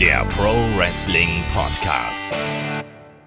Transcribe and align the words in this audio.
der 0.00 0.26
Pro 0.26 0.52
Wrestling 0.76 1.42
Podcast. 1.54 2.30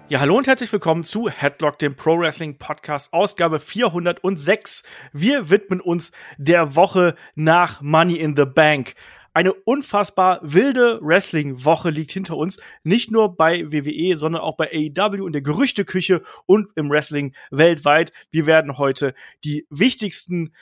Ja, 0.08 0.20
hallo 0.20 0.36
und 0.36 0.46
herzlich 0.46 0.72
willkommen 0.72 1.02
zu 1.02 1.28
Headlock, 1.28 1.80
dem 1.80 1.96
Pro 1.96 2.16
Wrestling 2.16 2.58
Podcast, 2.58 3.12
Ausgabe 3.12 3.58
406. 3.58 4.84
Wir 5.12 5.50
widmen 5.50 5.80
uns 5.80 6.12
der 6.38 6.76
Woche 6.76 7.16
nach 7.34 7.80
Money 7.80 8.14
in 8.14 8.36
the 8.36 8.44
Bank. 8.44 8.94
Eine 9.34 9.52
unfassbar 9.52 10.38
wilde 10.42 11.00
Wrestling-Woche 11.02 11.90
liegt 11.90 12.12
hinter 12.12 12.36
uns. 12.36 12.60
Nicht 12.84 13.10
nur 13.10 13.36
bei 13.36 13.72
WWE, 13.72 14.16
sondern 14.16 14.42
auch 14.42 14.56
bei 14.56 14.70
AEW 14.72 15.26
in 15.26 15.32
der 15.32 15.42
Gerüchteküche 15.42 16.22
und 16.46 16.68
im 16.76 16.88
Wrestling 16.88 17.34
weltweit. 17.50 18.12
Wir 18.30 18.46
werden 18.46 18.78
heute 18.78 19.14
die 19.42 19.66
wichtigsten 19.70 20.54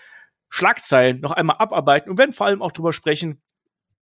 Schlagzeilen 0.49 1.21
noch 1.21 1.33
einmal 1.33 1.57
abarbeiten 1.59 2.11
und 2.11 2.17
werden 2.17 2.33
vor 2.33 2.47
allem 2.47 2.63
auch 2.63 2.73
drüber 2.73 2.95
sprechen, 2.95 3.43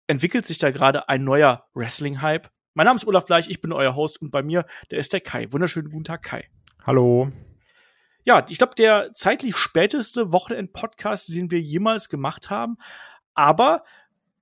entwickelt 0.06 0.46
sich 0.46 0.59
da 0.59 0.70
gerade 0.70 1.09
ein 1.09 1.24
neuer 1.24 1.66
Wrestling-Hype? 1.74 2.48
Mein 2.74 2.87
Name 2.87 2.98
ist 2.98 3.06
Olaf 3.06 3.24
Bleich, 3.24 3.48
ich 3.48 3.60
bin 3.60 3.73
euer 3.73 3.95
Host 3.95 4.20
und 4.20 4.30
bei 4.30 4.42
mir, 4.42 4.66
der 4.91 4.98
ist 4.98 5.12
der 5.12 5.20
Kai. 5.20 5.51
Wunderschönen 5.51 5.91
guten 5.91 6.05
Tag, 6.05 6.23
Kai. 6.23 6.48
Hallo. 6.84 7.32
Ja, 8.24 8.45
ich 8.48 8.59
glaube, 8.59 8.74
der 8.74 9.12
zeitlich 9.15 9.56
späteste 9.56 10.32
Wochenend-Podcast, 10.32 11.29
den 11.32 11.51
wir 11.51 11.60
jemals 11.60 12.09
gemacht 12.09 12.51
haben. 12.51 12.77
Aber 13.34 13.84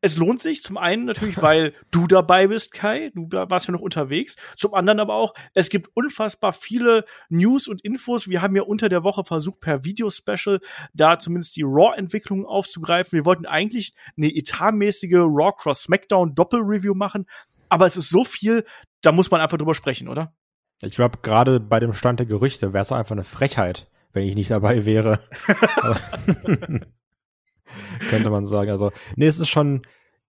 es 0.05 0.19
lohnt 0.19 0.43
sich 0.43 0.63
zum 0.63 0.77
einen 0.77 1.07
natürlich, 1.07 1.41
weil 1.41 1.73
du 1.91 2.07
dabei 2.07 2.49
bist, 2.49 2.75
Kai. 2.75 3.11
Du 3.15 3.27
warst 3.31 3.69
ja 3.69 3.73
noch 3.73 3.81
unterwegs. 3.81 4.37
Zum 4.55 4.75
anderen 4.75 5.01
aber 5.01 5.15
auch, 5.15 5.33
es 5.55 5.71
gibt 5.71 5.89
unfassbar 5.95 6.53
viele 6.53 7.07
News 7.31 7.69
und 7.69 7.81
Infos. 7.81 8.29
Wir 8.29 8.43
haben 8.43 8.55
ja 8.55 8.65
unter 8.65 8.91
der 8.91 9.03
Woche 9.03 9.25
versucht, 9.25 9.61
per 9.61 9.83
Video-Special 9.83 10.61
da 10.93 11.19
zumindest 11.19 11.57
die 11.57 11.63
Raw-Entwicklung 11.63 12.45
aufzugreifen. 12.45 13.17
Wir 13.17 13.25
wollten 13.25 13.47
eigentlich 13.47 13.95
eine 14.19 14.27
etatmäßige 14.27 15.15
Raw 15.15 15.53
Cross 15.57 15.85
SmackDown 15.85 16.35
Doppel-Review 16.35 16.93
machen. 16.93 17.25
Aber 17.71 17.87
es 17.87 17.97
ist 17.97 18.11
so 18.11 18.27
viel, 18.27 18.67
da 19.01 19.11
muss 19.11 19.31
man 19.31 19.41
einfach 19.41 19.57
drüber 19.57 19.75
sprechen, 19.75 20.09
oder? 20.09 20.35
Ich 20.83 20.97
glaube, 20.97 21.21
gerade 21.23 21.61
bei 21.61 21.81
dem 21.81 21.95
Stand 21.95 22.19
der 22.19 22.27
Gerüchte 22.27 22.75
wäre 22.75 22.83
es 22.83 22.93
einfach 22.93 23.13
eine 23.13 23.25
Frechheit, 23.25 23.91
wenn 24.13 24.25
ich 24.25 24.35
nicht 24.35 24.51
dabei 24.51 24.85
wäre. 24.85 25.21
könnte 28.11 28.31
man 28.31 28.47
sagen. 28.47 28.71
Also, 28.71 28.93
nee, 29.17 29.27
es 29.27 29.39
ist 29.39 29.49
schon, 29.49 29.83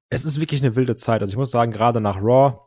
es 0.10 0.26
ist 0.26 0.40
wirklich 0.40 0.62
eine 0.62 0.76
wilde 0.76 0.96
Zeit. 0.96 1.22
Also 1.22 1.32
ich 1.32 1.38
muss 1.38 1.52
sagen, 1.52 1.72
gerade 1.72 2.02
nach 2.02 2.22
Raw, 2.22 2.60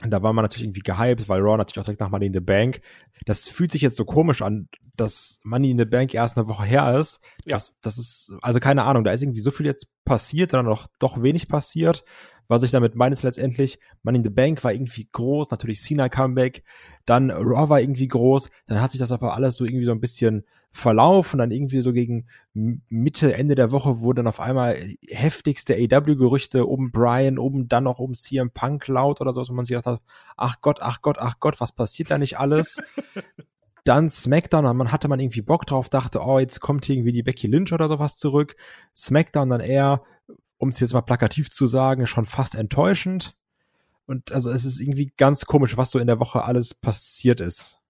da 0.00 0.22
war 0.22 0.32
man 0.32 0.42
natürlich 0.42 0.64
irgendwie 0.64 0.80
gehypt, 0.80 1.28
weil 1.28 1.40
Raw 1.40 1.56
natürlich 1.56 1.78
auch 1.78 1.84
direkt 1.84 2.00
nach 2.00 2.10
Money 2.10 2.26
in 2.26 2.32
the 2.32 2.40
Bank. 2.40 2.80
Das 3.26 3.48
fühlt 3.48 3.70
sich 3.70 3.82
jetzt 3.82 3.96
so 3.96 4.04
komisch 4.04 4.42
an, 4.42 4.68
dass 4.96 5.38
Money 5.44 5.70
in 5.70 5.78
the 5.78 5.84
Bank 5.84 6.14
erst 6.14 6.36
eine 6.36 6.48
Woche 6.48 6.64
her 6.64 6.98
ist. 6.98 7.20
Ja. 7.44 7.56
Das, 7.56 7.78
das 7.80 7.98
ist, 7.98 8.32
also 8.42 8.58
keine 8.58 8.84
Ahnung, 8.84 9.04
da 9.04 9.12
ist 9.12 9.22
irgendwie 9.22 9.40
so 9.40 9.50
viel 9.50 9.66
jetzt 9.66 9.86
passiert, 10.04 10.52
dann 10.52 10.64
noch 10.64 10.88
doch 10.98 11.22
wenig 11.22 11.48
passiert. 11.48 12.04
Was 12.52 12.62
ich 12.62 12.70
damit 12.70 12.94
meine, 12.94 13.14
ist 13.14 13.22
letztendlich, 13.22 13.78
Money 14.02 14.18
in 14.18 14.24
the 14.24 14.30
Bank 14.30 14.62
war 14.62 14.72
irgendwie 14.72 15.08
groß, 15.10 15.50
natürlich 15.50 15.80
Cena 15.80 16.08
Comeback, 16.08 16.62
dann 17.06 17.30
Raw 17.30 17.70
war 17.70 17.80
irgendwie 17.80 18.08
groß, 18.08 18.50
dann 18.66 18.80
hat 18.80 18.90
sich 18.90 19.00
das 19.00 19.10
aber 19.10 19.34
alles 19.34 19.56
so 19.56 19.64
irgendwie 19.64 19.86
so 19.86 19.92
ein 19.92 20.00
bisschen 20.00 20.44
Verlauf 20.70 21.32
und 21.32 21.38
dann 21.38 21.50
irgendwie 21.50 21.80
so 21.80 21.92
gegen 21.92 22.26
Mitte, 22.54 23.34
Ende 23.34 23.54
der 23.54 23.70
Woche 23.70 24.00
wurden 24.00 24.16
dann 24.16 24.26
auf 24.26 24.40
einmal 24.40 24.76
heftigste 25.08 25.74
AW-Gerüchte 25.74 26.66
um 26.66 26.92
Brian, 26.92 27.38
um 27.38 27.68
dann 27.68 27.84
noch 27.84 27.98
um 27.98 28.14
CM 28.14 28.50
Punk 28.50 28.86
laut 28.88 29.20
oder 29.20 29.32
so, 29.32 29.46
wo 29.48 29.52
man 29.54 29.64
sich 29.64 29.74
gedacht 29.74 29.86
hat, 29.86 30.02
ach 30.36 30.60
Gott, 30.60 30.78
ach 30.80 31.02
Gott, 31.02 31.16
ach 31.18 31.40
Gott, 31.40 31.60
was 31.60 31.72
passiert 31.72 32.10
da 32.10 32.18
nicht 32.18 32.38
alles? 32.38 32.76
dann 33.84 34.10
SmackDown, 34.10 34.76
man 34.76 34.92
hatte 34.92 35.08
man 35.08 35.20
irgendwie 35.20 35.42
Bock 35.42 35.66
drauf, 35.66 35.88
dachte, 35.88 36.20
oh, 36.20 36.38
jetzt 36.38 36.60
kommt 36.60 36.88
irgendwie 36.88 37.12
die 37.12 37.22
Becky 37.22 37.48
Lynch 37.48 37.72
oder 37.72 37.88
sowas 37.88 38.16
zurück. 38.16 38.56
SmackDown 38.96 39.50
dann 39.50 39.60
eher, 39.60 40.02
um 40.62 40.68
es 40.68 40.78
jetzt 40.78 40.92
mal 40.92 41.00
plakativ 41.00 41.50
zu 41.50 41.66
sagen, 41.66 42.06
schon 42.06 42.24
fast 42.24 42.54
enttäuschend. 42.54 43.34
Und 44.06 44.30
also 44.30 44.48
es 44.48 44.64
ist 44.64 44.78
irgendwie 44.78 45.12
ganz 45.16 45.44
komisch, 45.44 45.76
was 45.76 45.90
so 45.90 45.98
in 45.98 46.06
der 46.06 46.20
Woche 46.20 46.44
alles 46.44 46.72
passiert 46.72 47.40
ist. 47.40 47.80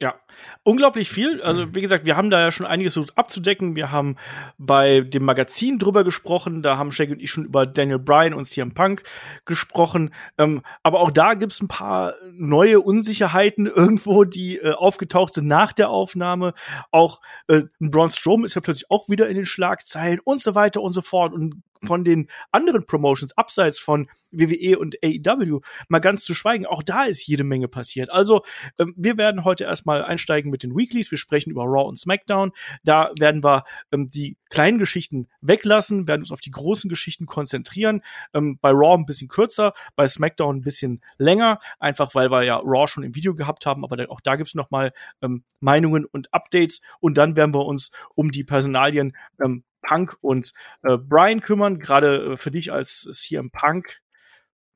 Ja, 0.00 0.14
unglaublich 0.62 1.10
viel. 1.10 1.42
Also, 1.42 1.74
wie 1.74 1.82
gesagt, 1.82 2.06
wir 2.06 2.16
haben 2.16 2.30
da 2.30 2.40
ja 2.40 2.50
schon 2.50 2.66
einiges 2.66 2.98
abzudecken. 3.14 3.76
Wir 3.76 3.92
haben 3.92 4.16
bei 4.56 5.02
dem 5.02 5.22
Magazin 5.22 5.78
drüber 5.78 6.02
gesprochen. 6.02 6.62
Da 6.62 6.78
haben 6.78 6.92
Shaggy 6.92 7.12
und 7.12 7.20
ich 7.22 7.30
schon 7.30 7.44
über 7.44 7.66
Daniel 7.66 7.98
Bryan 7.98 8.32
und 8.32 8.46
CM 8.46 8.72
Punk 8.72 9.02
gesprochen. 9.44 10.12
Ähm, 10.38 10.62
aber 10.82 11.00
auch 11.00 11.10
da 11.10 11.34
gibt's 11.34 11.60
ein 11.60 11.68
paar 11.68 12.14
neue 12.32 12.80
Unsicherheiten 12.80 13.66
irgendwo, 13.66 14.24
die 14.24 14.56
äh, 14.56 14.72
aufgetaucht 14.72 15.34
sind 15.34 15.46
nach 15.46 15.74
der 15.74 15.90
Aufnahme. 15.90 16.54
Auch 16.90 17.20
äh, 17.48 17.64
Braun 17.80 18.10
Strowman 18.10 18.46
ist 18.46 18.54
ja 18.54 18.62
plötzlich 18.62 18.90
auch 18.90 19.10
wieder 19.10 19.28
in 19.28 19.36
den 19.36 19.46
Schlagzeilen 19.46 20.20
und 20.24 20.40
so 20.40 20.54
weiter 20.54 20.80
und 20.80 20.94
so 20.94 21.02
fort. 21.02 21.34
Und 21.34 21.62
von 21.86 22.04
den 22.04 22.28
anderen 22.50 22.86
Promotions 22.86 23.36
abseits 23.36 23.78
von 23.78 24.08
WWE 24.30 24.78
und 24.78 24.96
AEW 25.02 25.60
mal 25.88 26.00
ganz 26.00 26.24
zu 26.24 26.34
schweigen. 26.34 26.66
Auch 26.66 26.82
da 26.82 27.04
ist 27.04 27.26
jede 27.26 27.44
Menge 27.44 27.68
passiert. 27.68 28.10
Also 28.10 28.42
ähm, 28.78 28.94
wir 28.96 29.16
werden 29.16 29.44
heute 29.44 29.64
erstmal 29.64 30.04
einsteigen 30.04 30.50
mit 30.50 30.62
den 30.62 30.76
Weeklies. 30.76 31.10
Wir 31.10 31.18
sprechen 31.18 31.50
über 31.50 31.64
Raw 31.64 31.88
und 31.88 31.98
SmackDown. 31.98 32.52
Da 32.82 33.10
werden 33.18 33.44
wir 33.44 33.64
ähm, 33.92 34.10
die 34.10 34.36
kleinen 34.50 34.78
Geschichten 34.78 35.28
weglassen, 35.40 36.06
werden 36.06 36.22
uns 36.22 36.32
auf 36.32 36.40
die 36.40 36.50
großen 36.50 36.88
Geschichten 36.88 37.26
konzentrieren. 37.26 38.02
Ähm, 38.32 38.58
bei 38.60 38.70
Raw 38.70 38.94
ein 38.94 39.06
bisschen 39.06 39.28
kürzer, 39.28 39.72
bei 39.96 40.06
SmackDown 40.06 40.56
ein 40.56 40.62
bisschen 40.62 41.02
länger, 41.18 41.58
einfach 41.78 42.14
weil 42.14 42.30
wir 42.30 42.42
ja 42.42 42.56
Raw 42.56 42.86
schon 42.86 43.02
im 43.02 43.14
Video 43.14 43.34
gehabt 43.34 43.66
haben, 43.66 43.84
aber 43.84 44.10
auch 44.10 44.20
da 44.20 44.36
gibt's 44.36 44.54
noch 44.54 44.70
mal 44.70 44.92
ähm, 45.22 45.44
Meinungen 45.60 46.04
und 46.04 46.32
Updates 46.32 46.82
und 47.00 47.18
dann 47.18 47.36
werden 47.36 47.54
wir 47.54 47.66
uns 47.66 47.90
um 48.14 48.30
die 48.30 48.44
Personalien 48.44 49.16
ähm, 49.42 49.64
Punk 49.86 50.16
und 50.20 50.52
äh, 50.82 50.96
Brian 50.96 51.40
kümmern. 51.40 51.78
Gerade 51.78 52.32
äh, 52.32 52.36
für 52.36 52.50
dich 52.50 52.72
als 52.72 53.08
CM 53.12 53.50
Punk. 53.50 54.00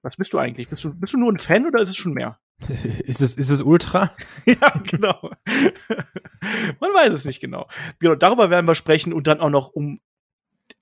Was 0.03 0.17
bist 0.17 0.33
du 0.33 0.39
eigentlich? 0.39 0.69
Bist 0.69 0.85
du, 0.85 0.95
bist 0.95 1.13
du 1.13 1.19
nur 1.19 1.33
ein 1.33 1.39
Fan 1.39 1.67
oder 1.67 1.81
ist 1.81 1.89
es 1.89 1.97
schon 1.97 2.15
mehr? 2.15 2.39
ist 3.05 3.21
es, 3.21 3.35
ist 3.35 3.51
es 3.51 3.63
Ultra? 3.63 4.13
ja, 4.45 4.73
genau. 4.85 5.31
Man 6.81 6.95
weiß 6.95 7.13
es 7.13 7.25
nicht 7.25 7.41
genau. 7.41 7.69
Genau, 7.99 8.15
darüber 8.15 8.51
werden 8.51 8.67
wir 8.67 8.75
sprechen 8.75 9.13
und 9.13 9.27
dann 9.27 9.41
auch 9.41 9.51
noch 9.51 9.69
um 9.69 10.01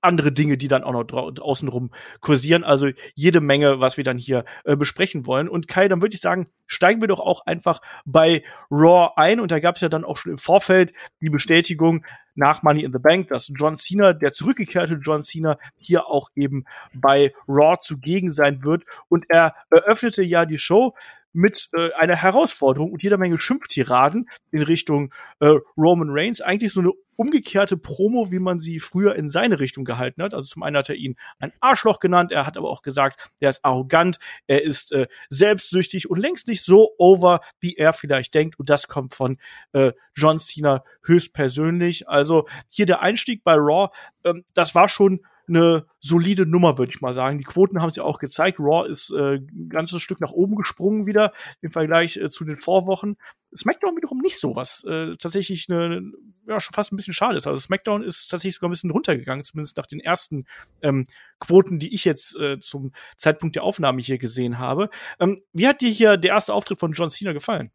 andere 0.01 0.31
Dinge, 0.31 0.57
die 0.57 0.67
dann 0.67 0.83
auch 0.83 0.91
noch 0.91 1.03
draußen 1.03 1.67
rum 1.67 1.91
kursieren. 2.19 2.63
Also 2.63 2.89
jede 3.15 3.41
Menge, 3.41 3.79
was 3.79 3.97
wir 3.97 4.03
dann 4.03 4.17
hier 4.17 4.45
äh, 4.63 4.75
besprechen 4.75 5.25
wollen. 5.25 5.49
Und 5.49 5.67
Kai, 5.67 5.87
dann 5.87 6.01
würde 6.01 6.13
ich 6.13 6.21
sagen, 6.21 6.47
steigen 6.65 7.01
wir 7.01 7.07
doch 7.07 7.19
auch 7.19 7.45
einfach 7.45 7.81
bei 8.05 8.43
Raw 8.69 9.11
ein. 9.15 9.39
Und 9.39 9.51
da 9.51 9.59
gab 9.59 9.75
es 9.75 9.81
ja 9.81 9.89
dann 9.89 10.05
auch 10.05 10.17
schon 10.17 10.33
im 10.33 10.37
Vorfeld 10.37 10.93
die 11.21 11.29
Bestätigung 11.29 12.05
nach 12.37 12.63
Money 12.63 12.83
in 12.83 12.93
the 12.93 12.99
Bank, 12.99 13.27
dass 13.27 13.51
John 13.53 13.77
Cena, 13.77 14.13
der 14.13 14.31
zurückgekehrte 14.31 14.99
John 15.03 15.23
Cena, 15.23 15.57
hier 15.75 16.07
auch 16.07 16.29
eben 16.35 16.65
bei 16.93 17.33
Raw 17.47 17.75
zugegen 17.79 18.31
sein 18.31 18.63
wird. 18.63 18.83
Und 19.09 19.25
er 19.29 19.55
eröffnete 19.69 20.23
ja 20.23 20.45
die 20.45 20.59
Show 20.59 20.95
mit 21.33 21.69
äh, 21.73 21.91
einer 21.93 22.15
Herausforderung 22.15 22.91
und 22.91 23.03
jeder 23.03 23.17
Menge 23.17 23.39
Schimpftiraden 23.39 24.29
in 24.51 24.61
Richtung 24.63 25.13
äh, 25.39 25.53
Roman 25.75 26.09
Reigns. 26.09 26.41
Eigentlich 26.41 26.73
so 26.73 26.81
eine 26.81 26.91
umgekehrte 27.17 27.75
Promo, 27.75 28.31
wie 28.31 28.39
man 28.39 28.61
sie 28.61 28.79
früher 28.79 29.15
in 29.15 29.29
seine 29.29 29.59
Richtung 29.59 29.83
gehalten 29.83 30.23
hat. 30.23 30.33
Also 30.33 30.47
zum 30.47 30.63
einen 30.63 30.77
hat 30.77 30.89
er 30.89 30.95
ihn 30.95 31.17
ein 31.39 31.51
Arschloch 31.59 31.99
genannt, 31.99 32.31
er 32.31 32.45
hat 32.45 32.57
aber 32.57 32.69
auch 32.69 32.81
gesagt, 32.81 33.31
er 33.39 33.49
ist 33.49 33.65
arrogant, 33.65 34.19
er 34.45 34.63
ist 34.63 34.93
äh, 34.93 35.07
selbstsüchtig 35.29 36.09
und 36.09 36.19
längst 36.19 36.47
nicht 36.47 36.63
so 36.63 36.93
over, 36.97 37.41
wie 37.59 37.75
er 37.75 37.91
vielleicht 37.91 38.33
denkt. 38.33 38.57
Und 38.57 38.69
das 38.69 38.87
kommt 38.87 39.15
von 39.15 39.37
äh, 39.73 39.91
John 40.15 40.39
Cena 40.39 40.83
höchstpersönlich. 41.03 42.07
Also 42.07 42.47
hier 42.69 42.85
der 42.85 43.01
Einstieg 43.01 43.43
bei 43.43 43.55
Raw, 43.55 43.89
ähm, 44.23 44.45
das 44.53 44.75
war 44.75 44.87
schon 44.87 45.21
eine 45.47 45.85
solide 45.99 46.45
Nummer, 46.45 46.77
würde 46.77 46.91
ich 46.93 47.01
mal 47.01 47.15
sagen. 47.15 47.37
Die 47.37 47.43
Quoten 47.43 47.81
haben 47.81 47.91
ja 47.93 48.03
auch 48.03 48.19
gezeigt. 48.19 48.59
Raw 48.59 48.87
ist 48.87 49.11
äh, 49.11 49.35
ein 49.35 49.69
ganzes 49.69 50.01
Stück 50.01 50.19
nach 50.19 50.31
oben 50.31 50.55
gesprungen 50.55 51.05
wieder 51.05 51.33
im 51.61 51.69
Vergleich 51.69 52.17
äh, 52.17 52.29
zu 52.29 52.45
den 52.45 52.59
Vorwochen. 52.59 53.17
SmackDown 53.55 53.95
wiederum 53.95 54.19
nicht 54.19 54.39
so, 54.39 54.55
was 54.55 54.83
äh, 54.83 55.15
tatsächlich 55.17 55.67
eine, 55.69 56.01
ja, 56.47 56.59
schon 56.59 56.73
fast 56.73 56.91
ein 56.91 56.97
bisschen 56.97 57.13
schade 57.13 57.37
ist. 57.37 57.47
Also 57.47 57.61
SmackDown 57.61 58.03
ist 58.03 58.27
tatsächlich 58.27 58.55
sogar 58.55 58.69
ein 58.69 58.71
bisschen 58.71 58.91
runtergegangen, 58.91 59.43
zumindest 59.43 59.77
nach 59.77 59.85
den 59.85 59.99
ersten 59.99 60.45
ähm, 60.81 61.05
Quoten, 61.39 61.79
die 61.79 61.93
ich 61.95 62.03
jetzt 62.03 62.35
äh, 62.37 62.59
zum 62.59 62.91
Zeitpunkt 63.15 63.55
der 63.55 63.63
Aufnahme 63.63 64.01
hier 64.01 64.17
gesehen 64.17 64.59
habe. 64.59 64.89
Ähm, 65.19 65.39
wie 65.53 65.67
hat 65.67 65.81
dir 65.81 65.89
hier 65.89 66.17
der 66.17 66.31
erste 66.31 66.53
Auftritt 66.53 66.79
von 66.79 66.91
John 66.91 67.09
Cena 67.09 67.31
gefallen? 67.31 67.71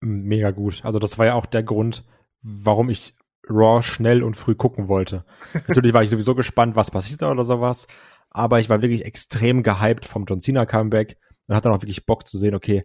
Mega 0.00 0.50
gut. 0.50 0.84
Also 0.84 0.98
das 0.98 1.18
war 1.18 1.26
ja 1.26 1.34
auch 1.34 1.46
der 1.46 1.62
Grund, 1.62 2.04
warum 2.42 2.90
ich 2.90 3.14
Raw 3.48 3.82
schnell 3.82 4.22
und 4.22 4.36
früh 4.36 4.54
gucken 4.54 4.88
wollte. 4.88 5.24
Natürlich 5.68 5.92
war 5.92 6.02
ich 6.02 6.10
sowieso 6.10 6.34
gespannt, 6.34 6.76
was 6.76 6.90
passiert 6.90 7.22
da 7.22 7.30
oder 7.30 7.44
sowas, 7.44 7.86
aber 8.30 8.60
ich 8.60 8.68
war 8.68 8.82
wirklich 8.82 9.04
extrem 9.04 9.62
gehypt 9.62 10.06
vom 10.06 10.24
John 10.24 10.40
Cena 10.40 10.66
Comeback 10.66 11.16
und 11.46 11.54
hatte 11.54 11.68
dann 11.68 11.76
auch 11.76 11.82
wirklich 11.82 12.06
Bock 12.06 12.26
zu 12.26 12.38
sehen, 12.38 12.54
okay, 12.54 12.84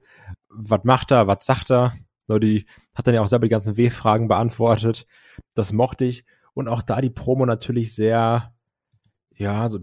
was 0.49 0.83
macht 0.83 1.11
er, 1.11 1.27
was 1.27 1.45
sagt 1.45 1.71
er? 1.71 1.93
So, 2.27 2.37
die 2.37 2.65
hat 2.93 3.07
dann 3.07 3.15
ja 3.15 3.21
auch 3.21 3.27
selber 3.27 3.45
die 3.45 3.51
ganzen 3.51 3.77
W-Fragen 3.77 4.27
beantwortet. 4.27 5.07
Das 5.55 5.73
mochte 5.73 6.05
ich. 6.05 6.25
Und 6.53 6.67
auch 6.67 6.81
da 6.81 7.01
die 7.01 7.09
Promo 7.09 7.45
natürlich 7.45 7.95
sehr, 7.95 8.53
ja, 9.35 9.67
so 9.69 9.79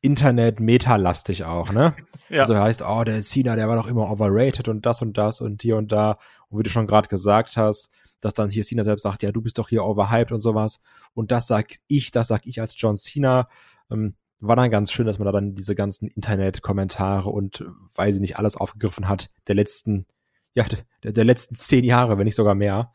Internet-Meta-lastig 0.00 1.44
auch, 1.44 1.72
ne? 1.72 1.94
ja. 2.28 2.40
Also 2.40 2.56
heißt, 2.56 2.82
oh, 2.82 3.04
der 3.04 3.22
Cena, 3.22 3.54
der 3.56 3.68
war 3.68 3.76
doch 3.76 3.86
immer 3.86 4.10
overrated 4.10 4.68
und 4.68 4.86
das 4.86 5.02
und 5.02 5.16
das 5.18 5.40
und 5.40 5.62
hier 5.62 5.76
und 5.76 5.92
da. 5.92 6.18
Und 6.48 6.58
wie 6.58 6.62
du 6.64 6.70
schon 6.70 6.86
gerade 6.86 7.08
gesagt 7.08 7.56
hast, 7.56 7.90
dass 8.20 8.34
dann 8.34 8.50
hier 8.50 8.64
Cena 8.64 8.84
selbst 8.84 9.02
sagt, 9.02 9.22
ja, 9.22 9.32
du 9.32 9.42
bist 9.42 9.58
doch 9.58 9.68
hier 9.68 9.84
overhyped 9.84 10.32
und 10.32 10.40
sowas. 10.40 10.80
Und 11.14 11.30
das 11.30 11.46
sag 11.46 11.68
ich, 11.86 12.10
das 12.10 12.28
sag 12.28 12.46
ich 12.46 12.60
als 12.60 12.74
John 12.76 12.96
Cena. 12.96 13.48
Ähm, 13.90 14.14
war 14.40 14.56
dann 14.56 14.70
ganz 14.70 14.92
schön, 14.92 15.06
dass 15.06 15.18
man 15.18 15.26
da 15.26 15.32
dann 15.32 15.54
diese 15.54 15.74
ganzen 15.74 16.08
Internet-Kommentare 16.08 17.30
und 17.30 17.64
weiß 17.94 18.16
ich 18.16 18.20
nicht 18.20 18.38
alles 18.38 18.56
aufgegriffen 18.56 19.08
hat 19.08 19.30
der 19.46 19.54
letzten, 19.54 20.06
ja, 20.54 20.66
der, 21.02 21.12
der 21.12 21.24
letzten 21.24 21.54
zehn 21.54 21.84
Jahre, 21.84 22.18
wenn 22.18 22.24
nicht 22.24 22.34
sogar 22.34 22.54
mehr. 22.54 22.92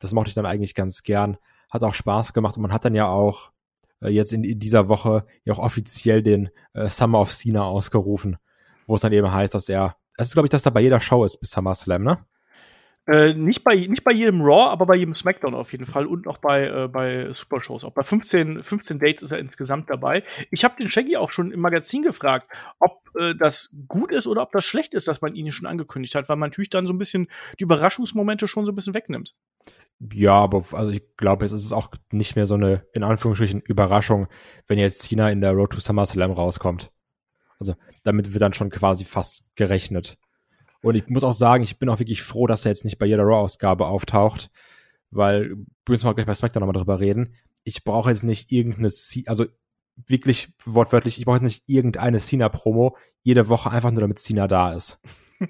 Das 0.00 0.12
mochte 0.12 0.28
ich 0.30 0.34
dann 0.34 0.46
eigentlich 0.46 0.74
ganz 0.74 1.02
gern. 1.02 1.36
Hat 1.70 1.84
auch 1.84 1.94
Spaß 1.94 2.32
gemacht 2.32 2.56
und 2.56 2.62
man 2.62 2.72
hat 2.72 2.84
dann 2.84 2.94
ja 2.94 3.06
auch 3.06 3.52
äh, 4.00 4.08
jetzt 4.08 4.32
in, 4.32 4.42
in, 4.42 4.58
dieser 4.58 4.88
Woche 4.88 5.24
ja 5.44 5.52
auch 5.52 5.58
offiziell 5.58 6.22
den 6.22 6.50
äh, 6.72 6.88
Summer 6.88 7.20
of 7.20 7.32
Cena 7.32 7.64
ausgerufen, 7.64 8.38
wo 8.86 8.96
es 8.96 9.02
dann 9.02 9.12
eben 9.12 9.32
heißt, 9.32 9.54
dass 9.54 9.68
er, 9.68 9.96
das 10.16 10.28
ist 10.28 10.32
glaube 10.32 10.46
ich, 10.46 10.50
dass 10.50 10.66
er 10.66 10.72
bei 10.72 10.80
jeder 10.80 11.00
Show 11.00 11.24
ist 11.24 11.38
bis 11.38 11.50
SummerSlam, 11.50 12.02
ne? 12.02 12.18
Äh, 13.06 13.34
nicht, 13.34 13.64
bei, 13.64 13.74
nicht 13.74 14.04
bei 14.04 14.12
jedem 14.12 14.42
Raw, 14.42 14.70
aber 14.70 14.86
bei 14.86 14.96
jedem 14.96 15.14
SmackDown 15.14 15.54
auf 15.54 15.72
jeden 15.72 15.86
Fall 15.86 16.06
und 16.06 16.28
auch 16.28 16.38
bei, 16.38 16.66
äh, 16.66 16.88
bei 16.88 17.32
Super 17.32 17.62
Shows. 17.62 17.84
Auch 17.84 17.92
bei 17.92 18.02
15, 18.02 18.62
15 18.62 18.98
Dates 18.98 19.22
ist 19.22 19.32
er 19.32 19.38
insgesamt 19.38 19.90
dabei. 19.90 20.22
Ich 20.50 20.64
habe 20.64 20.76
den 20.78 20.90
Shaggy 20.90 21.16
auch 21.16 21.32
schon 21.32 21.50
im 21.50 21.60
Magazin 21.60 22.02
gefragt, 22.02 22.48
ob 22.78 23.00
äh, 23.18 23.34
das 23.34 23.74
gut 23.88 24.12
ist 24.12 24.26
oder 24.26 24.42
ob 24.42 24.52
das 24.52 24.64
schlecht 24.64 24.94
ist, 24.94 25.08
dass 25.08 25.22
man 25.22 25.34
ihn 25.34 25.50
schon 25.50 25.66
angekündigt 25.66 26.14
hat, 26.14 26.28
weil 26.28 26.36
man 26.36 26.50
natürlich 26.50 26.70
dann 26.70 26.86
so 26.86 26.92
ein 26.92 26.98
bisschen 26.98 27.28
die 27.58 27.64
Überraschungsmomente 27.64 28.46
schon 28.46 28.64
so 28.64 28.72
ein 28.72 28.76
bisschen 28.76 28.94
wegnimmt. 28.94 29.34
Ja, 30.12 30.34
aber 30.34 30.64
also 30.72 30.90
ich 30.90 31.02
glaube, 31.16 31.44
es 31.44 31.52
ist 31.52 31.72
auch 31.72 31.90
nicht 32.10 32.36
mehr 32.36 32.46
so 32.46 32.54
eine, 32.54 32.86
in 32.94 33.02
Anführungsstrichen, 33.02 33.60
Überraschung, 33.60 34.28
wenn 34.66 34.78
jetzt 34.78 35.02
Cena 35.02 35.30
in 35.30 35.40
der 35.40 35.52
Road 35.52 35.72
to 35.72 35.80
SummerSlam 35.80 36.30
rauskommt. 36.30 36.90
Also 37.58 37.74
damit 38.02 38.32
wird 38.32 38.40
dann 38.40 38.54
schon 38.54 38.70
quasi 38.70 39.04
fast 39.04 39.54
gerechnet. 39.56 40.16
Und 40.82 40.94
ich 40.94 41.08
muss 41.08 41.24
auch 41.24 41.32
sagen, 41.32 41.62
ich 41.62 41.78
bin 41.78 41.88
auch 41.88 41.98
wirklich 41.98 42.22
froh, 42.22 42.46
dass 42.46 42.64
er 42.64 42.70
jetzt 42.70 42.84
nicht 42.84 42.98
bei 42.98 43.06
jeder 43.06 43.24
Raw-Ausgabe 43.24 43.86
auftaucht, 43.86 44.50
weil, 45.10 45.56
müssen 45.88 46.04
wir 46.04 46.10
auch 46.10 46.14
gleich 46.14 46.26
bei 46.26 46.34
SmackDown 46.34 46.60
nochmal 46.60 46.80
drüber 46.80 47.00
reden. 47.00 47.34
Ich 47.64 47.84
brauche 47.84 48.10
jetzt 48.10 48.22
nicht 48.22 48.50
irgendeine, 48.52 48.90
also 49.26 49.46
wirklich 50.06 50.54
wortwörtlich, 50.64 51.18
ich 51.18 51.24
brauche 51.24 51.36
jetzt 51.36 51.44
nicht 51.44 51.64
irgendeine 51.66 52.18
Cena-Promo 52.18 52.96
jede 53.22 53.48
Woche 53.48 53.70
einfach 53.70 53.90
nur 53.90 54.00
damit 54.00 54.18
Cena 54.18 54.48
da 54.48 54.72
ist. 54.72 54.98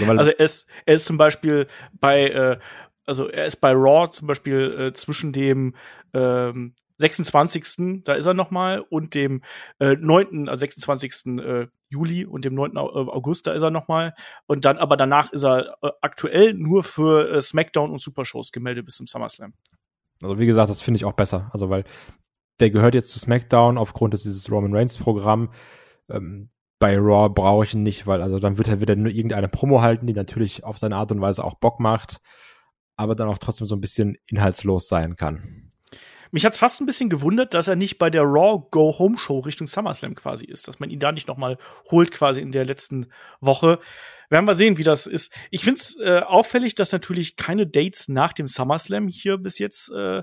also, 0.00 0.06
also 0.06 0.30
er, 0.30 0.40
ist, 0.40 0.66
er 0.84 0.94
ist 0.94 1.06
zum 1.06 1.16
Beispiel 1.16 1.66
bei, 1.92 2.28
äh, 2.28 2.58
also 3.06 3.28
er 3.28 3.46
ist 3.46 3.56
bei 3.56 3.72
Raw 3.72 4.10
zum 4.10 4.28
Beispiel 4.28 4.88
äh, 4.88 4.92
zwischen 4.92 5.32
dem 5.32 5.74
ähm, 6.12 6.74
26. 6.98 8.02
da 8.04 8.14
ist 8.14 8.26
er 8.26 8.34
noch 8.34 8.50
mal 8.50 8.80
und 8.90 9.14
dem 9.14 9.42
äh, 9.78 9.96
9., 9.96 10.48
also 10.48 10.60
26. 10.60 11.38
Äh, 11.38 11.68
Juli 11.90 12.24
und 12.24 12.44
dem 12.44 12.54
9. 12.54 12.76
Äh, 12.76 12.78
August, 12.78 13.46
da 13.46 13.52
ist 13.52 13.62
er 13.62 13.70
noch 13.70 13.88
mal 13.88 14.14
und 14.46 14.64
dann 14.64 14.78
aber 14.78 14.96
danach 14.96 15.32
ist 15.32 15.44
er 15.44 15.76
äh, 15.82 15.90
aktuell 16.00 16.54
nur 16.54 16.84
für 16.84 17.30
äh, 17.30 17.40
SmackDown 17.40 17.90
und 17.90 18.00
Super 18.00 18.24
Shows 18.24 18.52
gemeldet 18.52 18.84
bis 18.84 18.96
zum 18.96 19.06
SummerSlam. 19.06 19.54
Also 20.22 20.38
wie 20.38 20.46
gesagt, 20.46 20.70
das 20.70 20.82
finde 20.82 20.96
ich 20.96 21.04
auch 21.04 21.12
besser, 21.12 21.50
also 21.52 21.70
weil 21.70 21.84
der 22.60 22.70
gehört 22.70 22.94
jetzt 22.94 23.10
zu 23.10 23.18
SmackDown 23.18 23.78
aufgrund 23.78 24.14
des 24.14 24.24
dieses 24.24 24.50
Roman 24.50 24.74
Reigns 24.74 24.98
Programm. 24.98 25.50
Ähm, 26.10 26.50
bei 26.80 26.96
Raw 26.96 27.28
brauche 27.28 27.64
ich 27.64 27.74
ihn 27.74 27.82
nicht, 27.82 28.06
weil 28.06 28.22
also 28.22 28.38
dann 28.38 28.58
wird 28.58 28.68
er 28.68 28.80
wieder 28.80 28.96
nur 28.96 29.12
irgendeine 29.12 29.48
Promo 29.48 29.82
halten, 29.82 30.06
die 30.06 30.12
natürlich 30.12 30.64
auf 30.64 30.78
seine 30.78 30.96
Art 30.96 31.10
und 31.12 31.20
Weise 31.20 31.44
auch 31.44 31.54
Bock 31.54 31.80
macht, 31.80 32.20
aber 32.96 33.14
dann 33.14 33.28
auch 33.28 33.38
trotzdem 33.38 33.66
so 33.66 33.76
ein 33.76 33.80
bisschen 33.80 34.16
inhaltslos 34.26 34.88
sein 34.88 35.16
kann. 35.16 35.67
Mich 36.30 36.44
hat's 36.44 36.58
fast 36.58 36.80
ein 36.80 36.86
bisschen 36.86 37.10
gewundert, 37.10 37.54
dass 37.54 37.68
er 37.68 37.76
nicht 37.76 37.98
bei 37.98 38.10
der 38.10 38.22
Raw 38.22 38.66
Go 38.70 38.98
Home 38.98 39.18
Show 39.18 39.40
Richtung 39.40 39.66
SummerSlam 39.66 40.14
quasi 40.14 40.44
ist, 40.44 40.68
dass 40.68 40.80
man 40.80 40.90
ihn 40.90 40.98
da 40.98 41.12
nicht 41.12 41.28
noch 41.28 41.36
mal 41.36 41.58
holt 41.90 42.10
quasi 42.10 42.40
in 42.40 42.52
der 42.52 42.64
letzten 42.64 43.06
Woche. 43.40 43.78
Werden 44.30 44.44
wir 44.44 44.54
sehen, 44.54 44.76
wie 44.76 44.84
das 44.84 45.06
ist. 45.06 45.34
Ich 45.50 45.64
find's 45.64 45.98
äh, 46.00 46.20
auffällig, 46.20 46.74
dass 46.74 46.92
natürlich 46.92 47.36
keine 47.36 47.66
Dates 47.66 48.08
nach 48.08 48.32
dem 48.32 48.46
SummerSlam 48.46 49.08
hier 49.08 49.38
bis 49.38 49.58
jetzt 49.58 49.90
äh, 49.90 50.22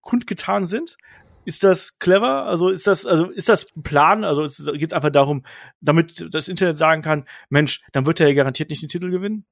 kundgetan 0.00 0.66
sind. 0.66 0.96
Ist 1.44 1.62
das 1.62 1.98
clever? 1.98 2.44
Also 2.44 2.70
ist 2.70 2.86
das, 2.86 3.04
also 3.04 3.26
ist 3.26 3.50
das 3.50 3.66
Plan? 3.82 4.24
Also 4.24 4.42
geht 4.72 4.90
es 4.90 4.92
einfach 4.94 5.10
darum, 5.10 5.44
damit 5.80 6.26
das 6.32 6.48
Internet 6.48 6.78
sagen 6.78 7.02
kann, 7.02 7.26
Mensch, 7.50 7.82
dann 7.92 8.06
wird 8.06 8.20
er 8.20 8.28
ja 8.28 8.34
garantiert 8.34 8.70
nicht 8.70 8.82
den 8.82 8.88
Titel 8.88 9.10
gewinnen? 9.10 9.44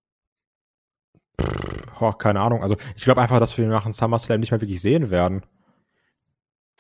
Oh, 2.00 2.12
keine 2.12 2.41
Ahnung. 2.41 2.62
Also 2.62 2.77
ich 2.97 3.05
glaube 3.05 3.21
einfach, 3.21 3.41
dass 3.41 3.59
wir 3.59 3.67
nach 3.67 3.85
dem 3.85 3.93
SummerSlam 3.93 4.41
nicht 4.41 4.53
mehr 4.53 4.61
wirklich 4.61 4.81
sehen 4.81 5.11
werden. 5.11 5.43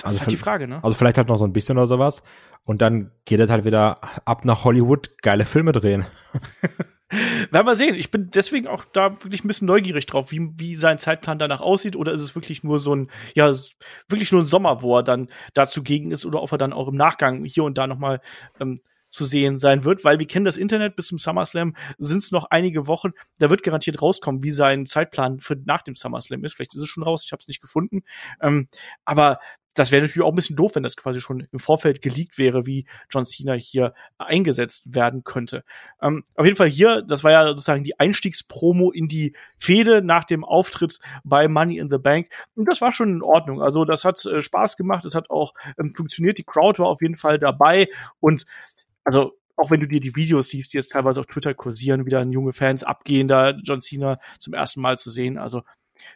Das 0.02 0.10
also 0.10 0.16
ist 0.16 0.20
halt 0.22 0.32
die 0.32 0.36
Frage, 0.36 0.68
ne? 0.68 0.82
Also 0.82 0.96
vielleicht 0.96 1.16
halt 1.16 1.28
noch 1.28 1.38
so 1.38 1.44
ein 1.44 1.52
bisschen 1.52 1.78
oder 1.78 1.86
sowas. 1.86 2.22
Und 2.64 2.82
dann 2.82 3.12
geht 3.24 3.40
es 3.40 3.50
halt 3.50 3.64
wieder 3.64 4.00
ab 4.24 4.44
nach 4.44 4.64
Hollywood, 4.64 5.16
geile 5.22 5.46
Filme 5.46 5.72
drehen. 5.72 6.06
Werden 7.50 7.66
wir 7.66 7.76
sehen. 7.76 7.94
Ich 7.94 8.10
bin 8.10 8.30
deswegen 8.30 8.66
auch 8.66 8.84
da 8.86 9.10
wirklich 9.22 9.44
ein 9.44 9.48
bisschen 9.48 9.66
neugierig 9.66 10.06
drauf, 10.06 10.32
wie, 10.32 10.50
wie 10.56 10.74
sein 10.74 10.98
Zeitplan 10.98 11.38
danach 11.38 11.60
aussieht. 11.60 11.94
Oder 11.94 12.12
ist 12.12 12.22
es 12.22 12.34
wirklich 12.34 12.64
nur 12.64 12.80
so 12.80 12.94
ein, 12.94 13.10
ja, 13.34 13.52
wirklich 14.08 14.32
nur 14.32 14.42
ein 14.42 14.46
Sommer, 14.46 14.82
wo 14.82 14.96
er 14.96 15.02
dann 15.02 15.28
dazu 15.52 15.82
gegen 15.82 16.10
ist 16.10 16.24
oder 16.24 16.42
ob 16.42 16.50
er 16.52 16.58
dann 16.58 16.72
auch 16.72 16.88
im 16.88 16.96
Nachgang 16.96 17.44
hier 17.44 17.64
und 17.64 17.76
da 17.76 17.86
nochmal 17.86 18.20
ähm, 18.60 18.78
zu 19.12 19.24
sehen 19.24 19.58
sein 19.58 19.84
wird, 19.84 20.04
weil 20.04 20.18
wir 20.18 20.26
kennen 20.26 20.46
das 20.46 20.56
Internet 20.56 20.96
bis 20.96 21.08
zum 21.08 21.18
SummerSlam, 21.18 21.76
sind 21.98 22.22
es 22.22 22.32
noch 22.32 22.46
einige 22.50 22.86
Wochen, 22.86 23.10
da 23.38 23.50
wird 23.50 23.62
garantiert 23.62 24.00
rauskommen, 24.00 24.42
wie 24.42 24.50
sein 24.50 24.86
Zeitplan 24.86 25.38
für 25.38 25.54
nach 25.54 25.82
dem 25.82 25.94
SummerSlam 25.94 26.42
ist. 26.44 26.54
Vielleicht 26.54 26.74
ist 26.74 26.80
es 26.80 26.88
schon 26.88 27.02
raus, 27.02 27.22
ich 27.26 27.32
habe 27.32 27.40
es 27.40 27.46
nicht 27.46 27.60
gefunden. 27.60 28.02
Ähm, 28.40 28.68
aber 29.04 29.38
das 29.74 29.90
wäre 29.90 30.02
natürlich 30.02 30.24
auch 30.24 30.32
ein 30.32 30.36
bisschen 30.36 30.56
doof, 30.56 30.74
wenn 30.74 30.82
das 30.82 30.96
quasi 30.96 31.20
schon 31.20 31.46
im 31.50 31.58
Vorfeld 31.58 32.02
geleakt 32.02 32.38
wäre, 32.38 32.66
wie 32.66 32.86
John 33.10 33.24
Cena 33.24 33.54
hier 33.54 33.94
eingesetzt 34.18 34.94
werden 34.94 35.24
könnte. 35.24 35.64
Ähm, 36.00 36.24
auf 36.34 36.44
jeden 36.44 36.56
Fall 36.56 36.68
hier, 36.68 37.02
das 37.02 37.24
war 37.24 37.32
ja 37.32 37.46
sozusagen 37.46 37.82
die 37.82 37.98
Einstiegspromo 37.98 38.90
in 38.90 39.08
die 39.08 39.34
Fehde 39.58 40.02
nach 40.02 40.24
dem 40.24 40.44
Auftritt 40.44 40.98
bei 41.24 41.48
Money 41.48 41.78
in 41.78 41.90
the 41.90 41.98
Bank. 41.98 42.28
Und 42.54 42.66
das 42.66 42.80
war 42.80 42.94
schon 42.94 43.10
in 43.10 43.22
Ordnung. 43.22 43.62
Also 43.62 43.84
das 43.84 44.04
hat 44.04 44.24
äh, 44.26 44.42
Spaß 44.42 44.76
gemacht, 44.76 45.04
es 45.04 45.14
hat 45.14 45.30
auch 45.30 45.54
ähm, 45.78 45.94
funktioniert. 45.94 46.38
Die 46.38 46.44
Crowd 46.44 46.78
war 46.78 46.88
auf 46.88 47.00
jeden 47.00 47.16
Fall 47.16 47.38
dabei. 47.38 47.88
Und 48.20 48.44
also 49.04 49.32
auch 49.56 49.70
wenn 49.70 49.80
du 49.80 49.86
dir 49.86 50.00
die 50.00 50.16
Videos 50.16 50.50
siehst, 50.50 50.72
die 50.72 50.78
jetzt 50.78 50.92
teilweise 50.92 51.20
auf 51.20 51.26
Twitter 51.26 51.54
kursieren, 51.54 52.06
wieder 52.06 52.22
junge 52.24 52.52
Fans 52.52 52.82
abgehen, 52.82 53.28
da 53.28 53.50
John 53.50 53.80
Cena 53.80 54.18
zum 54.38 54.54
ersten 54.54 54.80
Mal 54.80 54.98
zu 54.98 55.10
sehen. 55.10 55.38
Also 55.38 55.62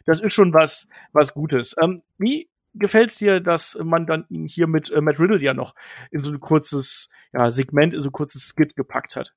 das 0.05 0.21
ist 0.21 0.33
schon 0.33 0.53
was, 0.53 0.87
was 1.13 1.33
Gutes. 1.33 1.75
Ähm, 1.81 2.03
wie 2.17 2.49
gefällt's 2.79 3.17
dir, 3.17 3.39
dass 3.39 3.77
man 3.83 4.05
dann 4.05 4.25
ihn 4.29 4.45
hier 4.45 4.67
mit 4.67 4.91
äh, 4.91 5.01
Matt 5.01 5.19
Riddle 5.19 5.41
ja 5.41 5.53
noch 5.53 5.75
in 6.11 6.23
so 6.23 6.31
ein 6.31 6.39
kurzes 6.39 7.09
ja, 7.33 7.51
Segment, 7.51 7.93
in 7.93 8.03
so 8.03 8.09
ein 8.09 8.13
kurzes 8.13 8.43
Skit 8.43 8.75
gepackt 8.75 9.15
hat? 9.15 9.33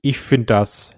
Ich 0.00 0.20
finde 0.20 0.46
das 0.46 0.92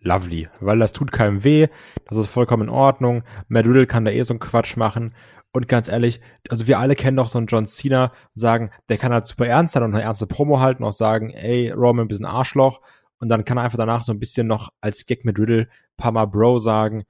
lovely, 0.00 0.48
weil 0.60 0.78
das 0.78 0.92
tut 0.92 1.12
keinem 1.12 1.44
weh, 1.44 1.68
das 2.06 2.18
ist 2.18 2.28
vollkommen 2.28 2.64
in 2.64 2.68
Ordnung. 2.68 3.24
Matt 3.48 3.66
Riddle 3.66 3.86
kann 3.86 4.04
da 4.04 4.10
eh 4.10 4.22
so 4.22 4.34
einen 4.34 4.40
Quatsch 4.40 4.76
machen. 4.76 5.14
Und 5.52 5.68
ganz 5.68 5.88
ehrlich, 5.88 6.20
also 6.48 6.66
wir 6.66 6.80
alle 6.80 6.96
kennen 6.96 7.16
doch 7.16 7.28
so 7.28 7.38
einen 7.38 7.46
John 7.46 7.66
Cena 7.66 8.06
und 8.06 8.40
sagen, 8.40 8.70
der 8.88 8.98
kann 8.98 9.12
halt 9.12 9.26
super 9.26 9.46
ernst 9.46 9.74
sein 9.74 9.84
und 9.84 9.94
eine 9.94 10.02
ernste 10.02 10.26
Promo 10.26 10.60
halten 10.60 10.82
und 10.82 10.88
auch 10.88 10.92
sagen, 10.92 11.30
ey, 11.30 11.70
Roman, 11.70 12.06
ein 12.06 12.08
bisschen 12.08 12.26
Arschloch. 12.26 12.80
Und 13.20 13.28
dann 13.28 13.44
kann 13.44 13.56
er 13.56 13.62
einfach 13.62 13.78
danach 13.78 14.02
so 14.02 14.12
ein 14.12 14.18
bisschen 14.18 14.48
noch 14.48 14.70
als 14.80 15.06
Gag 15.06 15.24
mit 15.24 15.38
Riddle 15.38 15.68
paar 15.96 16.10
Mal 16.10 16.26
Bro 16.26 16.58
sagen. 16.58 17.04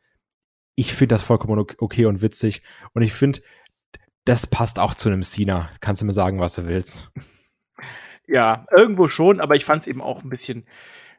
Ich 0.77 0.93
finde 0.93 1.15
das 1.15 1.23
vollkommen 1.23 1.65
okay 1.79 2.05
und 2.05 2.21
witzig. 2.21 2.63
Und 2.93 3.03
ich 3.03 3.15
finde, 3.15 3.41
das 4.25 4.47
passt 4.47 4.79
auch 4.79 4.95
zu 4.95 5.09
einem 5.09 5.23
Cena. 5.23 5.71
Kannst 5.81 6.03
du 6.03 6.07
mir 6.07 6.13
sagen, 6.13 6.41
was 6.41 6.55
du 6.55 6.67
willst? 6.67 7.11
Ja, 8.27 8.67
irgendwo 8.75 9.09
schon, 9.09 9.41
aber 9.41 9.55
ich 9.55 9.65
fand 9.65 9.83
es 9.83 9.87
eben 9.87 10.01
auch 10.01 10.23
ein 10.23 10.31
bisschen, 10.31 10.65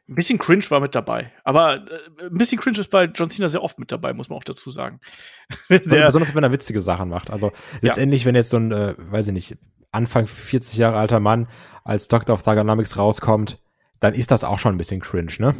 ein 0.08 0.16
bisschen 0.16 0.38
cringe 0.38 0.64
war 0.70 0.80
mit 0.80 0.94
dabei. 0.94 1.32
Aber 1.44 1.76
äh, 1.76 2.26
ein 2.26 2.34
bisschen 2.34 2.58
cringe 2.58 2.78
ist 2.78 2.90
bei 2.90 3.04
John 3.04 3.30
Cena 3.30 3.48
sehr 3.48 3.62
oft 3.62 3.78
mit 3.78 3.92
dabei, 3.92 4.12
muss 4.12 4.28
man 4.28 4.38
auch 4.38 4.44
dazu 4.44 4.70
sagen. 4.70 5.00
Der, 5.70 6.06
Besonders 6.06 6.34
wenn 6.34 6.42
er 6.42 6.52
witzige 6.52 6.80
Sachen 6.80 7.08
macht. 7.08 7.30
Also 7.30 7.52
letztendlich, 7.80 8.22
ja. 8.22 8.26
wenn 8.26 8.34
jetzt 8.34 8.50
so 8.50 8.56
ein, 8.56 8.72
äh, 8.72 8.94
weiß 8.98 9.28
ich 9.28 9.32
nicht, 9.32 9.56
Anfang 9.92 10.26
40 10.26 10.76
Jahre 10.76 10.98
alter 10.98 11.20
Mann 11.20 11.48
als 11.84 12.08
Doctor 12.08 12.34
of 12.34 12.42
Thugonomics 12.42 12.96
rauskommt, 12.96 13.60
dann 14.00 14.14
ist 14.14 14.30
das 14.30 14.44
auch 14.44 14.58
schon 14.58 14.74
ein 14.74 14.78
bisschen 14.78 15.00
cringe, 15.00 15.32
ne? 15.38 15.54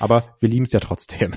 Aber 0.00 0.36
wir 0.40 0.48
lieben 0.48 0.64
es 0.64 0.72
ja 0.72 0.80
trotzdem. 0.80 1.36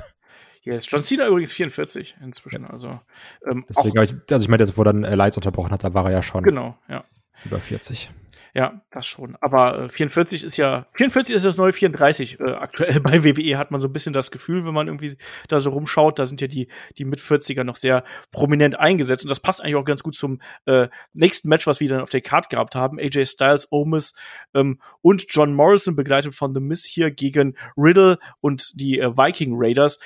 Yes. 0.64 0.90
John 0.90 1.04
Cena 1.04 1.28
übrigens 1.28 1.54
44 1.54 2.16
inzwischen. 2.22 2.66
Also, 2.66 3.00
ähm, 3.46 3.66
Deswegen 3.70 4.02
ich, 4.02 4.16
also 4.32 4.44
ich 4.44 4.50
meine, 4.50 4.66
wo 4.78 4.84
dann 4.84 5.04
äh, 5.04 5.16
Lights 5.16 5.36
unterbrochen 5.36 5.72
hat, 5.72 5.84
da 5.84 5.94
war 5.94 6.06
er 6.06 6.12
ja 6.12 6.22
schon. 6.22 6.44
Genau, 6.44 6.78
ja. 6.88 7.04
Über 7.46 7.60
40. 7.60 8.12
Ja, 8.56 8.82
das 8.92 9.08
schon. 9.08 9.36
Aber 9.42 9.86
äh, 9.86 9.90
44 9.90 10.44
ist 10.44 10.58
ja, 10.58 10.86
44 10.94 11.36
ist 11.36 11.44
das 11.44 11.58
neue 11.58 11.74
34. 11.74 12.40
Äh, 12.40 12.52
aktuell 12.52 13.00
bei 13.02 13.24
WWE 13.24 13.58
hat 13.58 13.72
man 13.72 13.82
so 13.82 13.88
ein 13.88 13.94
bisschen 13.94 14.14
das 14.14 14.30
Gefühl, 14.30 14.64
wenn 14.64 14.76
man 14.76 14.88
irgendwie 14.88 15.18
da 15.48 15.60
so 15.60 15.72
rumschaut, 15.72 16.20
da 16.20 16.28
sind 16.28 16.40
ja 16.40 16.46
die, 16.46 16.68
die 17.00 17.06
mit 17.06 17.20
40er 17.20 17.64
noch 17.64 17.78
sehr 17.78 18.04
prominent 18.32 18.80
eingesetzt. 18.80 19.24
Und 19.24 19.30
das 19.30 19.40
passt 19.40 19.62
eigentlich 19.62 19.76
auch 19.76 19.86
ganz 19.86 20.04
gut 20.04 20.16
zum 20.16 20.40
äh, 20.66 20.88
nächsten 21.14 21.50
Match, 21.50 21.66
was 21.66 21.80
wir 21.80 21.90
dann 21.90 22.02
auf 22.02 22.12
der 22.12 22.22
Card 22.22 22.52
gehabt 22.52 22.76
haben. 22.76 23.00
AJ 23.00 23.26
Styles, 23.26 23.68
Omis 23.72 24.14
ähm, 24.54 24.80
und 25.02 25.26
John 25.30 25.56
Morrison 25.56 25.96
begleitet 25.96 26.36
von 26.36 26.54
The 26.54 26.62
Miz 26.62 26.86
hier 26.86 27.10
gegen 27.10 27.56
Riddle 27.76 28.20
und 28.40 28.72
die 28.76 29.00
äh, 29.00 29.18
Viking 29.18 29.54
Raiders. 29.56 29.98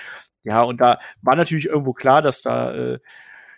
Ja, 0.48 0.62
und 0.62 0.80
da 0.80 1.00
war 1.22 1.36
natürlich 1.36 1.66
irgendwo 1.66 1.92
klar, 1.92 2.22
dass 2.22 2.42
da, 2.42 2.74
äh, 2.74 3.00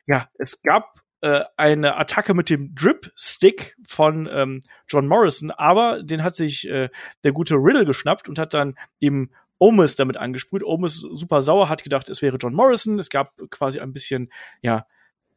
ja, 0.07 0.27
es 0.39 0.63
gab 0.63 0.99
äh, 1.21 1.41
eine 1.55 1.97
Attacke 1.97 2.33
mit 2.33 2.49
dem 2.49 2.73
Drip 2.73 3.11
Stick 3.15 3.75
von 3.87 4.27
ähm, 4.31 4.63
John 4.87 5.07
Morrison, 5.07 5.51
aber 5.51 6.01
den 6.01 6.23
hat 6.23 6.33
sich 6.33 6.67
äh, 6.67 6.89
der 7.23 7.31
gute 7.31 7.55
Riddle 7.55 7.85
geschnappt 7.85 8.27
und 8.27 8.39
hat 8.39 8.55
dann 8.55 8.75
eben 8.99 9.29
Omis 9.59 9.97
damit 9.97 10.17
angesprüht. 10.17 10.63
Omis 10.63 10.95
super 10.95 11.43
sauer, 11.43 11.69
hat 11.69 11.83
gedacht, 11.83 12.09
es 12.09 12.23
wäre 12.23 12.37
John 12.37 12.55
Morrison. 12.55 12.97
Es 12.97 13.09
gab 13.09 13.33
quasi 13.51 13.79
ein 13.79 13.93
bisschen, 13.93 14.31
ja, 14.61 14.87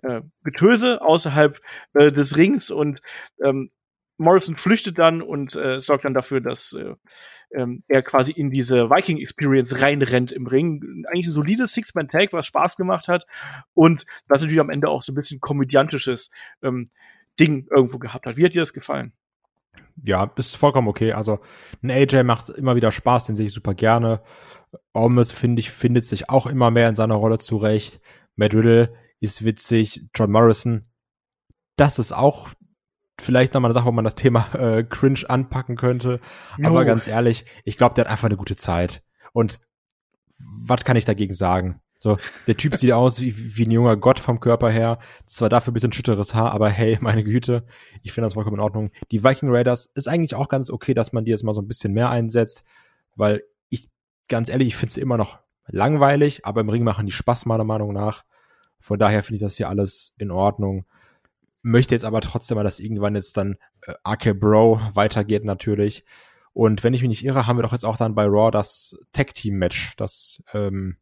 äh, 0.02 0.22
Getöse 0.44 1.02
außerhalb 1.02 1.60
äh, 1.92 2.10
des 2.10 2.34
Rings 2.34 2.70
und 2.70 3.02
ähm, 3.44 3.70
Morrison 4.22 4.56
flüchtet 4.56 4.98
dann 4.98 5.22
und 5.22 5.54
äh, 5.56 5.80
sorgt 5.80 6.04
dann 6.04 6.14
dafür, 6.14 6.40
dass 6.40 6.72
äh, 6.72 6.94
ähm, 7.54 7.82
er 7.88 8.02
quasi 8.02 8.32
in 8.32 8.50
diese 8.50 8.90
Viking 8.90 9.18
Experience 9.18 9.80
reinrennt 9.80 10.32
im 10.32 10.46
Ring. 10.46 11.04
Eigentlich 11.08 11.26
ein 11.26 11.32
solides 11.32 11.72
Six-Man-Tag, 11.72 12.32
was 12.32 12.46
Spaß 12.46 12.76
gemacht 12.76 13.08
hat 13.08 13.26
und 13.74 14.06
was 14.28 14.40
natürlich 14.40 14.60
am 14.60 14.70
Ende 14.70 14.88
auch 14.88 15.02
so 15.02 15.12
ein 15.12 15.14
bisschen 15.14 15.40
komödiantisches 15.40 16.30
ähm, 16.62 16.88
Ding 17.38 17.66
irgendwo 17.70 17.98
gehabt 17.98 18.26
hat. 18.26 18.36
Wie 18.36 18.44
hat 18.44 18.54
dir 18.54 18.62
das 18.62 18.72
gefallen? 18.72 19.12
Ja, 20.02 20.30
ist 20.36 20.56
vollkommen 20.56 20.88
okay. 20.88 21.12
Also 21.12 21.40
ein 21.82 21.90
AJ 21.90 22.24
macht 22.24 22.48
immer 22.50 22.76
wieder 22.76 22.92
Spaß, 22.92 23.26
den 23.26 23.36
sehe 23.36 23.46
ich 23.46 23.52
super 23.52 23.74
gerne. 23.74 24.22
Ormes, 24.92 25.32
finde 25.32 25.60
ich, 25.60 25.70
findet 25.70 26.04
sich 26.04 26.30
auch 26.30 26.46
immer 26.46 26.70
mehr 26.70 26.88
in 26.88 26.94
seiner 26.94 27.14
Rolle 27.14 27.38
zurecht. 27.38 28.00
Matt 28.36 28.54
Riddle 28.54 28.94
ist 29.20 29.44
witzig. 29.44 30.06
John 30.14 30.30
Morrison, 30.30 30.86
das 31.76 31.98
ist 31.98 32.12
auch 32.12 32.48
vielleicht 33.22 33.54
nochmal 33.54 33.70
eine 33.70 33.74
Sache, 33.74 33.86
wo 33.86 33.92
man 33.92 34.04
das 34.04 34.14
Thema 34.14 34.54
äh, 34.54 34.84
Cringe 34.84 35.20
anpacken 35.28 35.76
könnte. 35.76 36.20
Jo. 36.58 36.68
Aber 36.68 36.84
ganz 36.84 37.06
ehrlich, 37.06 37.44
ich 37.64 37.76
glaube, 37.76 37.94
der 37.94 38.04
hat 38.04 38.10
einfach 38.10 38.28
eine 38.28 38.36
gute 38.36 38.56
Zeit. 38.56 39.02
Und 39.32 39.60
was 40.66 40.84
kann 40.84 40.96
ich 40.96 41.04
dagegen 41.04 41.34
sagen? 41.34 41.80
So, 41.98 42.16
der 42.48 42.56
Typ 42.56 42.74
sieht 42.74 42.90
aus 42.90 43.20
wie, 43.20 43.56
wie 43.56 43.64
ein 43.64 43.70
junger 43.70 43.96
Gott 43.96 44.18
vom 44.18 44.40
Körper 44.40 44.70
her. 44.70 44.98
Zwar 45.26 45.48
dafür 45.48 45.70
ein 45.70 45.74
bisschen 45.74 45.92
schütteres 45.92 46.34
Haar, 46.34 46.52
aber 46.52 46.68
hey, 46.68 46.98
meine 47.00 47.22
Güte, 47.22 47.64
ich 48.02 48.12
finde 48.12 48.26
das 48.26 48.34
vollkommen 48.34 48.56
in 48.56 48.62
Ordnung. 48.62 48.90
Die 49.12 49.22
Viking 49.22 49.50
Raiders 49.50 49.86
ist 49.94 50.08
eigentlich 50.08 50.34
auch 50.34 50.48
ganz 50.48 50.68
okay, 50.68 50.94
dass 50.94 51.12
man 51.12 51.24
die 51.24 51.30
jetzt 51.30 51.44
mal 51.44 51.54
so 51.54 51.62
ein 51.62 51.68
bisschen 51.68 51.92
mehr 51.92 52.10
einsetzt, 52.10 52.64
weil 53.14 53.44
ich, 53.68 53.88
ganz 54.28 54.48
ehrlich, 54.48 54.66
ich 54.66 54.76
finde 54.76 54.94
sie 54.94 55.00
immer 55.00 55.16
noch 55.16 55.38
langweilig, 55.68 56.44
aber 56.44 56.60
im 56.60 56.70
Ring 56.70 56.82
machen 56.82 57.06
die 57.06 57.12
Spaß, 57.12 57.46
meiner 57.46 57.62
Meinung 57.62 57.92
nach. 57.92 58.24
Von 58.80 58.98
daher 58.98 59.22
finde 59.22 59.36
ich 59.36 59.42
das 59.42 59.56
hier 59.56 59.68
alles 59.68 60.12
in 60.18 60.32
Ordnung 60.32 60.86
möchte 61.62 61.94
jetzt 61.94 62.04
aber 62.04 62.20
trotzdem 62.20 62.56
mal, 62.56 62.64
dass 62.64 62.80
irgendwann 62.80 63.14
jetzt 63.14 63.36
dann 63.36 63.56
äh, 63.86 63.94
RK 64.06 64.38
Bro 64.38 64.80
weitergeht 64.94 65.44
natürlich. 65.44 66.04
Und 66.52 66.84
wenn 66.84 66.94
ich 66.94 67.00
mich 67.00 67.08
nicht 67.08 67.24
irre, 67.24 67.46
haben 67.46 67.56
wir 67.56 67.62
doch 67.62 67.72
jetzt 67.72 67.84
auch 67.84 67.96
dann 67.96 68.14
bei 68.14 68.24
Raw 68.24 68.50
das 68.50 68.98
Tag 69.12 69.34
Team 69.34 69.56
Match, 69.56 69.94
das 69.96 70.42
ähm, 70.52 70.96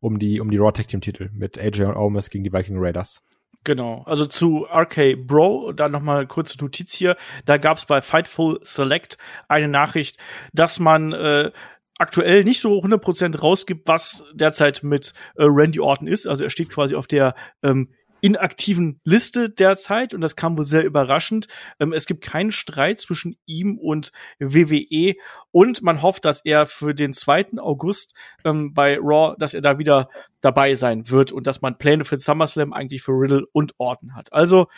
um 0.00 0.18
die 0.18 0.40
um 0.40 0.50
die 0.50 0.56
Raw 0.56 0.72
Tag 0.72 0.88
Team 0.88 1.00
Titel 1.00 1.30
mit 1.32 1.58
AJ 1.58 1.84
und 1.84 1.96
Omis 1.96 2.30
gegen 2.30 2.44
die 2.44 2.52
Viking 2.52 2.76
Raiders. 2.78 3.22
Genau, 3.62 4.02
also 4.06 4.26
zu 4.26 4.66
RK 4.72 5.16
Bro, 5.26 5.72
dann 5.72 5.92
nochmal 5.92 6.26
kurze 6.26 6.58
Notiz 6.58 6.92
hier. 6.92 7.16
Da 7.46 7.56
gab 7.56 7.78
es 7.78 7.84
bei 7.84 8.00
Fightful 8.00 8.60
Select 8.62 9.18
eine 9.48 9.68
Nachricht, 9.68 10.18
dass 10.52 10.78
man 10.78 11.12
äh, 11.12 11.50
aktuell 11.98 12.44
nicht 12.44 12.60
so 12.60 12.80
100% 12.80 13.38
rausgibt, 13.38 13.88
was 13.88 14.24
derzeit 14.34 14.82
mit 14.82 15.14
äh, 15.36 15.44
Randy 15.44 15.80
Orton 15.80 16.06
ist. 16.06 16.26
Also 16.26 16.44
er 16.44 16.50
steht 16.50 16.70
quasi 16.70 16.94
auf 16.94 17.06
der 17.06 17.34
ähm, 17.62 17.90
inaktiven 18.20 19.00
Liste 19.04 19.50
derzeit 19.50 20.14
und 20.14 20.20
das 20.20 20.36
kam 20.36 20.56
wohl 20.56 20.64
sehr 20.64 20.84
überraschend. 20.84 21.46
Ähm, 21.78 21.92
es 21.92 22.06
gibt 22.06 22.22
keinen 22.22 22.52
Streit 22.52 23.00
zwischen 23.00 23.36
ihm 23.46 23.78
und 23.78 24.12
WWE 24.38 25.14
und 25.50 25.82
man 25.82 26.02
hofft, 26.02 26.24
dass 26.24 26.44
er 26.44 26.66
für 26.66 26.94
den 26.94 27.12
2. 27.12 27.58
August 27.58 28.14
ähm, 28.44 28.74
bei 28.74 28.98
Raw, 28.98 29.36
dass 29.38 29.54
er 29.54 29.60
da 29.60 29.78
wieder 29.78 30.08
dabei 30.40 30.74
sein 30.74 31.08
wird 31.10 31.32
und 31.32 31.46
dass 31.46 31.62
man 31.62 31.78
Pläne 31.78 32.04
für 32.04 32.18
SummerSlam 32.18 32.72
eigentlich 32.72 33.02
für 33.02 33.12
Riddle 33.12 33.46
und 33.52 33.74
Orton 33.78 34.14
hat. 34.14 34.32
Also 34.32 34.68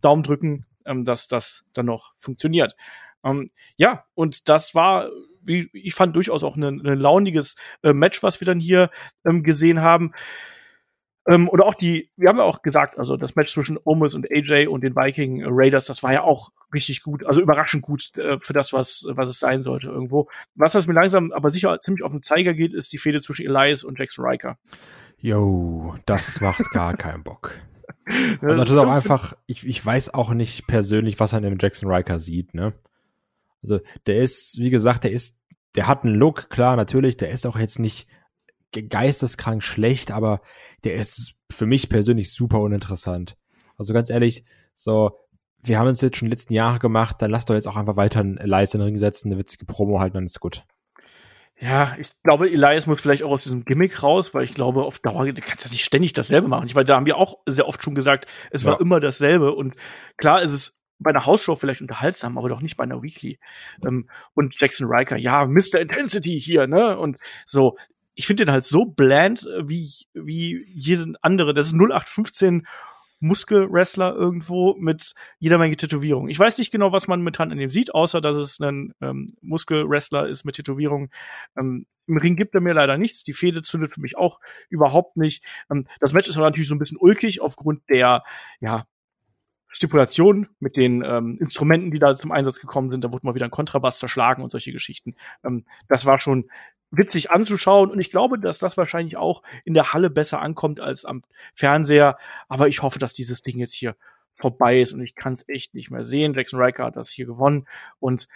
Daumen 0.00 0.22
drücken, 0.22 0.66
ähm, 0.84 1.04
dass 1.04 1.28
das 1.28 1.64
dann 1.72 1.86
noch 1.86 2.12
funktioniert. 2.18 2.74
Ähm, 3.24 3.50
ja, 3.76 4.04
und 4.14 4.48
das 4.48 4.74
war 4.74 5.10
wie 5.42 5.70
ich 5.72 5.94
fand 5.94 6.14
durchaus 6.16 6.44
auch 6.44 6.56
ein 6.56 6.78
launiges 6.78 7.56
äh, 7.82 7.92
Match, 7.92 8.22
was 8.22 8.40
wir 8.40 8.46
dann 8.46 8.60
hier 8.60 8.90
ähm, 9.24 9.42
gesehen 9.42 9.80
haben. 9.80 10.12
Ähm, 11.28 11.48
oder 11.48 11.66
auch 11.66 11.74
die, 11.74 12.10
wir 12.16 12.28
haben 12.28 12.38
ja 12.38 12.44
auch 12.44 12.62
gesagt, 12.62 12.98
also 12.98 13.16
das 13.16 13.36
Match 13.36 13.52
zwischen 13.52 13.78
Omos 13.84 14.14
und 14.14 14.26
AJ 14.30 14.68
und 14.68 14.82
den 14.82 14.96
Viking 14.96 15.44
Raiders, 15.46 15.86
das 15.86 16.02
war 16.02 16.12
ja 16.12 16.22
auch 16.22 16.50
richtig 16.72 17.02
gut, 17.02 17.26
also 17.26 17.40
überraschend 17.40 17.82
gut 17.82 18.16
äh, 18.16 18.38
für 18.40 18.52
das, 18.52 18.72
was, 18.72 19.04
was 19.08 19.28
es 19.28 19.38
sein 19.38 19.62
sollte 19.62 19.88
irgendwo. 19.88 20.28
Was, 20.54 20.74
was 20.74 20.86
mir 20.86 20.94
langsam, 20.94 21.32
aber 21.32 21.50
sicher 21.50 21.78
ziemlich 21.80 22.04
auf 22.04 22.12
den 22.12 22.22
Zeiger 22.22 22.54
geht, 22.54 22.72
ist 22.72 22.92
die 22.92 22.98
Fehde 22.98 23.20
zwischen 23.20 23.46
Elias 23.46 23.84
und 23.84 23.98
Jackson 23.98 24.24
Riker. 24.24 24.58
Yo, 25.18 25.96
das 26.06 26.40
macht 26.40 26.70
gar 26.70 26.96
keinen 26.96 27.22
Bock. 27.22 27.54
Also 28.40 28.62
das 28.62 28.70
ist 28.70 28.78
auch 28.78 28.90
einfach, 28.90 29.34
ich, 29.46 29.66
ich 29.66 29.84
weiß 29.84 30.14
auch 30.14 30.32
nicht 30.32 30.66
persönlich, 30.66 31.20
was 31.20 31.32
er 31.32 31.38
in 31.38 31.44
dem 31.44 31.58
Jackson 31.60 31.90
Riker 31.90 32.18
sieht, 32.18 32.54
ne? 32.54 32.72
Also 33.62 33.80
der 34.06 34.16
ist, 34.16 34.58
wie 34.58 34.70
gesagt, 34.70 35.04
der 35.04 35.12
ist, 35.12 35.38
der 35.76 35.86
hat 35.86 36.04
einen 36.04 36.14
Look, 36.14 36.50
klar, 36.50 36.76
natürlich, 36.76 37.16
der 37.18 37.30
ist 37.30 37.46
auch 37.46 37.58
jetzt 37.58 37.78
nicht 37.78 38.08
geisteskrank 38.72 39.62
schlecht, 39.62 40.10
aber 40.10 40.40
der 40.84 40.94
ist 40.94 41.34
für 41.50 41.66
mich 41.66 41.88
persönlich 41.88 42.32
super 42.32 42.60
uninteressant. 42.60 43.36
Also 43.76 43.92
ganz 43.92 44.10
ehrlich, 44.10 44.44
so, 44.74 45.18
wir 45.62 45.78
haben 45.78 45.88
es 45.88 46.00
jetzt 46.00 46.16
schon 46.16 46.28
letzten 46.28 46.54
Jahre 46.54 46.78
gemacht, 46.78 47.16
dann 47.20 47.30
lass 47.30 47.44
doch 47.44 47.54
jetzt 47.54 47.68
auch 47.68 47.76
einfach 47.76 47.96
weiter 47.96 48.20
einen 48.20 48.38
Elias 48.38 48.74
in 48.74 48.80
den 48.80 48.86
Ring 48.86 48.98
setzen, 48.98 49.28
eine 49.28 49.38
witzige 49.38 49.66
Promo 49.66 50.00
halten, 50.00 50.14
dann 50.14 50.26
ist 50.26 50.40
gut. 50.40 50.64
Ja, 51.58 51.94
ich 51.98 52.10
glaube, 52.22 52.48
Elias 52.50 52.86
muss 52.86 53.02
vielleicht 53.02 53.22
auch 53.22 53.32
aus 53.32 53.42
diesem 53.42 53.66
Gimmick 53.66 54.02
raus, 54.02 54.32
weil 54.32 54.44
ich 54.44 54.54
glaube, 54.54 54.82
auf 54.84 54.98
Dauer 55.00 55.26
kannst 55.26 55.66
du 55.66 55.70
nicht 55.70 55.84
ständig 55.84 56.14
dasselbe 56.14 56.48
machen. 56.48 56.66
Ich 56.66 56.74
meine, 56.74 56.86
da 56.86 56.96
haben 56.96 57.04
wir 57.04 57.18
auch 57.18 57.36
sehr 57.44 57.68
oft 57.68 57.84
schon 57.84 57.94
gesagt, 57.94 58.26
es 58.50 58.62
ja. 58.62 58.68
war 58.68 58.80
immer 58.80 58.98
dasselbe. 58.98 59.52
Und 59.52 59.76
klar 60.16 60.40
ist 60.40 60.52
es 60.52 60.80
bei 60.98 61.10
einer 61.10 61.26
Hausshow 61.26 61.56
vielleicht 61.56 61.82
unterhaltsam, 61.82 62.38
aber 62.38 62.48
doch 62.48 62.62
nicht 62.62 62.78
bei 62.78 62.84
einer 62.84 63.02
Weekly. 63.02 63.38
Ähm, 63.84 64.08
und 64.32 64.58
Jackson 64.58 64.88
Riker, 64.90 65.16
ja, 65.16 65.44
Mr. 65.44 65.80
Intensity 65.80 66.40
hier, 66.40 66.66
ne? 66.66 66.98
Und 66.98 67.18
so, 67.44 67.76
ich 68.20 68.26
finde 68.26 68.44
den 68.44 68.52
halt 68.52 68.66
so 68.66 68.84
bland 68.84 69.46
äh, 69.46 69.66
wie, 69.66 69.90
wie 70.12 70.62
jeden 70.68 71.16
andere. 71.22 71.54
Das 71.54 71.68
ist 71.68 71.72
0815 71.72 72.66
Muskelwrestler 73.18 74.14
irgendwo 74.14 74.74
mit 74.74 75.14
jeder 75.38 75.56
Menge 75.56 75.74
Tätowierung. 75.74 76.28
Ich 76.28 76.38
weiß 76.38 76.58
nicht 76.58 76.70
genau, 76.70 76.92
was 76.92 77.08
man 77.08 77.22
mit 77.22 77.38
Hand 77.38 77.50
an 77.50 77.56
dem 77.56 77.70
sieht, 77.70 77.94
außer 77.94 78.20
dass 78.20 78.36
es 78.36 78.60
ein 78.60 78.92
ähm, 79.00 79.34
Muskelwrestler 79.40 80.28
ist 80.28 80.44
mit 80.44 80.56
Tätowierung. 80.56 81.08
Ähm, 81.56 81.86
Im 82.06 82.18
Ring 82.18 82.36
gibt 82.36 82.54
er 82.54 82.60
mir 82.60 82.74
leider 82.74 82.98
nichts. 82.98 83.22
Die 83.22 83.32
Fehde 83.32 83.62
zündet 83.62 83.94
für 83.94 84.02
mich 84.02 84.18
auch 84.18 84.38
überhaupt 84.68 85.16
nicht. 85.16 85.42
Ähm, 85.70 85.86
das 85.98 86.12
Match 86.12 86.28
ist 86.28 86.36
aber 86.36 86.46
natürlich 86.46 86.68
so 86.68 86.74
ein 86.74 86.78
bisschen 86.78 86.98
ulkig 87.00 87.40
aufgrund 87.40 87.88
der, 87.88 88.22
ja, 88.60 88.84
Stipulation 89.72 90.48
mit 90.58 90.76
den 90.76 91.02
ähm, 91.06 91.38
Instrumenten, 91.40 91.90
die 91.92 92.00
da 92.00 92.16
zum 92.18 92.32
Einsatz 92.32 92.58
gekommen 92.58 92.90
sind. 92.90 93.04
Da 93.04 93.12
wurde 93.12 93.24
mal 93.24 93.36
wieder 93.36 93.46
ein 93.46 93.52
Kontrabass 93.52 94.00
zerschlagen 94.00 94.42
und 94.42 94.50
solche 94.50 94.72
Geschichten. 94.72 95.14
Ähm, 95.44 95.64
das 95.88 96.04
war 96.04 96.18
schon 96.18 96.50
witzig 96.90 97.30
anzuschauen 97.30 97.90
und 97.90 98.00
ich 98.00 98.10
glaube, 98.10 98.38
dass 98.38 98.58
das 98.58 98.76
wahrscheinlich 98.76 99.16
auch 99.16 99.42
in 99.64 99.74
der 99.74 99.92
Halle 99.92 100.10
besser 100.10 100.40
ankommt 100.40 100.80
als 100.80 101.04
am 101.04 101.22
Fernseher. 101.54 102.18
Aber 102.48 102.68
ich 102.68 102.82
hoffe, 102.82 102.98
dass 102.98 103.12
dieses 103.12 103.42
Ding 103.42 103.58
jetzt 103.58 103.74
hier 103.74 103.96
vorbei 104.34 104.80
ist 104.80 104.92
und 104.92 105.02
ich 105.02 105.14
kann 105.14 105.34
es 105.34 105.48
echt 105.48 105.74
nicht 105.74 105.90
mehr 105.90 106.06
sehen. 106.06 106.34
Jackson 106.34 106.60
Riker 106.60 106.84
hat 106.84 106.96
das 106.96 107.10
hier 107.10 107.26
gewonnen 107.26 107.66
und 107.98 108.28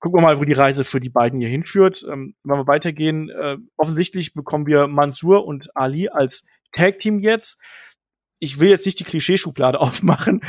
gucken 0.00 0.18
wir 0.18 0.22
mal, 0.22 0.38
wo 0.38 0.44
die 0.44 0.52
Reise 0.52 0.84
für 0.84 1.00
die 1.00 1.10
beiden 1.10 1.40
hier 1.40 1.48
hinführt. 1.48 2.04
Ähm, 2.08 2.34
wenn 2.42 2.58
wir 2.58 2.66
weitergehen, 2.66 3.30
äh, 3.30 3.56
offensichtlich 3.76 4.34
bekommen 4.34 4.66
wir 4.66 4.86
Mansur 4.86 5.44
und 5.46 5.76
Ali 5.76 6.08
als 6.08 6.44
Tag 6.72 6.98
Team 6.98 7.20
jetzt. 7.20 7.60
Ich 8.38 8.60
will 8.60 8.68
jetzt 8.68 8.86
nicht 8.86 8.98
die 8.98 9.04
Klischeeschublade 9.04 9.80
aufmachen, 9.80 10.42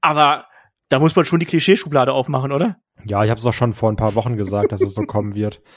aber 0.00 0.46
da 0.88 0.98
muss 0.98 1.14
man 1.14 1.24
schon 1.24 1.40
die 1.40 1.46
Klischeeschublade 1.46 2.12
aufmachen, 2.12 2.52
oder? 2.52 2.76
Ja, 3.04 3.24
ich 3.24 3.30
habe 3.30 3.38
es 3.38 3.46
auch 3.46 3.52
schon 3.52 3.74
vor 3.74 3.90
ein 3.90 3.96
paar 3.96 4.14
Wochen 4.16 4.36
gesagt, 4.36 4.72
dass 4.72 4.80
es 4.80 4.94
so 4.94 5.02
kommen 5.02 5.34
wird. 5.34 5.62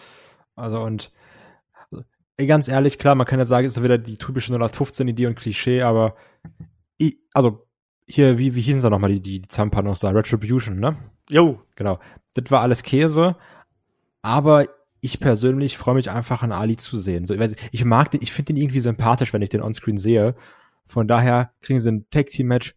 Also 0.56 0.82
und 0.82 1.12
ey, 2.38 2.48
ganz 2.48 2.68
ehrlich, 2.68 2.98
klar, 2.98 3.16
man 3.16 3.28
kann 3.28 3.40
jetzt 3.40 3.50
sagen, 3.50 3.68
ist 3.68 3.78
ja 3.78 3.84
wieder 3.84 3.98
die 3.98 4.18
typische 4.18 4.54
0815-Idee 4.54 5.28
und 5.28 5.36
Klischee, 5.36 5.82
aber 5.82 6.16
ich, 6.98 7.18
also 7.34 7.68
hier, 8.06 8.38
wie, 8.38 8.56
wie 8.56 8.62
hießen 8.62 8.82
sie 8.82 8.90
nochmal, 8.90 9.12
die, 9.12 9.22
die, 9.22 9.42
die 9.42 9.48
Zampanos 9.48 10.00
da? 10.00 10.10
Retribution, 10.10 10.80
ne? 10.80 10.98
Jo. 11.30 11.62
Genau. 11.76 12.00
Das 12.34 12.50
war 12.52 12.62
alles 12.62 12.84
Käse, 12.84 13.36
aber 14.22 14.68
ich 15.02 15.20
persönlich 15.20 15.78
freue 15.78 15.96
mich 15.96 16.10
einfach 16.10 16.44
an 16.44 16.52
Ali 16.52 16.78
zu 16.78 16.98
sehen. 16.98 17.26
So, 17.26 17.36
ich 17.72 17.86
mag 17.86 18.12
den, 18.12 18.22
ich 18.22 18.32
finde 18.32 18.54
den 18.54 18.62
irgendwie 18.62 18.80
sympathisch, 18.80 19.34
wenn 19.34 19.42
ich 19.42 19.50
den 19.50 19.62
Onscreen 19.62 19.98
sehe. 19.98 20.36
Von 20.88 21.08
daher 21.08 21.52
kriegen 21.62 21.80
sie 21.80 21.92
ein 21.92 22.10
Tag-Team-Match. 22.10 22.76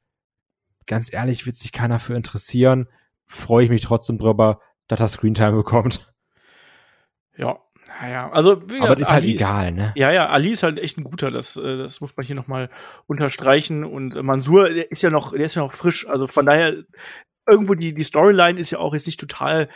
Ganz 0.87 1.13
ehrlich, 1.13 1.47
wird 1.47 1.57
sich 1.57 1.73
keiner 1.73 2.01
für 2.01 2.15
interessieren. 2.15 2.89
Freue 3.27 3.65
ich 3.65 3.71
mich 3.71 3.83
trotzdem 3.83 4.19
drüber, 4.19 4.61
dass 4.89 5.01
er 5.01 5.09
Screentime 5.09 5.57
bekommt. 5.57 6.13
Ja, 7.37 7.59
naja, 8.01 8.31
also 8.31 8.63
wie 8.71 8.81
aber 8.81 8.95
das 8.95 9.09
ist 9.09 9.13
halt 9.13 9.25
egal, 9.25 9.73
ne? 9.73 9.93
Ja, 9.95 10.11
ja, 10.11 10.29
Ali 10.29 10.51
ist 10.51 10.63
halt 10.63 10.79
echt 10.79 10.99
ein 10.99 11.05
guter, 11.05 11.31
das, 11.31 11.57
äh, 11.57 11.79
das 11.79 12.01
muss 12.01 12.17
man 12.17 12.27
hier 12.27 12.37
nochmal 12.37 12.71
unterstreichen. 13.07 13.85
Und 13.85 14.15
Mansur, 14.23 14.69
der 14.69 14.91
ist 14.91 15.03
ja 15.03 15.11
noch, 15.11 15.33
der 15.33 15.47
ist 15.47 15.55
ja 15.55 15.63
noch 15.63 15.73
frisch. 15.73 16.09
Also 16.09 16.27
von 16.27 16.47
daher, 16.47 16.75
irgendwo 17.49 17.75
die, 17.75 17.95
die 17.95 18.05
Storyline 18.05 18.59
ist 18.59 18.71
ja 18.71 18.79
auch 18.79 18.95
jetzt 18.95 19.07
nicht 19.07 19.21
total 19.21 19.69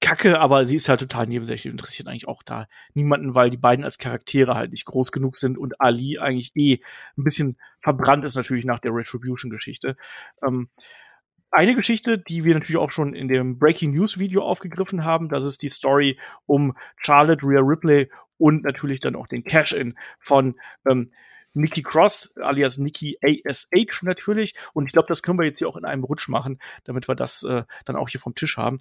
kacke, 0.00 0.40
aber 0.40 0.64
sie 0.64 0.76
ist 0.76 0.88
halt 0.88 1.00
total 1.00 1.26
nebensächlich, 1.26 1.70
interessiert 1.70 2.08
eigentlich 2.08 2.28
auch 2.28 2.42
da 2.42 2.66
niemanden, 2.94 3.34
weil 3.34 3.50
die 3.50 3.58
beiden 3.58 3.84
als 3.84 3.98
Charaktere 3.98 4.54
halt 4.54 4.70
nicht 4.72 4.86
groß 4.86 5.12
genug 5.12 5.36
sind 5.36 5.58
und 5.58 5.80
Ali 5.80 6.18
eigentlich 6.18 6.52
eh 6.54 6.80
ein 7.18 7.24
bisschen 7.24 7.58
verbrannt 7.80 8.24
ist 8.24 8.36
natürlich 8.36 8.64
nach 8.64 8.78
der 8.78 8.92
Retribution-Geschichte. 8.94 9.96
Ähm, 10.42 10.70
eine 11.50 11.74
Geschichte, 11.74 12.18
die 12.18 12.44
wir 12.44 12.54
natürlich 12.54 12.78
auch 12.78 12.90
schon 12.90 13.14
in 13.14 13.28
dem 13.28 13.58
Breaking 13.58 13.92
News 13.92 14.18
Video 14.18 14.42
aufgegriffen 14.42 15.04
haben, 15.04 15.28
das 15.28 15.44
ist 15.44 15.62
die 15.62 15.68
Story 15.68 16.18
um 16.46 16.76
Charlotte, 16.96 17.44
Rhea 17.44 17.60
Ripley 17.60 18.10
und 18.38 18.62
natürlich 18.64 19.00
dann 19.00 19.16
auch 19.16 19.26
den 19.26 19.44
Cash-In 19.44 19.98
von 20.18 20.54
ähm, 20.88 21.12
Nikki 21.52 21.82
Cross, 21.82 22.32
alias 22.36 22.78
Nikki 22.78 23.18
ASH 23.22 24.02
natürlich. 24.02 24.54
Und 24.72 24.86
ich 24.86 24.92
glaube, 24.92 25.08
das 25.08 25.22
können 25.22 25.38
wir 25.38 25.46
jetzt 25.46 25.58
hier 25.58 25.68
auch 25.68 25.76
in 25.76 25.84
einem 25.84 26.04
Rutsch 26.04 26.28
machen, 26.28 26.60
damit 26.84 27.08
wir 27.08 27.14
das 27.14 27.42
äh, 27.42 27.64
dann 27.84 27.96
auch 27.96 28.08
hier 28.08 28.20
vom 28.20 28.34
Tisch 28.34 28.56
haben. 28.56 28.78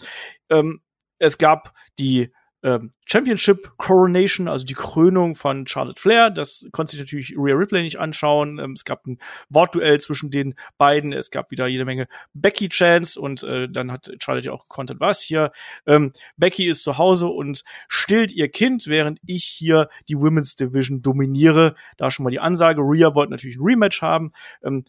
Ähm, 0.49 0.81
es 1.17 1.37
gab 1.37 1.73
die 1.97 2.31
ähm, 2.63 2.91
Championship 3.05 3.77
Coronation, 3.77 4.47
also 4.47 4.65
die 4.65 4.73
Krönung 4.73 5.35
von 5.35 5.65
Charlotte 5.67 5.99
Flair. 5.99 6.29
Das 6.29 6.65
konnte 6.71 6.91
sich 6.91 6.99
natürlich 6.99 7.35
Rhea 7.37 7.55
Ripley 7.55 7.81
nicht 7.81 7.99
anschauen. 7.99 8.59
Ähm, 8.59 8.73
es 8.73 8.85
gab 8.85 9.05
ein 9.07 9.17
Wortduell 9.49 9.99
zwischen 10.01 10.29
den 10.31 10.55
beiden. 10.77 11.13
Es 11.13 11.31
gab 11.31 11.51
wieder 11.51 11.67
jede 11.67 11.85
Menge 11.85 12.07
Becky 12.33 12.69
Chance 12.69 13.19
und 13.19 13.43
äh, 13.43 13.69
dann 13.69 13.91
hat 13.91 14.11
Charlotte 14.21 14.47
ja 14.47 14.51
auch 14.53 14.67
gekontert, 14.67 14.99
was 14.99 15.21
hier. 15.21 15.51
Ähm, 15.85 16.11
Becky 16.37 16.67
ist 16.67 16.83
zu 16.83 16.97
Hause 16.97 17.27
und 17.27 17.63
stillt 17.87 18.33
ihr 18.33 18.49
Kind, 18.49 18.87
während 18.87 19.19
ich 19.25 19.45
hier 19.45 19.89
die 20.07 20.17
Women's 20.17 20.55
Division 20.55 21.01
dominiere. 21.01 21.75
Da 21.97 22.11
schon 22.11 22.23
mal 22.23 22.31
die 22.31 22.39
Ansage. 22.39 22.81
Rhea 22.81 23.15
wollte 23.15 23.31
natürlich 23.31 23.57
ein 23.57 23.65
Rematch 23.65 24.01
haben. 24.01 24.33
Ähm, 24.63 24.85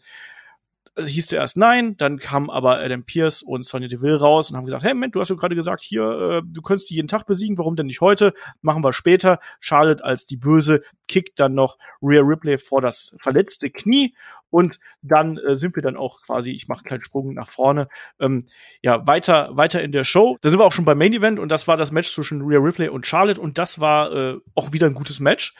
also 0.95 1.09
hieß 1.09 1.27
zuerst 1.27 1.57
nein, 1.57 1.95
dann 1.97 2.19
kam 2.19 2.49
aber 2.49 2.79
Adam 2.79 3.03
Pierce 3.03 3.43
und 3.43 3.65
Sonny 3.65 3.87
Deville 3.87 4.19
raus 4.19 4.49
und 4.49 4.57
haben 4.57 4.65
gesagt, 4.65 4.83
hey 4.83 4.93
Moment, 4.93 5.15
du 5.15 5.19
hast 5.19 5.29
ja 5.29 5.35
gerade 5.35 5.55
gesagt, 5.55 5.81
hier, 5.83 6.03
äh, 6.03 6.41
du 6.45 6.61
könntest 6.61 6.89
die 6.89 6.95
jeden 6.95 7.07
Tag 7.07 7.25
besiegen, 7.25 7.57
warum 7.57 7.75
denn 7.75 7.87
nicht 7.87 8.01
heute? 8.01 8.33
Machen 8.61 8.83
wir 8.83 8.93
später. 8.93 9.39
Charlotte 9.59 10.03
als 10.03 10.25
die 10.25 10.37
Böse 10.37 10.81
kickt 11.07 11.39
dann 11.39 11.53
noch 11.53 11.77
Rhea 12.01 12.21
Ripley 12.21 12.57
vor 12.57 12.81
das 12.81 13.15
verletzte 13.19 13.69
Knie 13.69 14.13
und 14.49 14.79
dann 15.01 15.37
äh, 15.37 15.55
sind 15.55 15.75
wir 15.75 15.81
dann 15.81 15.95
auch 15.95 16.21
quasi, 16.23 16.51
ich 16.51 16.67
mache 16.67 16.79
einen 16.79 16.87
kleinen 16.87 17.03
Sprung 17.03 17.33
nach 17.33 17.49
vorne, 17.49 17.87
ähm, 18.19 18.45
ja, 18.81 19.07
weiter, 19.07 19.49
weiter 19.53 19.81
in 19.81 19.91
der 19.91 20.03
Show. 20.03 20.37
Da 20.41 20.49
sind 20.49 20.59
wir 20.59 20.65
auch 20.65 20.73
schon 20.73 20.85
beim 20.85 20.97
Main 20.97 21.13
Event 21.13 21.39
und 21.39 21.49
das 21.49 21.67
war 21.67 21.77
das 21.77 21.91
Match 21.91 22.11
zwischen 22.11 22.41
Rhea 22.41 22.59
Ripley 22.59 22.89
und 22.89 23.07
Charlotte 23.07 23.39
und 23.39 23.57
das 23.57 23.79
war 23.79 24.11
äh, 24.11 24.37
auch 24.55 24.73
wieder 24.73 24.87
ein 24.87 24.93
gutes 24.93 25.19
Match. 25.19 25.55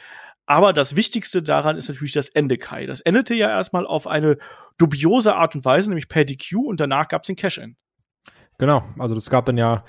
Aber 0.52 0.74
das 0.74 0.96
Wichtigste 0.96 1.42
daran 1.42 1.78
ist 1.78 1.88
natürlich 1.88 2.12
das 2.12 2.28
Ende, 2.28 2.58
Kai. 2.58 2.84
Das 2.84 3.00
endete 3.00 3.32
ja 3.32 3.48
erstmal 3.48 3.86
auf 3.86 4.06
eine 4.06 4.36
dubiose 4.76 5.34
Art 5.34 5.56
und 5.56 5.64
Weise, 5.64 5.88
nämlich 5.88 6.10
per 6.10 6.26
DQ 6.26 6.56
und 6.66 6.78
danach 6.78 7.08
gab 7.08 7.22
es 7.22 7.28
den 7.28 7.36
Cash-In. 7.36 7.74
Genau, 8.58 8.84
also 8.98 9.14
das 9.14 9.30
gab 9.30 9.46
dann 9.46 9.56
ja, 9.56 9.82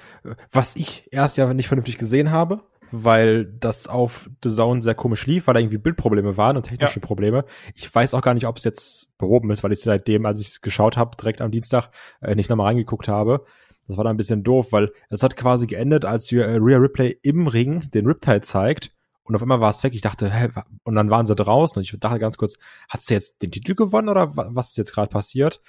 was 0.53 0.77
ich 0.77 1.11
erst 1.11 1.35
ja 1.35 1.53
nicht 1.53 1.67
vernünftig 1.67 1.97
gesehen 1.97 2.31
habe, 2.31 2.61
weil 2.91 3.43
das 3.43 3.89
auf 3.89 4.29
The 4.41 4.49
Zone 4.51 4.81
sehr 4.81 4.95
komisch 4.95 5.27
lief, 5.27 5.47
weil 5.47 5.53
da 5.53 5.59
irgendwie 5.59 5.79
Bildprobleme 5.79 6.37
waren 6.37 6.55
und 6.55 6.63
technische 6.63 7.01
ja. 7.01 7.05
Probleme. 7.05 7.43
Ich 7.75 7.93
weiß 7.93 8.13
auch 8.13 8.21
gar 8.21 8.33
nicht, 8.33 8.47
ob 8.47 8.55
es 8.55 8.63
jetzt 8.63 9.17
behoben 9.17 9.51
ist, 9.51 9.65
weil 9.65 9.73
ich 9.73 9.81
seitdem, 9.81 10.25
als 10.25 10.39
ich 10.39 10.47
es 10.47 10.61
geschaut 10.61 10.95
habe, 10.95 11.17
direkt 11.17 11.41
am 11.41 11.51
Dienstag 11.51 11.89
äh, 12.21 12.35
nicht 12.35 12.49
nochmal 12.49 12.67
reingeguckt 12.67 13.09
habe. 13.09 13.43
Das 13.89 13.97
war 13.97 14.05
dann 14.05 14.13
ein 14.13 14.17
bisschen 14.17 14.45
doof, 14.45 14.71
weil 14.71 14.93
es 15.09 15.23
hat 15.23 15.35
quasi 15.35 15.67
geendet, 15.67 16.05
als 16.05 16.31
wir 16.31 16.45
äh, 16.45 16.55
Rhea 16.55 16.77
Ripley 16.77 17.19
im 17.21 17.47
Ring 17.47 17.91
den 17.91 18.05
Riptide 18.05 18.39
zeigt 18.39 18.93
und 19.23 19.35
auf 19.35 19.41
einmal 19.41 19.61
war 19.61 19.69
es 19.69 19.83
weg. 19.83 19.93
Ich 19.93 20.01
dachte, 20.01 20.29
hä, 20.29 20.49
und 20.83 20.95
dann 20.95 21.09
waren 21.09 21.25
sie 21.25 21.35
draußen 21.35 21.77
und 21.77 21.83
ich 21.83 21.97
dachte 21.99 22.19
ganz 22.19 22.37
kurz, 22.37 22.57
hat 22.89 23.01
sie 23.01 23.13
jetzt 23.13 23.41
den 23.41 23.51
Titel 23.51 23.73
gewonnen 23.75 24.09
oder 24.09 24.35
was 24.35 24.71
ist 24.71 24.77
jetzt 24.77 24.93
gerade 24.93 25.09
passiert? 25.09 25.61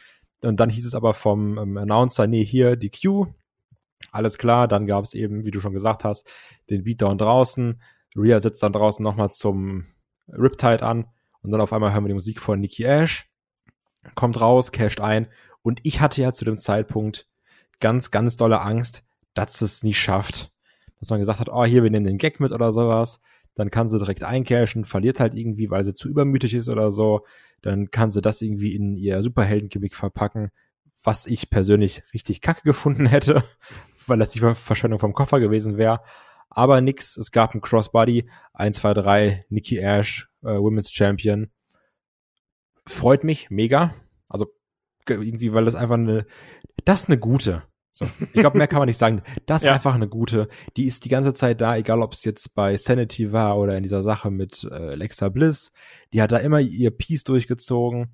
Und 0.43 0.59
dann 0.59 0.71
hieß 0.71 0.87
es 0.87 0.95
aber 0.95 1.15
vom 1.15 1.57
ähm, 1.59 1.77
Announcer, 1.79 2.27
nee, 2.27 2.45
hier 2.45 2.77
die 2.77 2.91
Q. 2.91 3.27
Alles 4.11 4.39
klar, 4.39 4.69
dann 4.69 4.87
gab 4.87 5.05
es 5.05 5.15
eben, 5.15 5.45
wie 5.45 5.51
du 5.51 5.61
schon 5.61 5.73
gesagt 5.73 6.05
hast, 6.05 6.29
den 6.69 6.85
Beatdown 6.85 7.17
draußen. 7.17 7.81
Rhea 8.17 8.41
setzt 8.41 8.63
dann 8.63 8.73
draußen 8.73 9.03
nochmal 9.03 9.31
zum 9.31 9.87
Riptide 10.29 10.83
an 10.83 11.07
und 11.43 11.53
dann 11.53 11.61
auf 11.61 11.73
einmal 11.73 11.93
hören 11.93 12.05
wir 12.05 12.09
die 12.09 12.15
Musik 12.15 12.41
von 12.41 12.61
Nikki 12.61 12.85
Ash. 12.85 13.31
Kommt 14.15 14.41
raus, 14.41 14.73
casht 14.73 15.01
ein 15.01 15.29
und 15.63 15.81
ich 15.85 16.01
hatte 16.01 16.21
ja 16.21 16.33
zu 16.33 16.45
dem 16.45 16.59
Zeitpunkt 16.59 17.29
ganz, 17.81 18.11
ganz 18.11 18.37
dolle 18.37 18.61
Angst, 18.61 19.05
dass 19.33 19.63
es 19.63 19.83
nie 19.83 19.95
schafft. 19.95 20.51
Dass 21.01 21.11
man 21.11 21.21
gesagt 21.21 21.41
hat, 21.41 21.49
oh, 21.49 21.65
hier, 21.65 21.83
wir 21.83 21.91
nehmen 21.91 22.07
den 22.07 22.19
Gag 22.19 22.41
mit 22.41 22.53
oder 22.53 22.73
sowas 22.73 23.21
dann 23.55 23.71
kann 23.71 23.89
sie 23.89 23.99
direkt 23.99 24.25
eincashen, 24.25 24.85
verliert 24.85 25.21
halt 25.21 25.35
irgendwie, 25.35 25.71
weil 25.71 25.85
sie 25.85 25.95
zu 25.95 26.09
übermütig 26.09 26.55
ist 26.55 26.69
oder 26.69 26.91
so. 26.91 27.25
Dann 27.63 27.91
kann 27.91 28.11
sie 28.11 28.21
das 28.21 28.43
irgendwie 28.43 28.75
in 28.75 28.97
ihr 28.97 29.23
Superhelden-Gimmick 29.23 29.95
verpacken, 29.95 30.51
was 31.03 31.27
ich 31.27 31.51
persönlich 31.51 32.03
richtig 32.13 32.41
kacke 32.41 32.63
gefunden 32.65 33.07
hätte, 33.07 33.45
weil 34.07 34.19
das 34.19 34.31
die 34.31 34.41
Verschwendung 34.41 34.99
vom 34.99 35.15
Koffer 35.15 35.41
gewesen 35.41 35.79
wäre. 35.79 36.01
Aber 36.51 36.81
nix, 36.81 37.17
es 37.17 37.33
gab 37.33 37.55
ein 37.55 37.61
Crossbody, 37.61 38.29
1, 38.53 38.77
2, 38.77 38.95
3, 38.95 39.47
Nikki 39.49 39.79
Ash, 39.79 40.29
äh, 40.43 40.57
Women's 40.59 40.93
Champion. 40.93 41.51
Freut 42.87 43.25
mich, 43.25 43.51
mega. 43.51 43.95
Also 44.29 44.47
irgendwie, 45.09 45.53
weil 45.53 45.65
das 45.65 45.75
einfach 45.75 45.97
eine, 45.97 46.27
das 46.85 47.03
ist 47.03 47.09
eine 47.09 47.19
gute. 47.19 47.63
So, 47.97 48.07
ich 48.21 48.41
glaube, 48.41 48.59
mehr 48.59 48.67
kann 48.67 48.81
man 48.81 48.89
nicht 48.89 48.99
sagen. 48.99 49.23
Das 49.47 49.63
ist 49.63 49.67
ja. 49.67 49.75
einfach 49.75 49.95
eine 49.95 50.09
gute. 50.09 50.49
Die 50.77 50.85
ist 50.85 51.05
die 51.05 51.09
ganze 51.09 51.33
Zeit 51.33 51.61
da, 51.61 51.77
egal 51.77 52.03
ob 52.03 52.13
es 52.13 52.25
jetzt 52.25 52.53
bei 52.57 52.77
Sanity 52.77 53.31
war 53.33 53.57
oder 53.57 53.77
in 53.77 53.85
dieser 53.85 54.03
Sache 54.03 54.33
mit 54.33 54.67
äh, 54.69 54.75
Alexa 54.75 55.29
Bliss. 55.29 55.71
Die 56.13 56.21
hat 56.21 56.33
da 56.33 56.39
immer 56.39 56.59
ihr 56.59 56.91
Piece 56.91 57.23
durchgezogen 57.23 58.11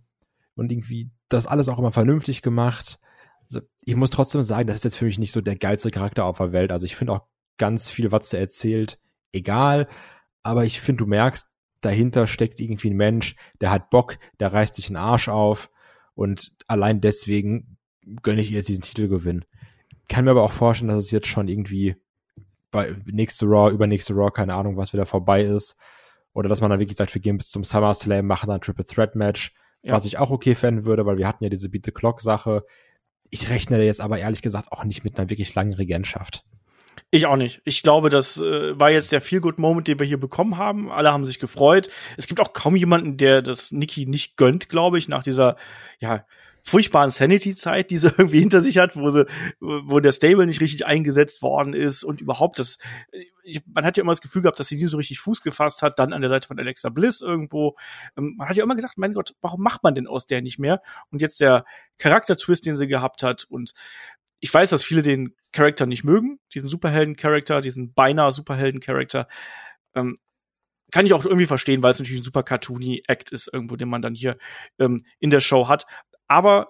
und 0.54 0.70
irgendwie 0.70 1.10
das 1.30 1.46
alles 1.46 1.70
auch 1.70 1.78
immer 1.78 1.92
vernünftig 1.92 2.42
gemacht. 2.42 2.98
Also, 3.44 3.60
ich 3.82 3.96
muss 3.96 4.10
trotzdem 4.10 4.42
sagen, 4.42 4.66
das 4.66 4.76
ist 4.76 4.84
jetzt 4.84 4.96
für 4.96 5.06
mich 5.06 5.18
nicht 5.18 5.32
so 5.32 5.40
der 5.40 5.56
geilste 5.56 5.90
Charakter 5.90 6.26
auf 6.26 6.36
der 6.36 6.52
Welt. 6.52 6.72
Also 6.72 6.84
ich 6.84 6.94
finde 6.94 7.14
auch 7.14 7.22
ganz 7.56 7.88
viel, 7.88 8.12
was 8.12 8.28
sie 8.28 8.38
erzählt, 8.38 8.98
egal. 9.32 9.88
Aber 10.42 10.66
ich 10.66 10.82
finde, 10.82 11.04
du 11.04 11.08
merkst, 11.08 11.48
dahinter 11.80 12.26
steckt 12.26 12.60
irgendwie 12.60 12.90
ein 12.90 12.96
Mensch, 12.96 13.34
der 13.62 13.70
hat 13.70 13.88
Bock, 13.88 14.18
der 14.40 14.52
reißt 14.52 14.74
sich 14.74 14.88
einen 14.88 14.96
Arsch 14.96 15.30
auf. 15.30 15.70
Und 16.12 16.52
allein 16.66 17.00
deswegen 17.00 17.78
gönne 18.20 18.42
ich 18.42 18.50
ihr 18.50 18.58
jetzt 18.58 18.68
diesen 18.68 18.82
Titelgewinn 18.82 19.46
kann 20.10 20.24
mir 20.24 20.32
aber 20.32 20.42
auch 20.42 20.52
vorstellen, 20.52 20.88
dass 20.90 21.04
es 21.04 21.10
jetzt 21.12 21.28
schon 21.28 21.48
irgendwie 21.48 21.96
bei 22.70 22.94
nächste 23.06 23.46
Raw, 23.46 23.72
übernächste 23.72 24.12
Raw, 24.12 24.30
keine 24.30 24.54
Ahnung, 24.54 24.76
was 24.76 24.92
wieder 24.92 25.06
vorbei 25.06 25.42
ist. 25.42 25.76
Oder 26.32 26.48
dass 26.48 26.60
man 26.60 26.70
dann 26.70 26.80
wirklich 26.80 26.98
sagt, 26.98 27.14
wir 27.14 27.22
gehen 27.22 27.38
bis 27.38 27.50
zum 27.50 27.64
SummerSlam, 27.64 28.26
machen 28.26 28.48
dann 28.48 28.56
ein 28.56 28.60
Triple 28.60 28.84
Threat 28.84 29.14
Match, 29.14 29.54
ja. 29.82 29.94
was 29.94 30.04
ich 30.04 30.18
auch 30.18 30.30
okay 30.30 30.54
fänden 30.54 30.84
würde, 30.84 31.06
weil 31.06 31.16
wir 31.16 31.26
hatten 31.26 31.44
ja 31.44 31.50
diese 31.50 31.68
Beat 31.68 31.84
the 31.84 31.92
Clock 31.92 32.20
Sache. 32.20 32.64
Ich 33.30 33.50
rechne 33.50 33.82
jetzt 33.82 34.00
aber 34.00 34.18
ehrlich 34.18 34.42
gesagt 34.42 34.72
auch 34.72 34.84
nicht 34.84 35.04
mit 35.04 35.16
einer 35.16 35.30
wirklich 35.30 35.54
langen 35.54 35.74
Regentschaft. 35.74 36.44
Ich 37.12 37.26
auch 37.26 37.36
nicht. 37.36 37.60
Ich 37.64 37.82
glaube, 37.82 38.08
das 38.08 38.40
äh, 38.40 38.78
war 38.78 38.90
jetzt 38.90 39.12
der 39.12 39.20
Feel-Good-Moment, 39.20 39.88
den 39.88 39.98
wir 39.98 40.06
hier 40.06 40.20
bekommen 40.20 40.58
haben. 40.58 40.90
Alle 40.90 41.12
haben 41.12 41.24
sich 41.24 41.38
gefreut. 41.38 41.88
Es 42.16 42.26
gibt 42.26 42.40
auch 42.40 42.52
kaum 42.52 42.76
jemanden, 42.76 43.16
der 43.16 43.42
das 43.42 43.72
Nikki 43.72 44.06
nicht 44.06 44.36
gönnt, 44.36 44.68
glaube 44.68 44.98
ich, 44.98 45.08
nach 45.08 45.22
dieser, 45.22 45.56
ja, 45.98 46.24
furchtbaren 46.62 47.10
Sanity-Zeit, 47.10 47.90
die 47.90 47.98
sie 47.98 48.08
irgendwie 48.18 48.40
hinter 48.40 48.60
sich 48.60 48.78
hat, 48.78 48.96
wo 48.96 49.10
sie, 49.10 49.26
wo 49.60 50.00
der 50.00 50.12
Stable 50.12 50.46
nicht 50.46 50.60
richtig 50.60 50.86
eingesetzt 50.86 51.42
worden 51.42 51.74
ist 51.74 52.04
und 52.04 52.20
überhaupt 52.20 52.58
das, 52.58 52.78
ich, 53.42 53.62
man 53.66 53.84
hat 53.84 53.96
ja 53.96 54.02
immer 54.02 54.12
das 54.12 54.20
Gefühl 54.20 54.42
gehabt, 54.42 54.60
dass 54.60 54.68
sie 54.68 54.76
nie 54.76 54.86
so 54.86 54.96
richtig 54.96 55.20
Fuß 55.20 55.42
gefasst 55.42 55.82
hat, 55.82 55.98
dann 55.98 56.12
an 56.12 56.20
der 56.20 56.30
Seite 56.30 56.48
von 56.48 56.58
Alexa 56.58 56.88
Bliss 56.88 57.20
irgendwo. 57.20 57.76
Ähm, 58.16 58.34
man 58.36 58.48
hat 58.48 58.56
ja 58.56 58.64
immer 58.64 58.76
gesagt, 58.76 58.98
mein 58.98 59.14
Gott, 59.14 59.34
warum 59.40 59.62
macht 59.62 59.82
man 59.82 59.94
denn 59.94 60.06
aus 60.06 60.26
der 60.26 60.42
nicht 60.42 60.58
mehr? 60.58 60.82
Und 61.10 61.22
jetzt 61.22 61.40
der 61.40 61.64
Charakter-Twist, 61.98 62.66
den 62.66 62.76
sie 62.76 62.86
gehabt 62.86 63.22
hat 63.22 63.44
und 63.44 63.72
ich 64.40 64.52
weiß, 64.52 64.70
dass 64.70 64.82
viele 64.82 65.02
den 65.02 65.34
Charakter 65.52 65.86
nicht 65.86 66.04
mögen, 66.04 66.40
diesen 66.54 66.68
Superhelden-Charakter, 66.68 67.60
diesen 67.60 67.92
beinahe 67.92 68.32
Superhelden-Charakter. 68.32 69.28
Ähm, 69.94 70.16
kann 70.90 71.06
ich 71.06 71.12
auch 71.12 71.24
irgendwie 71.24 71.46
verstehen, 71.46 71.82
weil 71.82 71.92
es 71.92 71.98
natürlich 71.98 72.20
ein 72.20 72.24
super 72.24 72.42
cartoony 72.42 73.02
Act 73.06 73.30
ist, 73.30 73.48
irgendwo, 73.52 73.76
den 73.76 73.88
man 73.88 74.02
dann 74.02 74.14
hier 74.14 74.36
ähm, 74.78 75.04
in 75.18 75.30
der 75.30 75.40
Show 75.40 75.68
hat. 75.68 75.86
Aber 76.30 76.68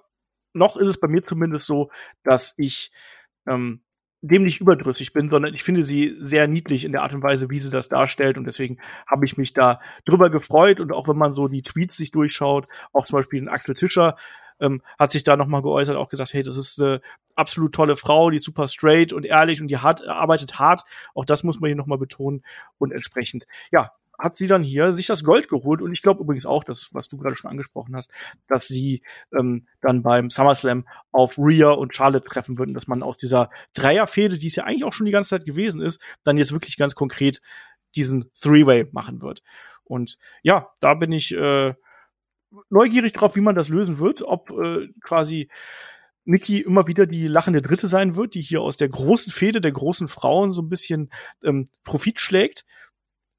noch 0.54 0.78
ist 0.78 0.88
es 0.88 0.98
bei 0.98 1.06
mir 1.06 1.22
zumindest 1.22 1.66
so, 1.66 1.90
dass 2.22 2.54
ich 2.56 2.90
ähm, 3.46 3.82
dem 4.22 4.42
nicht 4.42 4.60
überdrüssig 4.60 5.12
bin, 5.12 5.28
sondern 5.28 5.52
ich 5.54 5.62
finde 5.62 5.84
sie 5.84 6.16
sehr 6.20 6.48
niedlich 6.48 6.84
in 6.84 6.92
der 6.92 7.02
Art 7.02 7.14
und 7.14 7.22
Weise, 7.22 7.50
wie 7.50 7.60
sie 7.60 7.70
das 7.70 7.88
darstellt. 7.88 8.38
Und 8.38 8.44
deswegen 8.44 8.78
habe 9.06 9.26
ich 9.26 9.36
mich 9.36 9.52
da 9.52 9.80
drüber 10.06 10.30
gefreut. 10.30 10.80
Und 10.80 10.92
auch 10.92 11.08
wenn 11.08 11.18
man 11.18 11.34
so 11.34 11.46
die 11.46 11.60
Tweets 11.60 11.98
sich 11.98 12.10
durchschaut, 12.10 12.68
auch 12.94 13.04
zum 13.04 13.18
Beispiel 13.18 13.40
den 13.40 13.50
Axel 13.50 13.74
Tischer, 13.74 14.16
ähm, 14.60 14.80
hat 14.98 15.10
sich 15.10 15.24
da 15.24 15.36
nochmal 15.36 15.62
geäußert, 15.62 15.96
auch 15.96 16.08
gesagt, 16.08 16.32
hey, 16.32 16.42
das 16.42 16.56
ist 16.56 16.80
eine 16.80 17.02
absolut 17.34 17.74
tolle 17.74 17.96
Frau, 17.96 18.30
die 18.30 18.36
ist 18.36 18.44
super 18.44 18.66
straight 18.66 19.12
und 19.12 19.26
ehrlich 19.26 19.60
und 19.60 19.68
die 19.68 19.78
hart, 19.78 20.06
arbeitet 20.06 20.58
hart. 20.58 20.84
Auch 21.14 21.26
das 21.26 21.44
muss 21.44 21.60
man 21.60 21.68
hier 21.68 21.76
nochmal 21.76 21.98
betonen. 21.98 22.42
Und 22.78 22.92
entsprechend, 22.92 23.46
ja, 23.70 23.92
hat 24.20 24.36
sie 24.36 24.46
dann 24.46 24.62
hier 24.62 24.94
sich 24.94 25.06
das 25.06 25.24
Gold 25.24 25.48
geholt 25.48 25.80
und 25.80 25.92
ich 25.92 26.02
glaube 26.02 26.22
übrigens 26.22 26.46
auch, 26.46 26.62
das, 26.62 26.90
was 26.92 27.08
du 27.08 27.16
gerade 27.16 27.36
schon 27.36 27.50
angesprochen 27.50 27.96
hast, 27.96 28.12
dass 28.48 28.68
sie 28.68 29.02
ähm, 29.36 29.66
dann 29.80 30.02
beim 30.02 30.30
SummerSlam 30.30 30.86
auf 31.10 31.38
Rhea 31.38 31.70
und 31.70 31.96
Charlotte 31.96 32.28
treffen 32.28 32.58
würden, 32.58 32.74
dass 32.74 32.86
man 32.86 33.02
aus 33.02 33.16
dieser 33.16 33.50
Dreierfehde, 33.74 34.36
die 34.36 34.48
es 34.48 34.56
ja 34.56 34.64
eigentlich 34.64 34.84
auch 34.84 34.92
schon 34.92 35.06
die 35.06 35.12
ganze 35.12 35.30
Zeit 35.30 35.44
gewesen 35.44 35.80
ist, 35.80 36.02
dann 36.22 36.36
jetzt 36.36 36.52
wirklich 36.52 36.76
ganz 36.76 36.94
konkret 36.94 37.40
diesen 37.96 38.30
Three-Way 38.40 38.88
machen 38.92 39.22
wird. 39.22 39.42
Und 39.84 40.18
ja, 40.42 40.68
da 40.80 40.94
bin 40.94 41.12
ich 41.12 41.34
äh, 41.34 41.74
neugierig 42.68 43.12
drauf, 43.14 43.36
wie 43.36 43.40
man 43.40 43.54
das 43.54 43.68
lösen 43.68 43.98
wird, 43.98 44.22
ob 44.22 44.50
äh, 44.50 44.88
quasi 45.02 45.48
Nikki 46.24 46.60
immer 46.60 46.86
wieder 46.86 47.06
die 47.06 47.26
lachende 47.26 47.62
Dritte 47.62 47.88
sein 47.88 48.14
wird, 48.14 48.34
die 48.34 48.42
hier 48.42 48.60
aus 48.60 48.76
der 48.76 48.88
großen 48.88 49.32
Fehde 49.32 49.60
der 49.60 49.72
großen 49.72 50.06
Frauen 50.06 50.52
so 50.52 50.62
ein 50.62 50.68
bisschen 50.68 51.10
ähm, 51.42 51.68
Profit 51.82 52.20
schlägt 52.20 52.66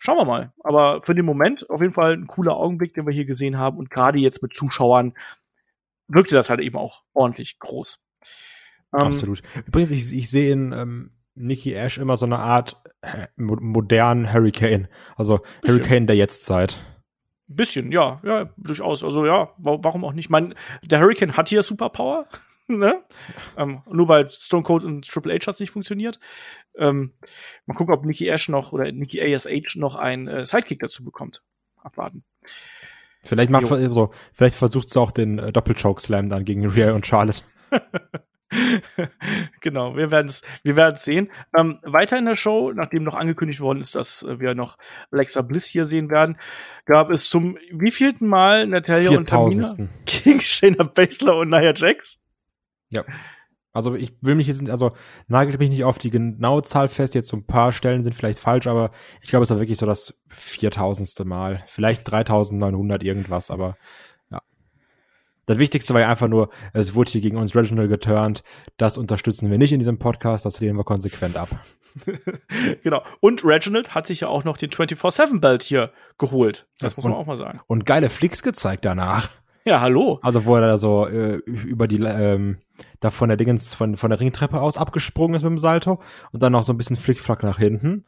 schauen 0.02 0.18
wir 0.18 0.26
mal. 0.26 0.52
Aber 0.64 1.02
für 1.04 1.14
den 1.14 1.26
Moment 1.26 1.70
auf 1.70 1.80
jeden 1.80 1.94
Fall 1.94 2.14
ein 2.14 2.28
cooler 2.28 2.58
Augenblick, 2.58 2.96
den 2.96 3.06
wir 3.06 3.14
hier 3.14 3.26
gesehen 3.26 3.58
haben. 3.58 3.78
Und 3.78 3.92
gerade 3.92 4.18
jetzt 4.18 4.42
mit 4.42 4.54
Zuschauern 4.54 5.14
wirkte 6.08 6.36
das 6.36 6.50
halt 6.50 6.60
eben 6.60 6.76
auch 6.76 7.04
ordentlich 7.14 7.60
groß. 7.60 8.00
Ähm, 8.94 9.00
Absolut. 9.00 9.44
Übrigens, 9.68 9.92
ich, 9.92 10.12
ich 10.12 10.30
sehe 10.30 10.52
in 10.52 10.72
ähm, 10.74 11.12
Nikki 11.36 11.74
Ash 11.74 12.00
immer 12.00 12.18
so 12.18 12.26
eine 12.26 12.40
Art 12.40 12.82
äh, 13.02 13.28
modernen 13.38 14.34
Hurricane. 14.34 14.88
Also 15.16 15.42
Hurricane 15.66 16.08
der 16.08 16.16
Jetztzeit. 16.16 16.84
bisschen, 17.48 17.92
ja, 17.92 18.20
ja, 18.24 18.50
durchaus. 18.58 19.04
Also 19.04 19.26
ja, 19.28 19.54
warum 19.58 20.04
auch 20.04 20.14
nicht? 20.14 20.32
Man, 20.32 20.56
der 20.84 21.00
Hurricane 21.00 21.38
hat 21.38 21.50
hier 21.50 21.62
Superpower. 21.62 22.28
ne? 22.68 23.04
Ähm, 23.56 23.82
nur 23.90 24.08
bei 24.08 24.28
Stone 24.30 24.64
Cold 24.64 24.84
und 24.84 25.08
Triple 25.08 25.34
H 25.34 25.48
hat 25.48 25.54
es 25.56 25.60
nicht 25.60 25.72
funktioniert. 25.72 26.20
Ähm, 26.77 27.13
mal 27.65 27.73
gucken, 27.75 27.93
ob 27.93 28.05
Nikki 28.05 28.27
Ash 28.27 28.49
noch 28.49 28.71
oder 28.73 28.91
Nikki 28.91 29.21
ASH 29.21 29.75
noch 29.75 29.95
einen 29.95 30.27
äh, 30.27 30.45
Sidekick 30.45 30.79
dazu 30.79 31.03
bekommt. 31.03 31.43
Abwarten. 31.77 32.23
Vielleicht 33.23 33.51
macht 33.51 33.67
so, 33.67 34.12
vielleicht 34.34 34.55
versucht 34.55 34.89
sie 34.89 34.99
auch 34.99 35.12
den 35.12 35.39
äh, 35.39 35.51
Doppelchoke 35.51 36.01
Slam 36.01 36.29
dann 36.29 36.45
gegen 36.45 36.65
Rhea 36.67 36.93
und 36.93 37.05
Charlotte. 37.05 37.41
genau, 39.62 39.95
wir 39.95 40.12
werden 40.12 40.27
es 40.27 40.41
wir 40.63 40.75
werden's 40.75 41.03
sehen. 41.03 41.29
Ähm, 41.57 41.79
weiter 41.84 42.17
in 42.17 42.25
der 42.25 42.38
Show, 42.38 42.71
nachdem 42.73 43.03
noch 43.03 43.13
angekündigt 43.13 43.62
worden 43.62 43.81
ist, 43.81 43.95
dass 43.95 44.23
äh, 44.23 44.39
wir 44.39 44.55
noch 44.55 44.77
Alexa 45.12 45.41
Bliss 45.41 45.65
hier 45.65 45.88
sehen 45.88 46.10
werden, 46.10 46.38
gab 46.86 47.10
es 47.12 47.29
zum 47.29 47.57
wievielten 47.71 48.27
Mal 48.27 48.67
Natalia 48.67 49.12
und 49.12 49.29
Tamina 49.29 49.75
gegen 50.05 50.41
Shayna 50.41 50.84
Baszler 50.84 51.38
und 51.38 51.49
Nia 51.49 51.73
Jax. 51.73 52.19
Ja. 52.89 53.05
Also 53.73 53.95
ich 53.95 54.13
will 54.21 54.36
mich 54.36 54.47
jetzt, 54.47 54.69
also 54.69 54.91
nagelt 55.27 55.60
mich 55.60 55.69
nicht 55.69 55.86
auf 55.86 55.97
die 55.97 56.10
genaue 56.10 56.63
Zahl 56.63 56.89
fest, 56.89 57.15
jetzt 57.15 57.29
so 57.29 57.38
ein 57.38 57.45
paar 57.45 57.71
Stellen 57.71 58.03
sind 58.03 58.15
vielleicht 58.15 58.39
falsch, 58.39 58.67
aber 58.67 58.91
ich 59.21 59.29
glaube, 59.29 59.43
es 59.43 59.49
war 59.49 59.60
wirklich 59.60 59.77
so 59.77 59.86
das 59.86 60.13
viertausendste 60.29 61.23
Mal. 61.23 61.63
Vielleicht 61.67 62.10
3900 62.10 63.03
irgendwas, 63.03 63.49
aber 63.49 63.77
ja. 64.29 64.41
Das 65.45 65.57
Wichtigste 65.57 65.93
war 65.93 66.01
ja 66.01 66.10
einfach 66.10 66.27
nur, 66.27 66.49
es 66.73 66.95
wurde 66.95 67.12
hier 67.12 67.21
gegen 67.21 67.38
uns 67.38 67.55
Reginald 67.55 67.89
geturnt. 67.89 68.43
Das 68.75 68.97
unterstützen 68.97 69.49
wir 69.49 69.57
nicht 69.57 69.71
in 69.71 69.79
diesem 69.79 69.99
Podcast, 69.99 70.45
das 70.45 70.60
lehnen 70.60 70.77
wir 70.77 70.84
konsequent 70.84 71.38
ab. 71.38 71.49
genau. 72.84 73.03
Und 73.21 73.45
Reginald 73.45 73.95
hat 73.95 74.05
sich 74.05 74.19
ja 74.19 74.27
auch 74.27 74.43
noch 74.43 74.57
den 74.57 74.69
24-7-Belt 74.69 75.63
hier 75.63 75.93
geholt. 76.17 76.67
Das 76.79 76.97
muss 76.97 77.05
man 77.05 77.13
auch 77.13 77.25
mal 77.25 77.38
sagen. 77.38 77.62
Und 77.67 77.86
geile 77.86 78.10
Flicks 78.10 78.43
gezeigt 78.43 78.84
danach. 78.84 79.29
Ja, 79.63 79.80
hallo. 79.80 80.19
Also 80.24 80.45
wo 80.45 80.56
er 80.56 80.62
da 80.62 80.78
so 80.78 81.08
äh, 81.08 81.36
über 81.45 81.88
die 81.88 82.00
ähm, 82.02 82.58
da 83.00 83.12
von 83.12 83.30
der 83.30 83.38
Dingens 83.38 83.76
von 83.76 83.95
von 83.97 84.10
der 84.10 84.19
Ringtreppe 84.19 84.60
aus 84.60 84.78
abgesprungen 84.78 85.36
ist 85.36 85.43
mit 85.43 85.52
dem 85.52 85.60
Salto 85.60 86.02
und 86.32 86.41
dann 86.41 86.54
noch 86.54 86.63
so 86.63 86.74
ein 86.74 86.78
bisschen 86.78 86.95
Flickflack 86.95 87.43
nach 87.43 87.60
hinten. 87.60 88.06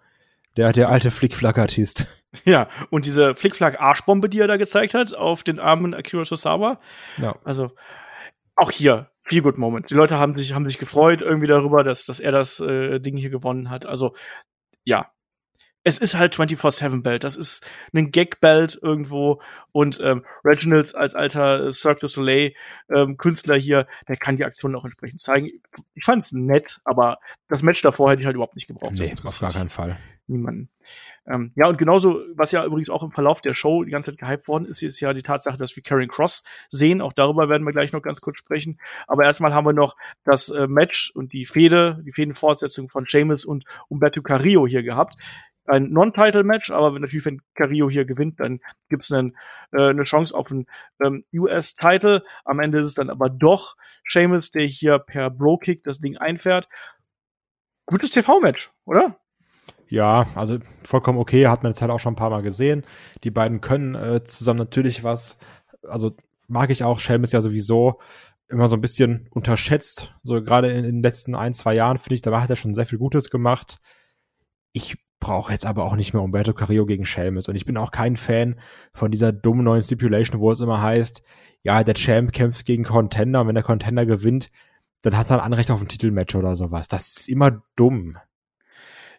Der 0.58 0.72
der 0.72 0.89
alte 0.89 1.12
Flickflack-Artist. 1.12 2.08
Ja, 2.46 2.68
und 2.89 3.06
diese 3.06 3.36
Flickflack-Arschbombe, 3.36 4.28
die 4.28 4.39
er 4.39 4.48
da 4.48 4.58
gezeigt 4.58 4.96
hat 4.96 5.13
auf 5.13 5.44
den 5.44 5.60
armen 5.60 5.94
Akira 5.94 6.24
Tosawa. 6.24 6.80
Ja. 7.18 7.36
Also 7.44 7.70
auch 8.56 8.72
hier 8.72 9.12
viel 9.22 9.44
good 9.44 9.60
Moment. 9.60 9.92
Die 9.92 9.94
Leute 9.94 10.18
haben 10.18 10.36
sich 10.36 10.56
haben 10.56 10.68
sich 10.68 10.80
gefreut 10.80 11.22
irgendwie 11.22 11.46
darüber, 11.46 11.84
dass 11.84 12.08
dass 12.08 12.20
er 12.20 12.32
das 12.32 12.60
äh, 12.60 13.00
Ding 13.00 13.18
hier 13.18 13.30
gewonnen 13.30 13.70
hat. 13.70 13.86
Also 13.86 14.16
ja, 14.84 15.12
es 15.84 15.98
ist 15.98 16.15
halt 16.15 16.36
24-7-Belt. 16.36 17.24
Das 17.24 17.36
ist 17.36 17.65
ein 17.93 18.12
Gag-Belt 18.12 18.80
irgendwo. 18.82 19.41
Und 19.72 20.00
ähm, 20.02 20.24
Reginald 20.43 20.96
als 20.96 21.13
alter 21.15 21.72
Cirque 21.74 22.02
du 22.02 22.08
Soleil 22.08 22.54
ähm, 22.89 23.17
Künstler 23.17 23.56
hier, 23.56 23.88
der 24.08 24.17
kann 24.17 24.38
die 24.38 24.46
Aktion 24.46 24.76
auch 24.76 24.86
entsprechend 24.86 25.19
zeigen. 25.19 25.50
Ich 25.93 26.06
fand's 26.06 26.32
nett, 26.32 26.80
aber 26.86 27.19
das 27.50 27.63
Match 27.63 27.82
davor 27.82 28.12
hätte 28.12 28.22
ich 28.22 28.26
halt 28.26 28.36
überhaupt 28.36 28.56
nicht 28.56 28.67
gebraucht. 28.67 28.93
Nee, 28.93 29.13
auf 29.24 29.39
gar 29.39 29.52
keinen 29.52 29.69
Fall. 29.69 29.98
Niemanden. 30.26 30.69
Ähm, 31.28 31.52
ja, 31.56 31.67
und 31.67 31.78
genauso, 31.78 32.22
was 32.36 32.54
ja 32.54 32.63
übrigens 32.63 32.89
auch 32.89 33.04
im 33.04 33.12
Verlauf 33.12 33.41
der 33.41 33.54
Show 33.54 33.84
die 33.84 33.91
ganze 33.91 34.12
Zeit 34.12 34.19
gehypt 34.19 34.48
worden 34.48 34.65
ist, 34.65 34.82
ist 34.82 35.02
ja 35.02 35.13
die 35.13 35.22
Tatsache, 35.22 35.58
dass 35.58 35.76
wir 35.76 35.84
Karen 35.84 36.08
Cross 36.08 36.43
sehen. 36.69 37.02
Auch 37.02 37.12
darüber 37.12 37.50
werden 37.50 37.65
wir 37.65 37.74
gleich 37.74 37.91
noch 37.91 38.02
ganz 38.02 38.22
kurz 38.22 38.39
sprechen. 38.39 38.80
Aber 39.08 39.26
erstmal 39.26 39.54
haben 39.54 39.65
wir 39.65 39.74
noch 39.74 39.98
das 40.24 40.48
äh, 40.48 40.67
Match 40.67 41.12
und 41.13 41.34
die 41.34 41.43
Fehde, 41.43 42.02
die 42.06 42.13
Fädenfortsetzung 42.13 42.88
von 42.88 43.06
Sheamus 43.06 43.43
und 43.43 43.65
Umberto 43.89 44.22
Carrillo 44.22 44.65
hier 44.65 44.84
gehabt 44.84 45.15
ein 45.65 45.91
Non-Title-Match, 45.91 46.71
aber 46.71 46.93
wenn, 46.93 47.02
natürlich, 47.02 47.26
wenn 47.26 47.41
Carrillo 47.56 47.89
hier 47.89 48.06
gewinnt, 48.06 48.39
dann 48.39 48.60
gibt's 48.89 49.12
einen, 49.12 49.36
äh, 49.71 49.89
eine 49.89 50.04
Chance 50.04 50.36
auf 50.36 50.52
einen 50.52 50.65
ähm, 51.04 51.23
US-Title. 51.34 52.23
Am 52.45 52.60
Ende 52.60 52.80
ist 52.80 52.86
es 52.86 52.93
dann 52.93 53.10
aber 53.10 53.30
doch 53.30 53.76
Sheamus, 54.04 54.52
der 54.52 54.65
hier 54.65 54.99
per 54.99 55.30
Bro-Kick 55.30 55.84
das 55.84 55.99
Ding 55.99 56.17
einfährt. 56.17 56.67
Gutes 57.86 58.12
TV-Match, 58.12 58.71
oder? 58.86 59.17
Ja, 59.88 60.28
also 60.36 60.58
vollkommen 60.84 61.19
okay, 61.19 61.47
hat 61.47 61.63
man 61.63 61.71
jetzt 61.71 61.82
halt 61.82 61.91
auch 61.91 61.99
schon 61.99 62.13
ein 62.13 62.17
paar 62.17 62.30
Mal 62.30 62.41
gesehen. 62.41 62.86
Die 63.23 63.32
beiden 63.32 63.62
können 63.62 63.95
äh, 63.95 64.23
zusammen 64.23 64.60
natürlich 64.60 65.04
was, 65.04 65.38
also 65.88 66.15
mag 66.47 66.69
ich 66.71 66.84
auch, 66.84 66.99
Sheamus 66.99 67.32
ja 67.32 67.41
sowieso 67.41 67.99
immer 68.49 68.67
so 68.67 68.76
ein 68.76 68.82
bisschen 68.82 69.28
unterschätzt. 69.32 70.13
So 70.23 70.41
gerade 70.41 70.71
in, 70.71 70.80
in 70.80 70.95
den 70.95 71.04
letzten 71.04 71.36
ein, 71.36 71.54
zwei 71.54 71.73
Jahren 71.76 71.97
finde 71.99 72.15
ich, 72.15 72.21
da 72.21 72.41
hat 72.41 72.49
er 72.49 72.56
schon 72.56 72.76
sehr 72.76 72.86
viel 72.86 72.99
Gutes 72.99 73.30
gemacht. 73.30 73.80
Ich 74.71 74.97
brauche 75.24 75.54
jetzt 75.54 75.66
aber 75.66 75.86
auch 75.86 75.96
nicht 75.96 76.14
mehr 76.14 76.22
Umberto 76.22 76.54
Carrillo 76.54 76.86
gegen 76.86 77.06
Sheamus. 77.06 77.48
Und 77.48 77.56
ich 77.56 77.66
bin 77.66 77.78
auch 77.78 77.92
kein 77.92 78.18
Fan 78.18 78.60
von 78.94 79.10
dieser 79.10 79.32
dummen 79.32 79.64
neuen 79.64 79.82
Stipulation, 79.82 80.42
wo 80.42 80.52
es 80.52 80.60
immer 80.60 80.82
heißt, 80.82 81.24
ja, 81.64 81.84
der 81.86 81.96
Champ 81.96 82.34
kämpft 82.34 82.66
gegen 82.66 82.84
Contender 82.84 83.40
und 83.40 83.48
wenn 83.48 83.56
der 83.56 83.64
Contender 83.64 84.06
gewinnt, 84.06 84.52
dann 85.02 85.18
hat 85.18 85.30
er 85.30 85.38
ein 85.38 85.46
Anrecht 85.46 85.72
auf 85.72 85.82
ein 85.82 85.88
Titelmatch 85.88 86.36
oder 86.36 86.58
sowas. 86.58 86.90
Das 86.90 87.08
ist 87.18 87.30
immer 87.30 87.64
dumm. 87.78 88.18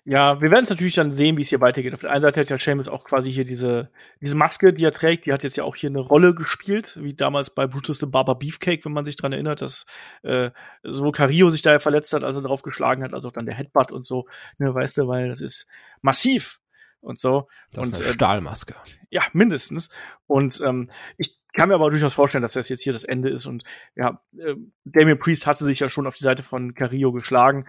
Ja, 0.06 0.42
wir 0.42 0.50
werden 0.50 0.64
es 0.64 0.70
natürlich 0.70 0.94
dann 0.94 1.16
sehen, 1.16 1.38
wie 1.38 1.42
es 1.42 1.48
hier 1.48 1.62
weitergeht. 1.62 1.94
Auf 1.94 2.02
der 2.02 2.10
einen 2.10 2.20
Seite 2.20 2.40
hat 2.40 2.50
ja 2.50 2.58
Seamus 2.58 2.88
auch 2.88 3.04
quasi 3.04 3.32
hier 3.32 3.46
diese, 3.46 3.90
diese 4.20 4.34
Maske, 4.36 4.74
die 4.74 4.84
er 4.84 4.92
trägt, 4.92 5.24
die 5.24 5.32
hat 5.32 5.42
jetzt 5.42 5.56
ja 5.56 5.64
auch 5.64 5.76
hier 5.76 5.88
eine 5.88 6.00
Rolle 6.00 6.34
gespielt, 6.34 6.98
wie 7.00 7.14
damals 7.14 7.48
bei 7.48 7.66
Brutus 7.66 8.00
the 8.00 8.06
Barber 8.06 8.34
Beefcake, 8.34 8.84
wenn 8.84 8.92
man 8.92 9.06
sich 9.06 9.16
dran 9.16 9.32
erinnert, 9.32 9.62
dass 9.62 9.86
äh, 10.22 10.50
so 10.82 11.10
Carillo 11.10 11.48
sich 11.48 11.62
da 11.62 11.72
ja 11.72 11.78
verletzt 11.78 12.12
hat, 12.12 12.22
als 12.22 12.36
er 12.36 12.42
drauf 12.42 12.60
geschlagen 12.60 13.02
hat, 13.02 13.14
also 13.14 13.28
auch 13.28 13.32
dann 13.32 13.46
der 13.46 13.54
Headbutt 13.54 13.92
und 13.92 14.04
so, 14.04 14.26
ne, 14.58 14.74
weißt 14.74 14.98
du, 14.98 15.08
weil 15.08 15.30
das 15.30 15.40
ist 15.40 15.66
massiv 16.02 16.60
und 17.00 17.18
so. 17.18 17.48
Das 17.72 17.86
und, 17.86 17.92
ist 17.94 18.00
eine 18.00 18.10
äh, 18.10 18.12
Stahlmaske. 18.12 18.74
Ja, 19.08 19.22
mindestens. 19.32 19.88
Und 20.26 20.60
ähm, 20.60 20.90
ich 21.16 21.40
kann 21.54 21.70
mir 21.70 21.76
aber 21.76 21.88
durchaus 21.88 22.12
vorstellen, 22.12 22.42
dass 22.42 22.54
das 22.54 22.68
jetzt 22.68 22.82
hier 22.82 22.92
das 22.92 23.04
Ende 23.04 23.30
ist. 23.30 23.46
Und 23.46 23.64
ja, 23.94 24.20
äh, 24.38 24.54
Damien 24.84 25.18
Priest 25.18 25.46
hatte 25.46 25.64
sich 25.64 25.80
ja 25.80 25.88
schon 25.88 26.06
auf 26.06 26.16
die 26.16 26.24
Seite 26.24 26.42
von 26.42 26.74
Carillo 26.74 27.12
geschlagen 27.12 27.66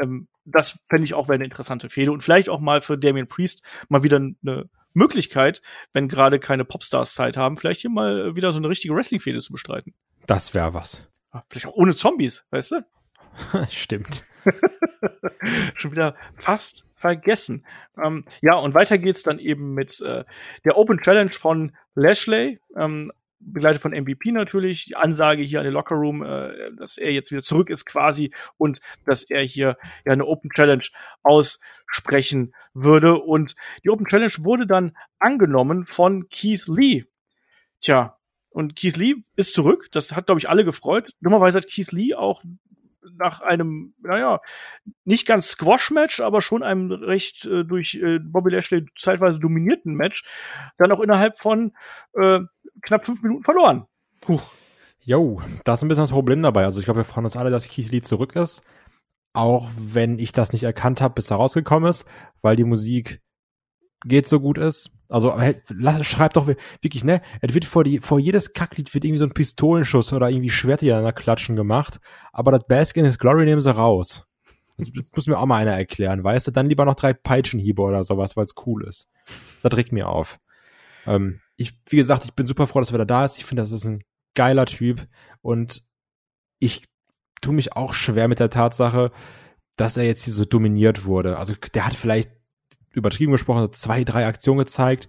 ähm, 0.00 0.28
das 0.44 0.78
fände 0.88 1.04
ich 1.04 1.14
auch 1.14 1.28
wäre 1.28 1.36
eine 1.36 1.44
interessante 1.44 1.88
Fehde 1.88 2.12
und 2.12 2.22
vielleicht 2.22 2.48
auch 2.48 2.60
mal 2.60 2.80
für 2.80 2.98
Damien 2.98 3.28
Priest 3.28 3.62
mal 3.88 4.02
wieder 4.02 4.16
eine 4.16 4.68
Möglichkeit, 4.92 5.60
wenn 5.92 6.08
gerade 6.08 6.38
keine 6.38 6.64
Popstars 6.64 7.14
Zeit 7.14 7.36
haben, 7.36 7.56
vielleicht 7.56 7.80
hier 7.80 7.90
mal 7.90 8.36
wieder 8.36 8.52
so 8.52 8.58
eine 8.58 8.68
richtige 8.68 8.94
Wrestling-Fehde 8.94 9.40
zu 9.40 9.52
bestreiten. 9.52 9.94
Das 10.26 10.54
wäre 10.54 10.72
was. 10.72 11.08
Vielleicht 11.48 11.66
auch 11.66 11.74
ohne 11.74 11.94
Zombies, 11.94 12.46
weißt 12.50 12.72
du? 12.72 12.86
Stimmt. 13.68 14.24
Schon 15.74 15.90
wieder 15.90 16.16
fast 16.36 16.86
vergessen. 16.94 17.66
Ähm, 18.02 18.24
ja, 18.40 18.54
und 18.54 18.74
weiter 18.74 18.98
geht's 18.98 19.22
dann 19.22 19.38
eben 19.38 19.74
mit 19.74 20.00
äh, 20.00 20.24
der 20.64 20.78
Open 20.78 21.00
Challenge 21.00 21.32
von 21.32 21.72
Lashley. 21.94 22.60
Ähm, 22.76 23.12
begleitet 23.40 23.82
von 23.82 23.92
MVP 23.92 24.32
natürlich, 24.32 24.86
die 24.86 24.96
Ansage 24.96 25.42
hier 25.42 25.60
an 25.60 25.64
den 25.64 25.74
Lockerroom, 25.74 26.22
äh, 26.22 26.72
dass 26.76 26.98
er 26.98 27.12
jetzt 27.12 27.30
wieder 27.30 27.42
zurück 27.42 27.70
ist 27.70 27.84
quasi 27.84 28.32
und 28.56 28.80
dass 29.04 29.22
er 29.22 29.42
hier 29.42 29.76
ja 30.04 30.12
eine 30.12 30.26
Open 30.26 30.50
Challenge 30.50 30.84
aussprechen 31.22 32.54
würde. 32.72 33.18
Und 33.18 33.54
die 33.84 33.90
Open 33.90 34.06
Challenge 34.06 34.32
wurde 34.38 34.66
dann 34.66 34.96
angenommen 35.18 35.86
von 35.86 36.28
Keith 36.28 36.66
Lee. 36.68 37.04
Tja, 37.80 38.16
und 38.50 38.76
Keith 38.76 38.96
Lee 38.96 39.16
ist 39.36 39.52
zurück. 39.52 39.88
Das 39.92 40.14
hat, 40.14 40.26
glaube 40.26 40.38
ich, 40.38 40.48
alle 40.48 40.64
gefreut. 40.64 41.10
Dummerweise 41.20 41.58
hat 41.58 41.68
Keith 41.68 41.92
Lee 41.92 42.14
auch 42.14 42.42
nach 43.18 43.40
einem, 43.40 43.94
naja, 44.00 44.40
nicht 45.04 45.26
ganz 45.26 45.48
Squash-Match, 45.48 46.20
aber 46.20 46.40
schon 46.40 46.62
einem 46.62 46.90
recht 46.90 47.44
äh, 47.46 47.64
durch 47.64 47.94
äh, 47.96 48.18
Bobby 48.18 48.50
Lashley 48.50 48.86
zeitweise 48.96 49.38
dominierten 49.38 49.94
Match, 49.94 50.24
dann 50.76 50.92
auch 50.92 51.00
innerhalb 51.00 51.38
von 51.38 51.72
äh, 52.14 52.40
knapp 52.84 53.06
fünf 53.06 53.22
Minuten 53.22 53.44
verloren. 53.44 53.86
Huch. 54.28 54.42
Jo, 55.00 55.42
da 55.64 55.74
ist 55.74 55.82
ein 55.82 55.88
bisschen 55.88 56.04
das 56.04 56.10
Problem 56.12 56.42
dabei. 56.42 56.64
Also 56.64 56.80
ich 56.80 56.86
glaube, 56.86 57.00
wir 57.00 57.04
freuen 57.04 57.26
uns 57.26 57.36
alle, 57.36 57.50
dass 57.50 57.68
Keith 57.68 57.90
Lee 57.90 58.00
zurück 58.00 58.36
ist. 58.36 58.62
Auch 59.34 59.70
wenn 59.76 60.18
ich 60.18 60.32
das 60.32 60.52
nicht 60.52 60.62
erkannt 60.62 61.00
habe, 61.00 61.14
bis 61.14 61.30
er 61.30 61.36
rausgekommen 61.36 61.90
ist, 61.90 62.06
weil 62.40 62.56
die 62.56 62.64
Musik 62.64 63.20
geht 64.06 64.28
so 64.28 64.40
gut 64.40 64.58
ist. 64.58 64.92
Also 65.08 65.34
lass, 65.68 66.06
schreib 66.06 66.32
doch 66.32 66.46
wirklich, 66.46 67.04
ne? 67.04 67.20
Es 67.40 67.52
wird 67.52 67.64
vor, 67.66 67.84
die, 67.84 68.00
vor 68.00 68.18
jedes 68.18 68.52
Kacklied 68.52 68.92
wird 68.94 69.04
irgendwie 69.04 69.18
so 69.18 69.26
ein 69.26 69.34
Pistolenschuss 69.34 70.12
oder 70.12 70.30
irgendwie 70.30 70.50
Schwerter 70.50 70.86
die 70.86 71.12
klatschen 71.12 71.56
gemacht. 71.56 72.00
Aber 72.32 72.52
das 72.52 72.66
Bask 72.66 72.96
in 72.96 73.04
his 73.04 73.18
Glory 73.18 73.44
nehmen 73.44 73.60
sie 73.60 73.74
raus. 73.74 74.26
Das 74.76 74.90
muss 75.14 75.26
mir 75.26 75.38
auch 75.38 75.46
mal 75.46 75.60
einer 75.60 75.76
erklären, 75.76 76.24
weißt 76.24 76.48
du? 76.48 76.50
Dann 76.50 76.68
lieber 76.68 76.84
noch 76.84 76.96
drei 76.96 77.12
Peitschenhiebe 77.12 77.80
oder 77.80 78.02
sowas, 78.02 78.36
weil 78.36 78.44
es 78.44 78.54
cool 78.66 78.86
ist. 78.86 79.08
Das 79.62 79.76
regt 79.76 79.92
mir 79.92 80.08
auf. 80.08 80.40
Ähm, 81.06 81.40
ich, 81.56 81.78
wie 81.88 81.96
gesagt, 81.96 82.24
ich 82.24 82.34
bin 82.34 82.46
super 82.46 82.66
froh, 82.66 82.80
dass 82.80 82.92
er 82.92 82.98
da 82.98 83.04
da 83.04 83.24
ist. 83.24 83.36
Ich 83.38 83.44
finde, 83.44 83.62
das 83.62 83.72
ist 83.72 83.84
ein 83.84 84.02
geiler 84.34 84.66
Typ 84.66 85.06
und 85.42 85.82
ich 86.58 86.84
tue 87.40 87.54
mich 87.54 87.74
auch 87.74 87.94
schwer 87.94 88.28
mit 88.28 88.40
der 88.40 88.50
Tatsache, 88.50 89.12
dass 89.76 89.96
er 89.96 90.04
jetzt 90.04 90.24
hier 90.24 90.32
so 90.32 90.44
dominiert 90.44 91.04
wurde. 91.04 91.38
Also 91.38 91.54
der 91.74 91.86
hat 91.86 91.94
vielleicht 91.94 92.30
übertrieben 92.92 93.32
gesprochen 93.32 93.60
so 93.60 93.68
zwei, 93.68 94.04
drei 94.04 94.26
Aktionen 94.26 94.58
gezeigt 94.58 95.08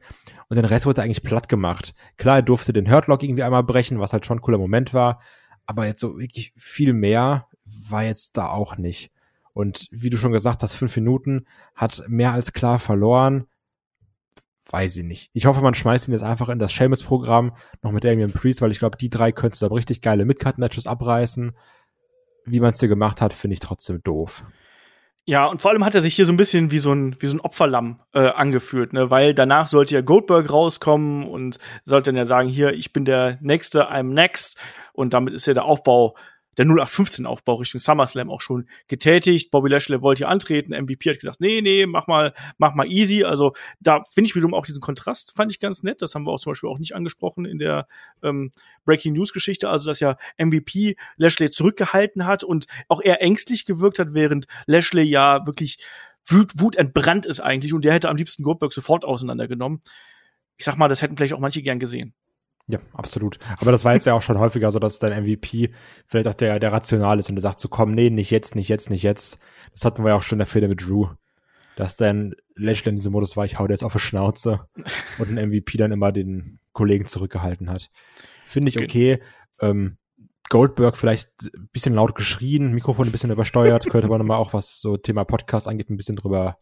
und 0.50 0.56
den 0.56 0.66
Rest 0.66 0.86
wurde 0.86 1.02
eigentlich 1.02 1.24
platt 1.24 1.50
gemacht. 1.50 1.94
Klar, 2.18 2.38
er 2.38 2.42
durfte 2.42 2.74
den 2.74 2.90
Hurtlock 2.92 3.24
irgendwie 3.24 3.44
einmal 3.44 3.64
brechen, 3.64 4.00
was 4.00 4.14
halt 4.14 4.26
schon 4.26 4.40
ein 4.40 4.42
cooler 4.42 4.58
Moment 4.58 4.94
war, 4.94 5.22
aber 5.66 5.86
jetzt 5.86 6.02
so 6.02 6.18
wirklich 6.18 6.54
viel 6.56 6.94
mehr 6.94 7.48
war 7.64 8.04
jetzt 8.04 8.38
da 8.38 8.50
auch 8.50 8.78
nicht. 8.78 9.12
Und 9.54 9.88
wie 9.92 10.10
du 10.10 10.18
schon 10.18 10.32
gesagt 10.32 10.64
hast, 10.64 10.76
fünf 10.76 10.96
Minuten 10.96 11.46
hat 11.76 12.04
mehr 12.08 12.34
als 12.34 12.54
klar 12.54 12.78
verloren 12.80 13.48
weiß 14.70 14.98
ich 14.98 15.04
nicht. 15.04 15.30
Ich 15.34 15.46
hoffe, 15.46 15.62
man 15.62 15.74
schmeißt 15.74 16.08
ihn 16.08 16.14
jetzt 16.14 16.24
einfach 16.24 16.50
in 16.50 16.60
das 16.60 16.74
Seamus-Programm 16.74 17.56
noch 17.82 17.92
mit 17.92 18.04
Damian 18.04 18.32
Priest, 18.32 18.62
weil 18.62 18.72
ich 18.72 18.80
glaube, 18.80 18.98
die 18.98 19.10
drei 19.10 19.32
könnten 19.32 19.58
da 19.60 19.68
richtig 19.68 20.02
geile 20.02 20.26
Midcard-Matches 20.26 20.88
abreißen. 20.88 21.56
Wie 22.46 22.60
man 22.60 22.74
es 22.74 22.80
hier 22.80 22.90
gemacht 22.90 23.22
hat, 23.22 23.34
finde 23.34 23.54
ich 23.54 23.60
trotzdem 23.60 24.02
doof. 24.04 24.44
Ja, 25.28 25.48
und 25.48 25.60
vor 25.60 25.72
allem 25.72 25.84
hat 25.84 25.96
er 25.96 26.02
sich 26.02 26.14
hier 26.16 26.26
so 26.28 26.34
ein 26.34 26.38
bisschen 26.38 26.70
wie 26.70 26.78
so 26.78 26.94
ein, 26.94 27.16
wie 27.20 27.26
so 27.26 27.36
ein 27.36 27.40
Opferlamm 27.40 28.00
äh, 28.14 28.28
angeführt, 28.28 28.94
ne? 28.94 29.10
Weil 29.10 29.34
danach 29.34 29.68
sollte 29.68 29.96
ja 29.96 30.02
Goldberg 30.02 30.52
rauskommen 30.52 31.28
und 31.28 31.58
sollte 31.84 32.10
dann 32.10 32.18
ja 32.18 32.26
sagen, 32.26 32.48
hier, 32.48 32.74
ich 32.74 32.94
bin 32.94 33.06
der 33.06 33.40
Nächste, 33.42 33.90
I'm 33.90 34.14
next. 34.14 34.60
Und 34.94 35.16
damit 35.16 35.34
ist 35.34 35.48
ja 35.48 35.56
der 35.56 35.66
Aufbau 35.66 36.16
der 36.58 36.66
0815-Aufbau 36.66 37.56
Richtung 37.56 37.80
SummerSlam 37.80 38.30
auch 38.30 38.42
schon 38.42 38.68
getätigt. 38.88 39.52
Bobby 39.52 39.70
Lashley 39.70 40.02
wollte 40.02 40.20
hier 40.20 40.30
antreten, 40.30 40.74
MVP 40.74 41.10
hat 41.10 41.20
gesagt, 41.20 41.42
nee, 41.42 41.62
nee, 41.62 41.86
mach 41.86 42.08
mal, 42.08 42.34
mach 42.58 42.74
mal 42.76 42.88
easy. 42.92 43.24
Also 43.24 43.54
da 43.80 44.04
finde 44.14 44.30
ich 44.30 44.36
wiederum 44.36 44.54
auch 44.54 44.66
diesen 44.66 44.82
Kontrast, 44.82 45.34
fand 45.36 45.52
ich 45.52 45.60
ganz 45.60 45.84
nett. 45.84 46.02
Das 46.02 46.16
haben 46.16 46.26
wir 46.26 46.32
auch 46.32 46.40
zum 46.40 46.52
Beispiel 46.52 46.70
auch 46.70 46.80
nicht 46.80 46.96
angesprochen 46.96 47.46
in 47.46 47.58
der 47.58 47.88
ähm, 48.24 48.52
Breaking 48.86 49.14
News-Geschichte. 49.14 49.70
Also, 49.70 49.88
dass 49.88 50.00
ja 50.00 50.18
MVP 50.38 50.96
Lashley 51.18 51.50
zurückgehalten 51.50 52.26
hat 52.26 52.44
und 52.44 52.68
auch 52.88 53.02
eher 53.02 53.22
ängstlich 53.22 53.66
gewirkt 53.66 54.00
hat, 54.00 54.14
während 54.14 54.46
Lashley 54.66 55.04
ja 55.04 55.46
wirklich 55.46 55.78
wut, 56.26 56.52
wut 56.56 56.76
entbrannt 56.76 57.26
ist 57.26 57.40
eigentlich 57.40 57.74
und 57.74 57.86
der 57.86 57.94
hätte 57.94 58.10
am 58.10 58.18
liebsten 58.18 58.44
Goldberg 58.44 58.74
sofort 58.74 59.06
auseinandergenommen. 59.06 59.82
Ich 60.58 60.66
sag 60.66 60.78
mal, 60.78 60.88
das 60.88 61.02
hätten 61.02 61.18
vielleicht 61.18 61.34
auch 61.34 61.40
manche 61.40 61.62
gern 61.62 61.80
gesehen. 61.80 62.14
Ja, 62.68 62.80
absolut. 62.94 63.38
Aber 63.60 63.72
das 63.72 63.86
war 63.86 63.94
jetzt 63.94 64.06
ja 64.06 64.14
auch 64.14 64.24
schon 64.24 64.40
häufiger 64.40 64.72
so, 64.72 64.80
dass 64.80 64.98
dein 64.98 65.24
MVP 65.24 65.72
vielleicht 66.08 66.28
auch 66.28 66.34
der, 66.34 66.60
der 66.60 66.72
rational 66.72 67.20
ist 67.20 67.30
und 67.30 67.36
der 67.36 67.44
sagt 67.44 67.60
so, 67.60 67.70
komm, 67.70 67.92
nee, 67.92 68.10
nicht 68.10 68.32
jetzt, 68.32 68.56
nicht 68.56 68.70
jetzt, 68.70 68.90
nicht 68.90 69.04
jetzt. 69.04 69.40
Das 69.72 69.86
hatten 69.86 70.04
wir 70.04 70.10
ja 70.10 70.16
auch 70.16 70.24
schon 70.24 70.38
in 70.38 70.40
der 70.40 70.48
Fehler 70.48 70.68
mit 70.68 70.86
Drew. 70.86 71.08
Dass 71.76 71.96
dann 71.96 72.34
Lashley 72.56 72.90
in 72.90 72.96
diesem 72.96 73.12
Modus 73.12 73.36
war, 73.36 73.46
ich 73.46 73.60
hau 73.60 73.68
dir 73.68 73.74
jetzt 73.74 73.84
auf 73.84 73.94
die 73.94 74.00
Schnauze 74.00 74.68
und 75.20 75.38
ein 75.38 75.50
MVP 75.50 75.78
dann 75.78 75.92
immer 75.92 76.12
den 76.12 76.60
Kollegen 76.72 77.06
zurückgehalten 77.06 77.70
hat. 77.70 77.92
Finde 78.48 78.70
ich 78.70 78.82
okay. 78.82 79.22
Ähm, 79.60 79.98
Goldberg 80.50 80.96
vielleicht 80.96 81.30
ein 81.54 81.70
bisschen 81.72 81.96
laut 81.96 82.16
geschrien, 82.16 82.74
Mikrofon 82.74 83.08
ein 83.08 83.12
bisschen 83.12 83.32
übersteuert, 83.32 83.86
könnte 83.90 84.08
man 84.08 84.26
mal 84.26 84.38
auch, 84.38 84.54
was 84.54 84.80
so 84.80 84.98
Thema 84.98 85.24
Podcast 85.24 85.68
angeht, 85.68 85.90
ein 85.90 85.98
bisschen 85.98 86.16
drüber 86.16 86.58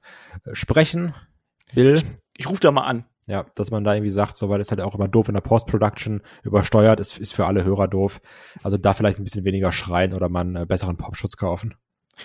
äh, 0.45 0.55
sprechen. 0.55 1.13
Bill. 1.73 1.95
Ich, 1.95 2.05
ich 2.37 2.49
rufe 2.49 2.61
da 2.61 2.71
mal 2.71 2.85
an. 2.85 3.05
Ja, 3.25 3.45
dass 3.55 3.71
man 3.71 3.83
da 3.83 3.93
irgendwie 3.93 4.09
sagt, 4.09 4.36
so, 4.36 4.49
weil 4.49 4.59
das 4.59 4.71
halt 4.71 4.81
auch 4.81 4.95
immer 4.95 5.07
doof 5.07 5.29
in 5.29 5.33
der 5.33 5.41
Post-Production 5.41 6.21
übersteuert, 6.43 6.99
ist, 6.99 7.17
ist 7.17 7.33
für 7.33 7.45
alle 7.45 7.63
Hörer 7.63 7.88
doof. 7.88 8.19
Also 8.63 8.77
da 8.77 8.93
vielleicht 8.93 9.19
ein 9.19 9.23
bisschen 9.23 9.45
weniger 9.45 9.71
schreien 9.71 10.13
oder 10.13 10.27
man 10.27 10.55
äh, 10.55 10.65
besseren 10.65 10.97
Popschutz 10.97 11.38
kaufen. 11.38 11.75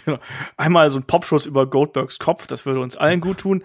Genau. 0.05 0.19
Einmal 0.57 0.91
so 0.91 0.99
ein 0.99 1.05
Popschuss 1.05 1.47
über 1.47 1.67
Goldbergs 1.67 2.19
Kopf, 2.19 2.47
das 2.47 2.67
würde 2.67 2.81
uns 2.81 2.97
allen 2.97 3.21
gut 3.21 3.39
tun. 3.39 3.63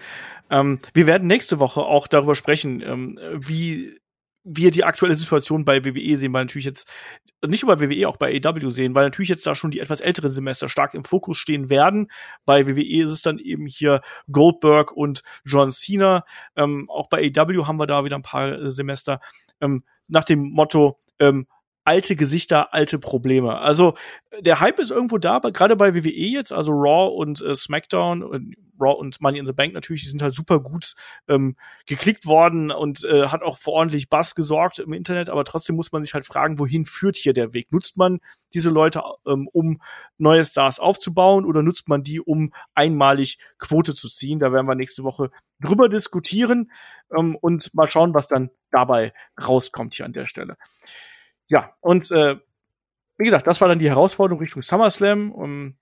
Ähm, 0.49 0.79
wir 0.93 1.07
werden 1.07 1.27
nächste 1.27 1.59
Woche 1.59 1.81
auch 1.81 2.07
darüber 2.07 2.35
sprechen, 2.35 2.81
ähm, 2.81 3.19
wie 3.33 3.99
wir 4.43 4.71
die 4.71 4.83
aktuelle 4.83 5.15
Situation 5.15 5.65
bei 5.65 5.85
WWE 5.85 6.17
sehen, 6.17 6.33
weil 6.33 6.43
natürlich 6.43 6.65
jetzt, 6.65 6.89
nicht 7.45 7.63
nur 7.63 7.75
bei 7.75 7.81
WWE, 7.81 8.07
auch 8.07 8.17
bei 8.17 8.41
AW 8.43 8.69
sehen, 8.71 8.93
weil 8.93 9.05
natürlich 9.05 9.29
jetzt 9.29 9.45
da 9.45 9.55
schon 9.55 9.71
die 9.71 9.79
etwas 9.79 10.01
älteren 10.01 10.29
Semester 10.29 10.69
stark 10.69 10.93
im 10.93 11.05
Fokus 11.05 11.37
stehen 11.37 11.69
werden. 11.69 12.11
Bei 12.45 12.67
WWE 12.67 13.03
ist 13.03 13.11
es 13.11 13.21
dann 13.21 13.39
eben 13.39 13.65
hier 13.65 14.01
Goldberg 14.31 14.91
und 14.91 15.23
John 15.45 15.71
Cena. 15.71 16.25
Ähm, 16.55 16.89
auch 16.89 17.07
bei 17.07 17.31
AW 17.35 17.65
haben 17.65 17.79
wir 17.79 17.87
da 17.87 18.03
wieder 18.03 18.17
ein 18.17 18.23
paar 18.23 18.51
äh, 18.51 18.71
Semester. 18.71 19.21
Ähm, 19.61 19.83
nach 20.07 20.25
dem 20.25 20.49
Motto, 20.51 20.99
ähm, 21.19 21.47
alte 21.85 22.15
Gesichter, 22.15 22.73
alte 22.73 22.99
Probleme. 22.99 23.59
Also 23.59 23.95
der 24.39 24.59
Hype 24.59 24.79
ist 24.79 24.91
irgendwo 24.91 25.17
da, 25.17 25.35
aber 25.35 25.51
gerade 25.51 25.75
bei 25.75 25.93
WWE 25.93 26.09
jetzt, 26.09 26.51
also 26.51 26.71
Raw 26.71 27.13
und 27.15 27.41
äh, 27.41 27.55
SmackDown 27.55 28.23
und 28.23 28.55
Raw 28.79 28.97
und 28.99 29.21
Money 29.21 29.39
in 29.39 29.45
the 29.45 29.53
Bank 29.53 29.73
natürlich, 29.73 30.03
die 30.03 30.09
sind 30.09 30.21
halt 30.21 30.33
super 30.33 30.59
gut 30.59 30.93
ähm, 31.27 31.55
geklickt 31.85 32.25
worden 32.25 32.71
und 32.71 33.03
äh, 33.03 33.27
hat 33.27 33.43
auch 33.43 33.57
für 33.57 33.71
ordentlich 33.71 34.09
Bass 34.09 34.35
gesorgt 34.35 34.79
im 34.79 34.93
Internet, 34.93 35.29
aber 35.29 35.45
trotzdem 35.45 35.75
muss 35.75 35.91
man 35.91 36.01
sich 36.01 36.13
halt 36.13 36.25
fragen, 36.25 36.59
wohin 36.59 36.85
führt 36.85 37.15
hier 37.15 37.33
der 37.33 37.53
Weg? 37.53 37.71
Nutzt 37.71 37.97
man 37.97 38.19
diese 38.53 38.69
Leute, 38.69 39.03
ähm, 39.27 39.47
um 39.51 39.81
neue 40.17 40.43
Stars 40.45 40.79
aufzubauen 40.79 41.45
oder 41.45 41.61
nutzt 41.61 41.87
man 41.87 42.03
die, 42.03 42.19
um 42.19 42.53
einmalig 42.73 43.37
Quote 43.59 43.93
zu 43.93 44.09
ziehen? 44.09 44.39
Da 44.39 44.51
werden 44.51 44.67
wir 44.67 44.75
nächste 44.75 45.03
Woche 45.03 45.31
drüber 45.59 45.89
diskutieren 45.89 46.71
ähm, 47.15 47.35
und 47.35 47.73
mal 47.73 47.89
schauen, 47.89 48.13
was 48.13 48.27
dann 48.27 48.49
dabei 48.71 49.13
rauskommt 49.41 49.93
hier 49.95 50.05
an 50.05 50.13
der 50.13 50.27
Stelle. 50.27 50.57
Ja, 51.47 51.73
und 51.81 52.09
äh, 52.11 52.37
wie 53.17 53.25
gesagt, 53.25 53.47
das 53.47 53.61
war 53.61 53.67
dann 53.67 53.79
die 53.79 53.89
Herausforderung 53.89 54.41
Richtung 54.41 54.61
SummerSlam. 54.61 55.31
Um, 55.31 55.75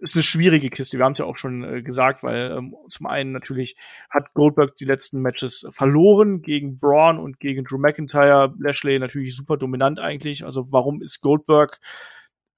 ist 0.00 0.16
eine 0.16 0.22
schwierige 0.22 0.70
Kiste. 0.70 0.98
Wir 0.98 1.04
haben 1.04 1.12
es 1.12 1.18
ja 1.18 1.26
auch 1.26 1.36
schon 1.36 1.62
äh, 1.62 1.82
gesagt, 1.82 2.22
weil 2.22 2.52
ähm, 2.52 2.74
zum 2.88 3.06
einen 3.06 3.32
natürlich 3.32 3.76
hat 4.08 4.32
Goldberg 4.34 4.74
die 4.76 4.86
letzten 4.86 5.20
Matches 5.20 5.66
verloren 5.72 6.42
gegen 6.42 6.78
Braun 6.78 7.18
und 7.18 7.38
gegen 7.38 7.64
Drew 7.64 7.78
McIntyre. 7.78 8.54
Lashley 8.58 8.98
natürlich 8.98 9.36
super 9.36 9.56
dominant 9.56 10.00
eigentlich. 10.00 10.44
Also 10.44 10.72
warum 10.72 11.02
ist 11.02 11.20
Goldberg 11.20 11.80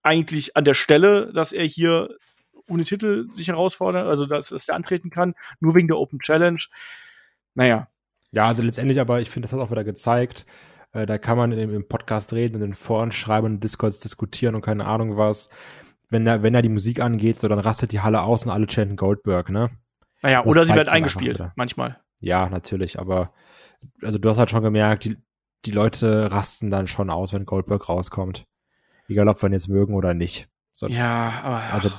eigentlich 0.03 0.57
an 0.57 0.65
der 0.65 0.75
Stelle, 0.75 1.33
dass 1.33 1.53
er 1.53 1.65
hier 1.65 2.17
ohne 2.69 2.85
Titel 2.85 3.29
sich 3.31 3.49
herausfordert, 3.49 4.07
also 4.07 4.27
dass, 4.27 4.49
dass 4.49 4.69
er 4.69 4.77
antreten 4.77 5.11
kann, 5.11 5.35
nur 5.61 5.75
wegen 5.75 5.89
der 5.89 5.99
Open 5.99 6.21
Challenge? 6.21 6.63
Naja. 7.55 7.89
Ja, 8.31 8.47
also 8.47 8.63
letztendlich 8.63 9.01
aber, 9.01 9.21
ich 9.21 9.31
finde, 9.31 9.47
das 9.47 9.53
hat 9.53 9.61
auch 9.61 9.71
wieder 9.71 9.85
gezeigt, 9.85 10.47
äh, 10.93 11.07
da 11.07 11.19
kann 11.19 11.37
man 11.37 11.53
im, 11.53 11.75
im 11.75 11.89
Podcast 11.89 12.33
reden, 12.33 12.57
in 12.57 12.61
den 12.61 12.75
Foren 12.75 13.13
schreiben, 13.13 13.47
in 13.47 13.61
Discords 13.61 13.99
diskutieren 13.99 14.55
und 14.55 14.63
keine 14.63 14.87
Ahnung 14.87 15.17
was 15.17 15.49
wenn 16.13 16.27
da, 16.27 16.43
wenn 16.43 16.53
da 16.53 16.61
die 16.61 16.69
Musik 16.69 17.01
angeht, 17.01 17.41
so 17.41 17.49
dann 17.49 17.59
rastet 17.59 17.91
die 17.91 18.01
Halle 18.01 18.23
aus 18.23 18.45
und 18.45 18.53
alle 18.53 18.67
chanten 18.69 18.97
Goldberg, 18.97 19.49
ne? 19.49 19.71
Naja, 20.21 20.43
das 20.43 20.51
oder 20.51 20.65
sie 20.65 20.75
wird 20.75 20.91
eingespielt, 20.91 21.43
manchmal. 21.57 21.99
Ja, 22.21 22.49
natürlich, 22.49 23.01
aber 23.01 23.33
also 24.03 24.19
du 24.19 24.29
hast 24.29 24.39
halt 24.39 24.51
schon 24.51 24.63
gemerkt, 24.63 25.05
die, 25.05 25.17
die 25.65 25.71
Leute 25.71 26.31
rasten 26.31 26.71
dann 26.71 26.87
schon 26.87 27.11
aus, 27.11 27.33
wenn 27.33 27.47
Goldberg 27.47 27.89
rauskommt. 27.89 28.45
Egal, 29.09 29.27
ob 29.27 29.43
wir 29.43 29.49
ihn 29.49 29.55
jetzt 29.55 29.69
mögen 29.69 29.95
oder 29.95 30.15
nicht. 30.15 30.49
So, 30.73 30.87
ja, 30.87 31.33
aber. 31.43 31.63
Also, 31.73 31.91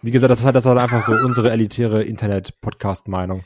wie 0.00 0.10
gesagt, 0.10 0.30
das 0.30 0.40
ist 0.40 0.46
halt, 0.46 0.56
das 0.56 0.64
ist 0.64 0.68
halt 0.68 0.78
einfach 0.78 1.02
so 1.02 1.12
unsere 1.12 1.50
elitäre 1.50 2.02
Internet-Podcast-Meinung. 2.02 3.44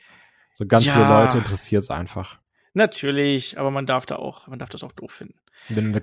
So 0.52 0.66
ganz 0.66 0.84
ja. 0.84 0.92
viele 0.92 1.08
Leute 1.08 1.38
interessiert 1.38 1.82
es 1.82 1.90
einfach. 1.90 2.38
Natürlich, 2.74 3.58
aber 3.58 3.70
man 3.70 3.86
darf 3.86 4.04
da 4.04 4.16
auch, 4.16 4.48
man 4.48 4.58
darf 4.58 4.68
das 4.68 4.82
auch 4.82 4.92
doof 4.92 5.12
finden. 5.12 5.38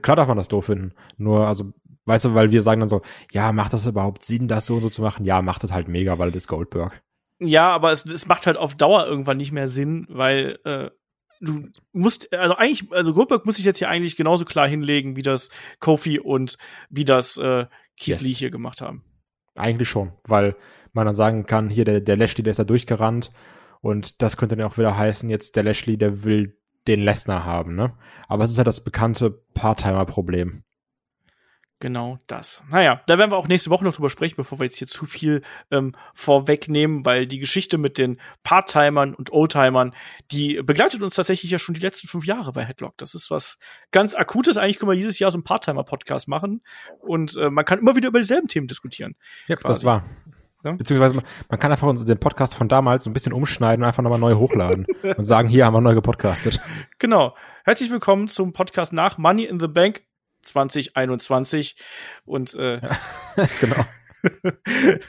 Klar 0.02 0.16
darf 0.16 0.28
man 0.28 0.38
das 0.38 0.48
doof 0.48 0.66
finden. 0.66 0.94
Nur, 1.18 1.46
also, 1.46 1.74
weißt 2.06 2.26
du, 2.26 2.34
weil 2.34 2.52
wir 2.52 2.62
sagen 2.62 2.80
dann 2.80 2.90
so, 2.90 3.02
ja, 3.32 3.52
macht 3.52 3.74
das 3.74 3.86
überhaupt 3.86 4.26
Sinn, 4.26 4.48
das 4.48 4.66
so 4.66 4.76
und 4.76 4.82
so 4.82 4.90
zu 4.90 5.02
machen? 5.02 5.26
Ja, 5.26 5.42
macht 5.42 5.64
das 5.64 5.74
halt 5.74 5.90
mega, 5.90 6.18
weil 6.18 6.32
das 6.32 6.44
ist 6.44 6.48
Goldberg. 6.48 7.04
Ja, 7.40 7.70
aber 7.72 7.92
es, 7.92 8.06
es 8.06 8.26
macht 8.26 8.48
halt 8.48 8.58
auf 8.58 8.76
Dauer 8.76 9.06
irgendwann 9.06 9.38
nicht 9.38 9.52
mehr 9.52 9.68
Sinn, 9.68 10.06
weil 10.10 10.60
äh, 10.64 10.90
du 11.42 11.68
musst, 11.92 12.32
also 12.34 12.56
eigentlich, 12.56 12.92
also 12.92 13.14
Goldberg 13.14 13.46
muss 13.46 13.58
sich 13.58 13.66
jetzt 13.66 13.80
hier 13.80 13.90
eigentlich 13.90 14.16
genauso 14.16 14.46
klar 14.46 14.68
hinlegen, 14.68 15.16
wie 15.16 15.24
das 15.24 15.50
Kofi 15.80 16.20
und 16.20 16.58
wie 16.90 17.06
das 17.06 17.38
äh, 17.38 17.66
Keith 17.98 18.08
yes. 18.08 18.22
Lee 18.22 18.34
hier 18.34 18.52
gemacht 18.52 18.82
haben. 18.82 19.04
Eigentlich 19.56 19.90
schon, 19.90 20.14
weil 20.24 20.56
man 20.94 21.06
dann 21.06 21.16
sagen 21.16 21.46
kann, 21.46 21.70
hier 21.70 21.84
der, 21.84 22.00
der 22.00 22.16
Lashley, 22.16 22.44
der 22.44 22.52
ist 22.52 22.60
da 22.60 22.64
durchgerannt 22.64 23.32
und 23.82 24.22
das 24.22 24.38
könnte 24.38 24.56
dann 24.56 24.66
auch 24.66 24.78
wieder 24.78 24.98
heißen, 24.98 25.30
jetzt 25.30 25.56
der 25.56 25.64
Lashley, 25.64 25.98
der 25.98 26.24
will 26.24 26.58
den 26.88 27.02
Lesnar 27.02 27.46
haben, 27.46 27.76
ne? 27.76 27.94
Aber 28.28 28.44
es 28.44 28.52
ist 28.52 28.58
ja 28.58 28.64
das 28.64 28.84
bekannte 28.84 29.32
Part-Timer-Problem. 29.54 30.64
Genau 31.82 32.20
das. 32.28 32.64
Naja, 32.70 33.02
da 33.08 33.18
werden 33.18 33.32
wir 33.32 33.38
auch 33.38 33.48
nächste 33.48 33.72
Woche 33.72 33.84
noch 33.84 33.96
drüber 33.96 34.12
sprechen, 34.12 34.36
bevor 34.38 34.60
wir 34.60 34.66
jetzt 34.66 34.78
hier 34.78 34.88
zu 34.88 35.06
viel 35.06 35.42
ähm, 35.72 35.96
vorwegnehmen, 36.14 37.06
weil 37.06 37.26
die 37.26 37.40
Geschichte 37.40 37.80
mit 37.80 37.98
den 37.98 38.22
Part-Timern 38.44 39.16
und 39.16 39.34
Oldtimern, 39.34 39.96
die 40.32 40.62
begleitet 40.62 41.02
uns 41.02 41.16
tatsächlich 41.16 41.50
ja 41.50 41.58
schon 41.58 41.74
die 41.74 41.82
letzten 41.82 42.08
fünf 42.08 42.26
Jahre 42.26 42.54
bei 42.54 42.64
Headlock. 42.64 42.98
Das 42.98 43.16
ist 43.16 43.32
was 43.32 43.58
ganz 43.90 44.14
Akutes. 44.14 44.58
Eigentlich 44.58 44.78
können 44.78 44.92
wir 44.92 44.98
jedes 44.98 45.18
Jahr 45.18 45.32
so 45.32 45.38
einen 45.38 45.44
Part-Timer-Podcast 45.44 46.28
machen 46.28 46.62
und 47.00 47.36
äh, 47.36 47.50
man 47.50 47.66
kann 47.66 47.80
immer 47.80 47.96
wieder 47.96 48.10
über 48.10 48.20
dieselben 48.20 48.48
Themen 48.48 48.68
diskutieren. 48.68 49.16
Ja, 49.48 49.56
quasi. 49.56 49.74
das 49.74 49.84
war. 49.84 50.06
Ja? 50.64 50.74
Beziehungsweise 50.74 51.16
man, 51.16 51.26
man 51.50 51.60
kann 51.60 51.72
einfach 51.72 51.92
den 51.94 52.20
Podcast 52.20 52.56
von 52.56 52.68
damals 52.68 53.06
ein 53.06 53.14
bisschen 53.14 53.34
umschneiden 53.34 53.84
und 53.84 53.88
einfach 53.88 54.04
nochmal 54.04 54.20
neu 54.20 54.36
hochladen 54.36 54.86
und 55.18 55.26
sagen, 55.26 55.48
hier 55.48 55.66
haben 55.66 55.74
wir 55.74 55.82
neu 55.82 55.96
gepodcastet. 55.96 56.60
Genau. 57.00 57.36
Herzlich 57.64 57.92
willkommen 57.92 58.28
zum 58.28 58.54
Podcast 58.54 58.94
nach 58.94 59.18
Money 59.18 59.46
in 59.46 59.60
the 59.60 59.68
Bank 59.68 60.04
2021. 60.44 61.76
Und 62.26 62.54
äh, 62.54 62.80
ja, 62.82 62.98
genau. 63.60 63.86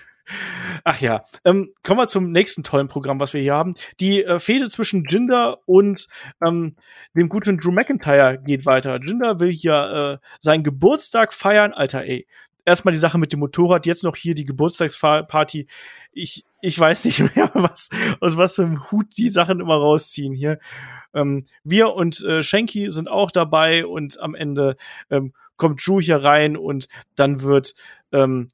Ach 0.84 1.00
ja, 1.00 1.26
ähm, 1.44 1.74
kommen 1.82 2.00
wir 2.00 2.06
zum 2.06 2.30
nächsten 2.30 2.62
tollen 2.62 2.88
Programm, 2.88 3.20
was 3.20 3.34
wir 3.34 3.42
hier 3.42 3.54
haben. 3.54 3.74
Die 4.00 4.24
äh, 4.24 4.38
Fehde 4.38 4.70
zwischen 4.70 5.04
Jinder 5.04 5.58
und 5.66 6.06
ähm, 6.44 6.76
dem 7.14 7.28
guten 7.28 7.58
Drew 7.58 7.72
McIntyre 7.72 8.38
geht 8.38 8.64
weiter. 8.64 8.98
Jinder 9.02 9.40
will 9.40 9.52
hier 9.52 10.20
äh, 10.22 10.26
seinen 10.40 10.64
Geburtstag 10.64 11.34
feiern. 11.34 11.74
Alter, 11.74 12.04
ey, 12.04 12.26
erstmal 12.64 12.92
die 12.92 12.98
Sache 12.98 13.18
mit 13.18 13.32
dem 13.32 13.40
Motorrad, 13.40 13.86
jetzt 13.86 14.04
noch 14.04 14.16
hier 14.16 14.34
die 14.34 14.44
Geburtstagsparty. 14.44 15.66
Ich, 16.12 16.44
ich 16.60 16.78
weiß 16.78 17.04
nicht 17.04 17.20
mehr, 17.36 17.50
was, 17.54 17.90
aus 18.20 18.36
was 18.36 18.56
für 18.56 18.62
einem 18.62 18.90
Hut 18.90 19.16
die 19.16 19.30
Sachen 19.30 19.60
immer 19.60 19.76
rausziehen 19.76 20.34
hier. 20.34 20.58
Ähm, 21.14 21.46
wir 21.64 21.94
und 21.94 22.22
äh, 22.22 22.42
Shanky 22.42 22.90
sind 22.90 23.08
auch 23.08 23.30
dabei 23.30 23.86
und 23.86 24.20
am 24.20 24.34
Ende 24.34 24.76
ähm, 25.10 25.32
kommt 25.56 25.86
Drew 25.86 26.00
hier 26.00 26.16
rein 26.16 26.56
und 26.56 26.88
dann 27.14 27.42
wird 27.42 27.74
ähm, 28.12 28.48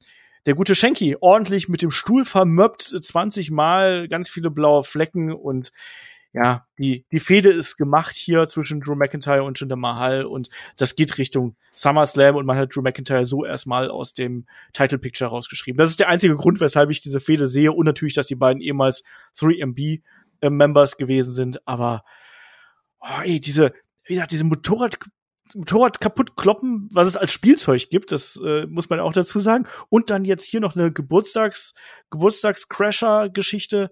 der 0.45 0.55
gute 0.55 0.75
Shanky 0.75 1.17
ordentlich 1.19 1.69
mit 1.69 1.81
dem 1.81 1.91
Stuhl 1.91 2.25
vermöppt, 2.25 2.81
20 2.81 3.51
Mal, 3.51 4.07
ganz 4.07 4.29
viele 4.29 4.49
blaue 4.49 4.83
Flecken 4.83 5.31
und 5.31 5.71
ja, 6.31 6.67
die, 6.77 7.05
die 7.11 7.19
Fehde 7.19 7.49
ist 7.49 7.75
gemacht 7.75 8.15
hier 8.15 8.45
zwischen 8.47 8.81
Drew 8.81 8.95
McIntyre 8.95 9.43
und 9.43 9.59
Jinder 9.59 9.75
Mahal 9.75 10.25
und 10.25 10.49
das 10.77 10.95
geht 10.95 11.17
Richtung 11.17 11.55
SummerSlam 11.73 12.35
und 12.35 12.45
man 12.45 12.57
hat 12.57 12.75
Drew 12.75 12.81
McIntyre 12.81 13.25
so 13.25 13.45
erstmal 13.45 13.89
aus 13.89 14.13
dem 14.13 14.45
Title 14.73 14.99
Picture 14.99 15.29
rausgeschrieben. 15.29 15.77
Das 15.77 15.89
ist 15.89 15.99
der 15.99 16.07
einzige 16.07 16.35
Grund, 16.35 16.59
weshalb 16.59 16.91
ich 16.91 17.01
diese 17.01 17.19
Fehde 17.19 17.47
sehe 17.47 17.71
und 17.71 17.85
natürlich, 17.85 18.13
dass 18.13 18.27
die 18.27 18.35
beiden 18.35 18.61
ehemals 18.61 19.03
3MB 19.39 20.01
äh, 20.41 20.49
Members 20.49 20.97
gewesen 20.97 21.33
sind, 21.33 21.67
aber 21.67 22.03
oh, 22.99 23.21
ey, 23.23 23.39
diese, 23.39 23.73
wie 24.05 24.13
gesagt, 24.13 24.31
diese 24.31 24.43
Motorrad 24.43 24.99
Motorrad 25.55 25.99
kaputt 25.99 26.35
kloppen, 26.35 26.89
was 26.91 27.07
es 27.07 27.17
als 27.17 27.31
Spielzeug 27.31 27.89
gibt, 27.89 28.11
das 28.11 28.39
äh, 28.45 28.67
muss 28.67 28.89
man 28.89 28.99
auch 28.99 29.13
dazu 29.13 29.39
sagen. 29.39 29.65
Und 29.89 30.11
dann 30.11 30.23
jetzt 30.23 30.45
hier 30.45 30.59
noch 30.59 30.75
eine 30.75 30.91
Geburtstags 30.91 31.73
Geburtstagscrasher-Geschichte. 32.11 33.89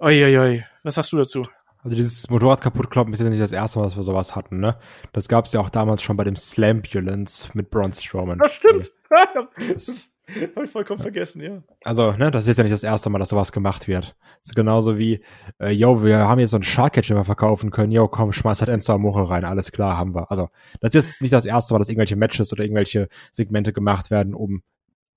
Uiuiui, 0.00 0.64
was 0.84 0.94
sagst 0.94 1.12
du 1.12 1.16
dazu? 1.16 1.46
Also 1.82 1.96
dieses 1.96 2.28
Motorrad 2.30 2.60
kaputt 2.60 2.90
kloppen 2.90 3.12
ist 3.12 3.20
ja 3.20 3.28
nicht 3.28 3.40
das 3.42 3.52
erste 3.52 3.78
Mal, 3.78 3.86
dass 3.86 3.96
wir 3.96 4.02
sowas 4.02 4.36
hatten, 4.36 4.60
ne? 4.60 4.76
Das 5.12 5.28
gab's 5.28 5.52
ja 5.52 5.60
auch 5.60 5.70
damals 5.70 6.02
schon 6.02 6.16
bei 6.16 6.24
dem 6.24 6.36
Slambulance 6.36 7.50
mit 7.54 7.70
Braun 7.70 7.92
Strowman. 7.92 8.38
Das 8.38 8.54
stimmt. 8.54 8.92
das 9.72 10.10
Habe 10.54 10.66
ich 10.66 10.70
vollkommen 10.70 11.00
vergessen, 11.00 11.40
ja. 11.40 11.62
Also, 11.84 12.12
ne, 12.12 12.30
das 12.30 12.46
ist 12.46 12.58
ja 12.58 12.64
nicht 12.64 12.72
das 12.72 12.82
erste 12.82 13.10
Mal, 13.10 13.18
dass 13.18 13.30
sowas 13.30 13.52
gemacht 13.52 13.88
wird. 13.88 14.16
Das 14.42 14.50
ist 14.50 14.54
genauso 14.54 14.98
wie, 14.98 15.22
äh, 15.58 15.70
yo, 15.70 16.04
wir 16.04 16.18
haben 16.18 16.38
jetzt 16.38 16.50
so 16.50 16.56
einen 16.56 16.64
Shark-Catch, 16.64 17.08
den 17.08 17.16
wir 17.16 17.24
verkaufen 17.24 17.70
können. 17.70 17.92
Yo, 17.92 18.08
komm, 18.08 18.32
schmeiß 18.32 18.60
halt 18.60 18.68
Enzo 18.68 18.92
Amore 18.92 19.30
rein. 19.30 19.44
Alles 19.44 19.72
klar, 19.72 19.96
haben 19.96 20.14
wir. 20.14 20.30
Also, 20.30 20.50
das 20.80 20.94
ist 20.94 21.22
nicht 21.22 21.32
das 21.32 21.46
erste 21.46 21.72
Mal, 21.72 21.78
dass 21.78 21.88
irgendwelche 21.88 22.16
Matches 22.16 22.52
oder 22.52 22.62
irgendwelche 22.62 23.08
Segmente 23.32 23.72
gemacht 23.72 24.10
werden, 24.10 24.34
um 24.34 24.62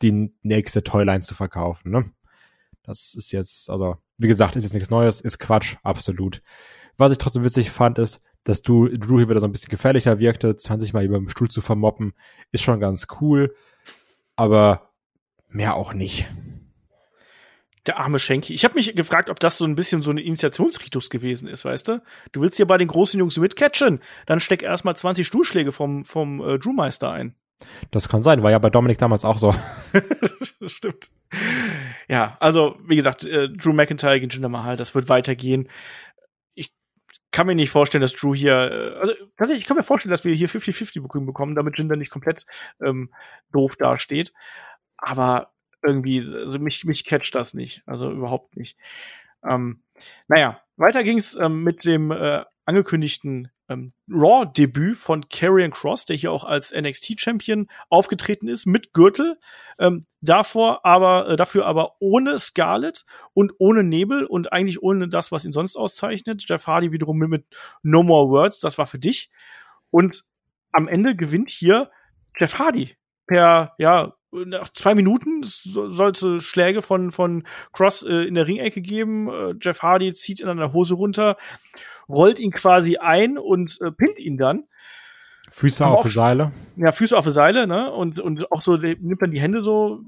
die 0.02 0.34
nächste 0.42 0.84
Toyline 0.84 1.22
zu 1.22 1.36
verkaufen, 1.36 1.92
ne? 1.92 2.12
Das 2.84 3.14
ist 3.16 3.32
jetzt, 3.32 3.70
also, 3.70 3.98
wie 4.18 4.28
gesagt, 4.28 4.56
ist 4.56 4.64
jetzt 4.64 4.74
nichts 4.74 4.90
Neues, 4.90 5.22
ist 5.22 5.40
Quatsch, 5.40 5.76
absolut. 5.84 6.42
Was 6.98 7.12
ich 7.12 7.18
trotzdem 7.18 7.44
witzig 7.44 7.72
fand, 7.72 8.00
ist, 8.00 8.22
dass 8.44 8.62
du 8.62 8.88
Drew 8.88 9.18
hier 9.18 9.30
wieder 9.30 9.40
so 9.40 9.46
ein 9.46 9.52
bisschen 9.52 9.70
gefährlicher 9.70 10.20
wirkte, 10.20 10.58
20 10.58 10.94
Mal 10.94 11.06
über 11.06 11.18
dem 11.18 11.30
Stuhl 11.30 11.50
zu 11.50 11.62
vermoppen, 11.62 12.14
ist 12.52 12.64
schon 12.64 12.80
ganz 12.80 13.08
cool. 13.20 13.54
Aber 14.36 14.92
Mehr 15.52 15.76
auch 15.76 15.94
nicht. 15.94 16.28
Der 17.86 17.98
arme 17.98 18.20
Schenki. 18.20 18.54
Ich 18.54 18.64
habe 18.64 18.76
mich 18.76 18.96
gefragt, 18.96 19.30
ob 19.30 19.40
das 19.40 19.58
so 19.58 19.66
ein 19.66 19.76
bisschen 19.76 20.02
so 20.02 20.12
ein 20.12 20.18
Initiationsritus 20.18 21.10
gewesen 21.10 21.48
ist, 21.48 21.66
weißt 21.66 21.88
du? 21.88 22.04
Du 22.32 22.42
willst 22.42 22.60
ja 22.60 22.66
bei 22.66 22.78
den 22.78 22.88
großen 22.88 23.20
Jungs 23.20 23.38
mitcatchen, 23.38 24.00
dann 24.28 24.40
steck 24.40 24.64
erstmal 24.64 24.96
20 24.96 25.26
Stuhlschläge 25.26 25.72
vom, 25.72 26.06
vom 26.06 26.40
äh, 26.42 26.60
Drewmeister 26.60 27.12
ein. 27.12 27.36
Das 27.92 28.10
kann 28.10 28.24
sein, 28.24 28.44
war 28.44 28.52
ja 28.52 28.60
bei 28.60 28.70
Dominik 28.70 28.98
damals 28.98 29.26
auch 29.26 29.38
so. 29.38 29.54
Stimmt. 30.66 31.12
Ja, 32.08 32.38
also 32.40 32.78
wie 32.86 32.96
gesagt, 32.96 33.24
äh, 33.24 33.50
Drew 33.50 33.74
McIntyre 33.74 34.20
gegen 34.20 34.32
Jinder 34.32 34.50
Mahal, 34.50 34.76
das 34.76 34.94
wird 34.96 35.10
weitergehen. 35.10 35.70
Ich 36.54 36.72
kann 37.32 37.48
mir 37.48 37.56
nicht 37.56 37.70
vorstellen, 37.70 38.02
dass 38.02 38.14
Drew 38.14 38.36
hier, 38.36 38.54
äh, 38.54 39.00
also 39.00 39.14
tatsächlich, 39.38 39.64
ich 39.64 39.68
kann 39.68 39.78
mir 39.78 39.84
vorstellen, 39.84 40.12
dass 40.12 40.26
wir 40.26 40.34
hier 40.34 40.50
50-50 40.50 41.26
bekommen, 41.26 41.56
damit 41.56 41.78
Jinder 41.78 41.96
nicht 41.96 42.12
komplett 42.12 42.46
ähm, 42.82 43.14
doof 43.52 43.76
dasteht 43.76 44.34
aber 45.02 45.52
irgendwie, 45.84 46.20
also 46.20 46.60
mich, 46.60 46.86
mich 46.86 47.04
catcht 47.04 47.36
das 47.36 47.54
nicht. 47.54 47.82
Also 47.86 48.12
überhaupt 48.12 48.56
nicht. 48.56 48.78
Ähm, 49.44 49.82
naja, 50.28 50.62
weiter 50.78 51.04
ging's 51.04 51.36
ähm, 51.36 51.64
mit 51.64 51.84
dem 51.84 52.12
äh, 52.12 52.46
angekündigten 52.66 53.52
ähm, 53.72 53.94
Raw-Debüt 54.10 54.98
von 54.98 55.28
Karrion 55.30 55.72
Cross, 55.72 56.06
der 56.06 56.16
hier 56.16 56.32
auch 56.32 56.44
als 56.44 56.74
NXT-Champion 56.74 57.68
aufgetreten 57.90 58.48
ist, 58.48 58.66
mit 58.66 58.94
Gürtel. 58.94 59.40
Ähm, 59.80 60.04
davor 60.22 60.86
aber, 60.86 61.30
äh, 61.30 61.36
dafür 61.36 61.66
aber 61.66 61.96
ohne 62.00 62.38
Scarlett 62.40 63.06
und 63.34 63.54
ohne 63.58 63.84
Nebel 63.84 64.26
und 64.26 64.52
eigentlich 64.52 64.82
ohne 64.82 65.08
das, 65.08 65.32
was 65.32 65.46
ihn 65.46 65.52
sonst 65.52 65.76
auszeichnet. 65.76 66.44
Jeff 66.48 66.68
Hardy 66.68 66.92
wiederum 66.92 67.18
mit, 67.18 67.30
mit 67.30 67.46
No 67.84 68.04
More 68.04 68.30
Words, 68.30 68.60
das 68.60 68.78
war 68.78 68.88
für 68.88 69.00
dich. 69.00 69.32
Und 69.90 70.24
am 70.72 70.88
Ende 70.88 71.16
gewinnt 71.16 71.52
hier 71.52 71.90
Jeff 72.38 72.60
Hardy 72.60 72.96
per, 73.28 73.74
ja, 73.78 74.14
nach 74.32 74.70
zwei 74.70 74.96
Minuten 74.96 75.42
sollte 75.44 76.40
Schläge 76.40 76.82
von, 76.82 77.12
von 77.12 77.44
Cross 77.74 78.04
äh, 78.04 78.24
in 78.24 78.36
der 78.36 78.48
Ringecke 78.48 78.82
geben. 78.82 79.30
Äh, 79.30 79.56
Jeff 79.62 79.82
Hardy 79.82 80.14
zieht 80.14 80.40
ihn 80.40 80.48
an 80.48 80.58
der 80.58 80.74
Hose 80.74 80.94
runter, 80.94 81.38
rollt 82.08 82.40
ihn 82.40 82.52
quasi 82.52 82.98
ein 82.98 83.38
und 83.38 83.80
äh, 83.82 83.92
pinnt 83.92 84.20
ihn 84.20 84.38
dann. 84.38 84.64
Füße 85.54 85.86
auf 85.86 86.04
die 86.04 86.10
Seile. 86.10 86.54
Ja, 86.78 86.94
Füße 86.94 87.18
auf 87.18 87.26
die 87.26 87.32
Seile, 87.32 87.68
ne? 87.68 87.92
Und, 87.92 88.20
und 88.20 88.50
auch 88.54 88.62
so 88.62 88.78
nimmt 88.78 89.22
dann 89.22 89.32
die 89.32 89.42
Hände 89.42 89.62
so 89.62 90.02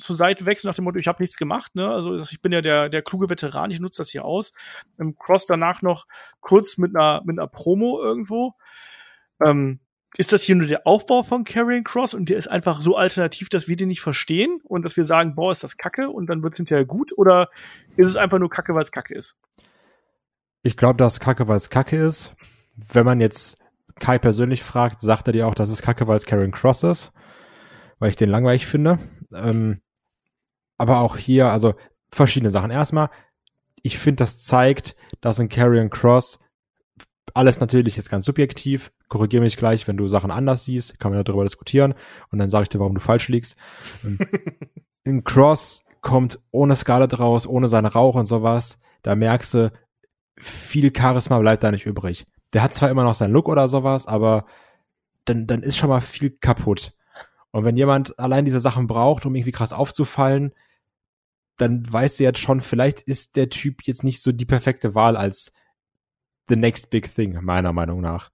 zur 0.00 0.16
Seite 0.16 0.44
weg, 0.44 0.60
so 0.60 0.66
nach 0.66 0.74
dem 0.74 0.84
Motto, 0.84 0.98
ich 0.98 1.06
habe 1.06 1.22
nichts 1.22 1.36
gemacht, 1.36 1.76
ne? 1.76 1.88
Also 1.88 2.18
ich 2.18 2.42
bin 2.42 2.50
ja 2.50 2.60
der, 2.60 2.88
der 2.88 3.02
kluge 3.02 3.30
Veteran, 3.30 3.70
ich 3.70 3.78
nutze 3.78 4.02
das 4.02 4.10
hier 4.10 4.24
aus. 4.24 4.52
Ähm, 4.98 5.14
Cross 5.16 5.46
danach 5.46 5.82
noch 5.82 6.06
kurz 6.40 6.78
mit 6.78 6.96
einer, 6.96 7.22
mit 7.24 7.38
einer 7.38 7.46
Promo 7.46 8.00
irgendwo. 8.02 8.54
Ähm, 9.40 9.78
ist 10.16 10.32
das 10.32 10.42
hier 10.42 10.56
nur 10.56 10.66
der 10.66 10.86
Aufbau 10.86 11.22
von 11.22 11.44
Carrying 11.44 11.84
Cross 11.84 12.14
und 12.14 12.28
der 12.28 12.38
ist 12.38 12.48
einfach 12.48 12.80
so 12.80 12.96
alternativ, 12.96 13.48
dass 13.48 13.68
wir 13.68 13.76
den 13.76 13.88
nicht 13.88 14.00
verstehen 14.00 14.60
und 14.64 14.84
dass 14.84 14.96
wir 14.96 15.06
sagen, 15.06 15.34
boah, 15.34 15.52
ist 15.52 15.62
das 15.62 15.76
Kacke 15.76 16.08
und 16.10 16.26
dann 16.26 16.42
wird 16.42 16.54
es 16.54 16.56
hinterher 16.56 16.86
gut? 16.86 17.12
Oder 17.16 17.50
ist 17.96 18.06
es 18.06 18.16
einfach 18.16 18.38
nur 18.38 18.50
Kacke, 18.50 18.74
weil 18.74 18.82
es 18.82 18.92
Kacke 18.92 19.14
ist? 19.14 19.36
Ich 20.62 20.76
glaube, 20.76 20.96
dass 20.96 21.20
Kacke, 21.20 21.46
weil 21.46 21.56
es 21.56 21.70
Kacke 21.70 21.96
ist. 21.96 22.34
Wenn 22.76 23.04
man 23.04 23.20
jetzt 23.20 23.58
Kai 24.00 24.18
persönlich 24.18 24.62
fragt, 24.62 25.00
sagt 25.00 25.26
er 25.28 25.32
dir 25.32 25.46
auch, 25.46 25.54
dass 25.54 25.70
es 25.70 25.82
Kacke, 25.82 26.06
weil 26.06 26.16
es 26.16 26.26
Carrying 26.26 26.52
Cross 26.52 26.84
ist, 26.84 27.12
weil 27.98 28.10
ich 28.10 28.16
den 28.16 28.30
langweilig 28.30 28.66
finde. 28.66 28.98
Ähm, 29.34 29.82
aber 30.78 31.00
auch 31.00 31.16
hier, 31.16 31.50
also 31.50 31.74
verschiedene 32.10 32.50
Sachen. 32.50 32.70
Erstmal, 32.70 33.10
ich 33.82 33.98
finde, 33.98 34.22
das 34.22 34.38
zeigt, 34.38 34.96
dass 35.20 35.40
ein 35.40 35.48
Carrying 35.48 35.90
Cross 35.90 36.38
alles 37.34 37.60
natürlich 37.60 37.96
jetzt 37.96 38.10
ganz 38.10 38.24
subjektiv. 38.24 38.92
Korrigiere 39.08 39.42
mich 39.42 39.56
gleich, 39.56 39.86
wenn 39.88 39.96
du 39.96 40.08
Sachen 40.08 40.30
anders 40.30 40.64
siehst, 40.64 40.98
kann 40.98 41.12
man 41.12 41.24
darüber 41.24 41.44
diskutieren 41.44 41.94
und 42.30 42.38
dann 42.38 42.50
sage 42.50 42.64
ich 42.64 42.68
dir, 42.68 42.80
warum 42.80 42.94
du 42.94 43.00
falsch 43.00 43.28
liegst. 43.28 43.56
Ähm, 44.04 44.18
Im 45.04 45.24
Cross 45.24 45.84
kommt 46.00 46.38
ohne 46.50 46.76
Scarlett 46.76 47.18
raus, 47.18 47.46
ohne 47.46 47.68
seinen 47.68 47.86
Rauch 47.86 48.14
und 48.14 48.26
sowas. 48.26 48.78
Da 49.02 49.14
merkst 49.14 49.54
du, 49.54 49.72
viel 50.36 50.92
Charisma 50.94 51.38
bleibt 51.38 51.62
da 51.62 51.70
nicht 51.70 51.86
übrig. 51.86 52.26
Der 52.52 52.62
hat 52.62 52.74
zwar 52.74 52.90
immer 52.90 53.04
noch 53.04 53.14
seinen 53.14 53.32
Look 53.32 53.48
oder 53.48 53.68
sowas, 53.68 54.06
aber 54.06 54.46
dann, 55.24 55.46
dann 55.46 55.62
ist 55.62 55.76
schon 55.76 55.88
mal 55.88 56.00
viel 56.00 56.30
kaputt. 56.30 56.92
Und 57.50 57.64
wenn 57.64 57.76
jemand 57.76 58.18
allein 58.18 58.44
diese 58.44 58.60
Sachen 58.60 58.86
braucht, 58.86 59.26
um 59.26 59.34
irgendwie 59.34 59.52
krass 59.52 59.72
aufzufallen, 59.72 60.52
dann 61.56 61.90
weißt 61.90 62.20
du 62.20 62.24
jetzt 62.24 62.38
schon, 62.38 62.60
vielleicht 62.60 63.00
ist 63.00 63.36
der 63.36 63.48
Typ 63.48 63.82
jetzt 63.84 64.04
nicht 64.04 64.22
so 64.22 64.32
die 64.32 64.44
perfekte 64.46 64.94
Wahl 64.94 65.16
als 65.16 65.52
the 66.48 66.56
next 66.56 66.90
big 66.90 67.12
thing, 67.12 67.38
meiner 67.42 67.72
Meinung 67.72 68.00
nach. 68.00 68.30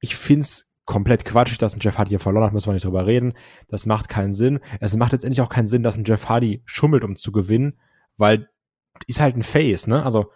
Ich 0.00 0.16
find's 0.16 0.68
komplett 0.84 1.24
quatschig, 1.24 1.58
dass 1.58 1.74
ein 1.74 1.80
Jeff 1.80 1.98
Hardy 1.98 2.10
hier 2.10 2.20
verloren 2.20 2.46
hat, 2.46 2.52
müssen 2.52 2.68
wir 2.68 2.74
nicht 2.74 2.84
drüber 2.84 3.06
reden. 3.06 3.34
Das 3.68 3.86
macht 3.86 4.08
keinen 4.08 4.32
Sinn. 4.32 4.60
Es 4.80 4.96
macht 4.96 5.12
letztendlich 5.12 5.40
auch 5.40 5.48
keinen 5.48 5.68
Sinn, 5.68 5.82
dass 5.82 5.96
ein 5.96 6.04
Jeff 6.04 6.28
Hardy 6.28 6.62
schummelt, 6.64 7.04
um 7.04 7.16
zu 7.16 7.32
gewinnen, 7.32 7.78
weil 8.16 8.48
ist 9.06 9.20
halt 9.20 9.36
ein 9.36 9.42
Face, 9.42 9.86
ne? 9.86 10.04
Also 10.04 10.30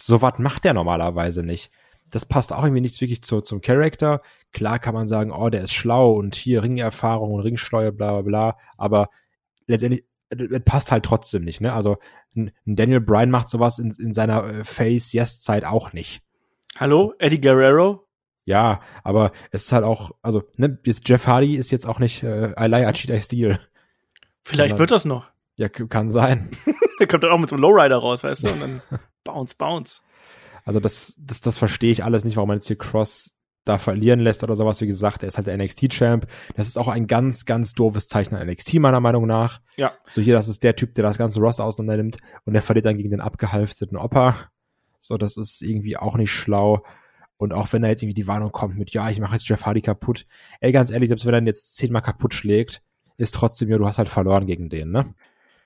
so 0.00 0.22
was 0.22 0.38
macht 0.38 0.64
der 0.64 0.74
normalerweise 0.74 1.42
nicht. 1.42 1.70
Das 2.10 2.24
passt 2.24 2.52
auch 2.52 2.62
irgendwie 2.62 2.80
nicht 2.80 3.00
wirklich 3.00 3.22
zu, 3.22 3.40
zum 3.40 3.60
Charakter. 3.60 4.22
Klar 4.52 4.78
kann 4.78 4.94
man 4.94 5.08
sagen, 5.08 5.32
oh, 5.32 5.50
der 5.50 5.62
ist 5.62 5.74
schlau 5.74 6.12
und 6.12 6.34
hier 6.34 6.62
Ringerfahrung 6.62 7.32
und 7.32 7.40
Ringsteuer, 7.40 7.92
bla 7.92 8.12
bla 8.12 8.22
bla, 8.22 8.58
aber 8.76 9.10
letztendlich 9.66 10.04
es 10.30 10.64
passt 10.64 10.92
halt 10.92 11.04
trotzdem 11.04 11.44
nicht, 11.44 11.60
ne? 11.60 11.72
Also 11.72 11.98
ein 12.38 12.76
Daniel 12.76 13.00
Bryan 13.00 13.30
macht 13.30 13.48
sowas 13.48 13.78
in, 13.78 13.92
in 13.92 14.14
seiner 14.14 14.44
äh, 14.44 14.64
Face-Yes-Zeit 14.64 15.64
auch 15.64 15.92
nicht. 15.92 16.22
Hallo, 16.76 17.14
Eddie 17.18 17.40
Guerrero? 17.40 18.06
Ja, 18.44 18.80
aber 19.04 19.32
es 19.50 19.64
ist 19.64 19.72
halt 19.72 19.84
auch, 19.84 20.12
also, 20.22 20.42
ne, 20.56 20.78
jetzt 20.84 21.06
Jeff 21.08 21.26
Hardy 21.26 21.56
ist 21.56 21.70
jetzt 21.70 21.86
auch 21.86 21.98
nicht 21.98 22.22
äh, 22.22 22.52
I 22.58 22.66
lie, 22.66 22.88
I 22.88 22.92
cheat, 22.92 23.10
I 23.10 23.20
steal. 23.20 23.58
Vielleicht 24.44 24.70
Sondern, 24.70 24.78
wird 24.78 24.90
das 24.92 25.04
noch. 25.04 25.30
Ja, 25.56 25.68
kann 25.68 26.08
sein. 26.08 26.48
Der 27.00 27.06
kommt 27.06 27.24
dann 27.24 27.30
auch 27.30 27.38
mit 27.38 27.50
so 27.50 27.56
einem 27.56 27.62
Lowrider 27.62 27.98
raus, 27.98 28.24
weißt 28.24 28.44
du, 28.44 28.48
und 28.48 28.60
dann 28.60 28.82
bounce, 29.24 29.54
bounce. 29.56 30.00
Also 30.64 30.80
das, 30.80 31.16
das, 31.20 31.40
das 31.40 31.58
verstehe 31.58 31.90
ich 31.90 32.04
alles 32.04 32.24
nicht, 32.24 32.36
warum 32.36 32.48
man 32.48 32.58
jetzt 32.58 32.68
hier 32.68 32.78
Cross 32.78 33.34
da 33.68 33.78
verlieren 33.78 34.20
lässt 34.20 34.42
oder 34.42 34.56
sowas. 34.56 34.80
Wie 34.80 34.86
gesagt, 34.86 35.22
er 35.22 35.28
ist 35.28 35.36
halt 35.36 35.46
der 35.46 35.56
NXT-Champ. 35.56 36.26
Das 36.56 36.68
ist 36.68 36.78
auch 36.78 36.88
ein 36.88 37.06
ganz, 37.06 37.44
ganz 37.44 37.74
doofes 37.74 38.08
Zeichen 38.08 38.34
an 38.34 38.46
NXT, 38.46 38.74
meiner 38.74 39.00
Meinung 39.00 39.26
nach. 39.26 39.60
Ja. 39.76 39.92
So 40.06 40.20
hier, 40.20 40.34
das 40.34 40.48
ist 40.48 40.62
der 40.62 40.76
Typ, 40.76 40.94
der 40.94 41.04
das 41.04 41.18
ganze 41.18 41.40
Roster 41.40 41.64
auseinander 41.64 42.02
nimmt 42.02 42.18
und 42.44 42.54
der 42.54 42.62
verliert 42.62 42.86
dann 42.86 42.96
gegen 42.96 43.10
den 43.10 43.20
abgehalfteten 43.20 43.96
Opa. 43.96 44.36
So, 44.98 45.16
das 45.16 45.36
ist 45.36 45.62
irgendwie 45.62 45.96
auch 45.96 46.16
nicht 46.16 46.32
schlau. 46.32 46.82
Und 47.36 47.52
auch 47.52 47.72
wenn 47.72 47.82
da 47.82 47.88
jetzt 47.88 48.02
irgendwie 48.02 48.20
die 48.20 48.26
Warnung 48.26 48.50
kommt 48.50 48.76
mit, 48.76 48.90
ja, 48.90 49.08
ich 49.10 49.20
mache 49.20 49.34
jetzt 49.34 49.48
Jeff 49.48 49.64
Hardy 49.64 49.80
kaputt. 49.80 50.26
Ey, 50.60 50.72
ganz 50.72 50.90
ehrlich, 50.90 51.08
selbst 51.08 51.24
wenn 51.24 51.34
er 51.34 51.40
ihn 51.40 51.46
jetzt 51.46 51.76
zehnmal 51.76 52.02
kaputt 52.02 52.34
schlägt, 52.34 52.82
ist 53.16 53.34
trotzdem, 53.34 53.68
ja, 53.68 53.78
du 53.78 53.86
hast 53.86 53.98
halt 53.98 54.08
verloren 54.08 54.46
gegen 54.46 54.68
den, 54.68 54.90
ne? 54.90 55.14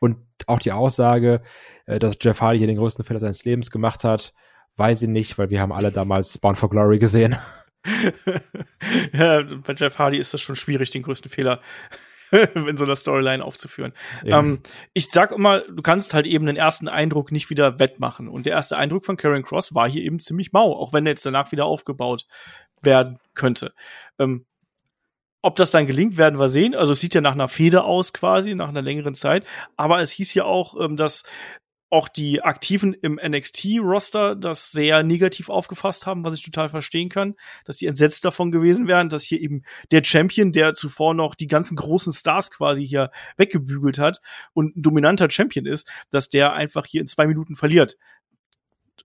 Und 0.01 0.17
auch 0.47 0.59
die 0.59 0.73
Aussage, 0.73 1.43
äh, 1.87 1.99
dass 1.99 2.17
Jeff 2.21 2.41
Hardy 2.41 2.59
hier 2.59 2.67
den 2.67 2.77
größten 2.77 3.05
Fehler 3.05 3.21
seines 3.21 3.45
Lebens 3.45 3.71
gemacht 3.71 4.05
hat, 4.05 4.35
weiß 4.77 5.03
ich 5.03 5.09
nicht, 5.09 5.39
weil 5.39 5.51
wir 5.51 5.61
haben 5.61 5.73
alle 5.73 5.93
damals 5.93 6.35
Spawn 6.35 6.57
for 6.57 6.71
Glory 6.71 6.99
gesehen. 6.99 7.37
ja, 9.13 9.43
bei 9.43 9.75
Jeff 9.75 9.99
Hardy 9.99 10.19
ist 10.19 10.35
das 10.35 10.41
schon 10.41 10.57
schwierig, 10.57 10.91
den 10.91 11.03
größten 11.03 11.31
Fehler 11.31 11.61
in 12.55 12.77
so 12.77 12.85
einer 12.85 12.97
Storyline 12.97 13.45
aufzuführen. 13.45 13.93
Ähm, 14.25 14.61
ich 14.95 15.11
sag 15.11 15.33
immer, 15.33 15.61
du 15.61 15.83
kannst 15.83 16.15
halt 16.15 16.27
eben 16.27 16.47
den 16.47 16.57
ersten 16.57 16.89
Eindruck 16.89 17.31
nicht 17.31 17.51
wieder 17.51 17.79
wettmachen. 17.79 18.29
Und 18.29 18.47
der 18.47 18.55
erste 18.55 18.77
Eindruck 18.77 19.05
von 19.05 19.17
Karen 19.17 19.43
Cross 19.43 19.75
war 19.75 19.89
hier 19.89 20.03
eben 20.03 20.19
ziemlich 20.19 20.53
mau, 20.53 20.73
auch 20.73 20.93
wenn 20.93 21.07
er 21.07 21.11
jetzt 21.13 21.27
danach 21.27 21.53
wieder 21.53 21.67
aufgebaut 21.67 22.27
werden 22.81 23.19
könnte. 23.35 23.75
Ähm, 24.19 24.47
ob 25.43 25.57
das 25.57 25.73
dann 25.73 25.87
gelingt, 25.87 26.17
werden 26.17 26.39
wir 26.39 26.49
sehen. 26.49 26.75
Also 26.75 26.93
es 26.93 27.01
sieht 27.01 27.15
ja 27.15 27.21
nach 27.21 27.33
einer 27.33 27.49
Feder 27.49 27.85
aus 27.85 28.13
quasi, 28.13 28.55
nach 28.55 28.69
einer 28.69 28.83
längeren 28.83 29.15
Zeit. 29.15 29.45
Aber 29.77 30.01
es 30.01 30.13
hieß 30.13 30.33
ja 30.35 30.45
auch, 30.45 30.81
ähm, 30.81 30.97
dass 30.97 31.25
auch 31.93 32.09
die 32.09 32.41
Aktiven 32.43 32.95
im 32.95 33.21
NXT-Roster 33.23 34.35
das 34.35 34.73
sehr 34.73 35.03
negativ 35.03 35.51
aufgefasst 35.51 36.07
haben, 36.07 36.25
was 36.25 36.39
ich 36.39 36.45
total 36.45 36.71
verstehen 36.71 37.11
kann, 37.11 37.35
dass 37.67 37.77
die 37.77 37.87
entsetzt 37.87 38.25
davon 38.25 38.51
gewesen 38.51 38.89
wären, 38.89 39.11
dass 39.11 39.25
hier 39.25 39.39
eben 39.41 39.63
der 39.91 40.03
Champion, 40.03 40.53
der 40.53 40.73
zuvor 40.73 41.13
noch 41.13 41.35
die 41.35 41.49
ganzen 41.49 41.77
großen 41.77 42.15
Stars 42.15 42.51
quasi 42.51 42.87
hier 42.87 43.11
weggebügelt 43.37 43.99
hat 43.99 44.21
und 44.55 44.75
ein 44.75 44.83
dominanter 44.83 45.31
Champion 45.31 45.67
ist, 45.67 45.87
dass 46.11 46.31
der 46.31 46.55
einfach 46.55 46.87
hier 46.87 47.03
in 47.03 47.07
zwei 47.07 47.27
Minuten 47.27 47.57
verliert 47.57 47.99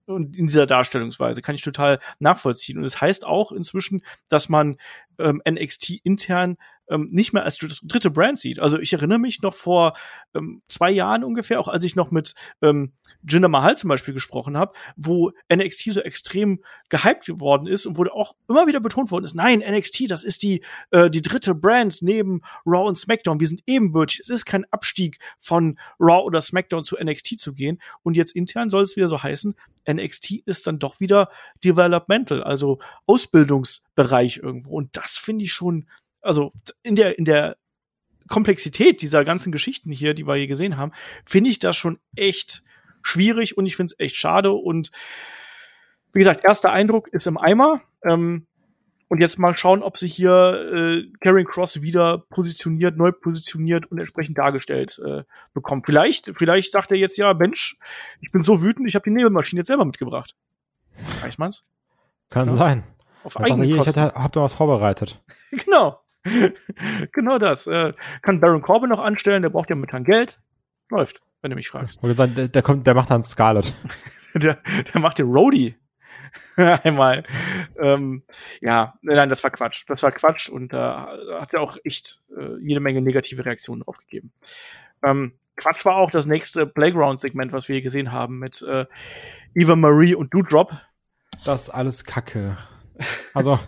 und 0.06 0.38
in 0.38 0.46
dieser 0.46 0.64
Darstellungsweise 0.64 1.42
kann 1.42 1.54
ich 1.54 1.62
total 1.62 1.98
nachvollziehen. 2.18 2.78
Und 2.78 2.84
es 2.84 2.92
das 2.92 3.00
heißt 3.02 3.26
auch 3.26 3.52
inzwischen, 3.52 4.02
dass 4.28 4.48
man 4.48 4.78
ähm, 5.18 5.42
NXT 5.46 6.00
intern 6.04 6.56
ähm, 6.90 7.08
nicht 7.10 7.32
mehr 7.32 7.44
als 7.44 7.58
dritte 7.58 8.10
Brand 8.10 8.38
sieht. 8.38 8.58
Also 8.58 8.78
ich 8.78 8.92
erinnere 8.92 9.18
mich 9.18 9.42
noch 9.42 9.54
vor 9.54 9.96
ähm, 10.34 10.62
zwei 10.68 10.90
Jahren 10.90 11.24
ungefähr, 11.24 11.60
auch 11.60 11.68
als 11.68 11.84
ich 11.84 11.96
noch 11.96 12.10
mit 12.10 12.34
ähm, 12.62 12.92
Jinder 13.28 13.48
Mahal 13.48 13.76
zum 13.76 13.88
Beispiel 13.88 14.14
gesprochen 14.14 14.56
habe, 14.56 14.72
wo 14.96 15.32
NXT 15.52 15.92
so 15.92 16.00
extrem 16.00 16.62
gehypt 16.88 17.26
geworden 17.26 17.66
ist 17.66 17.86
und 17.86 17.98
wurde 17.98 18.12
auch 18.12 18.34
immer 18.48 18.66
wieder 18.66 18.80
betont 18.80 19.10
worden 19.10 19.24
ist, 19.24 19.34
nein, 19.34 19.60
NXT, 19.60 20.10
das 20.10 20.24
ist 20.24 20.42
die, 20.42 20.62
äh, 20.90 21.10
die 21.10 21.22
dritte 21.22 21.54
Brand 21.54 22.02
neben 22.02 22.42
Raw 22.66 22.86
und 22.88 22.96
SmackDown. 22.96 23.40
Wir 23.40 23.48
sind 23.48 23.62
ebenbürtig. 23.66 24.20
Es 24.20 24.30
ist 24.30 24.44
kein 24.44 24.64
Abstieg 24.70 25.18
von 25.38 25.78
Raw 26.00 26.24
oder 26.24 26.40
SmackDown 26.40 26.84
zu 26.84 26.96
NXT 27.02 27.38
zu 27.38 27.52
gehen. 27.52 27.80
Und 28.02 28.16
jetzt 28.16 28.34
intern 28.34 28.70
soll 28.70 28.82
es 28.82 28.96
wieder 28.96 29.08
so 29.08 29.22
heißen, 29.22 29.54
NXT 29.90 30.42
ist 30.44 30.66
dann 30.66 30.78
doch 30.78 31.00
wieder 31.00 31.30
Developmental, 31.64 32.42
also 32.42 32.78
Ausbildungsbereich 33.06 34.38
irgendwo. 34.38 34.76
Und 34.76 34.96
das 34.96 35.16
finde 35.16 35.44
ich 35.44 35.52
schon 35.52 35.86
also 36.20 36.52
in 36.82 36.96
der, 36.96 37.18
in 37.18 37.24
der 37.24 37.56
Komplexität 38.28 39.02
dieser 39.02 39.24
ganzen 39.24 39.52
Geschichten 39.52 39.90
hier, 39.90 40.14
die 40.14 40.26
wir 40.26 40.36
hier 40.36 40.46
gesehen 40.46 40.76
haben, 40.76 40.92
finde 41.24 41.50
ich 41.50 41.58
das 41.58 41.76
schon 41.76 41.98
echt 42.14 42.62
schwierig 43.02 43.56
und 43.56 43.66
ich 43.66 43.76
finde 43.76 43.92
es 43.92 44.00
echt 44.00 44.16
schade. 44.16 44.52
Und 44.52 44.90
wie 46.12 46.20
gesagt, 46.20 46.44
erster 46.44 46.72
Eindruck 46.72 47.08
ist 47.08 47.26
im 47.26 47.38
Eimer. 47.38 47.80
Ähm, 48.04 48.46
und 49.08 49.22
jetzt 49.22 49.38
mal 49.38 49.56
schauen, 49.56 49.82
ob 49.82 49.98
sich 49.98 50.14
hier 50.14 50.70
äh, 50.74 51.10
Karen 51.20 51.46
Cross 51.46 51.80
wieder 51.80 52.18
positioniert, 52.28 52.98
neu 52.98 53.10
positioniert 53.10 53.90
und 53.90 53.98
entsprechend 53.98 54.36
dargestellt 54.36 55.00
äh, 55.02 55.22
bekommt. 55.54 55.86
Vielleicht, 55.86 56.32
vielleicht 56.36 56.72
sagt 56.72 56.90
er 56.90 56.98
jetzt 56.98 57.16
ja, 57.16 57.32
Mensch, 57.32 57.78
ich 58.20 58.30
bin 58.30 58.44
so 58.44 58.60
wütend, 58.60 58.86
ich 58.86 58.94
habe 58.94 59.04
die 59.04 59.14
Nebelmaschine 59.14 59.60
jetzt 59.60 59.68
selber 59.68 59.86
mitgebracht. 59.86 60.34
Weiß 61.22 61.38
man's? 61.38 61.64
Kann 62.28 62.48
ja. 62.48 62.52
sein. 62.52 62.84
Auf 63.24 63.38
eigene 63.38 63.64
hier, 63.64 63.80
ich 63.80 63.96
hab 63.96 64.32
da 64.32 64.42
was 64.42 64.54
vorbereitet. 64.54 65.22
genau. 65.50 66.00
genau 67.12 67.38
das. 67.38 67.66
Äh, 67.66 67.92
kann 68.22 68.40
Baron 68.40 68.62
Corbin 68.62 68.90
noch 68.90 69.00
anstellen, 69.00 69.42
der 69.42 69.50
braucht 69.50 69.70
ja 69.70 69.76
momentan 69.76 70.04
Geld. 70.04 70.40
Läuft, 70.90 71.20
wenn 71.42 71.50
du 71.50 71.56
mich 71.56 71.68
fragst. 71.68 72.00
Der, 72.02 72.48
der, 72.48 72.62
kommt, 72.62 72.86
der 72.86 72.94
macht 72.94 73.10
dann 73.10 73.22
Scarlett. 73.22 73.74
der, 74.34 74.58
der 74.92 75.00
macht 75.00 75.18
den 75.18 75.30
Roadie. 75.30 75.76
Einmal. 76.56 77.24
Ähm, 77.78 78.22
ja, 78.60 78.94
nein, 79.02 79.28
das 79.28 79.42
war 79.44 79.50
Quatsch. 79.50 79.84
Das 79.86 80.02
war 80.02 80.12
Quatsch 80.12 80.48
und 80.48 80.72
da 80.72 81.14
äh, 81.14 81.40
hat 81.40 81.52
ja 81.52 81.60
auch 81.60 81.76
echt 81.84 82.20
äh, 82.36 82.58
jede 82.60 82.80
Menge 82.80 83.00
negative 83.00 83.44
Reaktionen 83.44 83.82
drauf 83.82 83.98
gegeben. 83.98 84.32
Ähm, 85.02 85.34
Quatsch 85.56 85.84
war 85.84 85.96
auch 85.96 86.10
das 86.10 86.26
nächste 86.26 86.66
Playground-Segment, 86.66 87.52
was 87.52 87.68
wir 87.68 87.74
hier 87.74 87.82
gesehen 87.82 88.12
haben 88.12 88.38
mit 88.38 88.62
äh, 88.62 88.86
Eva 89.54 89.76
Marie 89.76 90.14
und 90.14 90.32
Doodrop. 90.34 90.72
Das 91.44 91.62
ist 91.62 91.70
alles 91.70 92.04
Kacke. 92.04 92.56
Also, 93.34 93.58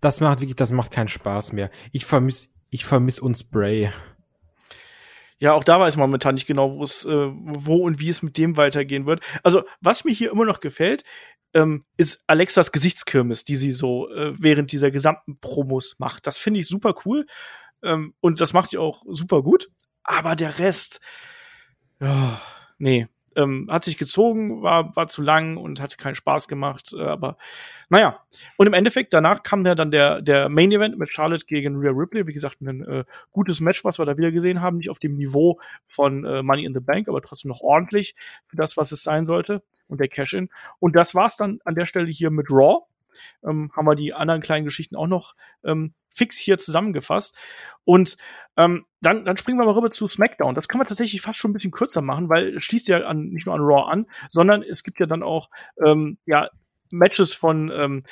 das 0.00 0.20
macht 0.20 0.40
wirklich, 0.40 0.56
das 0.56 0.72
macht 0.72 0.90
keinen 0.90 1.08
Spaß 1.08 1.52
mehr. 1.52 1.70
Ich 1.92 2.04
vermisse, 2.04 2.48
ich 2.70 2.84
vermisse 2.84 3.22
uns 3.22 3.44
Bray. 3.44 3.90
Ja, 5.38 5.52
auch 5.52 5.64
da 5.64 5.80
weiß 5.80 5.96
man 5.96 6.08
momentan 6.08 6.34
nicht 6.34 6.46
genau, 6.46 6.76
wo 6.76 6.82
es, 6.82 7.04
äh, 7.04 7.30
wo 7.32 7.84
und 7.84 8.00
wie 8.00 8.08
es 8.08 8.22
mit 8.22 8.38
dem 8.38 8.56
weitergehen 8.56 9.06
wird. 9.06 9.20
Also, 9.42 9.64
was 9.80 10.04
mir 10.04 10.12
hier 10.12 10.30
immer 10.30 10.44
noch 10.44 10.60
gefällt, 10.60 11.04
ähm, 11.54 11.84
ist 11.96 12.22
Alexas 12.26 12.72
Gesichtskirmes, 12.72 13.44
die 13.44 13.56
sie 13.56 13.72
so 13.72 14.10
äh, 14.10 14.34
während 14.38 14.72
dieser 14.72 14.90
gesamten 14.90 15.38
Promos 15.40 15.96
macht. 15.98 16.26
Das 16.26 16.36
finde 16.36 16.60
ich 16.60 16.66
super 16.66 16.94
cool. 17.04 17.26
Ähm, 17.82 18.14
und 18.20 18.40
das 18.40 18.52
macht 18.52 18.70
sie 18.70 18.78
auch 18.78 19.02
super 19.06 19.42
gut. 19.42 19.70
Aber 20.02 20.36
der 20.36 20.58
Rest, 20.58 21.00
oh, 22.00 22.36
nee, 22.78 23.08
ähm, 23.36 23.68
hat 23.70 23.84
sich 23.84 23.98
gezogen, 23.98 24.62
war, 24.62 24.94
war 24.96 25.06
zu 25.06 25.22
lang 25.22 25.56
und 25.56 25.80
hatte 25.80 25.96
keinen 25.96 26.14
Spaß 26.14 26.48
gemacht. 26.48 26.94
Äh, 26.96 27.02
aber 27.02 27.36
naja. 27.88 28.20
Und 28.56 28.66
im 28.66 28.72
Endeffekt, 28.72 29.14
danach 29.14 29.42
kam 29.42 29.64
ja 29.66 29.74
dann 29.74 29.90
der, 29.90 30.20
der 30.20 30.48
Main 30.48 30.72
Event 30.72 30.98
mit 30.98 31.12
Charlotte 31.12 31.46
gegen 31.46 31.76
Rhea 31.76 31.92
Ripley. 31.92 32.26
Wie 32.26 32.32
gesagt, 32.32 32.60
ein 32.60 32.82
äh, 32.84 33.04
gutes 33.32 33.60
Match, 33.60 33.84
was 33.84 33.98
wir 33.98 34.06
da 34.06 34.16
wieder 34.16 34.32
gesehen 34.32 34.60
haben. 34.60 34.78
Nicht 34.78 34.90
auf 34.90 34.98
dem 34.98 35.16
Niveau 35.16 35.60
von 35.86 36.24
äh, 36.24 36.42
Money 36.42 36.64
in 36.64 36.74
the 36.74 36.80
Bank, 36.80 37.08
aber 37.08 37.22
trotzdem 37.22 37.50
noch 37.50 37.60
ordentlich 37.60 38.14
für 38.46 38.56
das, 38.56 38.76
was 38.76 38.92
es 38.92 39.02
sein 39.02 39.26
sollte. 39.26 39.62
Und 39.86 40.00
der 40.00 40.08
Cash-In. 40.08 40.48
Und 40.78 40.96
das 40.96 41.14
war's 41.14 41.36
dann 41.36 41.60
an 41.64 41.74
der 41.74 41.86
Stelle 41.86 42.10
hier 42.10 42.30
mit 42.30 42.50
Raw. 42.50 42.86
Ähm, 43.46 43.70
haben 43.74 43.86
wir 43.86 43.94
die 43.94 44.14
anderen 44.14 44.40
kleinen 44.40 44.64
Geschichten 44.64 44.96
auch 44.96 45.06
noch 45.06 45.34
ähm, 45.64 45.94
fix 46.10 46.38
hier 46.38 46.58
zusammengefasst. 46.58 47.36
Und 47.84 48.16
ähm, 48.56 48.86
dann, 49.00 49.24
dann 49.24 49.36
springen 49.36 49.58
wir 49.58 49.64
mal 49.64 49.74
rüber 49.74 49.90
zu 49.90 50.06
SmackDown. 50.06 50.54
Das 50.54 50.68
kann 50.68 50.78
man 50.78 50.86
tatsächlich 50.86 51.20
fast 51.20 51.38
schon 51.38 51.50
ein 51.50 51.54
bisschen 51.54 51.72
kürzer 51.72 52.02
machen, 52.02 52.28
weil 52.28 52.56
es 52.56 52.64
schließt 52.64 52.88
ja 52.88 52.98
an, 53.04 53.28
nicht 53.28 53.46
nur 53.46 53.54
an 53.54 53.60
Raw 53.60 53.90
an, 53.90 54.06
sondern 54.28 54.62
es 54.62 54.82
gibt 54.82 55.00
ja 55.00 55.06
dann 55.06 55.22
auch 55.22 55.50
ähm, 55.84 56.18
ja, 56.24 56.48
Matches 56.90 57.34
von 57.34 57.70
ähm, 57.70 58.04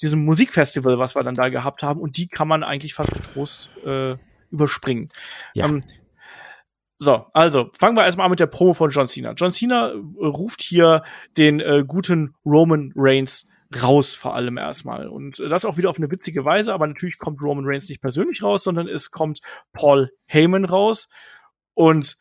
diesem 0.00 0.24
Musikfestival, 0.24 0.98
was 0.98 1.16
wir 1.16 1.24
dann 1.24 1.34
da 1.34 1.48
gehabt 1.48 1.82
haben, 1.82 2.00
und 2.00 2.16
die 2.16 2.28
kann 2.28 2.48
man 2.48 2.62
eigentlich 2.62 2.94
fast 2.94 3.12
getrost 3.12 3.70
äh, 3.84 4.16
überspringen. 4.50 5.08
Ja. 5.54 5.66
Ähm, 5.66 5.80
so, 6.98 7.26
also 7.32 7.70
fangen 7.78 7.96
wir 7.96 8.04
erstmal 8.04 8.26
an 8.26 8.30
mit 8.30 8.40
der 8.40 8.46
Promo 8.46 8.72
von 8.72 8.90
John 8.90 9.06
Cena. 9.06 9.32
John 9.32 9.52
Cena 9.52 9.92
ruft 10.18 10.62
hier 10.62 11.02
den 11.36 11.60
äh, 11.60 11.84
guten 11.86 12.34
Roman 12.44 12.92
Reigns 12.94 13.48
raus 13.82 14.14
vor 14.14 14.34
allem 14.34 14.58
erstmal. 14.58 15.08
Und 15.08 15.38
das 15.38 15.64
auch 15.64 15.76
wieder 15.76 15.90
auf 15.90 15.98
eine 15.98 16.10
witzige 16.10 16.44
Weise, 16.44 16.72
aber 16.72 16.86
natürlich 16.86 17.18
kommt 17.18 17.40
Roman 17.42 17.64
Reigns 17.66 17.88
nicht 17.88 18.00
persönlich 18.00 18.42
raus, 18.42 18.64
sondern 18.64 18.88
es 18.88 19.10
kommt 19.10 19.40
Paul 19.72 20.10
Heyman 20.26 20.64
raus. 20.64 21.08
Und 21.74 22.16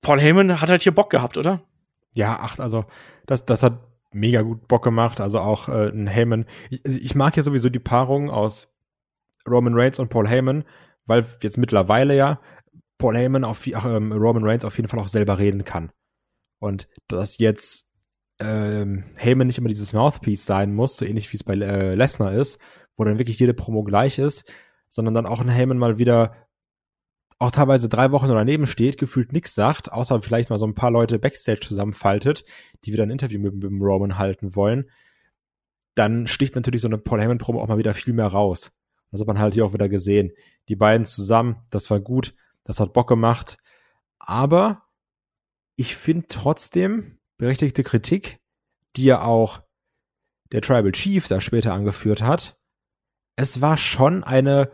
Paul 0.00 0.20
Heyman 0.20 0.60
hat 0.60 0.70
halt 0.70 0.82
hier 0.82 0.94
Bock 0.94 1.10
gehabt, 1.10 1.36
oder? 1.36 1.62
Ja, 2.12 2.38
ach, 2.40 2.58
also 2.58 2.86
das, 3.26 3.44
das 3.44 3.62
hat 3.62 3.80
mega 4.12 4.42
gut 4.42 4.66
Bock 4.68 4.82
gemacht. 4.82 5.20
Also 5.20 5.40
auch 5.40 5.68
äh, 5.68 5.88
ein 5.88 6.06
Heyman. 6.06 6.46
Ich, 6.70 6.84
also 6.84 6.98
ich 6.98 7.14
mag 7.14 7.36
ja 7.36 7.42
sowieso 7.42 7.68
die 7.68 7.78
Paarung 7.78 8.30
aus 8.30 8.68
Roman 9.48 9.74
Reigns 9.74 9.98
und 9.98 10.08
Paul 10.08 10.28
Heyman, 10.28 10.64
weil 11.04 11.26
jetzt 11.42 11.58
mittlerweile 11.58 12.16
ja 12.16 12.40
Paul 12.98 13.16
Heyman 13.16 13.44
auf 13.44 13.64
ach, 13.74 13.84
ähm, 13.84 14.12
Roman 14.12 14.44
Reigns 14.44 14.64
auf 14.64 14.76
jeden 14.76 14.88
Fall 14.88 15.00
auch 15.00 15.08
selber 15.08 15.38
reden 15.38 15.64
kann. 15.64 15.92
Und 16.58 16.88
das 17.08 17.38
jetzt 17.38 17.85
ähm, 18.38 19.04
Heyman 19.16 19.46
nicht 19.46 19.58
immer 19.58 19.68
dieses 19.68 19.92
Mouthpiece 19.92 20.44
sein 20.44 20.74
muss, 20.74 20.96
so 20.96 21.04
ähnlich 21.04 21.32
wie 21.32 21.36
es 21.36 21.44
bei 21.44 21.54
äh, 21.54 21.94
Lesnar 21.94 22.32
ist, 22.32 22.58
wo 22.96 23.04
dann 23.04 23.18
wirklich 23.18 23.38
jede 23.38 23.54
Promo 23.54 23.82
gleich 23.82 24.18
ist, 24.18 24.52
sondern 24.88 25.14
dann 25.14 25.26
auch 25.26 25.40
ein 25.40 25.48
Heyman 25.48 25.78
mal 25.78 25.98
wieder 25.98 26.34
auch 27.38 27.50
teilweise 27.50 27.88
drei 27.88 28.12
Wochen 28.12 28.28
daneben 28.28 28.66
steht, 28.66 28.98
gefühlt 28.98 29.32
nichts 29.32 29.54
sagt, 29.54 29.92
außer 29.92 30.22
vielleicht 30.22 30.48
mal 30.48 30.58
so 30.58 30.66
ein 30.66 30.74
paar 30.74 30.90
Leute 30.90 31.18
Backstage 31.18 31.60
zusammenfaltet, 31.60 32.44
die 32.84 32.92
wieder 32.92 33.02
ein 33.02 33.10
Interview 33.10 33.38
mit, 33.38 33.54
mit 33.54 33.82
Roman 33.82 34.16
halten 34.16 34.56
wollen, 34.56 34.90
dann 35.94 36.26
sticht 36.26 36.54
natürlich 36.54 36.80
so 36.80 36.88
eine 36.88 36.98
Paul 36.98 37.20
Heyman-Promo 37.20 37.60
auch 37.60 37.68
mal 37.68 37.78
wieder 37.78 37.94
viel 37.94 38.14
mehr 38.14 38.26
raus. 38.26 38.72
Das 39.10 39.20
hat 39.20 39.26
man 39.26 39.38
halt 39.38 39.54
hier 39.54 39.64
auch 39.64 39.72
wieder 39.72 39.88
gesehen. 39.88 40.32
Die 40.68 40.76
beiden 40.76 41.06
zusammen, 41.06 41.56
das 41.70 41.90
war 41.90 42.00
gut, 42.00 42.34
das 42.64 42.80
hat 42.80 42.92
Bock 42.92 43.08
gemacht. 43.08 43.58
Aber 44.18 44.82
ich 45.76 45.94
finde 45.94 46.26
trotzdem, 46.28 47.18
berechtigte 47.38 47.82
Kritik, 47.82 48.38
die 48.96 49.04
ja 49.04 49.22
auch 49.22 49.62
der 50.52 50.62
Tribal 50.62 50.92
Chief 50.92 51.26
da 51.26 51.40
später 51.40 51.72
angeführt 51.72 52.22
hat. 52.22 52.56
Es 53.36 53.60
war 53.60 53.76
schon 53.76 54.24
eine 54.24 54.70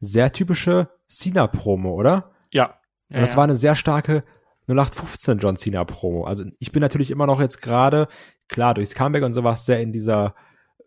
sehr 0.00 0.32
typische 0.32 0.88
Cena-Promo, 1.08 1.92
oder? 1.92 2.32
Ja. 2.52 2.80
ja 3.08 3.18
Und 3.18 3.24
es 3.24 3.32
ja. 3.32 3.36
war 3.36 3.44
eine 3.44 3.56
sehr 3.56 3.74
starke 3.74 4.24
0815 4.68 5.38
John 5.38 5.56
Cena 5.56 5.84
Promo. 5.84 6.24
Also 6.24 6.44
ich 6.58 6.72
bin 6.72 6.80
natürlich 6.80 7.10
immer 7.10 7.26
noch 7.26 7.40
jetzt 7.40 7.60
gerade, 7.62 8.08
klar, 8.48 8.74
durchs 8.74 8.94
Comeback 8.94 9.24
und 9.24 9.34
sowas 9.34 9.66
sehr 9.66 9.80
in 9.80 9.92
dieser 9.92 10.34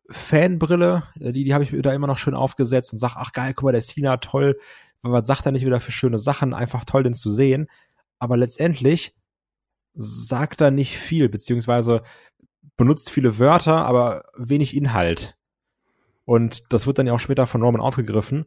Fanbrille, 0.10 1.04
die, 1.16 1.44
die 1.44 1.54
habe 1.54 1.64
ich 1.64 1.76
da 1.82 1.94
immer 1.94 2.08
noch 2.08 2.18
schön 2.18 2.36
aufgesetzt 2.36 2.94
und 2.94 3.00
sag, 3.00 3.16
ach 3.16 3.32
geil, 3.32 3.54
guck 3.54 3.66
mal, 3.66 3.72
der 3.72 3.82
Cena, 3.82 4.18
toll. 4.18 4.60
Was 5.02 5.28
sagt 5.28 5.46
er 5.46 5.52
nicht 5.52 5.66
wieder 5.66 5.80
für 5.80 5.92
schöne 5.92 6.20
Sachen? 6.20 6.54
Einfach 6.54 6.86
toll, 6.86 7.04
den 7.04 7.14
zu 7.14 7.32
sehen. 7.32 7.68
Aber 8.20 8.38
letztendlich 8.38 9.16
sagt 9.94 10.62
da 10.62 10.72
nicht 10.72 10.98
viel, 10.98 11.30
beziehungsweise 11.30 12.04
benutzt 12.78 13.10
viele 13.10 13.40
Wörter, 13.40 13.86
aber 13.86 14.24
wenig 14.36 14.76
Inhalt. 14.76 15.38
Und 16.26 16.72
das 16.72 16.88
wird 16.88 16.98
dann 16.98 17.08
ja 17.08 17.14
auch 17.14 17.20
später 17.20 17.48
von 17.48 17.62
Roman 17.62 17.82
aufgegriffen. 17.82 18.46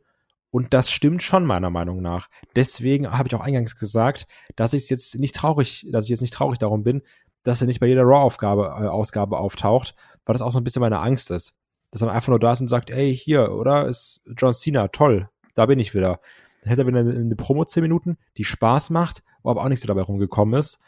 Und 0.50 0.72
das 0.72 0.90
stimmt 0.90 1.22
schon 1.22 1.44
meiner 1.44 1.70
Meinung 1.70 2.00
nach. 2.00 2.28
Deswegen 2.54 3.10
habe 3.10 3.28
ich 3.28 3.34
auch 3.34 3.40
eingangs 3.40 3.76
gesagt, 3.76 4.28
dass 4.54 4.72
ich 4.72 4.88
jetzt 4.88 5.16
nicht 5.18 5.34
traurig, 5.34 5.86
dass 5.90 6.04
ich 6.04 6.10
jetzt 6.10 6.20
nicht 6.20 6.32
traurig 6.32 6.58
darum 6.60 6.84
bin, 6.84 7.02
dass 7.42 7.60
er 7.60 7.66
nicht 7.66 7.80
bei 7.80 7.86
jeder 7.86 8.04
Raw-Aufgabe 8.04 8.62
äh, 8.66 8.86
Ausgabe 8.86 9.38
auftaucht, 9.38 9.94
weil 10.24 10.34
das 10.34 10.42
auch 10.42 10.52
so 10.52 10.58
ein 10.58 10.64
bisschen 10.64 10.80
meine 10.80 11.00
Angst 11.00 11.30
ist. 11.30 11.54
Dass 11.90 12.02
er 12.02 12.10
einfach 12.10 12.28
nur 12.28 12.38
da 12.38 12.52
ist 12.52 12.60
und 12.60 12.68
sagt, 12.68 12.90
ey, 12.90 13.14
hier, 13.14 13.52
oder? 13.52 13.86
Ist 13.86 14.22
John 14.36 14.52
Cena, 14.52 14.88
toll, 14.88 15.28
da 15.54 15.66
bin 15.66 15.78
ich 15.78 15.94
wieder. 15.94 16.20
Dann 16.60 16.70
hätte 16.70 16.82
er 16.82 16.86
wieder 16.86 17.00
eine, 17.00 17.10
eine 17.10 17.36
Promo 17.36 17.64
10 17.64 17.82
Minuten, 17.82 18.16
die 18.36 18.44
Spaß 18.44 18.90
macht, 18.90 19.22
wo 19.42 19.50
aber 19.50 19.62
auch 19.62 19.68
nichts 19.68 19.86
dabei 19.86 20.02
rumgekommen 20.02 20.58
ist. 20.58 20.78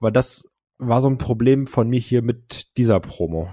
Weil 0.00 0.12
das 0.12 0.48
war 0.78 1.00
so 1.00 1.08
ein 1.08 1.18
Problem 1.18 1.66
von 1.66 1.88
mir 1.88 2.00
hier 2.00 2.22
mit 2.22 2.76
dieser 2.76 3.00
Promo. 3.00 3.50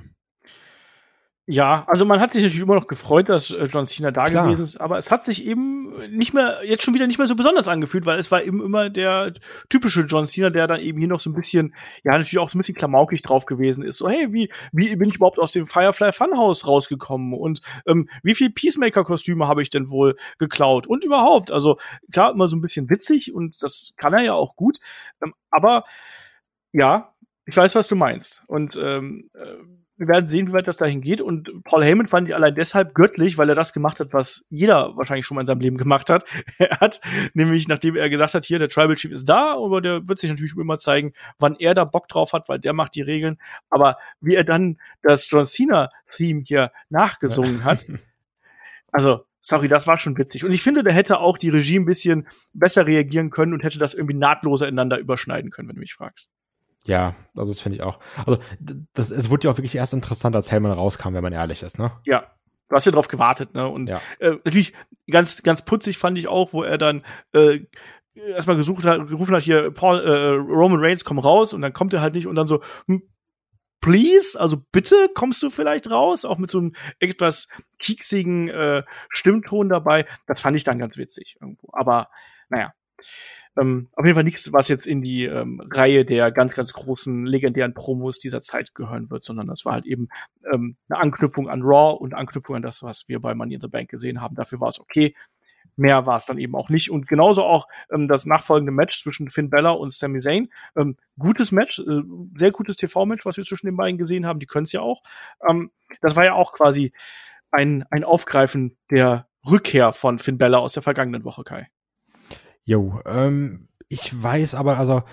Ja, 1.48 1.84
also 1.88 2.06
man 2.06 2.20
hat 2.20 2.34
sich 2.34 2.42
natürlich 2.42 2.64
immer 2.64 2.74
noch 2.74 2.88
gefreut, 2.88 3.30
dass 3.30 3.52
äh, 3.52 3.66
John 3.66 3.88
Cena 3.88 4.10
da 4.10 4.26
Klar. 4.26 4.46
gewesen 4.46 4.64
ist, 4.64 4.82
aber 4.82 4.98
es 4.98 5.12
hat 5.12 5.24
sich 5.24 5.46
eben 5.46 5.94
nicht 6.10 6.34
mehr, 6.34 6.62
jetzt 6.66 6.82
schon 6.82 6.96
wieder 6.96 7.06
nicht 7.06 7.20
mehr 7.20 7.28
so 7.28 7.36
besonders 7.36 7.68
angefühlt, 7.68 8.08
weil 8.08 8.18
es 8.18 8.32
war 8.32 8.42
eben 8.42 8.64
immer 8.64 8.90
der 8.90 9.32
typische 9.70 10.02
John 10.02 10.26
Cena, 10.26 10.50
der 10.50 10.66
dann 10.66 10.80
eben 10.80 10.98
hier 10.98 11.08
noch 11.08 11.22
so 11.22 11.30
ein 11.30 11.36
bisschen, 11.36 11.76
ja, 12.04 12.14
natürlich 12.14 12.40
auch 12.40 12.50
so 12.50 12.58
ein 12.58 12.62
bisschen 12.62 12.74
klamaukig 12.74 13.22
drauf 13.22 13.46
gewesen 13.46 13.84
ist. 13.84 13.98
So, 13.98 14.10
hey, 14.10 14.34
wie, 14.34 14.50
wie 14.72 14.96
bin 14.96 15.08
ich 15.08 15.18
überhaupt 15.18 15.38
aus 15.38 15.52
dem 15.52 15.68
Firefly 15.68 16.14
Funhouse 16.14 16.66
rausgekommen? 16.66 17.34
Und 17.34 17.60
ähm, 17.86 18.10
wie 18.24 18.34
viel 18.34 18.50
Peacemaker-Kostüme 18.50 19.48
habe 19.48 19.62
ich 19.62 19.70
denn 19.70 19.92
wohl 19.92 20.16
geklaut? 20.40 20.88
Und 20.88 21.04
überhaupt, 21.04 21.52
also 21.52 21.78
klar, 22.12 22.32
immer 22.32 22.48
so 22.48 22.56
ein 22.56 22.62
bisschen 22.62 22.90
witzig 22.90 23.36
und 23.36 23.62
das 23.62 23.94
kann 23.98 24.14
er 24.14 24.24
ja 24.24 24.34
auch 24.34 24.56
gut, 24.56 24.80
ähm, 25.24 25.36
aber 25.52 25.84
ja, 26.76 27.14
ich 27.46 27.56
weiß, 27.56 27.74
was 27.76 27.88
du 27.88 27.96
meinst. 27.96 28.44
Und 28.48 28.78
ähm, 28.82 29.30
äh, 29.34 29.46
wir 29.98 30.10
werden 30.10 30.30
sehen, 30.30 30.50
wie 30.50 30.54
weit 30.54 30.68
das 30.68 30.76
dahin 30.76 31.00
geht. 31.00 31.22
Und 31.22 31.64
Paul 31.64 31.86
Heyman 31.86 32.10
fand 32.10 32.28
ich 32.28 32.36
allein 32.36 32.54
deshalb 32.54 32.94
göttlich, 32.94 33.38
weil 33.38 33.48
er 33.48 33.56
das 33.56 33.72
gemacht 33.72 34.02
hat, 34.02 34.12
was 34.12 34.44
jeder 34.50 34.98
wahrscheinlich 34.98 35.26
schon 35.26 35.36
mal 35.36 35.42
in 35.42 35.46
seinem 35.46 35.62
Leben 35.62 35.78
gemacht 35.78 36.10
hat. 36.10 36.26
Er 36.58 36.80
hat 36.82 37.00
nämlich, 37.34 37.70
nachdem 37.70 37.96
er 37.96 38.10
gesagt 38.10 38.34
hat, 38.34 38.44
hier, 38.44 38.60
der 38.60 38.68
Tribal 38.68 38.96
Chief 38.96 39.12
ist 39.12 39.30
da, 39.30 39.54
aber 39.54 39.80
der 39.80 40.08
wird 40.08 40.20
sich 40.20 40.30
natürlich 40.30 40.58
immer 40.58 40.78
zeigen, 40.78 41.14
wann 41.40 41.56
er 41.56 41.74
da 41.74 41.86
Bock 41.86 42.10
drauf 42.10 42.34
hat, 42.34 42.50
weil 42.50 42.60
der 42.60 42.74
macht 42.74 42.96
die 42.96 43.02
Regeln. 43.02 43.38
Aber 43.70 43.98
wie 44.20 44.36
er 44.36 44.44
dann 44.44 44.78
das 45.02 45.30
John 45.30 45.48
Cena-Theme 45.48 46.44
hier 46.46 46.72
nachgesungen 46.90 47.64
hat, 47.64 47.86
also 48.92 49.24
sorry, 49.40 49.70
das 49.70 49.88
war 49.88 49.98
schon 49.98 50.18
witzig. 50.18 50.44
Und 50.44 50.52
ich 50.52 50.62
finde, 50.62 50.84
da 50.84 50.92
hätte 50.92 51.20
auch 51.20 51.38
die 51.38 51.50
Regie 51.50 51.80
ein 51.80 51.86
bisschen 51.86 52.28
besser 52.52 52.86
reagieren 52.86 53.30
können 53.30 53.54
und 53.54 53.64
hätte 53.64 53.80
das 53.80 53.94
irgendwie 53.94 54.18
nahtloser 54.18 54.68
ineinander 54.68 54.98
überschneiden 54.98 55.52
können, 55.52 55.70
wenn 55.70 55.76
du 55.76 55.82
mich 55.82 55.94
fragst. 55.94 56.32
Ja, 56.86 57.16
also 57.36 57.52
das 57.52 57.60
finde 57.60 57.78
ich 57.78 57.84
auch. 57.84 58.00
Also 58.26 58.40
das, 58.94 59.12
es 59.12 59.30
wurde 59.30 59.46
ja 59.48 59.52
auch 59.52 59.58
wirklich 59.58 59.76
erst 59.76 59.94
interessant, 59.94 60.36
als 60.36 60.52
Heyman 60.52 60.72
rauskam, 60.72 61.14
wenn 61.14 61.24
man 61.24 61.34
ehrlich 61.34 61.64
ist, 61.64 61.78
ne? 61.80 61.92
Ja. 62.06 62.32
Du 62.68 62.76
hast 62.76 62.86
ja 62.86 62.92
drauf 62.92 63.08
gewartet, 63.08 63.54
ne? 63.54 63.68
Und 63.68 63.90
Ja. 63.90 64.02
äh, 64.20 64.32
natürlich 64.44 64.74
ganz, 65.10 65.44
ganz 65.44 65.64
putzig 65.64 65.98
fand 66.00 66.18
ich 66.18 66.28
auch, 66.28 66.52
wo 66.54 66.64
er 66.64 66.78
dann 66.80 67.04
äh, 67.34 67.60
erstmal 68.16 68.56
gesucht 68.56 68.86
hat, 68.86 69.08
gerufen 69.08 69.36
hat, 69.36 69.44
hier, 69.44 69.70
Paul, 69.72 70.00
äh, 70.00 70.30
Roman 70.52 70.80
Reigns, 70.80 71.06
komm 71.06 71.20
raus, 71.20 71.54
und 71.54 71.62
dann 71.62 71.74
kommt 71.74 71.94
er 71.94 72.02
halt 72.02 72.16
nicht 72.16 72.26
und 72.28 72.36
dann 72.36 72.48
so, 72.48 72.62
hm, 72.88 73.04
please, 73.82 74.40
also 74.40 74.58
bitte 74.72 74.96
kommst 75.14 75.44
du 75.44 75.52
vielleicht 75.52 75.92
raus, 75.92 76.26
auch 76.26 76.40
mit 76.40 76.50
so 76.50 76.58
einem 76.58 76.74
etwas 77.00 77.48
kieksigen 77.78 78.50
äh, 78.50 78.84
Stimmton 79.10 79.70
dabei. 79.70 80.08
Das 80.26 80.42
fand 80.42 80.58
ich 80.58 80.64
dann 80.64 80.80
ganz 80.80 80.98
witzig 80.98 81.38
irgendwo. 81.40 81.70
Aber 81.74 82.10
naja. 82.50 82.74
Ähm, 83.58 83.88
auf 83.96 84.06
jeden 84.06 84.16
Fall 84.16 84.24
nichts, 84.24 84.52
was 84.52 84.68
jetzt 84.68 84.86
in 84.86 85.02
die 85.02 85.26
ähm, 85.26 85.62
Reihe 85.72 86.04
der 86.06 86.32
ganz, 86.32 86.56
ganz 86.56 86.74
großen 86.74 87.26
legendären 87.26 87.74
Promos 87.74 88.20
dieser 88.20 88.42
Zeit 88.42 88.76
gehören 88.76 89.10
wird, 89.10 89.24
sondern 89.24 89.48
das 89.48 89.64
war 89.64 89.74
halt 89.74 89.86
eben 89.86 90.10
ähm, 90.52 90.76
eine 90.90 91.00
Anknüpfung 91.00 91.50
an 91.50 91.62
Raw 91.62 91.98
und 91.98 92.14
Anknüpfung 92.14 92.58
an 92.58 92.62
das, 92.62 92.84
was 92.84 93.08
wir 93.08 93.22
bei 93.22 93.34
Money 93.34 93.56
in 93.56 93.62
the 93.62 93.68
Bank 93.68 93.90
gesehen 93.90 94.22
haben. 94.22 94.36
Dafür 94.36 94.60
war 94.60 94.70
es 94.70 94.80
okay. 94.80 95.16
Mehr 95.78 96.06
war 96.06 96.18
es 96.18 96.26
dann 96.26 96.38
eben 96.38 96.56
auch 96.56 96.70
nicht. 96.70 96.92
Und 96.92 97.08
genauso 97.08 97.44
auch 97.44 97.68
ähm, 97.92 98.08
das 98.08 98.26
nachfolgende 98.26 98.72
Match 98.72 99.02
zwischen 99.02 99.30
Finn 99.30 99.50
Bella 99.50 99.72
und 99.72 99.94
Sami 99.94 100.20
Zayn. 100.20 100.50
Ähm, 100.76 100.96
gutes 101.18 101.52
Match, 101.52 101.80
äh, 101.80 102.02
sehr 102.36 102.52
gutes 102.52 102.76
TV-Match, 102.76 103.26
was 103.26 103.38
wir 103.38 103.46
zwischen 103.46 103.68
den 103.68 103.78
beiden 103.78 103.98
gesehen 103.98 104.26
haben. 104.26 104.40
Die 104.40 104.46
können 104.46 104.66
es 104.66 104.72
ja 104.74 104.82
auch. 104.82 105.02
Ähm, 105.48 105.72
das 106.02 106.16
war 106.16 106.26
ja 106.26 106.34
auch 106.34 106.54
quasi 106.54 106.92
ein, 107.52 107.86
ein 107.90 108.04
Aufgreifen 108.04 108.78
der 108.90 109.28
Rückkehr 109.50 109.94
von 109.94 110.20
Finn 110.20 110.38
Bella 110.38 110.58
aus 110.58 110.74
der 110.74 110.84
vergangenen 110.84 111.24
Woche, 111.24 111.44
Kai. 111.44 111.70
Jo, 112.66 113.00
ähm, 113.06 113.70
ich 113.88 114.22
weiß 114.22 114.56
aber 114.56 114.78
also 114.78 115.04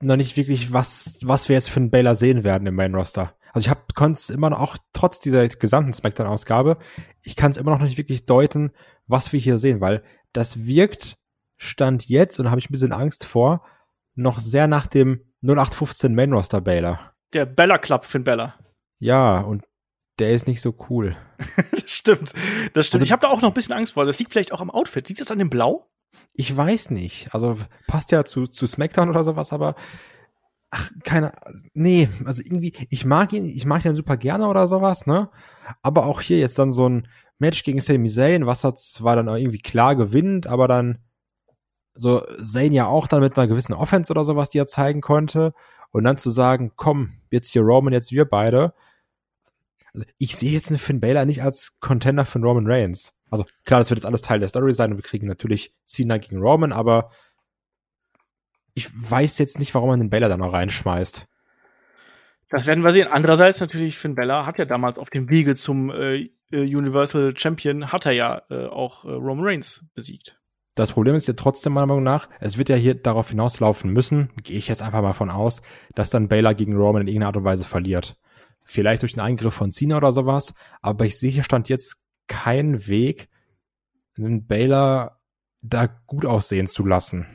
noch 0.00 0.16
nicht 0.16 0.36
wirklich, 0.36 0.72
was, 0.72 1.18
was 1.22 1.48
wir 1.48 1.56
jetzt 1.56 1.68
für 1.70 1.80
einen 1.80 1.90
Baylor 1.90 2.14
sehen 2.14 2.44
werden 2.44 2.66
im 2.66 2.74
Main 2.74 2.94
Roster. 2.94 3.34
Also 3.52 3.66
ich 3.66 3.70
habe 3.70 3.80
konnte 3.94 4.18
es 4.18 4.30
immer 4.30 4.50
noch, 4.50 4.60
auch 4.60 4.76
trotz 4.92 5.18
dieser 5.18 5.46
gesamten 5.48 5.92
Smackdown-Ausgabe, 5.92 6.78
ich 7.24 7.36
kann 7.36 7.50
es 7.50 7.56
immer 7.56 7.72
noch 7.72 7.80
nicht 7.82 7.98
wirklich 7.98 8.24
deuten, 8.24 8.72
was 9.06 9.32
wir 9.32 9.40
hier 9.40 9.58
sehen, 9.58 9.80
weil 9.80 10.02
das 10.32 10.64
wirkt, 10.64 11.18
stand 11.56 12.08
jetzt, 12.08 12.38
und 12.38 12.44
da 12.44 12.50
habe 12.50 12.60
ich 12.60 12.70
ein 12.70 12.72
bisschen 12.72 12.92
Angst 12.92 13.26
vor, 13.26 13.66
noch 14.14 14.38
sehr 14.38 14.68
nach 14.68 14.86
dem 14.86 15.20
0815 15.42 16.14
Main 16.14 16.32
Roster 16.32 16.60
Baylor. 16.60 17.12
Der 17.32 17.44
Bella 17.46 17.78
Club 17.78 18.04
Finn 18.04 18.24
Bella. 18.24 18.54
Ja, 19.00 19.40
und 19.40 19.64
der 20.18 20.32
ist 20.32 20.46
nicht 20.46 20.60
so 20.60 20.74
cool. 20.88 21.16
das 21.72 21.90
stimmt. 21.90 22.32
Das 22.74 22.86
stimmt. 22.86 23.02
Also- 23.02 23.04
ich 23.04 23.12
habe 23.12 23.22
da 23.22 23.28
auch 23.28 23.40
noch 23.42 23.48
ein 23.50 23.54
bisschen 23.54 23.74
Angst 23.74 23.94
vor. 23.94 24.04
Das 24.04 24.18
liegt 24.18 24.30
vielleicht 24.32 24.52
auch 24.52 24.60
am 24.60 24.70
Outfit. 24.70 25.08
Liegt 25.08 25.20
das 25.20 25.30
an 25.30 25.38
dem 25.38 25.50
Blau? 25.50 25.88
Ich 26.32 26.56
weiß 26.56 26.90
nicht. 26.90 27.34
Also 27.34 27.56
passt 27.86 28.12
ja 28.12 28.24
zu, 28.24 28.46
zu 28.46 28.66
SmackDown 28.66 29.10
oder 29.10 29.24
sowas, 29.24 29.52
aber 29.52 29.74
ach, 30.70 30.90
keine, 31.04 31.32
nee, 31.74 32.08
also 32.24 32.42
irgendwie, 32.42 32.72
ich 32.90 33.04
mag 33.04 33.32
ihn, 33.32 33.44
ich 33.44 33.66
mag 33.66 33.84
ihn 33.84 33.96
super 33.96 34.16
gerne 34.16 34.48
oder 34.48 34.68
sowas, 34.68 35.06
ne? 35.06 35.28
Aber 35.82 36.06
auch 36.06 36.20
hier 36.20 36.38
jetzt 36.38 36.58
dann 36.58 36.72
so 36.72 36.88
ein 36.88 37.08
Match 37.38 37.64
gegen 37.64 37.80
Sami 37.80 38.08
Zayn, 38.08 38.46
was 38.46 38.64
hat 38.64 38.80
zwar 38.80 39.16
dann 39.16 39.28
irgendwie 39.28 39.60
klar 39.60 39.96
gewinnt, 39.96 40.46
aber 40.46 40.68
dann 40.68 40.98
so 41.94 42.20
Zayn 42.40 42.72
ja 42.72 42.86
auch 42.86 43.08
dann 43.08 43.20
mit 43.20 43.36
einer 43.36 43.48
gewissen 43.48 43.72
Offense 43.72 44.12
oder 44.12 44.24
sowas, 44.24 44.48
die 44.48 44.58
er 44.58 44.66
zeigen 44.66 45.00
konnte. 45.00 45.52
Und 45.90 46.04
dann 46.04 46.18
zu 46.18 46.30
sagen, 46.30 46.72
komm, 46.76 47.14
jetzt 47.30 47.52
hier 47.52 47.62
Roman, 47.62 47.92
jetzt 47.92 48.12
wir 48.12 48.24
beide. 48.24 48.74
Also 49.92 50.06
ich 50.18 50.36
sehe 50.36 50.52
jetzt 50.52 50.68
einen 50.68 50.78
Finn 50.78 51.00
Balor 51.00 51.24
nicht 51.24 51.42
als 51.42 51.80
Contender 51.80 52.24
für 52.24 52.38
Roman 52.38 52.66
Reigns. 52.66 53.12
Also 53.30 53.44
klar, 53.64 53.80
das 53.80 53.90
wird 53.90 53.98
jetzt 53.98 54.06
alles 54.06 54.22
Teil 54.22 54.40
der 54.40 54.48
Story 54.48 54.72
sein 54.74 54.90
und 54.92 54.98
wir 54.98 55.04
kriegen 55.04 55.26
natürlich 55.26 55.74
Cena 55.84 56.18
gegen 56.18 56.38
Roman, 56.38 56.72
aber 56.72 57.10
ich 58.74 58.90
weiß 58.94 59.38
jetzt 59.38 59.58
nicht, 59.58 59.74
warum 59.74 59.90
man 59.90 60.00
den 60.00 60.10
Balor 60.10 60.28
da 60.28 60.36
noch 60.36 60.52
reinschmeißt. 60.52 61.26
Das 62.50 62.66
werden 62.66 62.82
wir 62.82 62.90
sehen. 62.90 63.08
Andererseits 63.08 63.60
natürlich, 63.60 63.96
Finn 63.96 64.16
Bella 64.16 64.44
hat 64.44 64.58
ja 64.58 64.64
damals 64.64 64.98
auf 64.98 65.08
dem 65.08 65.30
Wege 65.30 65.54
zum 65.54 65.90
äh, 65.90 66.30
äh, 66.50 66.76
Universal 66.76 67.32
Champion, 67.36 67.92
hat 67.92 68.06
er 68.06 68.12
ja 68.12 68.42
äh, 68.50 68.66
auch 68.66 69.04
äh, 69.04 69.12
Roman 69.12 69.46
Reigns 69.46 69.86
besiegt. 69.94 70.36
Das 70.74 70.92
Problem 70.92 71.14
ist 71.14 71.28
ja 71.28 71.34
trotzdem 71.34 71.74
meiner 71.74 71.86
Meinung 71.86 72.02
nach, 72.02 72.28
es 72.40 72.58
wird 72.58 72.68
ja 72.68 72.76
hier 72.76 72.94
darauf 72.94 73.30
hinauslaufen 73.30 73.92
müssen, 73.92 74.30
gehe 74.42 74.56
ich 74.56 74.68
jetzt 74.68 74.82
einfach 74.82 75.02
mal 75.02 75.12
von 75.12 75.30
aus, 75.30 75.62
dass 75.94 76.10
dann 76.10 76.28
Baylor 76.28 76.54
gegen 76.54 76.76
Roman 76.76 77.02
in 77.02 77.08
irgendeiner 77.08 77.28
Art 77.28 77.36
und 77.36 77.44
Weise 77.44 77.64
verliert. 77.64 78.16
Vielleicht 78.64 79.02
durch 79.02 79.14
einen 79.14 79.26
Eingriff 79.26 79.54
von 79.54 79.70
Cena 79.70 79.96
oder 79.96 80.12
sowas, 80.12 80.54
aber 80.80 81.04
ich 81.04 81.18
sehe 81.18 81.30
hier 81.30 81.42
stand 81.42 81.68
jetzt 81.68 82.00
keinen 82.30 82.86
Weg, 82.86 83.28
einen 84.16 84.46
Baylor 84.46 85.20
da 85.60 85.86
gut 86.06 86.24
aussehen 86.24 86.68
zu 86.68 86.86
lassen. 86.86 87.26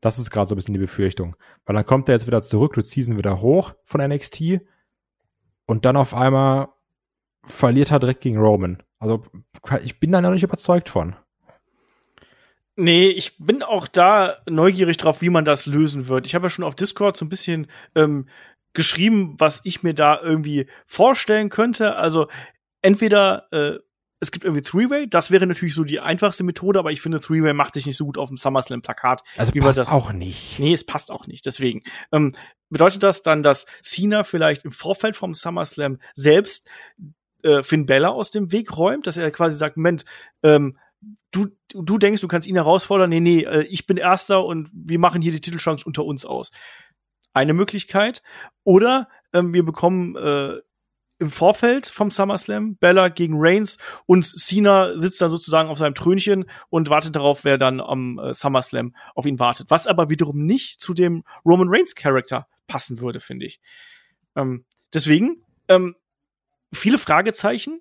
Das 0.00 0.18
ist 0.18 0.30
gerade 0.30 0.48
so 0.48 0.54
ein 0.54 0.56
bisschen 0.56 0.74
die 0.74 0.80
Befürchtung. 0.80 1.36
Weil 1.66 1.74
dann 1.74 1.84
kommt 1.84 2.08
er 2.08 2.14
jetzt 2.14 2.26
wieder 2.26 2.40
zurück, 2.40 2.72
du 2.72 2.82
ziehst 2.82 3.08
ihn 3.08 3.18
wieder 3.18 3.42
hoch 3.42 3.74
von 3.84 4.00
NXT 4.00 4.60
und 5.66 5.84
dann 5.84 5.96
auf 5.96 6.14
einmal 6.14 6.68
verliert 7.44 7.90
er 7.90 7.98
direkt 7.98 8.20
gegen 8.20 8.38
Roman. 8.38 8.82
Also 8.98 9.24
ich 9.82 10.00
bin 10.00 10.12
da 10.12 10.20
noch 10.20 10.30
nicht 10.30 10.44
überzeugt 10.44 10.88
von. 10.88 11.16
Nee, 12.76 13.08
ich 13.08 13.36
bin 13.38 13.62
auch 13.62 13.86
da 13.86 14.38
neugierig 14.48 14.96
drauf, 14.96 15.20
wie 15.20 15.30
man 15.30 15.44
das 15.44 15.66
lösen 15.66 16.08
wird. 16.08 16.26
Ich 16.26 16.34
habe 16.34 16.46
ja 16.46 16.50
schon 16.50 16.64
auf 16.64 16.74
Discord 16.74 17.16
so 17.16 17.24
ein 17.24 17.28
bisschen 17.28 17.66
ähm, 17.94 18.28
geschrieben, 18.72 19.34
was 19.38 19.60
ich 19.64 19.82
mir 19.82 19.94
da 19.94 20.20
irgendwie 20.20 20.66
vorstellen 20.86 21.50
könnte. 21.50 21.96
Also 21.96 22.28
entweder 22.80 23.46
äh, 23.52 23.78
es 24.22 24.30
gibt 24.30 24.44
irgendwie 24.44 24.62
Three-Way, 24.62 25.08
das 25.10 25.32
wäre 25.32 25.48
natürlich 25.48 25.74
so 25.74 25.82
die 25.82 25.98
einfachste 25.98 26.44
Methode, 26.44 26.78
aber 26.78 26.92
ich 26.92 27.00
finde, 27.00 27.18
Three-Way 27.20 27.54
macht 27.54 27.74
sich 27.74 27.86
nicht 27.86 27.96
so 27.96 28.04
gut 28.06 28.18
auf 28.18 28.28
dem 28.28 28.36
SummerSlam-Plakat. 28.36 29.24
Also 29.36 29.52
wie 29.52 29.58
passt 29.58 29.80
das- 29.80 29.90
auch 29.90 30.12
nicht. 30.12 30.60
Nee, 30.60 30.72
es 30.72 30.86
passt 30.86 31.10
auch 31.10 31.26
nicht. 31.26 31.44
Deswegen 31.44 31.82
ähm, 32.12 32.32
bedeutet 32.70 33.02
das 33.02 33.22
dann, 33.24 33.42
dass 33.42 33.66
Cena 33.82 34.22
vielleicht 34.22 34.64
im 34.64 34.70
Vorfeld 34.70 35.16
vom 35.16 35.34
SummerSlam 35.34 35.98
selbst 36.14 36.70
äh, 37.42 37.64
Finn 37.64 37.84
Bella 37.84 38.10
aus 38.10 38.30
dem 38.30 38.52
Weg 38.52 38.76
räumt, 38.76 39.08
dass 39.08 39.16
er 39.16 39.28
quasi 39.32 39.58
sagt, 39.58 39.76
Moment, 39.76 40.04
ähm, 40.44 40.78
du, 41.32 41.48
du 41.74 41.98
denkst, 41.98 42.20
du 42.20 42.28
kannst 42.28 42.46
ihn 42.46 42.54
herausfordern. 42.54 43.10
Nee, 43.10 43.18
nee, 43.18 43.40
äh, 43.42 43.62
ich 43.64 43.86
bin 43.88 43.96
Erster 43.96 44.44
und 44.44 44.70
wir 44.72 45.00
machen 45.00 45.20
hier 45.20 45.32
die 45.32 45.40
Titelchance 45.40 45.84
unter 45.84 46.04
uns 46.04 46.24
aus. 46.24 46.52
Eine 47.32 47.54
Möglichkeit. 47.54 48.22
Oder 48.62 49.08
ähm, 49.32 49.52
wir 49.52 49.64
bekommen 49.64 50.14
äh, 50.14 50.58
im 51.22 51.30
Vorfeld 51.30 51.86
vom 51.86 52.10
SummerSlam 52.10 52.76
Bella 52.76 53.08
gegen 53.08 53.36
Reigns 53.38 53.78
und 54.06 54.24
Cena 54.24 54.98
sitzt 54.98 55.20
dann 55.20 55.30
sozusagen 55.30 55.68
auf 55.68 55.78
seinem 55.78 55.94
Trönchen 55.94 56.46
und 56.68 56.90
wartet 56.90 57.14
darauf, 57.16 57.44
wer 57.44 57.58
dann 57.58 57.80
am 57.80 58.18
äh, 58.18 58.34
SummerSlam 58.34 58.94
auf 59.14 59.24
ihn 59.24 59.38
wartet. 59.38 59.70
Was 59.70 59.86
aber 59.86 60.10
wiederum 60.10 60.44
nicht 60.44 60.80
zu 60.80 60.94
dem 60.94 61.22
Roman 61.44 61.68
Reigns 61.70 61.94
Charakter 61.94 62.48
passen 62.66 63.00
würde, 63.00 63.20
finde 63.20 63.46
ich. 63.46 63.60
Ähm, 64.34 64.64
deswegen 64.92 65.44
ähm, 65.68 65.94
viele 66.72 66.98
Fragezeichen, 66.98 67.80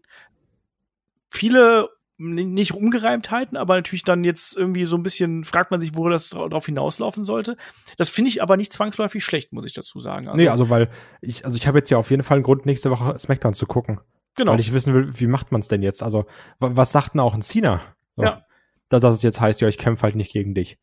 viele 1.30 1.90
nicht 2.22 2.74
Ungereimtheiten, 2.74 3.58
aber 3.58 3.76
natürlich 3.76 4.04
dann 4.04 4.24
jetzt 4.24 4.56
irgendwie 4.56 4.86
so 4.86 4.96
ein 4.96 5.04
bisschen 5.04 5.44
fragt 5.44 5.72
man 5.72 5.82
sich, 5.82 5.96
wo 5.96 6.08
das 6.10 6.30
drauf 6.30 6.66
hinauslaufen 6.66 7.24
sollte. 7.24 7.58
Das 7.98 8.10
finde 8.10 8.30
ich 8.30 8.42
aber 8.42 8.58
nicht 8.58 8.72
zwangsläufig 8.72 9.24
schlecht, 9.24 9.54
muss 9.54 9.66
ich 9.66 9.74
dazu 9.74 10.00
sagen. 10.00 10.28
Also, 10.28 10.42
nee, 10.42 10.50
also 10.50 10.70
weil 10.70 10.90
ich, 11.22 11.46
also 11.46 11.58
ich 11.58 11.68
habe 11.68 11.80
jetzt 11.80 11.90
ja 11.90 11.98
auf 11.98 12.12
jeden 12.12 12.24
Fall 12.24 12.38
einen 12.38 12.44
Grund, 12.44 12.66
nächste 12.66 12.92
Woche 12.92 13.18
SmackDown 13.18 13.54
zu 13.54 13.66
gucken. 13.66 14.00
Genau. 14.36 14.54
Weil 14.54 14.60
ich 14.60 14.72
wissen 14.72 14.94
will, 14.94 15.20
wie 15.20 15.28
macht 15.28 15.52
man 15.52 15.62
es 15.62 15.68
denn 15.68 15.82
jetzt? 15.82 16.04
Also, 16.04 16.26
was 16.60 16.92
sagt 16.92 17.16
denn 17.16 17.22
auch 17.22 17.34
ein 17.34 17.42
Cena? 17.42 17.82
So, 18.16 18.24
ja. 18.24 18.46
Dass, 18.90 19.02
dass 19.02 19.16
es 19.16 19.24
jetzt 19.24 19.42
heißt, 19.42 19.60
ja, 19.62 19.68
ich 19.68 19.78
kämpfe 19.78 20.04
halt 20.04 20.16
nicht 20.16 20.32
gegen 20.32 20.54
dich. 20.54 20.78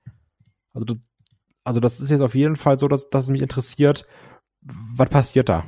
Also, 0.72 0.86
also 1.64 1.80
das 1.80 2.00
ist 2.00 2.10
jetzt 2.10 2.20
auf 2.20 2.34
jeden 2.34 2.56
Fall 2.56 2.78
so, 2.78 2.88
dass, 2.88 3.08
dass 3.08 3.24
es 3.24 3.30
mich 3.30 3.42
interessiert, 3.42 4.06
was 4.60 5.08
passiert 5.08 5.48
da? 5.48 5.64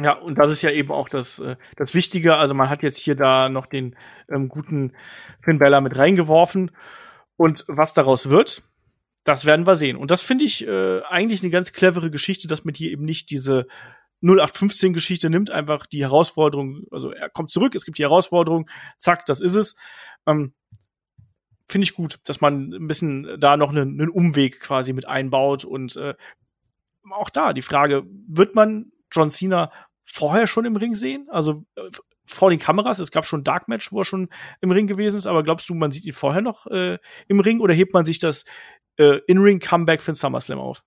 Ja, 0.00 0.12
und 0.12 0.38
das 0.38 0.50
ist 0.50 0.62
ja 0.62 0.70
eben 0.70 0.92
auch 0.92 1.08
das, 1.08 1.40
äh, 1.40 1.56
das 1.76 1.94
Wichtige. 1.94 2.36
Also 2.36 2.54
man 2.54 2.70
hat 2.70 2.82
jetzt 2.82 2.98
hier 2.98 3.16
da 3.16 3.48
noch 3.48 3.66
den 3.66 3.96
ähm, 4.30 4.48
guten 4.48 4.92
Finn 5.42 5.58
Bella 5.58 5.80
mit 5.80 5.96
reingeworfen. 5.96 6.70
Und 7.36 7.64
was 7.68 7.94
daraus 7.94 8.30
wird, 8.30 8.62
das 9.24 9.44
werden 9.44 9.66
wir 9.66 9.76
sehen. 9.76 9.96
Und 9.96 10.10
das 10.10 10.22
finde 10.22 10.44
ich 10.44 10.66
äh, 10.66 11.02
eigentlich 11.02 11.42
eine 11.42 11.50
ganz 11.50 11.72
clevere 11.72 12.10
Geschichte, 12.10 12.46
dass 12.48 12.64
man 12.64 12.74
hier 12.74 12.90
eben 12.90 13.04
nicht 13.04 13.30
diese 13.30 13.66
0815-Geschichte 14.22 15.30
nimmt, 15.30 15.50
einfach 15.50 15.86
die 15.86 16.02
Herausforderung, 16.02 16.84
also 16.90 17.12
er 17.12 17.28
kommt 17.28 17.50
zurück, 17.50 17.74
es 17.74 17.84
gibt 17.84 17.98
die 17.98 18.02
Herausforderung, 18.02 18.68
zack, 18.98 19.26
das 19.26 19.40
ist 19.40 19.54
es. 19.54 19.76
Ähm, 20.26 20.54
finde 21.68 21.84
ich 21.84 21.94
gut, 21.94 22.18
dass 22.24 22.40
man 22.40 22.72
ein 22.72 22.88
bisschen 22.88 23.38
da 23.38 23.56
noch 23.56 23.70
einen, 23.70 24.00
einen 24.00 24.10
Umweg 24.10 24.60
quasi 24.60 24.92
mit 24.92 25.06
einbaut 25.06 25.64
und 25.64 25.96
äh, 25.96 26.14
auch 27.10 27.30
da 27.30 27.52
die 27.52 27.62
Frage, 27.62 28.04
wird 28.26 28.54
man 28.54 28.92
John 29.10 29.30
Cena 29.30 29.70
vorher 30.10 30.46
schon 30.46 30.64
im 30.64 30.76
Ring 30.76 30.94
sehen? 30.94 31.28
Also 31.30 31.64
äh, 31.76 31.90
vor 32.24 32.50
den 32.50 32.58
Kameras, 32.58 32.98
es 32.98 33.10
gab 33.10 33.24
schon 33.24 33.44
Dark 33.44 33.68
Match, 33.68 33.92
wo 33.92 34.00
er 34.00 34.04
schon 34.04 34.28
im 34.60 34.70
Ring 34.70 34.86
gewesen 34.86 35.16
ist, 35.16 35.26
aber 35.26 35.42
glaubst 35.42 35.68
du, 35.68 35.74
man 35.74 35.90
sieht 35.90 36.04
ihn 36.04 36.12
vorher 36.12 36.42
noch 36.42 36.66
äh, 36.66 36.98
im 37.26 37.40
Ring 37.40 37.60
oder 37.60 37.74
hebt 37.74 37.94
man 37.94 38.04
sich 38.04 38.18
das 38.18 38.44
äh, 38.96 39.18
In-Ring-Comeback 39.26 40.02
für 40.02 40.12
den 40.12 40.16
SummerSlam 40.16 40.58
auf? 40.58 40.84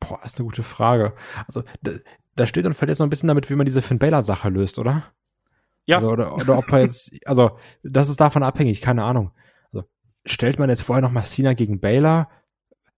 Boah, 0.00 0.20
ist 0.24 0.38
eine 0.38 0.46
gute 0.46 0.62
Frage. 0.62 1.14
Also 1.46 1.64
da, 1.82 1.92
da 2.36 2.46
steht 2.46 2.66
und 2.66 2.74
fällt 2.74 2.90
jetzt 2.90 3.00
noch 3.00 3.06
ein 3.06 3.10
bisschen 3.10 3.28
damit, 3.28 3.50
wie 3.50 3.56
man 3.56 3.66
diese 3.66 3.82
Finn 3.82 3.98
Balor-Sache 3.98 4.48
löst, 4.48 4.78
oder? 4.78 5.12
Ja. 5.86 5.96
Also, 5.96 6.10
oder, 6.10 6.34
oder 6.34 6.58
ob 6.58 6.70
er 6.72 6.80
jetzt, 6.80 7.12
also 7.26 7.58
das 7.82 8.08
ist 8.08 8.20
davon 8.20 8.42
abhängig, 8.42 8.80
keine 8.80 9.04
Ahnung. 9.04 9.32
Also 9.72 9.86
stellt 10.26 10.58
man 10.58 10.68
jetzt 10.68 10.82
vorher 10.82 11.02
noch 11.02 11.12
mal 11.12 11.24
Cena 11.24 11.54
gegen 11.54 11.80
Baylor? 11.80 12.28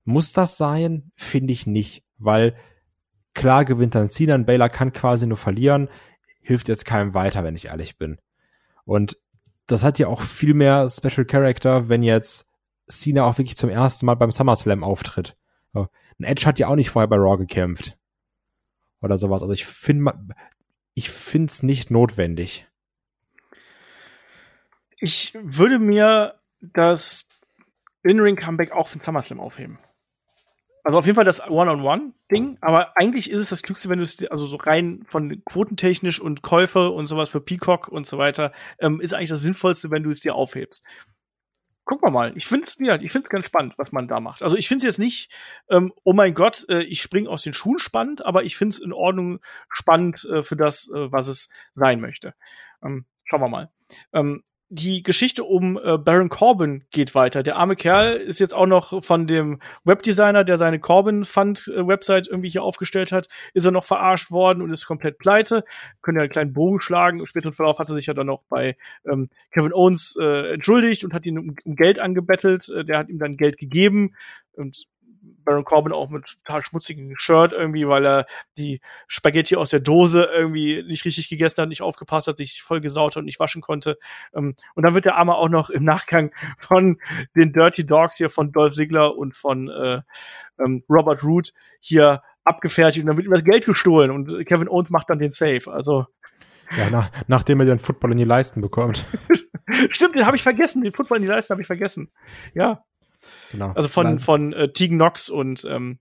Muss 0.04 0.32
das 0.32 0.56
sein? 0.56 1.12
Finde 1.16 1.52
ich 1.52 1.66
nicht, 1.66 2.04
weil 2.18 2.56
klar 3.34 3.64
gewinnt 3.64 3.94
dann 3.94 4.10
Cena 4.10 4.34
und 4.34 4.46
Baylor 4.46 4.68
kann 4.68 4.92
quasi 4.92 5.26
nur 5.26 5.38
verlieren, 5.38 5.88
hilft 6.40 6.68
jetzt 6.68 6.84
keinem 6.84 7.14
weiter, 7.14 7.44
wenn 7.44 7.54
ich 7.54 7.66
ehrlich 7.66 7.96
bin. 7.98 8.18
Und 8.84 9.18
das 9.66 9.84
hat 9.84 9.98
ja 9.98 10.08
auch 10.08 10.22
viel 10.22 10.54
mehr 10.54 10.88
Special 10.88 11.24
Character, 11.24 11.88
wenn 11.88 12.02
jetzt 12.02 12.46
Cena 12.88 13.24
auch 13.24 13.38
wirklich 13.38 13.56
zum 13.56 13.70
ersten 13.70 14.06
Mal 14.06 14.16
beim 14.16 14.32
SummerSlam 14.32 14.82
auftritt. 14.82 15.36
Ein 15.72 16.24
Edge 16.24 16.44
hat 16.44 16.58
ja 16.58 16.68
auch 16.68 16.76
nicht 16.76 16.90
vorher 16.90 17.08
bei 17.08 17.16
Raw 17.16 17.38
gekämpft. 17.38 17.96
Oder 19.00 19.16
sowas. 19.16 19.40
Also 19.40 19.54
ich 19.54 19.64
finde, 19.64 20.12
ich 20.92 21.08
finde 21.08 21.50
es 21.50 21.62
nicht 21.62 21.90
notwendig. 21.90 22.66
Ich 24.98 25.32
würde 25.40 25.78
mir 25.78 26.38
das 26.60 27.26
In-Ring-Comeback 28.02 28.72
auch 28.72 28.88
für 28.88 28.98
den 28.98 29.02
SummerSlam 29.02 29.40
aufheben. 29.40 29.78
Also 30.82 30.98
auf 30.98 31.06
jeden 31.06 31.16
Fall 31.16 31.24
das 31.24 31.40
One-on-One-Ding, 31.46 32.58
aber 32.60 32.96
eigentlich 32.96 33.30
ist 33.30 33.40
es 33.40 33.50
das 33.50 33.62
Klügste, 33.62 33.88
wenn 33.88 33.98
du 33.98 34.04
es, 34.04 34.24
also 34.30 34.46
so 34.46 34.56
rein 34.56 35.04
von 35.08 35.42
quotentechnisch 35.44 36.20
und 36.20 36.42
Käufe 36.42 36.90
und 36.90 37.06
sowas 37.06 37.28
für 37.28 37.40
Peacock 37.40 37.88
und 37.88 38.06
so 38.06 38.18
weiter, 38.18 38.52
ähm, 38.78 39.00
ist 39.00 39.12
eigentlich 39.12 39.30
das 39.30 39.42
Sinnvollste, 39.42 39.90
wenn 39.90 40.02
du 40.02 40.10
es 40.10 40.20
dir 40.20 40.34
aufhebst. 40.34 40.82
Gucken 41.84 42.08
wir 42.08 42.12
mal. 42.12 42.36
Ich 42.36 42.46
finde 42.46 42.66
es 42.66 42.76
ja, 42.78 43.00
ich 43.00 43.10
finde 43.10 43.28
ganz 43.28 43.46
spannend, 43.46 43.74
was 43.76 43.90
man 43.90 44.06
da 44.06 44.20
macht. 44.20 44.42
Also 44.42 44.56
ich 44.56 44.68
finde 44.68 44.86
es 44.86 44.92
jetzt 44.96 44.98
nicht, 44.98 45.34
ähm, 45.68 45.92
oh 46.04 46.12
mein 46.12 46.34
Gott, 46.34 46.64
äh, 46.68 46.82
ich 46.82 47.02
spring 47.02 47.26
aus 47.26 47.42
den 47.42 47.52
Schuhen 47.52 47.78
spannend, 47.78 48.24
aber 48.24 48.44
ich 48.44 48.56
finde 48.56 48.74
es 48.74 48.80
in 48.80 48.92
Ordnung 48.92 49.40
spannend 49.70 50.24
äh, 50.24 50.42
für 50.42 50.56
das, 50.56 50.88
äh, 50.88 51.10
was 51.10 51.28
es 51.28 51.48
sein 51.72 52.00
möchte. 52.00 52.34
Ähm, 52.82 53.06
schauen 53.24 53.40
wir 53.40 53.48
mal. 53.48 53.70
Ähm, 54.12 54.44
die 54.72 55.02
Geschichte 55.02 55.42
um 55.42 55.76
äh, 55.82 55.98
Baron 55.98 56.28
Corbin 56.28 56.84
geht 56.92 57.16
weiter. 57.16 57.42
Der 57.42 57.56
arme 57.56 57.74
Kerl 57.74 58.16
ist 58.16 58.38
jetzt 58.38 58.54
auch 58.54 58.66
noch 58.66 59.02
von 59.02 59.26
dem 59.26 59.58
Webdesigner, 59.84 60.44
der 60.44 60.58
seine 60.58 60.78
Corbin 60.78 61.24
Fund 61.24 61.68
äh, 61.74 61.86
Website 61.86 62.28
irgendwie 62.28 62.50
hier 62.50 62.62
aufgestellt 62.62 63.10
hat, 63.10 63.28
ist 63.52 63.64
er 63.64 63.72
noch 63.72 63.82
verarscht 63.82 64.30
worden 64.30 64.62
und 64.62 64.72
ist 64.72 64.86
komplett 64.86 65.18
pleite. 65.18 65.64
Können 66.02 66.18
ja 66.18 66.22
einen 66.22 66.30
kleinen 66.30 66.52
Bogen 66.52 66.80
schlagen. 66.80 67.18
Im 67.18 67.26
späteren 67.26 67.52
Verlauf 67.52 67.80
hat 67.80 67.88
er 67.88 67.96
sich 67.96 68.06
ja 68.06 68.14
dann 68.14 68.28
noch 68.28 68.42
bei 68.48 68.76
ähm, 69.04 69.28
Kevin 69.50 69.72
Owens 69.72 70.16
äh, 70.20 70.54
entschuldigt 70.54 71.02
und 71.04 71.14
hat 71.14 71.26
ihn 71.26 71.38
um, 71.38 71.56
um 71.64 71.74
Geld 71.74 71.98
angebettelt. 71.98 72.68
Äh, 72.68 72.84
der 72.84 72.98
hat 72.98 73.08
ihm 73.08 73.18
dann 73.18 73.36
Geld 73.36 73.58
gegeben 73.58 74.14
und 74.52 74.86
Baron 75.44 75.64
Corbin 75.64 75.92
auch 75.92 76.08
mit 76.10 76.38
total 76.44 76.64
schmutzigen 76.64 77.14
Shirt 77.18 77.52
irgendwie, 77.52 77.86
weil 77.88 78.06
er 78.06 78.26
die 78.56 78.80
Spaghetti 79.06 79.56
aus 79.56 79.70
der 79.70 79.80
Dose 79.80 80.24
irgendwie 80.24 80.82
nicht 80.82 81.04
richtig 81.04 81.28
gegessen 81.28 81.62
hat, 81.62 81.68
nicht 81.68 81.82
aufgepasst 81.82 82.26
hat, 82.26 82.36
sich 82.36 82.62
voll 82.62 82.80
gesaut 82.80 83.16
hat 83.16 83.20
und 83.20 83.24
nicht 83.26 83.40
waschen 83.40 83.62
konnte. 83.62 83.98
Ähm, 84.34 84.54
und 84.74 84.84
dann 84.84 84.94
wird 84.94 85.04
der 85.04 85.16
Arme 85.16 85.34
auch 85.34 85.48
noch 85.48 85.70
im 85.70 85.84
Nachgang 85.84 86.32
von 86.58 86.98
den 87.36 87.52
Dirty 87.52 87.84
Dogs 87.84 88.16
hier 88.16 88.30
von 88.30 88.52
Dolph 88.52 88.74
Ziggler 88.74 89.16
und 89.16 89.36
von 89.36 89.68
äh, 89.68 90.00
ähm, 90.58 90.84
Robert 90.88 91.22
Root 91.24 91.52
hier 91.80 92.22
abgefertigt 92.44 93.04
und 93.04 93.08
dann 93.08 93.16
wird 93.16 93.26
ihm 93.26 93.32
das 93.32 93.44
Geld 93.44 93.64
gestohlen 93.64 94.10
und 94.10 94.46
Kevin 94.46 94.68
Owens 94.68 94.90
macht 94.90 95.10
dann 95.10 95.18
den 95.18 95.32
Safe. 95.32 95.70
Also 95.70 96.06
ja, 96.76 96.88
nach, 96.88 97.10
nachdem 97.26 97.60
er 97.60 97.66
den 97.66 97.78
Football 97.78 98.12
in 98.12 98.18
die 98.18 98.24
Leisten 98.24 98.60
bekommt. 98.60 99.04
Stimmt, 99.90 100.14
den 100.14 100.26
habe 100.26 100.36
ich 100.36 100.42
vergessen. 100.42 100.82
Den 100.82 100.92
Football 100.92 101.18
in 101.18 101.24
die 101.24 101.28
Leisten 101.28 101.52
habe 101.52 101.60
ich 101.60 101.66
vergessen. 101.66 102.10
Ja, 102.54 102.84
Genau. 103.52 103.72
Also 103.72 103.88
von, 103.88 104.18
von 104.18 104.52
äh, 104.52 104.72
Tegan 104.72 104.98
Knox 104.98 105.28
und 105.28 105.64
ähm, 105.64 105.98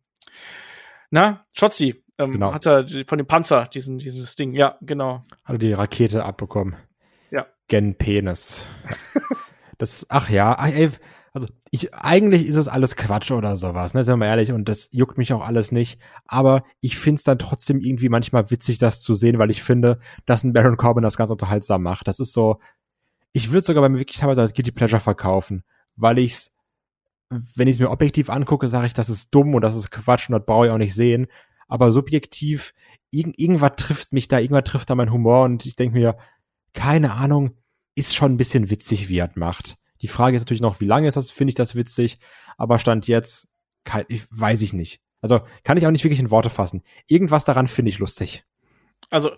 na, 1.12 1.46
Chotzi. 1.58 2.04
Ähm, 2.18 2.34
genau. 2.34 2.54
Hat 2.54 2.66
er 2.66 2.86
von 3.08 3.18
dem 3.18 3.28
Panzer 3.28 3.66
diesen, 3.66 3.98
dieses 3.98 4.36
Ding, 4.36 4.54
ja, 4.54 4.78
genau. 4.82 5.24
Hat 5.46 5.56
er 5.56 5.58
die 5.58 5.74
Rakete 5.74 6.26
abbekommen. 6.26 6.76
Ja. 7.32 7.46
Gen 7.68 7.96
Penis. 7.96 8.68
das, 9.78 10.06
ach 10.10 10.30
ja, 10.30 10.54
ey, 10.66 10.90
also 11.32 11.48
ich, 11.72 11.94
eigentlich 11.94 12.48
ist 12.48 12.56
es 12.56 12.68
alles 12.68 12.96
Quatsch 12.96 13.32
oder 13.32 13.56
sowas, 13.56 13.94
ne, 13.94 14.04
sind 14.04 14.14
wir 14.14 14.18
mal 14.18 14.26
ehrlich, 14.26 14.52
und 14.52 14.68
das 14.68 14.90
juckt 14.92 15.18
mich 15.18 15.32
auch 15.32 15.42
alles 15.42 15.72
nicht. 15.72 16.00
Aber 16.26 16.64
ich 16.82 16.98
find's 16.98 17.24
dann 17.24 17.40
trotzdem 17.40 17.80
irgendwie 17.80 18.10
manchmal 18.10 18.50
witzig, 18.52 18.80
das 18.80 19.02
zu 19.02 19.14
sehen, 19.14 19.40
weil 19.40 19.52
ich 19.52 19.64
finde, 19.64 20.00
dass 20.26 20.44
ein 20.44 20.54
Baron 20.54 20.78
Corbin 20.78 21.04
das 21.04 21.18
ganz 21.18 21.32
unterhaltsam 21.32 21.84
macht. 21.84 22.08
Das 22.08 22.20
ist 22.20 22.34
so, 22.34 22.60
ich 23.32 23.52
würde 23.52 23.66
sogar 23.66 23.82
bei 23.82 23.90
mir 23.90 24.00
wirklich 24.00 24.18
teilweise 24.18 24.42
als 24.42 24.54
Guilty 24.54 24.72
Pleasure 24.72 25.00
verkaufen, 25.00 25.64
weil 25.96 26.18
ich's 26.18 26.52
wenn 27.30 27.68
ich 27.68 27.76
es 27.76 27.80
mir 27.80 27.92
objektiv 27.92 28.30
angucke, 28.30 28.68
sage 28.68 28.88
ich, 28.88 28.94
das 28.94 29.10
ist 29.10 29.30
dumm 29.34 29.54
und 29.54 29.62
das 29.62 29.76
ist 29.76 29.92
Quatsch 29.92 30.30
und 30.30 30.34
das 30.34 30.46
brauche 30.46 30.68
ich 30.68 30.72
auch 30.72 30.78
nicht 30.78 30.96
sehen. 30.96 31.28
Aber 31.68 31.92
subjektiv, 31.92 32.74
irg 33.12 33.34
irgendwas 33.38 33.74
trifft 33.78 34.14
mich 34.14 34.28
da, 34.28 34.40
irgendwas 34.40 34.64
trifft 34.64 34.90
da 34.90 34.96
mein 34.96 35.12
Humor 35.12 35.44
und 35.44 35.66
ich 35.66 35.76
denke 35.76 35.98
mir, 35.98 36.18
keine 36.74 37.14
Ahnung, 37.14 37.52
ist 37.96 38.16
schon 38.16 38.34
ein 38.34 38.38
bisschen 38.38 38.70
witzig, 38.70 39.10
wie 39.10 39.18
er 39.18 39.30
macht. 39.36 39.78
Die 40.02 40.08
Frage 40.08 40.36
ist 40.36 40.44
natürlich 40.44 40.62
noch, 40.62 40.80
wie 40.80 40.86
lange 40.86 41.08
ist 41.08 41.18
das, 41.18 41.32
finde 41.32 41.50
ich 41.50 41.56
das 41.56 41.76
witzig, 41.76 42.20
aber 42.58 42.80
Stand 42.80 43.08
jetzt, 43.08 43.50
kein, 43.84 44.06
ich, 44.08 44.26
weiß 44.32 44.62
ich 44.62 44.74
nicht. 44.74 45.02
Also 45.22 45.42
kann 45.64 45.78
ich 45.78 45.86
auch 45.86 45.92
nicht 45.92 46.04
wirklich 46.04 46.20
in 46.20 46.32
Worte 46.32 46.50
fassen. 46.50 46.84
Irgendwas 47.08 47.46
daran 47.46 47.68
finde 47.68 47.90
ich 47.90 48.00
lustig. 48.00 48.46
Also, 49.10 49.32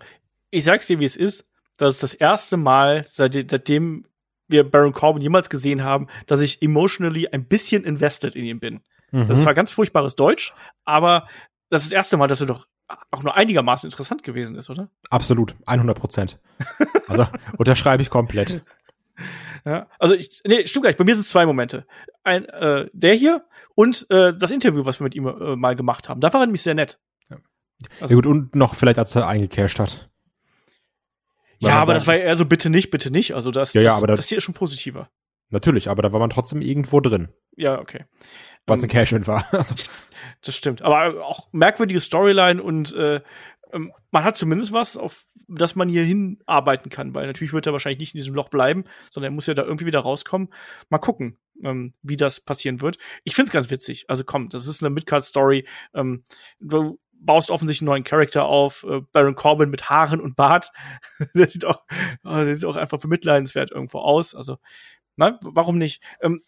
ich 0.51 0.63
sag's 0.63 0.87
dir, 0.87 0.99
wie 0.99 1.05
es 1.05 1.15
ist. 1.15 1.47
Das 1.77 1.95
ist 1.95 2.03
das 2.03 2.13
erste 2.13 2.57
Mal, 2.57 3.05
seit, 3.07 3.33
seitdem 3.33 4.05
wir 4.51 4.69
Baron 4.69 4.93
Corbin 4.93 5.21
jemals 5.21 5.49
gesehen 5.49 5.83
haben, 5.83 6.07
dass 6.27 6.41
ich 6.41 6.61
emotionally 6.61 7.27
ein 7.27 7.45
bisschen 7.45 7.83
invested 7.83 8.35
in 8.35 8.45
ihn 8.45 8.59
bin. 8.59 8.81
Mhm. 9.11 9.27
Das 9.27 9.37
ist 9.37 9.43
zwar 9.43 9.53
ganz 9.53 9.71
furchtbares 9.71 10.15
Deutsch, 10.15 10.53
aber 10.85 11.27
das 11.69 11.83
ist 11.83 11.91
das 11.91 11.95
erste 11.95 12.17
Mal, 12.17 12.27
dass 12.27 12.41
er 12.41 12.47
doch 12.47 12.67
auch 13.09 13.23
nur 13.23 13.35
einigermaßen 13.35 13.87
interessant 13.87 14.23
gewesen 14.23 14.57
ist, 14.57 14.69
oder? 14.69 14.89
Absolut, 15.09 15.55
100 15.65 15.97
Prozent. 15.97 16.39
Also 17.07 17.27
unterschreibe 17.57 18.03
ich 18.03 18.09
komplett. 18.09 18.63
Ja, 19.63 19.85
also 19.99 20.15
ich, 20.15 20.41
nee, 20.43 20.65
stimmt 20.65 20.85
gar 20.85 20.89
nicht. 20.89 20.97
Bei 20.97 21.03
mir 21.03 21.13
sind 21.13 21.21
es 21.21 21.29
zwei 21.29 21.45
Momente. 21.45 21.85
Ein, 22.23 22.45
äh, 22.45 22.89
der 22.93 23.13
hier 23.13 23.45
und 23.75 24.07
äh, 24.09 24.33
das 24.35 24.49
Interview, 24.49 24.85
was 24.85 24.99
wir 24.99 25.03
mit 25.03 25.13
ihm 25.13 25.27
äh, 25.27 25.55
mal 25.55 25.75
gemacht 25.75 26.09
haben. 26.09 26.19
Da 26.19 26.33
war 26.33 26.41
er 26.41 26.47
nämlich 26.47 26.63
sehr 26.63 26.73
nett. 26.73 26.99
Ja. 27.29 27.37
Also, 27.99 28.13
ja 28.13 28.15
gut, 28.15 28.25
und 28.25 28.55
noch 28.55 28.73
vielleicht, 28.73 28.97
als 28.97 29.15
er 29.15 29.27
eingecasht 29.27 29.79
hat. 29.79 30.09
Ja, 31.61 31.79
aber 31.79 31.93
das 31.93 32.07
war 32.07 32.15
eher 32.15 32.35
so 32.35 32.45
bitte 32.45 32.69
nicht, 32.69 32.91
bitte 32.91 33.11
nicht. 33.11 33.33
Also 33.35 33.51
das, 33.51 33.73
ja, 33.73 33.81
das, 33.81 33.85
ja, 33.85 33.97
aber 33.97 34.07
das, 34.07 34.17
das 34.17 34.29
hier 34.29 34.39
ist 34.39 34.43
schon 34.43 34.53
positiver. 34.53 35.09
Natürlich, 35.51 35.89
aber 35.89 36.01
da 36.01 36.11
war 36.11 36.19
man 36.19 36.29
trotzdem 36.29 36.61
irgendwo 36.61 37.01
drin. 37.01 37.29
Ja, 37.55 37.79
okay. 37.79 38.05
Was 38.65 38.79
um, 38.79 38.85
ein 38.85 38.89
Cash-In 38.89 39.27
war. 39.27 39.45
Also. 39.53 39.75
Das 40.41 40.55
stimmt. 40.55 40.83
Aber 40.83 41.25
auch 41.25 41.51
merkwürdige 41.51 41.99
Storyline 41.99 42.61
und 42.61 42.93
äh, 42.93 43.21
ähm, 43.73 43.91
man 44.11 44.23
hat 44.23 44.37
zumindest 44.37 44.71
was, 44.71 44.97
auf 44.97 45.25
das 45.47 45.75
man 45.75 45.89
hier 45.89 46.03
hinarbeiten 46.03 46.89
kann, 46.89 47.13
weil 47.13 47.27
natürlich 47.27 47.53
wird 47.53 47.65
er 47.65 47.73
wahrscheinlich 47.73 47.99
nicht 47.99 48.13
in 48.13 48.19
diesem 48.19 48.35
Loch 48.35 48.49
bleiben, 48.49 48.85
sondern 49.09 49.31
er 49.31 49.35
muss 49.35 49.47
ja 49.47 49.53
da 49.53 49.63
irgendwie 49.63 49.85
wieder 49.85 49.99
rauskommen. 49.99 50.49
Mal 50.89 50.99
gucken, 50.99 51.37
ähm, 51.63 51.93
wie 52.01 52.17
das 52.17 52.39
passieren 52.39 52.81
wird. 52.81 52.97
Ich 53.23 53.35
find's 53.35 53.51
ganz 53.51 53.69
witzig. 53.69 54.05
Also 54.07 54.23
komm, 54.23 54.49
das 54.49 54.67
ist 54.67 54.83
eine 54.83 54.89
Midcard-Story. 54.91 55.67
Ähm, 55.93 56.23
baust 57.21 57.51
offensichtlich 57.51 57.81
einen 57.81 57.93
neuen 57.93 58.03
Charakter 58.03 58.45
auf, 58.45 58.85
äh, 58.89 59.01
Baron 59.11 59.35
Corbin 59.35 59.69
mit 59.69 59.89
Haaren 59.89 60.19
und 60.19 60.35
Bart. 60.35 60.71
der 61.35 61.49
sieht 61.49 61.65
auch, 61.65 61.81
oh, 62.23 62.43
der 62.43 62.55
sieht 62.55 62.65
auch 62.65 62.75
einfach 62.75 62.99
bemitleidenswert 62.99 63.71
irgendwo 63.71 63.99
aus. 63.99 64.35
Also, 64.35 64.57
nein, 65.15 65.37
warum 65.41 65.77
nicht? 65.77 66.01
Ähm, 66.21 66.41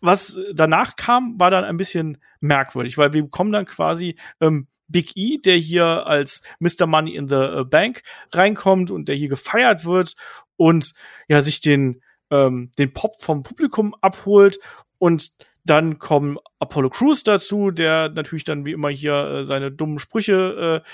was 0.00 0.38
danach 0.52 0.96
kam, 0.96 1.38
war 1.38 1.50
dann 1.50 1.64
ein 1.64 1.76
bisschen 1.76 2.18
merkwürdig, 2.40 2.98
weil 2.98 3.12
wir 3.12 3.22
bekommen 3.22 3.52
dann 3.52 3.66
quasi 3.66 4.16
ähm, 4.40 4.66
Big 4.88 5.16
E, 5.16 5.38
der 5.38 5.56
hier 5.56 6.06
als 6.06 6.42
Mr. 6.58 6.86
Money 6.86 7.14
in 7.14 7.28
the 7.28 7.34
äh, 7.34 7.64
Bank 7.64 8.02
reinkommt 8.32 8.90
und 8.90 9.08
der 9.08 9.16
hier 9.16 9.28
gefeiert 9.28 9.84
wird 9.84 10.16
und 10.56 10.92
ja 11.28 11.40
sich 11.40 11.60
den 11.60 12.02
ähm, 12.30 12.72
den 12.78 12.92
Pop 12.92 13.22
vom 13.22 13.42
Publikum 13.42 13.94
abholt 14.00 14.58
und 14.98 15.30
dann 15.64 15.98
kommen 15.98 16.38
Apollo 16.58 16.90
Crews 16.90 17.22
dazu, 17.22 17.70
der 17.70 18.08
natürlich 18.08 18.44
dann 18.44 18.64
wie 18.64 18.72
immer 18.72 18.88
hier 18.88 19.14
äh, 19.14 19.44
seine 19.44 19.70
dummen 19.70 19.98
Sprüche 19.98 20.82
äh, 20.84 20.88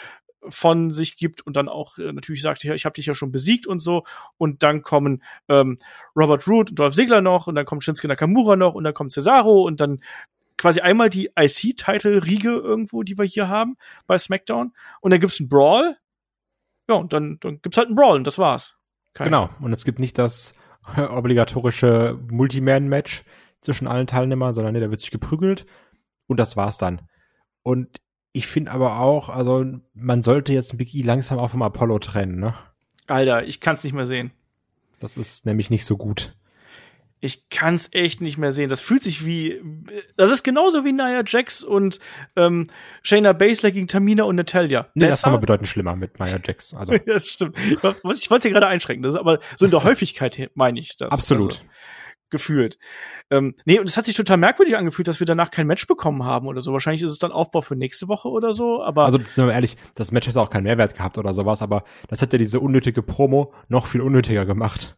von 0.49 0.91
sich 0.91 1.17
gibt 1.17 1.41
und 1.47 1.57
dann 1.57 1.69
auch 1.69 1.99
äh, 1.99 2.13
natürlich 2.13 2.43
sagt, 2.43 2.65
ich 2.65 2.85
habe 2.85 2.95
dich 2.95 3.07
ja 3.07 3.15
schon 3.15 3.33
besiegt 3.33 3.67
und 3.67 3.81
so. 3.81 4.05
Und 4.37 4.63
dann 4.63 4.83
kommen 4.83 5.23
ähm, 5.49 5.77
Robert 6.17 6.47
Root 6.47 6.71
und 6.71 6.79
Dolph 6.79 6.95
Ziggler 6.95 7.21
noch 7.21 7.47
und 7.47 7.55
dann 7.55 7.65
kommt 7.65 7.85
Shinsuke 7.85 8.09
Nakamura 8.09 8.57
noch 8.57 8.75
und 8.75 8.85
dann 8.85 8.95
kommt 8.95 9.13
Cesaro 9.13 9.63
und 9.63 9.81
dann 9.81 10.01
quasi 10.57 10.81
einmal 10.81 11.09
die 11.09 11.31
IC-Title-Riege 11.39 12.51
irgendwo, 12.51 13.03
die 13.03 13.17
wir 13.17 13.25
hier 13.25 13.49
haben 13.49 13.77
bei 14.07 14.19
SmackDown. 14.19 14.73
Und 15.01 15.11
dann 15.11 15.21
gibt's 15.21 15.41
einen 15.41 15.49
Brawl. 15.49 15.97
Ja, 16.89 16.97
und 16.97 17.13
dann, 17.13 17.39
dann 17.41 17.61
gibt's 17.63 17.79
halt 17.79 17.89
einen 17.89 17.97
Brawl 17.97 18.17
und 18.17 18.27
das 18.27 18.39
war's. 18.39 18.77
Kein 19.15 19.27
genau. 19.27 19.51
Und 19.61 19.73
es 19.73 19.85
gibt 19.85 19.99
nicht 19.99 20.19
das 20.19 20.55
obligatorische 21.11 22.19
Multiman-Match, 22.31 23.25
zwischen 23.61 23.89
allen 23.89 24.07
Teilnehmern, 24.07 24.55
sondern 24.55 24.75
nee, 24.75 24.81
da 24.81 24.91
wird 24.91 25.01
sich 25.01 25.11
geprügelt 25.11 25.67
und 26.27 26.39
das 26.39 26.57
war's 26.57 26.79
dann. 26.79 27.03
Und 27.63 28.01
ich 28.33 28.47
finde 28.47 28.71
aber 28.71 29.01
auch, 29.01 29.29
also 29.29 29.65
man 29.95 30.23
sollte 30.23 30.53
jetzt 30.53 30.77
Big 30.77 30.95
E 30.95 31.03
langsam 31.03 31.39
auch 31.39 31.51
vom 31.51 31.63
Apollo 31.63 31.99
trennen, 32.01 32.39
ne? 32.39 32.55
Alter, 33.07 33.47
ich 33.47 33.61
kann's 33.61 33.85
nicht 33.85 33.95
mehr 33.95 34.07
sehen. 34.07 34.31
Das 35.01 35.17
ist 35.17 35.47
nämlich 35.47 35.71
nicht 35.71 35.85
so 35.85 35.97
gut. 35.97 36.35
Ich 37.21 37.49
kann's 37.49 37.89
echt 37.93 38.21
nicht 38.21 38.39
mehr 38.39 38.53
sehen. 38.53 38.69
Das 38.69 38.81
fühlt 38.81 39.03
sich 39.03 39.25
wie, 39.25 39.61
das 40.17 40.31
ist 40.31 40.45
genauso 40.45 40.85
wie 40.85 40.93
Nia 40.93 41.25
Jax 41.27 41.65
und 41.65 41.99
ähm, 42.37 42.69
Shayna 43.03 43.33
Baszler 43.33 43.73
gegen 43.73 43.89
Tamina 43.89 44.23
und 44.23 44.37
Natalia. 44.37 44.89
Nee, 44.95 45.07
Besser? 45.07 45.11
das 45.11 45.25
war 45.25 45.33
mal 45.33 45.39
bedeutend 45.39 45.67
schlimmer 45.67 45.97
mit 45.97 46.21
Nia 46.21 46.39
Jax. 46.45 46.75
Also. 46.75 46.93
ja, 46.93 47.01
das 47.05 47.27
stimmt. 47.27 47.59
Ich 47.59 47.83
wollte 47.83 48.37
es 48.37 48.43
hier 48.43 48.53
gerade 48.53 48.69
einschränken. 48.69 49.03
Das 49.03 49.15
ist 49.15 49.21
aber 49.21 49.41
so 49.57 49.65
in 49.65 49.73
der 49.73 49.83
Häufigkeit 49.85 50.51
meine 50.55 50.79
ich 50.79 50.97
das. 50.97 51.11
Absolut. 51.11 51.55
Also 51.55 51.65
gefühlt. 52.31 52.79
Ähm, 53.31 53.55
nee, 53.65 53.79
und 53.79 53.89
es 53.89 53.97
hat 53.97 54.05
sich 54.05 54.17
total 54.17 54.37
merkwürdig 54.37 54.77
angefühlt, 54.77 55.09
dass 55.09 55.21
wir 55.21 55.27
danach 55.27 55.51
kein 55.51 55.67
Match 55.67 55.87
bekommen 55.87 56.25
haben 56.25 56.47
oder 56.47 56.63
so. 56.63 56.73
Wahrscheinlich 56.73 57.03
ist 57.03 57.13
es 57.13 57.19
dann 57.19 57.33
Aufbau 57.33 57.61
für 57.61 57.77
nächste 57.77 58.09
Woche 58.09 58.29
oder 58.29 58.53
so, 58.53 58.83
aber. 58.83 59.05
Also, 59.05 59.19
sind 59.19 59.47
wir 59.47 59.53
ehrlich, 59.53 59.77
das 59.95 60.13
Match 60.13 60.27
hätte 60.27 60.41
auch 60.41 60.51
keinen 60.51 60.65
Mehrwert 60.65 60.95
gehabt 60.95 61.19
oder 61.19 61.35
sowas, 61.35 61.63
aber 61.63 61.85
das 62.09 62.23
hat 62.23 62.33
ja 62.33 62.39
diese 62.39 62.61
unnötige 62.61 63.03
Promo 63.03 63.53
noch 63.69 63.87
viel 63.87 64.01
unnötiger 64.01 64.47
gemacht. 64.47 64.97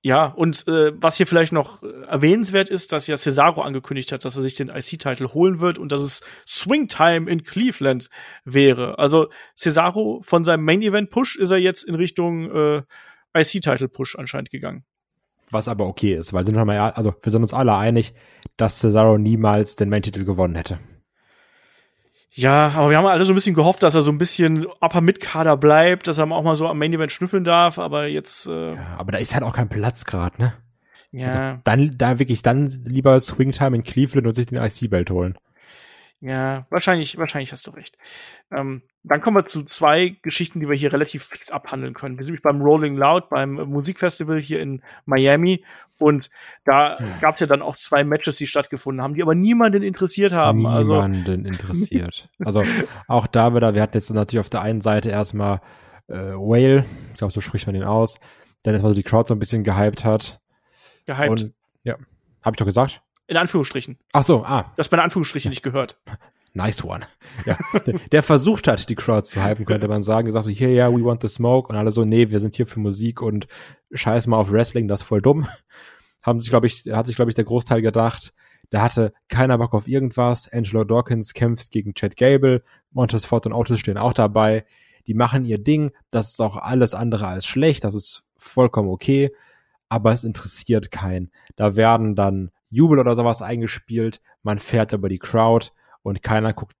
Ja, 0.00 0.26
und 0.26 0.66
äh, 0.68 0.92
was 0.94 1.16
hier 1.16 1.26
vielleicht 1.26 1.52
noch 1.52 1.82
äh, 1.82 1.88
erwähnenswert 2.06 2.70
ist, 2.70 2.92
dass 2.92 3.08
ja 3.08 3.16
Cesaro 3.16 3.62
angekündigt 3.62 4.12
hat, 4.12 4.24
dass 4.24 4.36
er 4.36 4.42
sich 4.42 4.54
den 4.54 4.68
IC-Titel 4.68 5.26
holen 5.34 5.58
wird 5.58 5.76
und 5.78 5.90
dass 5.90 6.02
es 6.02 6.22
Swing 6.46 6.86
Time 6.86 7.28
in 7.28 7.42
Cleveland 7.42 8.08
wäre. 8.44 8.98
Also 9.00 9.28
Cesaro 9.56 10.20
von 10.22 10.44
seinem 10.44 10.64
Main 10.64 10.82
Event 10.82 11.10
Push 11.10 11.34
ist 11.36 11.50
er 11.50 11.58
jetzt 11.58 11.82
in 11.82 11.96
Richtung 11.96 12.48
äh, 12.48 12.82
IC-Title 13.36 13.88
Push 13.88 14.14
anscheinend 14.16 14.50
gegangen 14.50 14.84
was 15.50 15.68
aber 15.68 15.86
okay 15.86 16.14
ist, 16.14 16.32
weil 16.32 16.46
sind 16.46 16.56
wir 16.56 16.64
mal, 16.64 16.78
also 16.78 17.14
wir 17.22 17.32
sind 17.32 17.42
uns 17.42 17.54
alle 17.54 17.74
einig, 17.76 18.14
dass 18.56 18.78
Cesaro 18.78 19.18
niemals 19.18 19.76
den 19.76 19.88
Main-Titel 19.88 20.24
gewonnen 20.24 20.54
hätte. 20.54 20.78
Ja, 22.30 22.72
aber 22.76 22.90
wir 22.90 22.98
haben 22.98 23.06
alle 23.06 23.24
so 23.24 23.32
ein 23.32 23.34
bisschen 23.34 23.54
gehofft, 23.54 23.82
dass 23.82 23.94
er 23.94 24.02
so 24.02 24.12
ein 24.12 24.18
bisschen 24.18 24.66
Upper 24.80 25.00
Mid-Kader 25.00 25.56
bleibt, 25.56 26.06
dass 26.06 26.18
er 26.18 26.30
auch 26.30 26.42
mal 26.44 26.56
so 26.56 26.68
am 26.68 26.78
Main 26.78 26.92
Event 26.92 27.10
schnüffeln 27.10 27.42
darf, 27.42 27.78
aber 27.78 28.06
jetzt. 28.06 28.46
Äh 28.46 28.74
ja, 28.74 28.96
aber 28.96 29.12
da 29.12 29.18
ist 29.18 29.34
halt 29.34 29.42
auch 29.42 29.56
kein 29.56 29.68
Platz 29.68 30.04
gerade, 30.04 30.40
ne? 30.40 30.52
Ja. 31.10 31.26
Also 31.26 31.60
dann, 31.64 31.96
da 31.96 32.18
wirklich, 32.18 32.42
dann 32.42 32.68
lieber 32.84 33.18
Swingtime 33.18 33.76
in 33.76 33.82
Cleveland 33.82 34.26
und 34.26 34.34
sich 34.34 34.46
den 34.46 34.58
IC-Belt 34.58 35.10
holen. 35.10 35.36
Ja, 36.20 36.66
wahrscheinlich, 36.70 37.16
wahrscheinlich 37.16 37.52
hast 37.52 37.68
du 37.68 37.70
recht. 37.70 37.96
Ähm, 38.50 38.82
dann 39.04 39.20
kommen 39.20 39.36
wir 39.36 39.46
zu 39.46 39.62
zwei 39.62 40.16
Geschichten, 40.22 40.58
die 40.58 40.68
wir 40.68 40.74
hier 40.74 40.92
relativ 40.92 41.24
fix 41.24 41.50
abhandeln 41.50 41.94
können. 41.94 42.16
Wir 42.16 42.24
sind 42.24 42.32
nämlich 42.32 42.42
beim 42.42 42.60
Rolling 42.60 42.96
Loud, 42.96 43.28
beim 43.28 43.52
Musikfestival 43.52 44.40
hier 44.40 44.60
in 44.60 44.82
Miami. 45.06 45.64
Und 45.98 46.30
da 46.64 46.98
hm. 46.98 47.06
gab 47.20 47.34
es 47.34 47.40
ja 47.40 47.46
dann 47.46 47.62
auch 47.62 47.76
zwei 47.76 48.02
Matches, 48.02 48.36
die 48.36 48.48
stattgefunden 48.48 49.02
haben, 49.02 49.14
die 49.14 49.22
aber 49.22 49.36
niemanden 49.36 49.84
interessiert 49.84 50.32
haben. 50.32 50.66
Also 50.66 50.94
niemanden 50.94 51.46
also, 51.46 51.48
interessiert. 51.48 52.28
also 52.44 52.64
auch 53.06 53.28
da 53.28 53.54
wieder, 53.54 53.74
wir 53.74 53.82
hatten 53.82 53.96
jetzt 53.96 54.10
natürlich 54.10 54.40
auf 54.40 54.50
der 54.50 54.62
einen 54.62 54.80
Seite 54.80 55.10
erstmal 55.10 55.60
äh, 56.08 56.14
Whale, 56.14 56.84
ich 57.12 57.18
glaube, 57.18 57.32
so 57.32 57.40
spricht 57.40 57.66
man 57.66 57.74
den 57.74 57.84
aus, 57.84 58.18
der 58.64 58.72
jetzt 58.72 58.82
mal 58.82 58.88
so 58.88 58.96
die 58.96 59.04
Crowd 59.04 59.28
so 59.28 59.34
ein 59.34 59.38
bisschen 59.38 59.62
gehypt 59.62 60.04
hat. 60.04 60.40
Gehypt. 61.06 61.30
Und, 61.30 61.54
ja, 61.84 61.94
habe 62.42 62.54
ich 62.54 62.58
doch 62.58 62.66
gesagt. 62.66 63.02
In 63.28 63.36
Anführungsstrichen. 63.36 63.98
Ach 64.12 64.22
so, 64.22 64.44
ah. 64.44 64.72
Das 64.76 64.88
bei 64.88 64.98
Anführungsstrichen 64.98 65.50
nicht 65.50 65.62
gehört. 65.62 66.00
Nice 66.54 66.82
one. 66.82 67.06
Ja, 67.44 67.56
der, 67.86 67.98
der, 68.10 68.22
versucht 68.22 68.66
hat, 68.66 68.88
die 68.88 68.94
Crowd 68.94 69.24
zu 69.24 69.44
hypen, 69.44 69.64
könnte 69.64 69.86
man 69.86 70.02
sagen. 70.02 70.26
Gesagt 70.26 70.44
so, 70.44 70.50
hier, 70.50 70.72
ja, 70.72 70.90
we 70.90 71.04
want 71.04 71.22
the 71.22 71.28
smoke. 71.28 71.68
Und 71.68 71.76
alle 71.76 71.90
so, 71.90 72.04
nee, 72.04 72.30
wir 72.30 72.40
sind 72.40 72.56
hier 72.56 72.66
für 72.66 72.80
Musik 72.80 73.22
und 73.22 73.46
scheiß 73.92 74.26
mal 74.26 74.38
auf 74.38 74.50
Wrestling, 74.50 74.88
das 74.88 75.02
ist 75.02 75.06
voll 75.06 75.22
dumm. 75.22 75.46
Haben 76.22 76.40
sich, 76.40 76.50
glaube 76.50 76.66
ich, 76.66 76.84
hat 76.90 77.06
sich, 77.06 77.16
glaube 77.16 77.30
ich, 77.30 77.34
der 77.36 77.44
Großteil 77.44 77.80
gedacht, 77.80 78.32
da 78.70 78.82
hatte 78.82 79.12
keiner 79.28 79.58
Bock 79.58 79.74
auf 79.74 79.88
irgendwas. 79.88 80.52
Angelo 80.52 80.84
Dawkins 80.84 81.32
kämpft 81.32 81.70
gegen 81.70 81.94
Chad 81.94 82.16
Gable. 82.16 82.62
Montez 82.90 83.24
Ford 83.24 83.46
und 83.46 83.52
Otis 83.52 83.80
stehen 83.80 83.98
auch 83.98 84.12
dabei. 84.12 84.66
Die 85.06 85.14
machen 85.14 85.44
ihr 85.44 85.58
Ding. 85.58 85.92
Das 86.10 86.30
ist 86.30 86.40
auch 86.40 86.56
alles 86.56 86.94
andere 86.94 87.28
als 87.28 87.46
schlecht. 87.46 87.84
Das 87.84 87.94
ist 87.94 88.24
vollkommen 88.36 88.90
okay. 88.90 89.32
Aber 89.88 90.12
es 90.12 90.24
interessiert 90.24 90.90
keinen. 90.90 91.30
Da 91.56 91.76
werden 91.76 92.14
dann 92.14 92.50
Jubel 92.70 92.98
oder 92.98 93.14
sowas 93.16 93.42
eingespielt, 93.42 94.20
man 94.42 94.58
fährt 94.58 94.92
über 94.92 95.08
die 95.08 95.18
Crowd 95.18 95.70
und 96.02 96.22
keiner 96.22 96.52
guckt, 96.52 96.74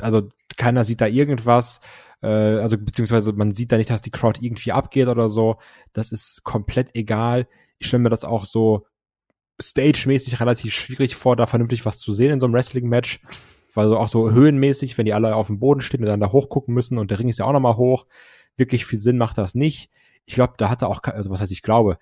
also 0.00 0.28
keiner 0.56 0.84
sieht 0.84 1.00
da 1.00 1.06
irgendwas, 1.06 1.80
äh, 2.22 2.26
also 2.26 2.78
beziehungsweise 2.78 3.32
man 3.32 3.54
sieht 3.54 3.72
da 3.72 3.76
nicht, 3.76 3.90
dass 3.90 4.02
die 4.02 4.10
Crowd 4.10 4.40
irgendwie 4.42 4.72
abgeht 4.72 5.08
oder 5.08 5.28
so. 5.28 5.56
Das 5.92 6.12
ist 6.12 6.42
komplett 6.44 6.94
egal. 6.94 7.46
Ich 7.78 7.88
stelle 7.88 8.02
mir 8.02 8.10
das 8.10 8.24
auch 8.24 8.44
so 8.44 8.86
stage-mäßig 9.60 10.40
relativ 10.40 10.74
schwierig 10.74 11.16
vor, 11.16 11.36
da 11.36 11.46
vernünftig 11.46 11.86
was 11.86 11.98
zu 11.98 12.12
sehen 12.12 12.32
in 12.32 12.40
so 12.40 12.46
einem 12.46 12.54
Wrestling-Match. 12.54 13.20
Weil 13.74 13.88
so 13.88 13.98
auch 13.98 14.08
so 14.08 14.30
höhenmäßig, 14.30 14.96
wenn 14.96 15.04
die 15.04 15.12
alle 15.12 15.34
auf 15.34 15.48
dem 15.48 15.58
Boden 15.58 15.82
stehen 15.82 16.00
und 16.00 16.06
dann 16.06 16.20
da 16.20 16.32
hochgucken 16.32 16.72
müssen 16.72 16.96
und 16.96 17.10
der 17.10 17.18
Ring 17.18 17.28
ist 17.28 17.38
ja 17.38 17.44
auch 17.44 17.52
nochmal 17.52 17.76
hoch. 17.76 18.06
Wirklich 18.56 18.86
viel 18.86 19.00
Sinn 19.02 19.18
macht 19.18 19.36
das 19.36 19.54
nicht. 19.54 19.90
Ich 20.24 20.34
glaube, 20.34 20.54
da 20.56 20.70
hatte 20.70 20.88
auch, 20.88 21.02
also 21.02 21.30
was 21.30 21.42
heißt 21.42 21.52
ich 21.52 21.60
glaube, 21.60 21.98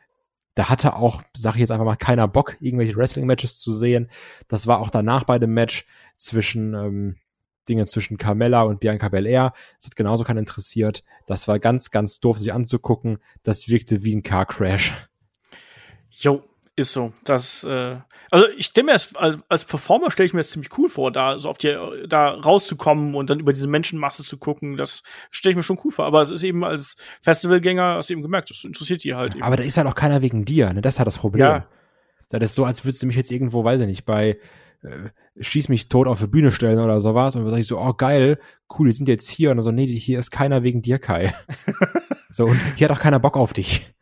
da 0.55 0.69
hatte 0.69 0.97
auch, 0.97 1.23
sag 1.35 1.55
ich 1.55 1.61
jetzt 1.61 1.71
einfach 1.71 1.85
mal, 1.85 1.97
keiner 1.97 2.29
Bock, 2.29 2.57
irgendwelche 2.61 2.97
Wrestling-Matches 2.97 3.59
zu 3.59 3.73
sehen. 3.73 4.09
Das 4.49 4.67
war 4.67 4.81
auch 4.81 4.91
danach 4.91 5.25
bei 5.25 5.39
dem 5.39 5.53
Match 5.53 5.87
zwischen 6.17 6.75
ähm, 6.75 7.17
Dinge 7.69 7.87
zwischen 7.87 8.19
Carmella 8.19 8.63
und 8.63 8.81
Bianca 8.81 9.09
Belair. 9.09 9.53
Das 9.79 9.87
hat 9.87 9.97
genauso 9.97 10.25
keinen 10.25 10.39
interessiert. 10.39 11.03
Das 11.27 11.49
war 11.49 11.59
ganz, 11.59 11.91
ganz 11.91 12.21
doof, 12.21 12.39
sich 12.39 12.53
anzugucken. 12.53 13.19
Das 13.43 13.69
wirkte 13.69 14.05
wie 14.05 14.15
ein 14.15 14.23
Car 14.23 14.47
Crash. 14.47 15.09
Jo, 16.11 16.45
ist 16.77 16.93
so. 16.93 17.13
Das, 17.25 17.65
äh, 17.65 17.97
also 18.31 18.47
ich 18.57 18.67
stelle 18.67 18.87
mir 18.87 18.93
als, 18.93 19.13
als 19.49 19.65
Performer 19.65 20.11
stelle 20.11 20.27
ich 20.27 20.33
mir 20.33 20.41
das 20.41 20.51
ziemlich 20.51 20.77
cool 20.77 20.89
vor, 20.89 21.13
da 21.13 21.39
so 21.39 21.49
auf 21.49 21.59
die, 21.59 21.77
da 22.09 22.31
rauszukommen 22.31 23.15
und 23.15 23.31
dann 23.31 23.39
über 23.39 23.53
diese 23.53 23.69
Menschenmasse 23.69 24.25
zu 24.25 24.39
gucken. 24.39 24.77
Das 24.77 25.03
stelle 25.31 25.53
ich 25.53 25.57
mir 25.57 25.63
schon 25.63 25.79
cool 25.85 25.93
vor. 25.93 26.07
Aber 26.07 26.21
es 26.21 26.31
ist 26.31 26.43
eben 26.43 26.65
als 26.65 26.97
Festivalgänger, 27.23 27.97
hast 27.97 28.11
du 28.11 28.15
eben 28.15 28.23
gemerkt, 28.23 28.51
das 28.51 28.65
interessiert 28.65 29.05
die 29.05 29.15
halt. 29.15 29.35
Eben. 29.35 29.45
Aber 29.45 29.57
da 29.57 29.63
ist 29.63 29.77
halt 29.77 29.87
auch 29.87 29.95
keiner 29.95 30.23
wegen 30.23 30.45
dir, 30.45 30.73
ne? 30.73 30.81
Das 30.81 30.95
ist 30.95 30.99
halt 30.99 31.07
das 31.07 31.19
Problem. 31.19 31.45
Ja. 31.45 31.67
Das 32.31 32.43
ist 32.43 32.55
so, 32.57 32.65
als 32.65 32.85
würdest 32.85 33.03
du 33.03 33.07
mich 33.07 33.17
jetzt 33.17 33.31
irgendwo, 33.31 33.63
weiß 33.63 33.81
ich 33.83 33.87
nicht, 33.87 34.05
bei 34.05 34.39
äh, 34.83 35.11
schieß 35.39 35.69
mich 35.69 35.89
tot 35.89 36.09
auf 36.09 36.21
die 36.21 36.27
Bühne 36.27 36.51
stellen 36.51 36.79
oder 36.79 37.01
sowas 37.01 37.37
und 37.37 37.43
dann 37.43 37.51
sag 37.51 37.59
ich 37.59 37.67
so, 37.67 37.79
oh 37.79 37.93
geil, 37.93 38.39
cool, 38.77 38.89
die 38.89 38.93
sind 38.93 39.09
jetzt 39.09 39.29
hier 39.29 39.51
und 39.51 39.63
so, 39.63 39.71
nee, 39.71 39.87
hier 39.87 40.19
ist 40.19 40.31
keiner 40.31 40.63
wegen 40.63 40.83
dir, 40.83 40.99
Kai. 40.99 41.35
so, 42.31 42.47
und 42.47 42.61
hier 42.77 42.89
hat 42.89 42.97
auch 42.97 43.01
keiner 43.01 43.21
Bock 43.21 43.37
auf 43.37 43.53
dich. 43.53 43.95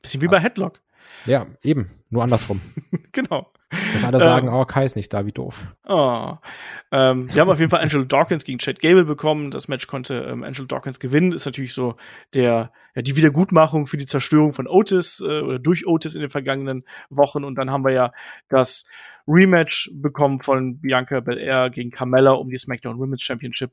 Bisschen 0.00 0.22
wie 0.22 0.28
bei 0.28 0.40
Headlock. 0.40 0.80
Ja, 1.26 1.46
eben. 1.62 1.90
Nur 2.10 2.22
andersrum. 2.22 2.60
genau. 3.12 3.50
Dass 3.92 4.04
alle 4.04 4.20
sagen, 4.20 4.46
ähm, 4.46 4.54
oh, 4.54 4.64
Kai 4.64 4.84
ist 4.84 4.94
nicht 4.94 5.12
da, 5.12 5.26
wie 5.26 5.32
doof. 5.32 5.66
Oh. 5.88 6.34
Ähm, 6.92 7.34
wir 7.34 7.40
haben 7.40 7.50
auf 7.50 7.58
jeden 7.58 7.70
Fall 7.70 7.80
Angelo 7.80 8.04
Dawkins 8.04 8.44
gegen 8.44 8.58
Chad 8.58 8.78
Gable 8.78 9.04
bekommen. 9.04 9.50
Das 9.50 9.66
Match 9.66 9.88
konnte 9.88 10.14
ähm, 10.14 10.44
Angelo 10.44 10.66
Dawkins 10.66 11.00
gewinnen. 11.00 11.32
Ist 11.32 11.46
natürlich 11.46 11.74
so 11.74 11.96
der, 12.32 12.70
ja, 12.94 13.02
die 13.02 13.16
Wiedergutmachung 13.16 13.88
für 13.88 13.96
die 13.96 14.06
Zerstörung 14.06 14.52
von 14.52 14.68
Otis 14.68 15.20
äh, 15.20 15.40
oder 15.40 15.58
durch 15.58 15.86
Otis 15.86 16.14
in 16.14 16.20
den 16.20 16.30
vergangenen 16.30 16.84
Wochen. 17.10 17.42
Und 17.42 17.56
dann 17.56 17.70
haben 17.70 17.84
wir 17.84 17.92
ja 17.92 18.12
das 18.48 18.86
Rematch 19.26 19.90
bekommen 19.94 20.42
von 20.42 20.80
Bianca 20.80 21.18
Belair 21.18 21.68
gegen 21.70 21.90
Carmella 21.90 22.32
um 22.32 22.48
die 22.48 22.58
SmackDown 22.58 22.98
Women's 23.00 23.22
Championship. 23.22 23.72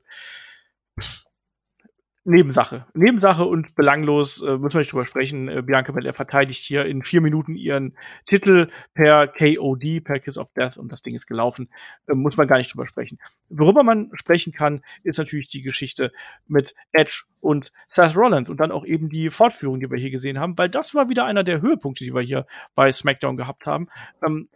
Nebensache. 2.25 2.85
Nebensache 2.93 3.43
und 3.43 3.75
belanglos, 3.75 4.41
äh, 4.41 4.57
müssen 4.57 4.75
wir 4.75 4.79
nicht 4.79 4.93
drüber 4.93 5.05
sprechen. 5.05 5.49
Äh, 5.49 5.61
Bianca 5.61 5.91
Belair 5.91 6.13
verteidigt 6.13 6.61
hier 6.61 6.85
in 6.85 7.03
vier 7.03 7.19
Minuten 7.19 7.55
ihren 7.55 7.97
Titel 8.25 8.69
per 8.93 9.27
KOD, 9.27 9.99
per 10.01 10.19
Kiss 10.19 10.37
of 10.37 10.53
Death 10.53 10.77
und 10.77 10.89
das 10.91 11.01
Ding 11.01 11.15
ist 11.15 11.27
gelaufen. 11.27 11.69
Äh, 12.07 12.13
muss 12.13 12.37
man 12.37 12.47
gar 12.47 12.57
nicht 12.59 12.73
drüber 12.73 12.87
sprechen. 12.87 13.19
Worüber 13.49 13.83
man 13.83 14.09
sprechen 14.13 14.53
kann, 14.53 14.83
ist 15.03 15.17
natürlich 15.17 15.49
die 15.49 15.63
Geschichte 15.63 16.13
mit 16.47 16.75
Edge 16.93 17.23
und 17.41 17.73
Seth 17.89 18.15
Rollins 18.15 18.49
und 18.49 18.57
dann 18.57 18.71
auch 18.71 18.85
eben 18.85 19.09
die 19.09 19.29
Fortführung, 19.29 19.81
die 19.81 19.91
wir 19.91 19.99
hier 19.99 20.11
gesehen 20.11 20.39
haben, 20.39 20.57
weil 20.57 20.69
das 20.69 20.95
war 20.95 21.09
wieder 21.09 21.25
einer 21.25 21.43
der 21.43 21.61
Höhepunkte, 21.61 22.05
die 22.05 22.13
wir 22.13 22.21
hier 22.21 22.47
bei 22.73 22.89
SmackDown 22.89 23.35
gehabt 23.35 23.65
haben. 23.65 23.89
Ähm, 24.25 24.47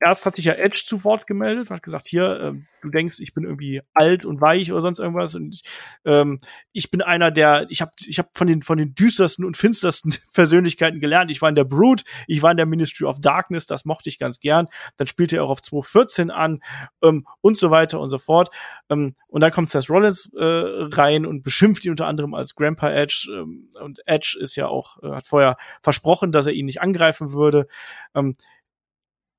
erst 0.00 0.26
hat 0.26 0.34
sich 0.34 0.46
ja 0.46 0.54
Edge 0.54 0.82
zu 0.84 1.04
Wort 1.04 1.26
gemeldet 1.26 1.68
und 1.70 1.76
hat 1.76 1.82
gesagt, 1.82 2.08
hier, 2.08 2.40
äh, 2.40 2.52
du 2.82 2.88
denkst, 2.88 3.20
ich 3.20 3.34
bin 3.34 3.44
irgendwie 3.44 3.82
alt 3.92 4.24
und 4.24 4.40
weich 4.40 4.72
oder 4.72 4.80
sonst 4.80 4.98
irgendwas 4.98 5.34
und 5.34 5.60
ähm, 6.04 6.40
ich 6.72 6.90
bin 6.90 7.02
einer 7.02 7.30
der, 7.30 7.66
ich 7.68 7.82
habe 7.82 7.92
ich 8.06 8.18
hab 8.18 8.36
von 8.36 8.46
den 8.46 8.62
von 8.62 8.78
den 8.78 8.94
düstersten 8.94 9.44
und 9.44 9.56
finstersten 9.56 10.14
Persönlichkeiten 10.34 11.00
gelernt. 11.00 11.30
Ich 11.30 11.42
war 11.42 11.50
in 11.50 11.54
der 11.54 11.64
Brood, 11.64 12.02
ich 12.26 12.42
war 12.42 12.50
in 12.50 12.56
der 12.56 12.66
Ministry 12.66 13.04
of 13.04 13.20
Darkness, 13.20 13.66
das 13.66 13.84
mochte 13.84 14.08
ich 14.08 14.18
ganz 14.18 14.40
gern. 14.40 14.68
Dann 14.96 15.06
spielte 15.06 15.36
er 15.36 15.44
auch 15.44 15.50
auf 15.50 15.62
214 15.62 16.30
an 16.30 16.62
ähm, 17.02 17.26
und 17.42 17.58
so 17.58 17.70
weiter 17.70 18.00
und 18.00 18.08
so 18.08 18.18
fort. 18.18 18.48
Ähm, 18.88 19.14
und 19.28 19.42
dann 19.42 19.52
kommt 19.52 19.68
Seth 19.68 19.90
Rollins 19.90 20.32
äh, 20.34 20.42
rein 20.44 21.26
und 21.26 21.42
beschimpft 21.42 21.84
ihn 21.84 21.90
unter 21.90 22.06
anderem 22.06 22.34
als 22.34 22.54
Grandpa 22.54 22.90
Edge 22.90 23.28
ähm, 23.30 23.68
und 23.80 24.00
Edge 24.06 24.38
ist 24.40 24.56
ja 24.56 24.66
auch 24.66 25.02
äh, 25.02 25.10
hat 25.10 25.26
vorher 25.26 25.56
versprochen, 25.82 26.32
dass 26.32 26.46
er 26.46 26.54
ihn 26.54 26.66
nicht 26.66 26.80
angreifen 26.80 27.32
würde. 27.32 27.66
Ähm, 28.14 28.36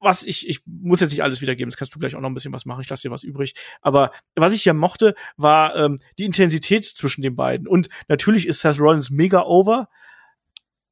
was 0.02 0.24
ich, 0.24 0.50
ich 0.50 0.62
muss 0.66 1.00
jetzt 1.00 1.12
nicht 1.12 1.24
alles 1.24 1.42
wiedergeben, 1.42 1.70
das 1.70 1.78
kannst 1.78 1.94
du 1.94 2.00
gleich 2.00 2.16
auch 2.16 2.22
noch 2.22 2.30
ein 2.30 2.34
bisschen 2.34 2.54
was 2.54 2.66
machen, 2.66 2.82
ich 2.82 2.90
lasse 2.90 3.08
dir 3.08 3.12
was 3.12 3.24
übrig. 3.24 3.54
Aber 3.82 4.12
was 4.36 4.54
ich 4.54 4.66
ja 4.66 4.74
mochte, 4.74 5.16
war 5.38 5.76
ähm, 5.76 6.00
die 6.18 6.26
Intensität 6.26 6.84
zwischen 6.86 7.22
den 7.22 7.36
beiden. 7.36 7.68
Und 7.68 7.88
natürlich 8.08 8.48
ist 8.48 8.62
Seth 8.62 8.80
Rollins 8.80 9.12
mega 9.12 9.44
over, 9.44 9.90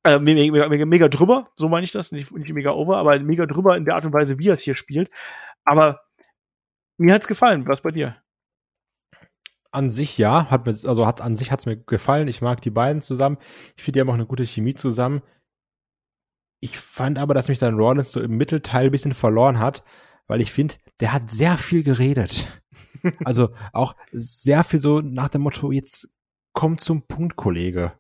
äh, 0.04 0.20
mega, 0.20 0.70
mega, 0.70 0.86
mega 0.86 1.08
drüber, 1.10 1.50
so 1.56 1.68
meine 1.68 1.84
ich 1.84 1.92
das, 1.92 2.12
nicht, 2.12 2.32
nicht 2.32 2.54
mega 2.54 2.72
over, 2.72 2.98
aber 2.98 3.20
mega 3.20 3.46
drüber 3.48 3.76
in 3.76 3.86
der 3.86 3.96
Art 3.96 4.06
und 4.06 4.14
Weise, 4.14 4.38
wie 4.38 4.50
er 4.50 4.54
es 4.54 4.62
hier 4.62 4.76
spielt. 4.76 5.10
Aber 5.66 6.02
mir 6.98 7.14
hat's 7.14 7.28
gefallen, 7.28 7.68
was 7.68 7.82
bei 7.82 7.92
dir? 7.92 8.18
An 9.72 9.90
sich 9.90 10.18
ja, 10.18 10.50
hat 10.50 10.66
mir, 10.66 10.72
also 10.88 11.06
hat 11.06 11.22
an 11.22 11.36
sich 11.36 11.52
hat's 11.52 11.66
mir 11.66 11.78
gefallen. 11.78 12.28
Ich 12.28 12.42
mag 12.42 12.62
die 12.62 12.72
beiden 12.72 13.02
zusammen. 13.02 13.38
Ich 13.76 13.84
finde, 13.84 13.98
die 13.98 14.02
haben 14.02 14.10
auch 14.10 14.16
eine 14.16 14.26
gute 14.26 14.46
Chemie 14.46 14.74
zusammen. 14.74 15.22
Ich 16.60 16.78
fand 16.78 17.18
aber, 17.18 17.34
dass 17.34 17.48
mich 17.48 17.60
dann 17.60 17.78
Rollins 17.78 18.12
so 18.12 18.22
im 18.22 18.38
Mittelteil 18.38 18.86
ein 18.86 18.92
bisschen 18.92 19.14
verloren 19.14 19.60
hat, 19.60 19.84
weil 20.28 20.42
ich 20.42 20.52
finde, 20.52 20.76
der 21.00 21.14
hat 21.14 21.32
sehr 21.32 21.58
viel 21.58 21.84
geredet. 21.84 22.48
also 23.24 23.50
auch 23.72 23.96
sehr 24.12 24.64
viel 24.64 24.80
so 24.80 25.00
nach 25.02 25.30
dem 25.30 25.42
Motto, 25.42 25.72
jetzt 25.72 26.14
komm 26.54 26.78
zum 26.78 27.08
Punkt, 27.08 27.36
Kollege. 27.36 27.94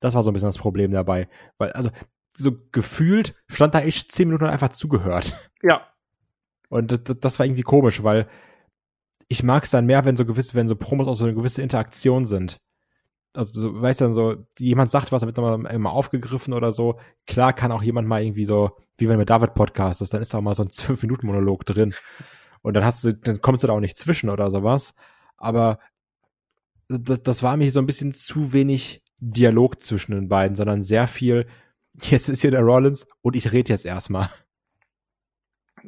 Das 0.00 0.14
war 0.14 0.22
so 0.22 0.30
ein 0.30 0.34
bisschen 0.34 0.48
das 0.48 0.58
Problem 0.58 0.90
dabei. 0.90 1.28
Weil, 1.58 1.72
also, 1.72 1.90
so 2.36 2.52
gefühlt 2.72 3.34
stand 3.48 3.74
da 3.74 3.80
echt 3.80 4.12
zehn 4.12 4.28
Minuten 4.28 4.44
einfach 4.44 4.70
zugehört. 4.70 5.50
Ja. 5.62 5.86
Und 6.68 6.92
das, 6.92 7.18
das 7.20 7.38
war 7.38 7.46
irgendwie 7.46 7.62
komisch, 7.62 8.02
weil 8.02 8.28
ich 9.28 9.42
mag 9.42 9.64
es 9.64 9.70
dann 9.70 9.86
mehr, 9.86 10.04
wenn 10.04 10.16
so 10.16 10.26
gewisse, 10.26 10.54
wenn 10.54 10.68
so 10.68 10.76
Promos 10.76 11.08
auch 11.08 11.14
so 11.14 11.24
eine 11.24 11.34
gewisse 11.34 11.62
Interaktion 11.62 12.26
sind 12.26 12.58
also 13.36 13.60
so, 13.60 13.80
weißt 13.82 14.00
du, 14.00 14.12
so, 14.12 14.46
jemand 14.58 14.90
sagt 14.90 15.12
was, 15.12 15.22
wird 15.22 15.38
dann 15.38 15.66
immer 15.66 15.92
aufgegriffen 15.92 16.54
oder 16.54 16.72
so. 16.72 16.98
Klar 17.26 17.52
kann 17.52 17.72
auch 17.72 17.82
jemand 17.82 18.08
mal 18.08 18.22
irgendwie 18.22 18.44
so, 18.44 18.76
wie 18.96 19.08
wenn 19.08 19.18
mit 19.18 19.30
David 19.30 19.54
Podcast 19.54 20.02
ist, 20.02 20.14
dann 20.14 20.22
ist 20.22 20.32
da 20.32 20.38
auch 20.38 20.42
mal 20.42 20.54
so 20.54 20.62
ein 20.62 20.68
5-Minuten-Monolog 20.70 21.64
drin. 21.64 21.94
Und 22.62 22.74
dann 22.74 22.84
hast 22.84 23.04
du, 23.04 23.14
dann 23.14 23.40
kommst 23.40 23.62
du 23.62 23.68
da 23.68 23.74
auch 23.74 23.80
nicht 23.80 23.98
zwischen 23.98 24.30
oder 24.30 24.50
sowas. 24.50 24.94
Aber 25.36 25.78
das, 26.88 27.22
das 27.22 27.42
war 27.42 27.56
mir 27.56 27.70
so 27.70 27.80
ein 27.80 27.86
bisschen 27.86 28.12
zu 28.12 28.52
wenig 28.52 29.02
Dialog 29.18 29.82
zwischen 29.82 30.12
den 30.12 30.28
beiden, 30.28 30.56
sondern 30.56 30.82
sehr 30.82 31.08
viel, 31.08 31.46
jetzt 32.02 32.28
ist 32.28 32.40
hier 32.40 32.50
der 32.50 32.62
Rollins 32.62 33.06
und 33.22 33.36
ich 33.36 33.52
rede 33.52 33.72
jetzt 33.72 33.86
erstmal. 33.86 34.30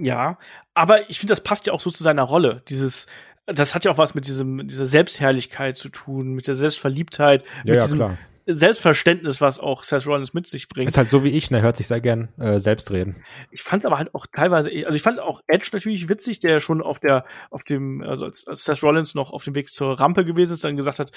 Ja, 0.01 0.39
aber 0.75 1.11
ich 1.11 1.19
finde, 1.19 1.33
das 1.33 1.43
passt 1.43 1.67
ja 1.67 1.73
auch 1.73 1.81
so 1.81 1.91
zu 1.91 2.05
seiner 2.05 2.23
Rolle. 2.23 2.63
Dieses, 2.69 3.07
das 3.49 3.75
hat 3.75 3.85
ja 3.85 3.91
auch 3.91 3.99
was 3.99 4.15
mit 4.15 4.27
diesem, 4.27 4.69
dieser 4.69 4.87
Selbstherrlichkeit 4.87 5.77
zu 5.77 5.89
tun, 5.89 6.35
mit 6.35 6.47
der 6.47 6.55
Selbstverliebtheit, 6.55 7.43
ja, 7.43 7.49
mit 7.65 7.75
ja, 7.75 7.81
diesem 7.81 7.99
klar. 7.99 8.19
Selbstverständnis, 8.51 9.43
was 9.43 9.59
auch 9.59 9.83
Seth 9.83 10.07
Rollins 10.07 10.33
mit 10.33 10.47
sich 10.47 10.69
bringt. 10.69 10.89
Ist 10.89 10.97
halt 10.97 11.11
so 11.11 11.23
wie 11.23 11.31
ich, 11.31 11.51
ne, 11.51 11.61
hört 11.61 11.77
sich 11.77 11.87
sehr 11.87 12.01
gern 12.01 12.29
äh, 12.39 12.59
selbst 12.59 12.91
reden. 12.91 13.17
Ich 13.51 13.63
fand 13.63 13.85
aber 13.85 13.99
halt 13.99 14.15
auch 14.15 14.27
teilweise, 14.27 14.71
also 14.87 14.97
ich 14.97 15.03
fand 15.03 15.21
auch 15.21 15.43
Edge 15.47 15.69
natürlich 15.73 16.09
witzig, 16.09 16.41
der 16.41 16.63
schon 16.63 16.81
auf 16.81 16.99
der, 16.99 17.27
auf 17.51 17.63
dem, 17.63 18.03
also 18.03 18.25
als, 18.25 18.47
als 18.47 18.65
Seth 18.65 18.83
Rollins 18.83 19.15
noch 19.15 19.33
auf 19.33 19.45
dem 19.45 19.55
Weg 19.55 19.69
zur 19.69 20.01
Rampe 20.01 20.25
gewesen 20.25 20.55
ist, 20.55 20.65
dann 20.65 20.77
gesagt 20.77 20.99
hat, 20.99 21.13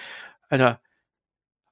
Alter, 0.49 0.82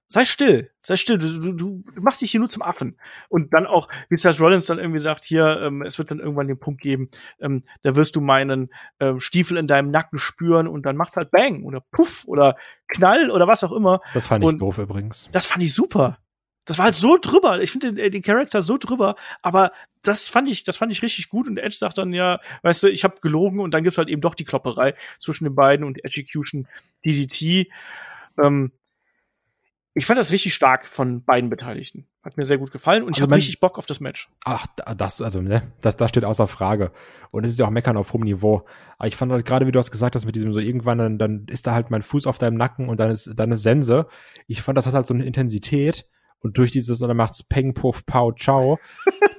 sei 0.09 0.25
still, 0.25 0.71
sei 0.81 0.95
still, 0.95 1.19
du, 1.19 1.39
du, 1.39 1.53
du 1.53 1.83
machst 2.01 2.21
dich 2.21 2.31
hier 2.31 2.39
nur 2.39 2.49
zum 2.49 2.63
Affen. 2.63 2.97
Und 3.29 3.53
dann 3.53 3.67
auch, 3.67 3.87
wie 4.09 4.17
Seth 4.17 4.39
Rollins 4.39 4.65
dann 4.65 4.79
irgendwie 4.79 4.99
sagt, 4.99 5.23
hier, 5.23 5.61
ähm, 5.61 5.83
es 5.83 5.97
wird 5.99 6.09
dann 6.11 6.19
irgendwann 6.19 6.47
den 6.47 6.59
Punkt 6.59 6.81
geben, 6.81 7.09
ähm, 7.39 7.63
da 7.83 7.95
wirst 7.95 8.15
du 8.15 8.21
meinen 8.21 8.69
ähm, 8.99 9.19
Stiefel 9.19 9.57
in 9.57 9.67
deinem 9.67 9.91
Nacken 9.91 10.17
spüren 10.17 10.67
und 10.67 10.85
dann 10.85 10.97
macht's 10.97 11.15
halt 11.15 11.31
Bang 11.31 11.63
oder 11.63 11.81
Puff 11.91 12.23
oder 12.25 12.57
Knall 12.87 13.29
oder 13.29 13.47
was 13.47 13.63
auch 13.63 13.71
immer. 13.71 14.01
Das 14.13 14.27
fand 14.27 14.43
ich 14.43 14.49
Und 14.49 14.59
doof 14.59 14.79
übrigens. 14.79 15.29
Das 15.31 15.45
fand 15.45 15.63
ich 15.63 15.73
super. 15.73 16.17
Das 16.65 16.77
war 16.77 16.85
halt 16.85 16.95
so 16.95 17.17
drüber. 17.17 17.61
Ich 17.61 17.71
finde 17.71 17.93
den, 17.93 18.11
den 18.11 18.21
Charakter 18.21 18.61
so 18.61 18.77
drüber, 18.77 19.15
aber 19.41 19.71
das 20.03 20.27
fand 20.27 20.49
ich, 20.49 20.63
das 20.63 20.77
fand 20.77 20.91
ich 20.91 21.01
richtig 21.01 21.29
gut. 21.29 21.47
Und 21.47 21.57
Edge 21.57 21.75
sagt 21.75 21.97
dann 21.97 22.13
ja, 22.13 22.39
weißt 22.63 22.83
du, 22.83 22.87
ich 22.87 23.03
habe 23.03 23.21
gelogen 23.21 23.59
und 23.59 23.71
dann 23.73 23.83
gibt's 23.83 23.97
halt 23.97 24.09
eben 24.09 24.21
doch 24.21 24.35
die 24.35 24.43
Klopperei 24.43 24.95
zwischen 25.19 25.43
den 25.45 25.55
beiden 25.55 25.85
und 25.85 26.03
Execution 26.03 26.67
DDT. 27.05 27.71
Ähm, 28.37 28.71
ich 29.99 30.05
fand 30.05 30.19
das 30.19 30.31
richtig 30.31 30.53
stark 30.53 30.85
von 30.85 31.23
beiden 31.23 31.49
Beteiligten. 31.49 32.07
Hat 32.23 32.37
mir 32.37 32.45
sehr 32.45 32.57
gut 32.57 32.71
gefallen 32.71 33.03
und 33.03 33.11
ich 33.11 33.17
Also 33.17 33.23
habe 33.23 33.31
mein- 33.31 33.37
richtig 33.37 33.59
Bock 33.59 33.77
auf 33.77 33.85
das 33.85 33.99
Match. 33.99 34.29
Ach, 34.45 34.65
da- 34.75 34.95
das, 34.95 35.21
also, 35.21 35.41
ne, 35.41 35.71
das, 35.81 35.95
das 35.97 36.09
steht 36.09 36.25
außer 36.25 36.47
Frage. 36.47 36.91
Und 37.31 37.45
es 37.45 37.51
ist 37.51 37.59
ja 37.59 37.65
auch 37.65 37.71
Meckern 37.71 37.97
auf 37.97 38.11
hohem 38.13 38.21
Niveau. 38.23 38.65
Aber 38.97 39.07
ich 39.07 39.15
fand 39.15 39.31
halt 39.31 39.45
gerade, 39.45 39.67
wie 39.67 39.71
du 39.71 39.79
hast 39.79 39.91
gesagt 39.91 40.15
hast, 40.15 40.25
mit 40.25 40.35
diesem 40.35 40.51
so 40.53 40.59
irgendwann, 40.59 40.97
dann, 40.97 41.17
dann 41.17 41.45
ist 41.47 41.67
da 41.67 41.73
halt 41.73 41.91
mein 41.91 42.01
Fuß 42.01 42.27
auf 42.27 42.37
deinem 42.37 42.55
Nacken 42.57 42.89
und 42.89 42.99
dann 42.99 43.11
ist, 43.11 43.31
dann 43.35 43.51
ist 43.51 43.63
Sense. 43.63 44.07
Ich 44.47 44.61
fand, 44.61 44.77
das 44.77 44.87
hat 44.87 44.93
halt 44.93 45.07
so 45.07 45.13
eine 45.13 45.25
Intensität 45.25 46.07
und 46.39 46.57
durch 46.57 46.71
dieses, 46.71 47.01
und 47.01 47.07
dann 47.07 47.17
macht's 47.17 47.43
Peng, 47.43 47.73
Puff, 47.73 48.05
Pow, 48.05 48.33
Ciao. 48.35 48.79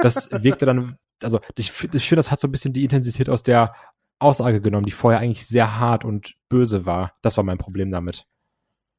Das 0.00 0.30
wirkte 0.42 0.66
dann, 0.66 0.96
also, 1.22 1.40
ich, 1.56 1.68
ich 1.70 2.08
finde, 2.08 2.16
das 2.16 2.30
hat 2.30 2.40
so 2.40 2.48
ein 2.48 2.52
bisschen 2.52 2.72
die 2.72 2.84
Intensität 2.84 3.28
aus 3.28 3.42
der 3.42 3.74
Aussage 4.18 4.60
genommen, 4.60 4.84
die 4.84 4.90
vorher 4.92 5.20
eigentlich 5.20 5.46
sehr 5.46 5.78
hart 5.78 6.04
und 6.04 6.34
böse 6.50 6.84
war. 6.86 7.12
Das 7.22 7.36
war 7.36 7.44
mein 7.44 7.56
Problem 7.58 7.90
damit. 7.90 8.26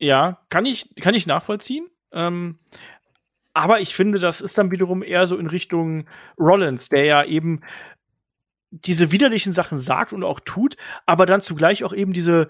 Ja, 0.02 0.39
kann 0.49 0.66
ich, 0.66 0.95
kann 0.95 1.14
ich 1.14 1.28
nachvollziehen. 1.28 1.88
Ähm, 2.12 2.58
aber 3.54 3.82
ich 3.82 3.93
finde, 3.93 4.18
das 4.18 4.41
ist 4.41 4.58
dann 4.58 4.72
wiederum 4.72 5.04
eher 5.04 5.28
so 5.28 5.38
in 5.38 5.45
Richtung 5.45 6.08
Rollins, 6.39 6.89
der 6.89 7.06
ja 7.06 7.24
eben 7.24 7.62
diese 8.72 9.12
widerlichen 9.12 9.54
Sachen 9.54 9.78
sagt 9.78 10.12
und 10.12 10.24
auch 10.24 10.39
tut, 10.39 10.76
aber 11.06 11.26
dann 11.26 11.41
zugleich 11.41 11.84
auch 11.84 11.93
eben 11.93 12.14
diese 12.14 12.47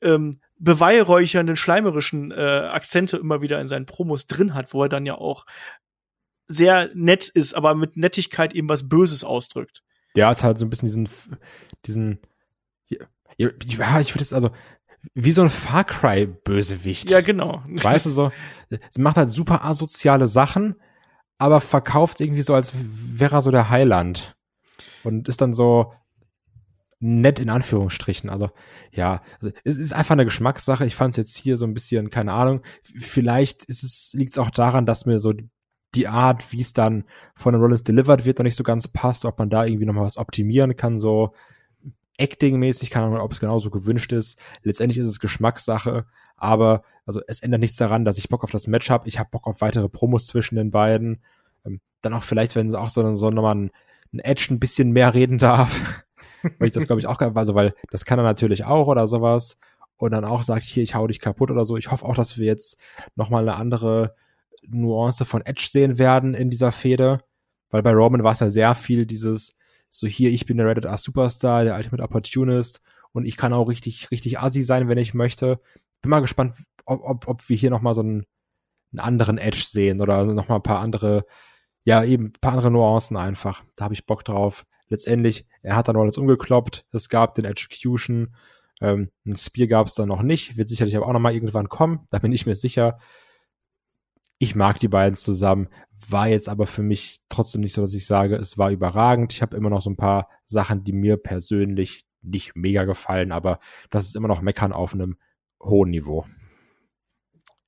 ähm, 0.00 0.40
beweihräuchernden, 0.58 1.56
schleimerischen 1.56 2.30
äh, 2.30 2.68
Akzente 2.70 3.16
immer 3.16 3.42
wieder 3.42 3.60
in 3.60 3.68
seinen 3.68 3.86
Promos 3.86 4.28
drin 4.28 4.54
hat, 4.54 4.72
wo 4.72 4.84
er 4.84 4.88
dann 4.88 5.06
ja 5.06 5.16
auch 5.16 5.44
sehr 6.46 6.90
nett 6.94 7.28
ist, 7.28 7.54
aber 7.54 7.74
mit 7.74 7.96
Nettigkeit 7.96 8.54
eben 8.54 8.68
was 8.68 8.88
Böses 8.88 9.24
ausdrückt. 9.24 9.82
Der 10.14 10.28
hat 10.28 10.44
halt 10.44 10.58
so 10.58 10.66
ein 10.66 10.70
bisschen 10.70 10.86
diesen, 10.86 11.08
diesen, 11.86 12.18
ja, 12.88 12.98
ja, 13.38 14.00
ich 14.00 14.14
würde 14.14 14.22
es 14.22 14.32
also, 14.32 14.50
wie 15.14 15.32
so 15.32 15.42
ein 15.42 15.50
Far 15.50 15.84
Cry 15.84 16.26
Bösewicht. 16.26 17.10
Ja, 17.10 17.20
genau. 17.20 17.62
Weißt 17.66 18.06
du 18.06 18.10
so, 18.10 18.32
sie 18.90 19.00
macht 19.00 19.16
halt 19.16 19.30
super 19.30 19.64
asoziale 19.64 20.28
Sachen, 20.28 20.76
aber 21.38 21.60
verkauft 21.60 22.20
irgendwie 22.20 22.42
so, 22.42 22.54
als 22.54 22.72
wäre 22.74 23.36
er 23.36 23.42
so 23.42 23.50
der 23.50 23.70
Heiland. 23.70 24.36
Und 25.04 25.28
ist 25.28 25.40
dann 25.40 25.52
so 25.52 25.92
nett 27.00 27.40
in 27.40 27.50
Anführungsstrichen. 27.50 28.30
Also, 28.30 28.50
ja, 28.92 29.22
also, 29.40 29.52
es 29.64 29.76
ist 29.76 29.92
einfach 29.92 30.12
eine 30.12 30.24
Geschmackssache. 30.24 30.86
Ich 30.86 30.94
fand 30.94 31.12
es 31.12 31.16
jetzt 31.16 31.36
hier 31.36 31.56
so 31.56 31.66
ein 31.66 31.74
bisschen, 31.74 32.10
keine 32.10 32.32
Ahnung. 32.32 32.62
Vielleicht 32.96 33.64
ist 33.64 33.82
es, 33.82 34.12
liegt 34.14 34.32
es 34.32 34.38
auch 34.38 34.50
daran, 34.50 34.86
dass 34.86 35.04
mir 35.04 35.18
so 35.18 35.32
die 35.94 36.08
Art, 36.08 36.52
wie 36.52 36.60
es 36.60 36.72
dann 36.72 37.04
von 37.34 37.52
den 37.52 37.60
Rollins 37.60 37.82
delivered 37.82 38.24
wird, 38.24 38.38
noch 38.38 38.44
nicht 38.44 38.56
so 38.56 38.62
ganz 38.62 38.88
passt, 38.88 39.24
ob 39.24 39.38
man 39.38 39.50
da 39.50 39.64
irgendwie 39.64 39.84
noch 39.84 39.94
mal 39.94 40.04
was 40.04 40.16
optimieren 40.16 40.76
kann, 40.76 40.98
so 40.98 41.34
Acting-mäßig, 42.18 42.90
keine 42.90 43.06
Ahnung, 43.06 43.20
ob 43.20 43.32
es 43.32 43.40
genauso 43.40 43.70
gewünscht 43.70 44.12
ist. 44.12 44.38
Letztendlich 44.62 44.98
ist 44.98 45.08
es 45.08 45.20
Geschmackssache, 45.20 46.06
aber 46.36 46.82
also 47.06 47.20
es 47.26 47.40
ändert 47.40 47.60
nichts 47.60 47.76
daran, 47.76 48.04
dass 48.04 48.18
ich 48.18 48.28
Bock 48.28 48.44
auf 48.44 48.50
das 48.50 48.66
Match 48.66 48.90
habe. 48.90 49.08
Ich 49.08 49.18
habe 49.18 49.30
Bock 49.30 49.46
auf 49.46 49.60
weitere 49.60 49.88
Promos 49.88 50.26
zwischen 50.26 50.56
den 50.56 50.70
beiden. 50.70 51.22
Ähm, 51.64 51.80
dann 52.00 52.14
auch 52.14 52.24
vielleicht, 52.24 52.54
wenn 52.54 52.74
auch 52.74 52.88
so, 52.88 53.14
so 53.14 53.30
nochmal 53.30 53.56
ein, 53.56 53.70
ein 54.12 54.18
Edge 54.18 54.48
ein 54.50 54.60
bisschen 54.60 54.92
mehr 54.92 55.14
reden 55.14 55.38
darf. 55.38 56.04
weil 56.58 56.68
ich 56.68 56.72
das, 56.72 56.86
glaube 56.86 57.00
ich, 57.00 57.06
auch, 57.06 57.20
also 57.20 57.54
weil 57.54 57.74
das 57.90 58.04
kann 58.04 58.18
er 58.18 58.24
natürlich 58.24 58.64
auch 58.64 58.86
oder 58.86 59.06
sowas. 59.06 59.58
Und 59.96 60.10
dann 60.10 60.24
auch 60.24 60.42
sagt, 60.42 60.64
hier, 60.64 60.82
ich 60.82 60.94
hau 60.94 61.06
dich 61.06 61.20
kaputt 61.20 61.50
oder 61.50 61.64
so. 61.64 61.76
Ich 61.76 61.90
hoffe 61.90 62.04
auch, 62.04 62.16
dass 62.16 62.36
wir 62.36 62.46
jetzt 62.46 62.80
nochmal 63.14 63.42
eine 63.42 63.56
andere 63.56 64.16
Nuance 64.66 65.24
von 65.24 65.46
Edge 65.46 65.68
sehen 65.70 65.98
werden 65.98 66.34
in 66.34 66.50
dieser 66.50 66.72
Fehde. 66.72 67.20
Weil 67.70 67.82
bei 67.82 67.92
Roman 67.92 68.24
war 68.24 68.32
es 68.32 68.40
ja 68.40 68.50
sehr 68.50 68.74
viel 68.74 69.06
dieses, 69.06 69.54
so 69.92 70.06
hier, 70.06 70.30
ich 70.30 70.46
bin 70.46 70.56
der 70.56 70.66
Reddit 70.66 70.86
A 70.86 70.96
Superstar, 70.96 71.64
der 71.64 71.76
Ultimate 71.76 72.02
Opportunist 72.02 72.80
und 73.12 73.26
ich 73.26 73.36
kann 73.36 73.52
auch 73.52 73.68
richtig, 73.68 74.10
richtig 74.10 74.40
assi 74.40 74.62
sein, 74.62 74.88
wenn 74.88 74.96
ich 74.96 75.12
möchte. 75.12 75.60
bin 76.00 76.10
mal 76.10 76.20
gespannt, 76.20 76.56
ob, 76.86 77.04
ob, 77.04 77.28
ob 77.28 77.48
wir 77.48 77.56
hier 77.56 77.70
noch 77.70 77.82
mal 77.82 77.92
so 77.92 78.00
einen, 78.00 78.24
einen 78.92 79.00
anderen 79.00 79.36
Edge 79.36 79.64
sehen 79.68 80.00
oder 80.00 80.24
noch 80.24 80.48
mal 80.48 80.56
ein 80.56 80.62
paar 80.62 80.80
andere, 80.80 81.26
ja 81.84 82.02
eben 82.04 82.26
ein 82.26 82.32
paar 82.40 82.52
andere 82.52 82.70
Nuancen 82.70 83.18
einfach. 83.18 83.64
Da 83.76 83.84
habe 83.84 83.94
ich 83.94 84.06
Bock 84.06 84.24
drauf. 84.24 84.64
Letztendlich, 84.88 85.46
er 85.60 85.76
hat 85.76 85.88
dann 85.88 85.96
alles 85.96 86.16
umgekloppt. 86.16 86.86
Es 86.90 87.10
gab 87.10 87.34
den 87.34 87.44
Execution. 87.44 88.34
Ähm, 88.80 89.10
ein 89.26 89.36
Spear 89.36 89.68
gab 89.68 89.88
es 89.88 89.94
dann 89.94 90.08
noch 90.08 90.22
nicht. 90.22 90.56
Wird 90.56 90.68
sicherlich 90.68 90.96
aber 90.96 91.06
auch 91.06 91.12
noch 91.12 91.20
mal 91.20 91.34
irgendwann 91.34 91.68
kommen. 91.68 92.06
Da 92.10 92.18
bin 92.18 92.32
ich 92.32 92.46
mir 92.46 92.54
sicher. 92.54 92.98
Ich 94.42 94.56
mag 94.56 94.80
die 94.80 94.88
beiden 94.88 95.14
zusammen. 95.14 95.68
War 96.08 96.26
jetzt 96.26 96.48
aber 96.48 96.66
für 96.66 96.82
mich 96.82 97.20
trotzdem 97.28 97.60
nicht 97.60 97.74
so, 97.74 97.80
dass 97.80 97.94
ich 97.94 98.06
sage, 98.06 98.34
es 98.34 98.58
war 98.58 98.72
überragend. 98.72 99.32
Ich 99.32 99.40
habe 99.40 99.56
immer 99.56 99.70
noch 99.70 99.82
so 99.82 99.88
ein 99.88 99.96
paar 99.96 100.28
Sachen, 100.46 100.82
die 100.82 100.92
mir 100.92 101.16
persönlich 101.16 102.06
nicht 102.22 102.56
mega 102.56 102.82
gefallen, 102.82 103.30
aber 103.30 103.60
das 103.88 104.06
ist 104.06 104.16
immer 104.16 104.26
noch 104.26 104.42
Meckern 104.42 104.72
auf 104.72 104.94
einem 104.94 105.16
hohen 105.62 105.90
Niveau. 105.90 106.26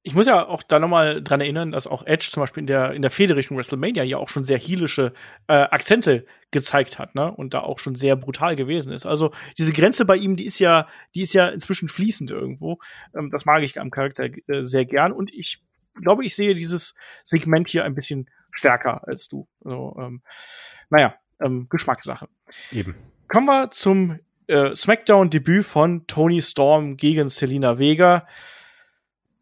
Ich 0.03 0.16
muss 0.16 0.27
ja 0.27 0.49
auch 0.49 0.64
da 0.64 0.81
nochmal 0.81 1.22
dran 1.22 1.41
erinnern, 1.41 1.70
dass 1.70 1.87
auch 1.87 2.05
Edge 2.07 2.27
zum 2.29 2.41
Beispiel 2.41 2.62
in 2.62 2.66
der, 2.66 2.91
in 2.91 3.03
der 3.03 3.12
Fehde 3.12 3.37
Richtung 3.37 3.57
WrestleMania 3.57 4.03
ja 4.03 4.18
auch 4.18 4.29
schon 4.29 4.43
sehr 4.43 4.59
heelische 4.59 5.12
äh, 5.47 5.55
Akzente 5.55 6.27
gezeigt 6.51 6.99
hat, 6.99 7.14
ne? 7.14 7.31
Und 7.31 7.55
da 7.55 7.61
auch 7.61 7.79
schon 7.79 7.95
sehr 7.95 8.16
brutal 8.16 8.57
gewesen 8.57 8.93
ist. 8.93 9.07
Also 9.07 9.31
diese 9.57 9.72
Grenze 9.72 10.05
bei 10.05 10.16
ihm, 10.16 10.35
die 10.35 10.45
ist 10.45 10.59
ja, 10.59 10.89
die 11.14 11.22
ist 11.22 11.35
ja 11.35 11.49
inzwischen 11.49 11.87
fließend 11.87 12.33
irgendwo. 12.33 12.81
Ähm, 13.16 13.31
das 13.31 13.45
mag 13.45 13.62
ich 13.62 13.81
am 13.81 13.93
Charakter 13.93 14.25
äh, 14.25 14.66
sehr 14.66 14.85
gern. 14.85 15.12
Und 15.12 15.33
ich 15.33 15.62
glaube, 15.95 16.24
ich 16.24 16.36
sehe 16.36 16.55
dieses 16.55 16.95
Segment 17.22 17.68
hier 17.68 17.84
ein 17.84 17.95
bisschen 17.95 18.28
stärker 18.51 19.07
als 19.07 19.28
du. 19.28 19.49
Also, 19.64 19.97
ähm, 19.99 20.22
naja, 20.90 21.14
ähm, 21.40 21.66
Geschmackssache. 21.68 22.28
Eben. 22.72 22.95
Kommen 23.28 23.47
wir 23.47 23.70
zum 23.70 24.18
äh, 24.47 24.74
SmackDown-Debüt 24.74 25.64
von 25.64 26.07
Tony 26.07 26.40
Storm 26.40 26.97
gegen 26.97 27.28
Selina 27.28 27.78
Vega. 27.78 28.26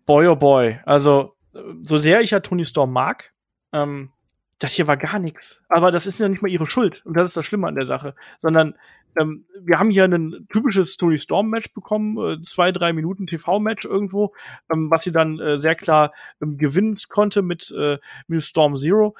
Boy, 0.06 0.28
oh 0.28 0.36
boy. 0.36 0.80
Also, 0.84 1.36
so 1.80 1.96
sehr 1.96 2.20
ich 2.20 2.30
ja 2.30 2.40
Tony 2.40 2.64
Storm 2.64 2.92
mag, 2.92 3.32
ähm, 3.72 4.10
das 4.58 4.72
hier 4.72 4.86
war 4.86 4.96
gar 4.96 5.18
nichts. 5.18 5.62
Aber 5.68 5.90
das 5.90 6.06
ist 6.06 6.20
ja 6.20 6.28
nicht 6.28 6.42
mal 6.42 6.50
ihre 6.50 6.68
Schuld. 6.68 7.04
Und 7.04 7.16
das 7.16 7.30
ist 7.30 7.36
das 7.36 7.44
Schlimme 7.44 7.66
an 7.66 7.74
der 7.74 7.84
Sache. 7.84 8.14
Sondern 8.38 8.74
ähm, 9.18 9.44
wir 9.60 9.78
haben 9.78 9.90
hier 9.90 10.04
ein 10.04 10.46
typisches 10.50 10.96
Tony 10.96 11.18
Storm-Match 11.18 11.72
bekommen, 11.74 12.18
äh, 12.18 12.42
zwei, 12.42 12.72
drei 12.72 12.92
Minuten 12.92 13.26
TV-Match 13.26 13.84
irgendwo, 13.84 14.34
ähm, 14.72 14.90
was 14.90 15.04
sie 15.04 15.12
dann 15.12 15.38
äh, 15.38 15.58
sehr 15.58 15.74
klar 15.74 16.12
ähm, 16.40 16.58
gewinnen 16.58 16.96
konnte 17.08 17.42
mit, 17.42 17.70
äh, 17.76 17.98
mit 18.26 18.42
Storm 18.42 18.76
Zero. 18.76 19.14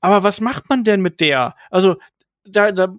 Aber 0.00 0.22
was 0.22 0.40
macht 0.40 0.68
man 0.68 0.84
denn 0.84 1.00
mit 1.00 1.20
der? 1.20 1.54
Also, 1.70 1.96
da, 2.44 2.72
da 2.72 2.94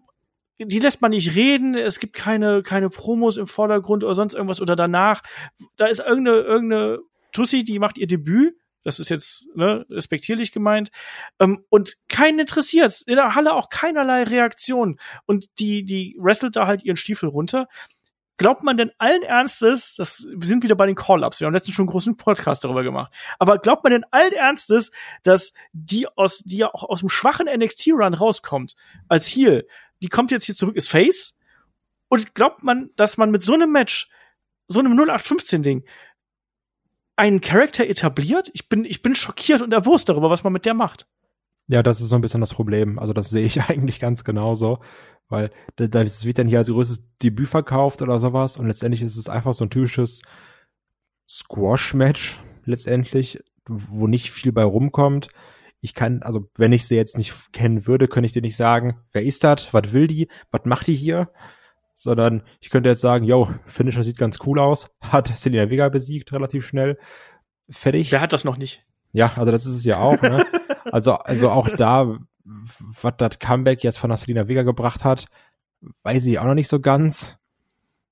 die 0.59 0.80
lässt 0.80 1.01
man 1.01 1.11
nicht 1.11 1.36
reden, 1.36 1.76
es 1.76 1.99
gibt 1.99 2.13
keine, 2.13 2.61
keine 2.61 2.89
Promos 2.89 3.38
im 3.38 3.47
Vordergrund 3.47 4.03
oder 4.03 4.15
sonst 4.15 4.34
irgendwas 4.34 4.61
oder 4.61 4.76
danach. 4.76 5.21
Da 5.76 5.86
ist 5.86 5.99
irgendeine, 5.99 6.38
irgendeine 6.38 6.99
Tussi, 7.32 7.63
die 7.63 7.80
macht 7.80 7.97
ihr 7.97 8.07
Debüt. 8.07 8.55
Das 8.84 9.00
ist 9.00 9.10
jetzt 9.10 9.48
ne, 9.56 9.86
respektierlich 9.90 10.52
gemeint. 10.52 10.90
Ähm, 11.40 11.66
und 11.70 11.98
keinen 12.10 12.40
interessiert. 12.40 13.02
In 13.06 13.16
der 13.16 13.36
Halle 13.36 13.54
auch 13.54 13.70
keinerlei 13.70 14.24
Reaktion. 14.24 15.00
Und 15.26 15.60
die, 15.60 15.84
die 15.84 16.18
wrestelt 16.20 16.56
da 16.56 16.68
halt 16.68 16.84
ihren 16.84 16.98
Stiefel 16.98 17.30
runter. 17.30 17.68
Glaubt 18.38 18.64
man 18.64 18.78
denn 18.78 18.92
allen 18.98 19.22
Ernstes, 19.22 19.96
das, 19.96 20.28
wir 20.36 20.48
sind 20.48 20.64
wieder 20.64 20.76
bei 20.76 20.88
den 20.88 20.96
Call-Ups, 20.96 21.40
wir 21.40 21.46
haben 21.46 21.54
letztens 21.54 21.76
schon 21.76 21.84
einen 21.84 21.92
großen 21.92 22.18
Podcast 22.18 22.64
darüber 22.64 22.82
gemacht, 22.82 23.14
aber 23.38 23.60
glaubt 23.60 23.84
man 23.84 23.92
denn 23.92 24.06
allen 24.10 24.34
Ernstes, 24.34 24.92
dass 25.22 25.54
die 25.72 26.08
aus, 26.08 26.40
die 26.40 26.58
ja 26.58 26.74
auch 26.74 26.84
aus 26.84 27.02
dem 27.02 27.10
schwachen 27.10 27.46
NXT-Run 27.46 28.16
rauskommt, 28.16 28.76
als 29.08 29.28
Heel, 29.28 29.68
die 30.02 30.10
kommt 30.10 30.32
jetzt 30.32 30.46
hier 30.46 30.56
zurück, 30.56 30.76
ist 30.76 30.90
Face. 30.90 31.38
Und 32.10 32.34
glaubt 32.36 32.64
man, 32.64 32.90
dass 32.96 33.18
man 33.18 33.32
mit 33.32 33.44
so 33.44 33.54
einem 33.54 33.72
Match, 33.72 34.10
so 34.68 34.80
einem 34.80 35.00
0815-Ding, 35.00 35.84
einen 37.16 37.41
Charakter 37.41 37.88
etabliert? 37.88 38.49
Ich 38.53 38.70
bin, 38.70 38.86
ich 38.86 39.01
bin 39.01 39.16
schockiert 39.16 39.61
und 39.61 39.74
erwurst 39.74 40.09
darüber, 40.09 40.30
was 40.30 40.43
man 40.43 40.53
mit 40.53 40.66
der 40.66 40.74
macht. 40.74 41.07
Ja, 41.68 41.82
das 41.82 42.01
ist 42.01 42.09
so 42.09 42.16
ein 42.16 42.22
bisschen 42.22 42.41
das 42.41 42.53
Problem. 42.53 42.99
Also 42.99 43.14
das 43.14 43.30
sehe 43.30 43.45
ich 43.45 43.61
eigentlich 43.70 43.99
ganz 43.99 44.24
genauso, 44.24 44.80
weil 45.30 45.51
das 45.76 46.26
wird 46.26 46.38
dann 46.38 46.47
hier 46.47 46.59
als 46.59 46.70
größtes 46.70 47.03
Debüt 47.22 47.47
verkauft 47.47 48.01
oder 48.01 48.20
sowas 48.20 48.57
und 48.57 48.68
letztendlich 48.68 49.01
ist 49.01 49.18
es 49.18 49.30
einfach 49.30 49.53
so 49.53 49.66
ein 49.66 49.70
typisches 49.70 50.22
Squash-Match 51.30 52.39
letztendlich, 52.66 53.39
wo 53.68 54.07
nicht 54.07 54.32
viel 54.32 54.51
bei 54.51 54.64
rumkommt 54.64 55.30
ich 55.84 55.93
kann, 55.93 56.24
also 56.24 56.49
wenn 56.57 56.72
ich 56.72 56.88
sie 56.88 56.95
jetzt 56.95 57.18
nicht 57.18 57.51
kennen 57.51 57.86
würde, 57.86 58.07
könnte 58.07 58.26
ich 58.26 58.32
dir 58.32 58.41
nicht 58.41 58.55
sagen, 58.55 59.01
wer 59.11 59.22
ist 59.22 59.43
das, 59.43 59.74
was 59.74 59.91
will 59.91 60.07
die, 60.07 60.30
was 60.49 60.61
macht 60.64 60.88
die 60.88 60.95
hier, 60.95 61.30
sondern 62.04 62.43
ich 62.60 62.70
könnte 62.70 62.89
jetzt 62.89 62.99
sagen, 62.99 63.24
yo, 63.24 63.49
Finisher 63.66 64.04
sieht 64.04 64.18
ganz 64.18 64.38
cool 64.45 64.60
aus, 64.60 64.91
hat 65.01 65.36
Selina 65.38 65.70
Vega 65.70 65.88
besiegt, 65.88 66.34
relativ 66.34 66.68
schnell, 66.68 66.97
fertig. 67.70 68.12
Wer 68.12 68.20
hat 68.20 68.34
das 68.34 68.43
noch 68.43 68.58
nicht? 68.58 68.86
Ja, 69.14 69.32
also 69.38 69.51
das 69.51 69.66
ist 69.66 69.76
es 69.76 69.86
ja 69.86 69.99
auch, 69.99 70.22
ne? 70.22 70.45
also, 70.91 71.14
also 71.14 71.49
auch 71.49 71.70
da, 71.70 72.20
was 72.43 73.14
das 73.18 73.39
Comeback 73.39 73.84
jetzt 73.86 73.99
von 73.99 74.10
der 74.10 74.18
Selina 74.18 74.49
Vega 74.49 74.64
gebracht 74.64 75.06
hat, 75.06 75.28
weiß 76.04 76.26
ich 76.26 76.39
auch 76.39 76.45
noch 76.45 76.56
nicht 76.56 76.68
so 76.68 76.82
ganz, 76.82 77.38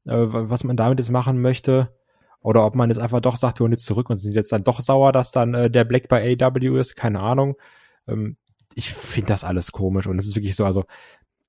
äh, 0.06 0.14
was 0.16 0.64
man 0.64 0.78
damit 0.78 1.00
jetzt 1.00 1.12
machen 1.12 1.42
möchte. 1.42 1.94
Oder 2.40 2.66
ob 2.66 2.76
man 2.76 2.90
jetzt 2.90 2.98
einfach 2.98 3.20
doch 3.20 3.36
sagt, 3.36 3.60
wir 3.60 3.66
holen 3.66 3.74
jetzt 3.74 3.86
zurück 3.86 4.10
und 4.10 4.18
sind 4.18 4.34
jetzt 4.34 4.52
dann 4.52 4.64
doch 4.64 4.80
sauer, 4.80 5.12
dass 5.12 5.32
dann 5.32 5.54
äh, 5.54 5.70
der 5.70 5.84
Black 5.84 6.08
bei 6.08 6.38
AW 6.40 6.80
ist, 6.80 6.96
keine 6.96 7.20
Ahnung. 7.20 7.56
Ähm, 8.08 8.38
ich 8.74 8.94
finde 8.94 9.28
das 9.28 9.44
alles 9.44 9.74
komisch 9.74 10.08
und 10.08 10.18
es 10.18 10.26
ist 10.26 10.36
wirklich 10.36 10.56
so, 10.56 10.66
also 10.66 10.86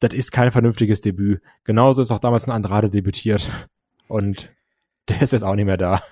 das 0.02 0.12
ist 0.12 0.32
kein 0.32 0.50
vernünftiges 0.50 1.00
Debüt. 1.00 1.40
Genauso 1.64 2.02
ist 2.02 2.10
auch 2.10 2.18
damals 2.18 2.46
ein 2.46 2.50
Andrade 2.50 2.90
debütiert 2.90 3.48
und 4.08 4.50
der 5.08 5.22
ist 5.22 5.32
jetzt 5.32 5.44
auch 5.44 5.54
nicht 5.54 5.66
mehr 5.66 5.76
da. 5.76 6.02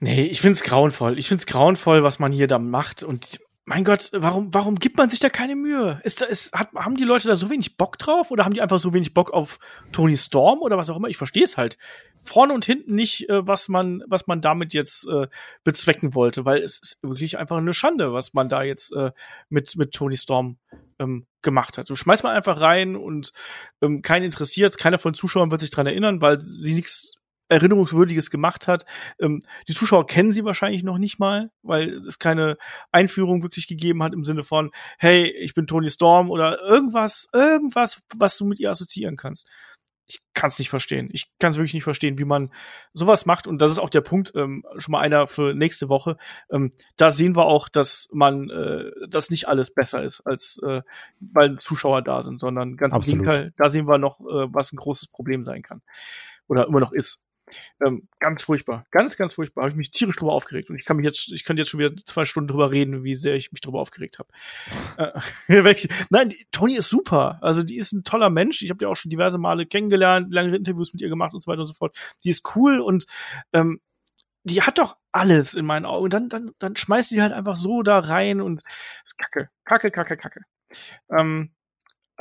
Nee, 0.00 0.24
ich 0.24 0.40
find's 0.40 0.64
grauenvoll. 0.64 1.16
Ich 1.16 1.28
find's 1.28 1.46
grauenvoll, 1.46 2.02
was 2.02 2.18
man 2.18 2.32
hier 2.32 2.48
da 2.48 2.58
macht 2.58 3.04
und 3.04 3.38
mein 3.64 3.84
Gott, 3.84 4.10
warum, 4.12 4.52
warum 4.52 4.74
gibt 4.80 4.96
man 4.96 5.08
sich 5.08 5.20
da 5.20 5.30
keine 5.30 5.54
Mühe? 5.54 6.00
Ist, 6.02 6.20
da, 6.20 6.26
ist, 6.26 6.52
hat, 6.52 6.72
haben 6.74 6.96
die 6.96 7.04
Leute 7.04 7.28
da 7.28 7.36
so 7.36 7.48
wenig 7.48 7.76
Bock 7.76 7.96
drauf 7.96 8.32
oder 8.32 8.44
haben 8.44 8.54
die 8.54 8.60
einfach 8.60 8.80
so 8.80 8.92
wenig 8.92 9.14
Bock 9.14 9.32
auf 9.32 9.60
Tony 9.92 10.16
Storm 10.16 10.58
oder 10.58 10.76
was 10.76 10.90
auch 10.90 10.96
immer? 10.96 11.06
Ich 11.06 11.16
verstehe 11.16 11.44
es 11.44 11.56
halt 11.56 11.78
vorne 12.22 12.54
und 12.54 12.64
hinten 12.64 12.94
nicht, 12.94 13.28
äh, 13.28 13.46
was 13.46 13.68
man, 13.68 14.02
was 14.06 14.26
man 14.26 14.40
damit 14.40 14.74
jetzt 14.74 15.08
äh, 15.08 15.26
bezwecken 15.64 16.14
wollte, 16.14 16.44
weil 16.44 16.62
es 16.62 16.78
ist 16.78 16.98
wirklich 17.02 17.38
einfach 17.38 17.56
eine 17.56 17.74
Schande, 17.74 18.12
was 18.12 18.34
man 18.34 18.48
da 18.48 18.62
jetzt 18.62 18.92
äh, 18.92 19.12
mit 19.48 19.76
mit 19.76 19.92
Tony 19.92 20.16
Storm 20.16 20.58
ähm, 20.98 21.26
gemacht 21.42 21.78
hat. 21.78 21.90
Du 21.90 21.96
schmeißt 21.96 22.22
mal 22.22 22.34
einfach 22.34 22.60
rein 22.60 22.96
und 22.96 23.32
ähm, 23.80 24.02
keinen 24.02 24.24
interessiert, 24.24 24.78
keiner 24.78 24.98
von 24.98 25.14
Zuschauern 25.14 25.50
wird 25.50 25.60
sich 25.60 25.70
dran 25.70 25.86
erinnern, 25.86 26.20
weil 26.20 26.40
sie 26.40 26.74
nichts 26.74 27.16
Erinnerungswürdiges 27.48 28.30
gemacht 28.30 28.66
hat. 28.66 28.84
Ähm, 29.20 29.40
die 29.68 29.74
Zuschauer 29.74 30.06
kennen 30.06 30.32
sie 30.32 30.44
wahrscheinlich 30.44 30.82
noch 30.82 30.98
nicht 30.98 31.18
mal, 31.18 31.50
weil 31.62 31.98
es 32.06 32.18
keine 32.18 32.56
Einführung 32.92 33.42
wirklich 33.42 33.68
gegeben 33.68 34.02
hat 34.02 34.14
im 34.14 34.24
Sinne 34.24 34.42
von, 34.42 34.70
hey, 34.98 35.30
ich 35.30 35.54
bin 35.54 35.66
Tony 35.66 35.90
Storm 35.90 36.30
oder 36.30 36.60
irgendwas, 36.62 37.28
irgendwas, 37.32 38.00
was 38.16 38.38
du 38.38 38.46
mit 38.46 38.58
ihr 38.58 38.70
assoziieren 38.70 39.16
kannst 39.16 39.50
ich 40.06 40.20
kann 40.34 40.48
es 40.48 40.58
nicht 40.58 40.70
verstehen. 40.70 41.08
Ich 41.12 41.30
kann 41.38 41.52
es 41.52 41.56
wirklich 41.56 41.74
nicht 41.74 41.84
verstehen, 41.84 42.18
wie 42.18 42.24
man 42.24 42.52
sowas 42.92 43.26
macht. 43.26 43.46
Und 43.46 43.62
das 43.62 43.70
ist 43.70 43.78
auch 43.78 43.90
der 43.90 44.00
Punkt, 44.00 44.32
ähm, 44.34 44.62
schon 44.76 44.92
mal 44.92 45.00
einer 45.00 45.26
für 45.26 45.54
nächste 45.54 45.88
Woche. 45.88 46.16
Ähm, 46.50 46.72
da 46.96 47.10
sehen 47.10 47.36
wir 47.36 47.46
auch, 47.46 47.68
dass 47.68 48.08
man, 48.12 48.50
äh, 48.50 48.90
dass 49.08 49.30
nicht 49.30 49.48
alles 49.48 49.72
besser 49.72 50.02
ist, 50.02 50.20
als 50.20 50.60
äh, 50.64 50.82
weil 51.20 51.58
Zuschauer 51.58 52.02
da 52.02 52.24
sind, 52.24 52.40
sondern 52.40 52.76
ganz 52.76 52.94
Absolut. 52.94 53.20
im 53.20 53.24
Gegenteil, 53.24 53.52
da 53.56 53.68
sehen 53.68 53.86
wir 53.86 53.98
noch, 53.98 54.20
äh, 54.20 54.52
was 54.52 54.72
ein 54.72 54.76
großes 54.76 55.08
Problem 55.08 55.44
sein 55.44 55.62
kann. 55.62 55.82
Oder 56.48 56.66
immer 56.66 56.80
noch 56.80 56.92
ist. 56.92 57.20
Ähm, 57.84 58.08
ganz 58.18 58.42
furchtbar. 58.42 58.86
Ganz, 58.90 59.16
ganz 59.16 59.34
furchtbar. 59.34 59.62
Habe 59.62 59.70
ich 59.70 59.76
mich 59.76 59.90
tierisch 59.90 60.16
drüber 60.16 60.32
aufgeregt. 60.32 60.70
Und 60.70 60.76
ich 60.76 60.84
kann 60.84 60.96
mich 60.96 61.06
jetzt, 61.06 61.32
ich 61.32 61.44
könnte 61.44 61.62
jetzt 61.62 61.70
schon 61.70 61.80
wieder 61.80 61.94
zwei 61.96 62.24
Stunden 62.24 62.48
drüber 62.48 62.70
reden, 62.70 63.04
wie 63.04 63.14
sehr 63.14 63.34
ich 63.34 63.52
mich 63.52 63.60
drüber 63.60 63.80
aufgeregt 63.80 64.18
habe. 64.18 64.28
Äh, 65.48 65.74
Nein, 66.10 66.30
die, 66.30 66.46
Toni 66.50 66.76
ist 66.76 66.88
super. 66.88 67.38
Also 67.42 67.62
die 67.62 67.76
ist 67.76 67.92
ein 67.92 68.04
toller 68.04 68.30
Mensch. 68.30 68.62
Ich 68.62 68.70
habe 68.70 68.78
die 68.78 68.86
auch 68.86 68.96
schon 68.96 69.10
diverse 69.10 69.38
Male 69.38 69.66
kennengelernt, 69.66 70.32
lange 70.32 70.56
Interviews 70.56 70.92
mit 70.92 71.02
ihr 71.02 71.08
gemacht 71.08 71.34
und 71.34 71.42
so 71.42 71.50
weiter 71.50 71.60
und 71.60 71.66
so 71.66 71.74
fort. 71.74 71.96
Die 72.24 72.30
ist 72.30 72.56
cool 72.56 72.80
und 72.80 73.06
ähm, 73.52 73.80
die 74.44 74.62
hat 74.62 74.78
doch 74.78 74.96
alles 75.12 75.54
in 75.54 75.64
meinen 75.66 75.86
Augen. 75.86 76.04
Und 76.04 76.12
dann, 76.12 76.28
dann, 76.28 76.52
dann 76.58 76.76
schmeißt 76.76 77.10
die 77.10 77.22
halt 77.22 77.32
einfach 77.32 77.56
so 77.56 77.82
da 77.82 77.98
rein 77.98 78.40
und 78.40 78.62
ist 79.04 79.18
kacke. 79.18 79.48
Kacke, 79.64 79.90
kacke, 79.90 80.16
kacke. 80.16 80.40
Ähm, 81.10 81.52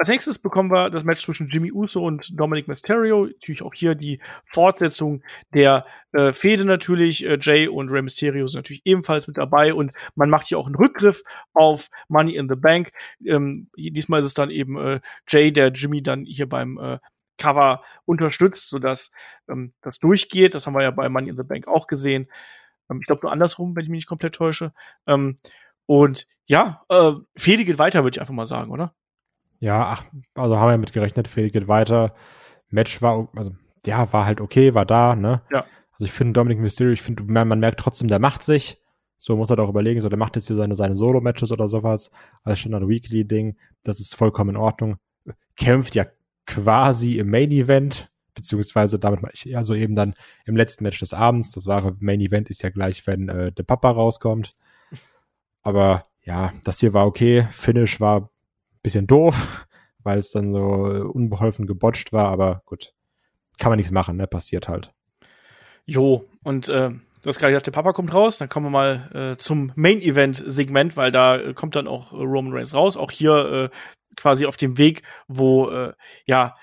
als 0.01 0.09
nächstes 0.09 0.39
bekommen 0.39 0.71
wir 0.71 0.89
das 0.89 1.03
Match 1.03 1.23
zwischen 1.23 1.47
Jimmy 1.49 1.71
Uso 1.71 2.03
und 2.03 2.39
Dominic 2.39 2.67
Mysterio. 2.67 3.27
Natürlich 3.27 3.61
auch 3.61 3.75
hier 3.75 3.93
die 3.93 4.19
Fortsetzung 4.45 5.21
der 5.53 5.85
äh, 6.11 6.33
Fehde 6.33 6.65
natürlich. 6.65 7.23
Äh, 7.23 7.37
Jay 7.39 7.67
und 7.67 7.91
Rey 7.91 8.01
Mysterio 8.01 8.47
sind 8.47 8.57
natürlich 8.57 8.81
ebenfalls 8.83 9.27
mit 9.27 9.37
dabei 9.37 9.75
und 9.75 9.91
man 10.15 10.31
macht 10.31 10.47
hier 10.47 10.57
auch 10.57 10.65
einen 10.65 10.73
Rückgriff 10.73 11.21
auf 11.53 11.91
Money 12.07 12.35
in 12.35 12.49
the 12.49 12.55
Bank. 12.55 12.89
Ähm, 13.23 13.69
diesmal 13.77 14.21
ist 14.21 14.25
es 14.25 14.33
dann 14.33 14.49
eben 14.49 14.75
äh, 14.79 15.01
Jay, 15.27 15.53
der 15.53 15.67
Jimmy 15.67 16.01
dann 16.01 16.25
hier 16.25 16.49
beim 16.49 16.79
äh, 16.79 16.97
Cover 17.37 17.83
unterstützt, 18.05 18.71
sodass 18.71 19.11
ähm, 19.47 19.69
das 19.83 19.99
durchgeht. 19.99 20.55
Das 20.55 20.65
haben 20.65 20.73
wir 20.73 20.81
ja 20.81 20.89
bei 20.89 21.09
Money 21.09 21.29
in 21.29 21.37
the 21.37 21.43
Bank 21.43 21.67
auch 21.67 21.85
gesehen. 21.85 22.27
Ähm, 22.89 23.01
ich 23.01 23.05
glaube 23.05 23.21
nur 23.21 23.31
andersrum, 23.31 23.75
wenn 23.75 23.83
ich 23.83 23.89
mich 23.89 23.99
nicht 23.99 24.09
komplett 24.09 24.33
täusche. 24.33 24.73
Ähm, 25.05 25.37
und 25.85 26.25
ja, 26.47 26.83
äh, 26.89 27.11
Fehde 27.37 27.65
geht 27.65 27.77
weiter, 27.77 28.03
würde 28.03 28.15
ich 28.15 28.19
einfach 28.19 28.33
mal 28.33 28.47
sagen, 28.47 28.71
oder? 28.71 28.95
Ja, 29.61 29.85
ach, 29.85 30.05
also 30.33 30.57
haben 30.57 30.71
wir 30.71 30.77
mit 30.79 30.91
gerechnet, 30.91 31.27
Fehde 31.27 31.51
geht 31.51 31.67
weiter. 31.67 32.15
Match 32.69 33.01
war, 33.01 33.29
also 33.35 33.51
ja, 33.85 34.11
war 34.11 34.25
halt 34.25 34.41
okay, 34.41 34.73
war 34.73 34.85
da, 34.85 35.15
ne? 35.15 35.43
Ja. 35.51 35.65
Also 35.93 36.05
ich 36.05 36.11
finde 36.11 36.33
Dominic 36.33 36.59
Mysterio, 36.59 36.91
ich 36.91 37.01
finde, 37.01 37.23
man, 37.23 37.47
man 37.47 37.59
merkt 37.59 37.79
trotzdem, 37.79 38.07
der 38.07 38.19
macht 38.19 38.43
sich. 38.43 38.81
So 39.19 39.37
muss 39.37 39.51
er 39.51 39.55
doch 39.55 39.69
überlegen, 39.69 40.01
so 40.01 40.09
der 40.09 40.17
macht 40.17 40.35
jetzt 40.35 40.47
hier 40.47 40.55
seine, 40.55 40.75
seine 40.75 40.95
Solo-Matches 40.95 41.51
oder 41.51 41.67
sowas, 41.67 42.09
als 42.43 42.57
Standard-Weekly-Ding. 42.57 43.55
Das 43.83 43.99
ist 43.99 44.15
vollkommen 44.15 44.51
in 44.51 44.57
Ordnung. 44.57 44.97
Kämpft 45.55 45.93
ja 45.93 46.07
quasi 46.47 47.19
im 47.19 47.29
Main-Event, 47.29 48.11
beziehungsweise 48.33 48.97
damit 48.97 49.21
meine 49.21 49.33
ich 49.35 49.55
also 49.55 49.75
eben 49.75 49.95
dann 49.95 50.15
im 50.45 50.55
letzten 50.55 50.85
Match 50.85 50.99
des 50.99 51.13
Abends. 51.13 51.51
Das 51.51 51.67
wahre 51.67 51.95
Main-Event 51.99 52.49
ist 52.49 52.63
ja 52.63 52.71
gleich, 52.71 53.05
wenn 53.05 53.29
äh, 53.29 53.51
der 53.51 53.61
Papa 53.61 53.91
rauskommt. 53.91 54.55
Aber 55.61 56.07
ja, 56.23 56.51
das 56.63 56.79
hier 56.79 56.93
war 56.95 57.05
okay. 57.05 57.47
Finish 57.51 58.01
war 58.01 58.31
bisschen 58.81 59.07
doof, 59.07 59.67
weil 60.03 60.19
es 60.19 60.31
dann 60.31 60.53
so 60.53 60.61
unbeholfen 60.61 61.67
gebotcht 61.67 62.13
war, 62.13 62.27
aber 62.27 62.61
gut. 62.65 62.93
Kann 63.59 63.69
man 63.69 63.77
nichts 63.77 63.91
machen, 63.91 64.17
ne? 64.17 64.25
Passiert 64.25 64.67
halt. 64.67 64.91
Jo, 65.85 66.25
und 66.43 66.67
äh, 66.69 66.89
du 66.89 67.27
hast 67.27 67.37
gerade 67.37 67.53
gesagt, 67.53 67.67
der 67.67 67.71
Papa 67.71 67.93
kommt 67.93 68.13
raus, 68.13 68.37
dann 68.37 68.49
kommen 68.49 68.67
wir 68.67 68.71
mal 68.71 69.33
äh, 69.33 69.37
zum 69.37 69.71
Main-Event-Segment, 69.75 70.97
weil 70.97 71.11
da 71.11 71.37
äh, 71.37 71.53
kommt 71.53 71.75
dann 71.75 71.87
auch 71.87 72.11
äh, 72.13 72.15
Roman 72.15 72.53
Reigns 72.53 72.73
raus, 72.73 72.97
auch 72.97 73.11
hier 73.11 73.71
äh, 73.71 73.75
quasi 74.15 74.45
auf 74.45 74.57
dem 74.57 74.77
Weg, 74.77 75.03
wo 75.27 75.69
äh, 75.69 75.93
ja 76.25 76.55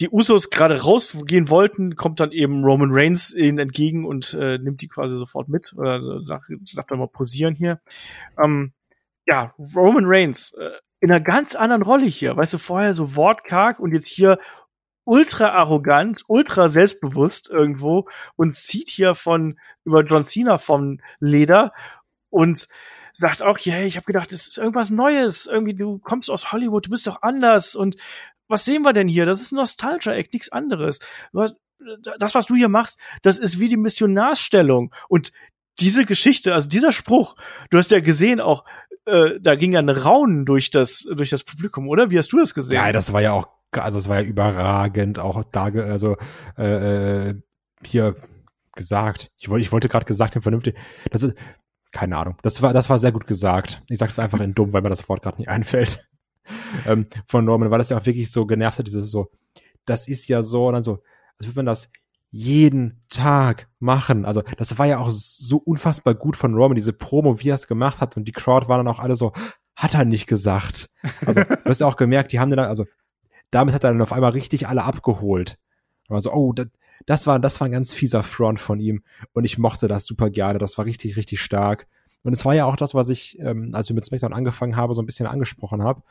die 0.00 0.08
Usos 0.10 0.50
gerade 0.50 0.82
rausgehen 0.82 1.48
wollten, 1.48 1.96
kommt 1.96 2.20
dann 2.20 2.30
eben 2.30 2.64
Roman 2.64 2.90
Reigns 2.92 3.34
ihnen 3.34 3.58
entgegen 3.58 4.04
und 4.04 4.32
äh, 4.34 4.58
nimmt 4.58 4.80
die 4.80 4.88
quasi 4.88 5.16
sofort 5.16 5.48
mit 5.48 5.72
oder 5.76 6.24
sagt, 6.24 6.46
sagt 6.64 6.90
dann 6.90 6.98
mal 6.98 7.08
posieren 7.08 7.54
hier. 7.54 7.80
Ähm, 8.42 8.72
ja, 9.26 9.54
Roman 9.74 10.04
Reigns 10.06 10.54
äh, 10.54 10.70
in 11.00 11.10
einer 11.10 11.20
ganz 11.20 11.54
anderen 11.54 11.82
Rolle 11.82 12.06
hier, 12.06 12.36
weißt 12.36 12.54
du, 12.54 12.58
vorher 12.58 12.94
so 12.94 13.16
wortkarg 13.16 13.78
und 13.80 13.92
jetzt 13.92 14.08
hier 14.08 14.38
ultra 15.04 15.52
arrogant, 15.52 16.22
ultra 16.26 16.68
selbstbewusst 16.68 17.48
irgendwo 17.48 18.08
und 18.36 18.54
zieht 18.54 18.90
hier 18.90 19.14
von 19.14 19.58
über 19.84 20.04
John 20.04 20.24
Cena 20.24 20.58
vom 20.58 21.00
Leder 21.18 21.72
und 22.30 22.68
sagt 23.14 23.42
auch, 23.42 23.58
yeah, 23.64 23.84
ich 23.84 23.96
habe 23.96 24.06
gedacht, 24.06 24.32
das 24.32 24.46
ist 24.46 24.58
irgendwas 24.58 24.90
Neues, 24.90 25.46
irgendwie 25.46 25.74
du 25.74 25.98
kommst 25.98 26.30
aus 26.30 26.52
Hollywood, 26.52 26.86
du 26.86 26.90
bist 26.90 27.06
doch 27.06 27.22
anders 27.22 27.74
und 27.74 27.96
was 28.48 28.64
sehen 28.64 28.82
wir 28.82 28.92
denn 28.92 29.08
hier? 29.08 29.24
Das 29.24 29.40
ist 29.40 29.52
ein 29.52 29.56
Nostalgia-Act, 29.56 30.32
nichts 30.32 30.50
anderes. 30.50 31.00
Das, 31.32 32.34
was 32.34 32.46
du 32.46 32.54
hier 32.54 32.68
machst, 32.68 32.98
das 33.22 33.38
ist 33.38 33.60
wie 33.60 33.68
die 33.68 33.76
Missionarsstellung 33.76 34.94
und 35.08 35.32
diese 35.80 36.04
Geschichte, 36.04 36.54
also 36.54 36.68
dieser 36.68 36.92
Spruch, 36.92 37.36
du 37.70 37.78
hast 37.78 37.90
ja 37.90 38.00
gesehen 38.00 38.40
auch, 38.40 38.64
äh, 39.08 39.40
da 39.40 39.54
ging 39.54 39.72
ja 39.72 39.80
ein 39.80 39.88
Raunen 39.88 40.44
durch 40.44 40.70
das 40.70 41.06
durch 41.14 41.30
das 41.30 41.44
Publikum, 41.44 41.88
oder? 41.88 42.10
Wie 42.10 42.18
hast 42.18 42.32
du 42.32 42.38
das 42.38 42.54
gesehen? 42.54 42.76
Ja, 42.76 42.92
das 42.92 43.12
war 43.12 43.22
ja 43.22 43.32
auch 43.32 43.48
also 43.72 43.98
es 43.98 44.08
war 44.08 44.20
ja 44.20 44.26
überragend, 44.26 45.18
auch 45.18 45.44
da, 45.44 45.64
also 45.64 46.16
äh, 46.56 47.28
äh, 47.30 47.34
hier 47.84 48.16
gesagt. 48.74 49.30
Ich 49.36 49.48
wollte, 49.48 49.62
ich 49.62 49.72
wollte 49.72 49.88
gerade 49.88 50.06
gesagt, 50.06 50.34
den 50.34 50.42
vernünftig. 50.42 50.76
Das 51.10 51.22
ist, 51.22 51.34
keine 51.92 52.16
Ahnung. 52.16 52.36
Das 52.42 52.62
war, 52.62 52.72
das 52.72 52.88
war 52.88 52.98
sehr 52.98 53.12
gut 53.12 53.26
gesagt. 53.26 53.82
Ich 53.88 53.98
sage 53.98 54.12
es 54.12 54.18
einfach 54.18 54.40
in 54.40 54.54
dumm, 54.54 54.72
weil 54.72 54.82
mir 54.82 54.88
das 54.88 55.08
Wort 55.08 55.22
gerade 55.22 55.38
nicht 55.38 55.48
einfällt. 55.48 56.08
ähm, 56.86 57.06
von 57.26 57.44
Norman, 57.44 57.70
weil 57.70 57.78
das 57.78 57.90
ja 57.90 57.98
auch 57.98 58.06
wirklich 58.06 58.30
so 58.30 58.46
genervt 58.46 58.78
hat, 58.78 58.86
dieses 58.86 59.10
so, 59.10 59.30
das 59.84 60.08
ist 60.08 60.28
ja 60.28 60.42
so, 60.42 60.68
und 60.68 60.74
dann 60.74 60.82
so, 60.82 61.02
als 61.38 61.46
würde 61.46 61.58
man 61.58 61.66
das 61.66 61.90
jeden 62.30 63.00
Tag 63.08 63.68
machen. 63.78 64.24
Also 64.24 64.42
das 64.56 64.78
war 64.78 64.86
ja 64.86 64.98
auch 64.98 65.10
so 65.10 65.56
unfassbar 65.58 66.14
gut 66.14 66.36
von 66.36 66.54
Roman, 66.54 66.74
diese 66.74 66.92
Promo, 66.92 67.40
wie 67.40 67.50
er 67.50 67.54
es 67.54 67.66
gemacht 67.66 68.00
hat. 68.00 68.16
Und 68.16 68.26
die 68.26 68.32
Crowd 68.32 68.68
war 68.68 68.76
dann 68.76 68.88
auch 68.88 68.98
alle 68.98 69.16
so, 69.16 69.32
hat 69.76 69.94
er 69.94 70.04
nicht 70.04 70.26
gesagt. 70.26 70.90
Also 71.24 71.42
du 71.44 71.64
hast 71.64 71.80
ja 71.80 71.86
auch 71.86 71.96
gemerkt, 71.96 72.32
die 72.32 72.40
haben 72.40 72.50
dann, 72.50 72.58
also 72.60 72.86
damit 73.50 73.74
hat 73.74 73.84
er 73.84 73.92
dann 73.92 74.02
auf 74.02 74.12
einmal 74.12 74.32
richtig 74.32 74.68
alle 74.68 74.84
abgeholt. 74.84 75.58
Und 76.08 76.14
war 76.14 76.20
so, 76.20 76.32
oh, 76.32 76.52
das, 76.52 76.66
das 77.06 77.26
war, 77.26 77.38
das 77.38 77.60
war 77.60 77.68
ein 77.68 77.72
ganz 77.72 77.94
fieser 77.94 78.22
Front 78.22 78.60
von 78.60 78.80
ihm. 78.80 79.02
Und 79.32 79.44
ich 79.44 79.58
mochte 79.58 79.88
das 79.88 80.04
super 80.04 80.28
gerne. 80.28 80.58
Das 80.58 80.76
war 80.76 80.84
richtig, 80.84 81.16
richtig 81.16 81.40
stark. 81.40 81.86
Und 82.22 82.32
es 82.32 82.44
war 82.44 82.54
ja 82.54 82.66
auch 82.66 82.76
das, 82.76 82.94
was 82.94 83.08
ich, 83.08 83.38
ähm, 83.38 83.74
als 83.74 83.88
wir 83.88 83.94
mit 83.94 84.04
SmackDown 84.04 84.34
angefangen 84.34 84.76
haben, 84.76 84.92
so 84.92 85.00
ein 85.00 85.06
bisschen 85.06 85.26
angesprochen 85.26 85.82
habe. 85.82 86.02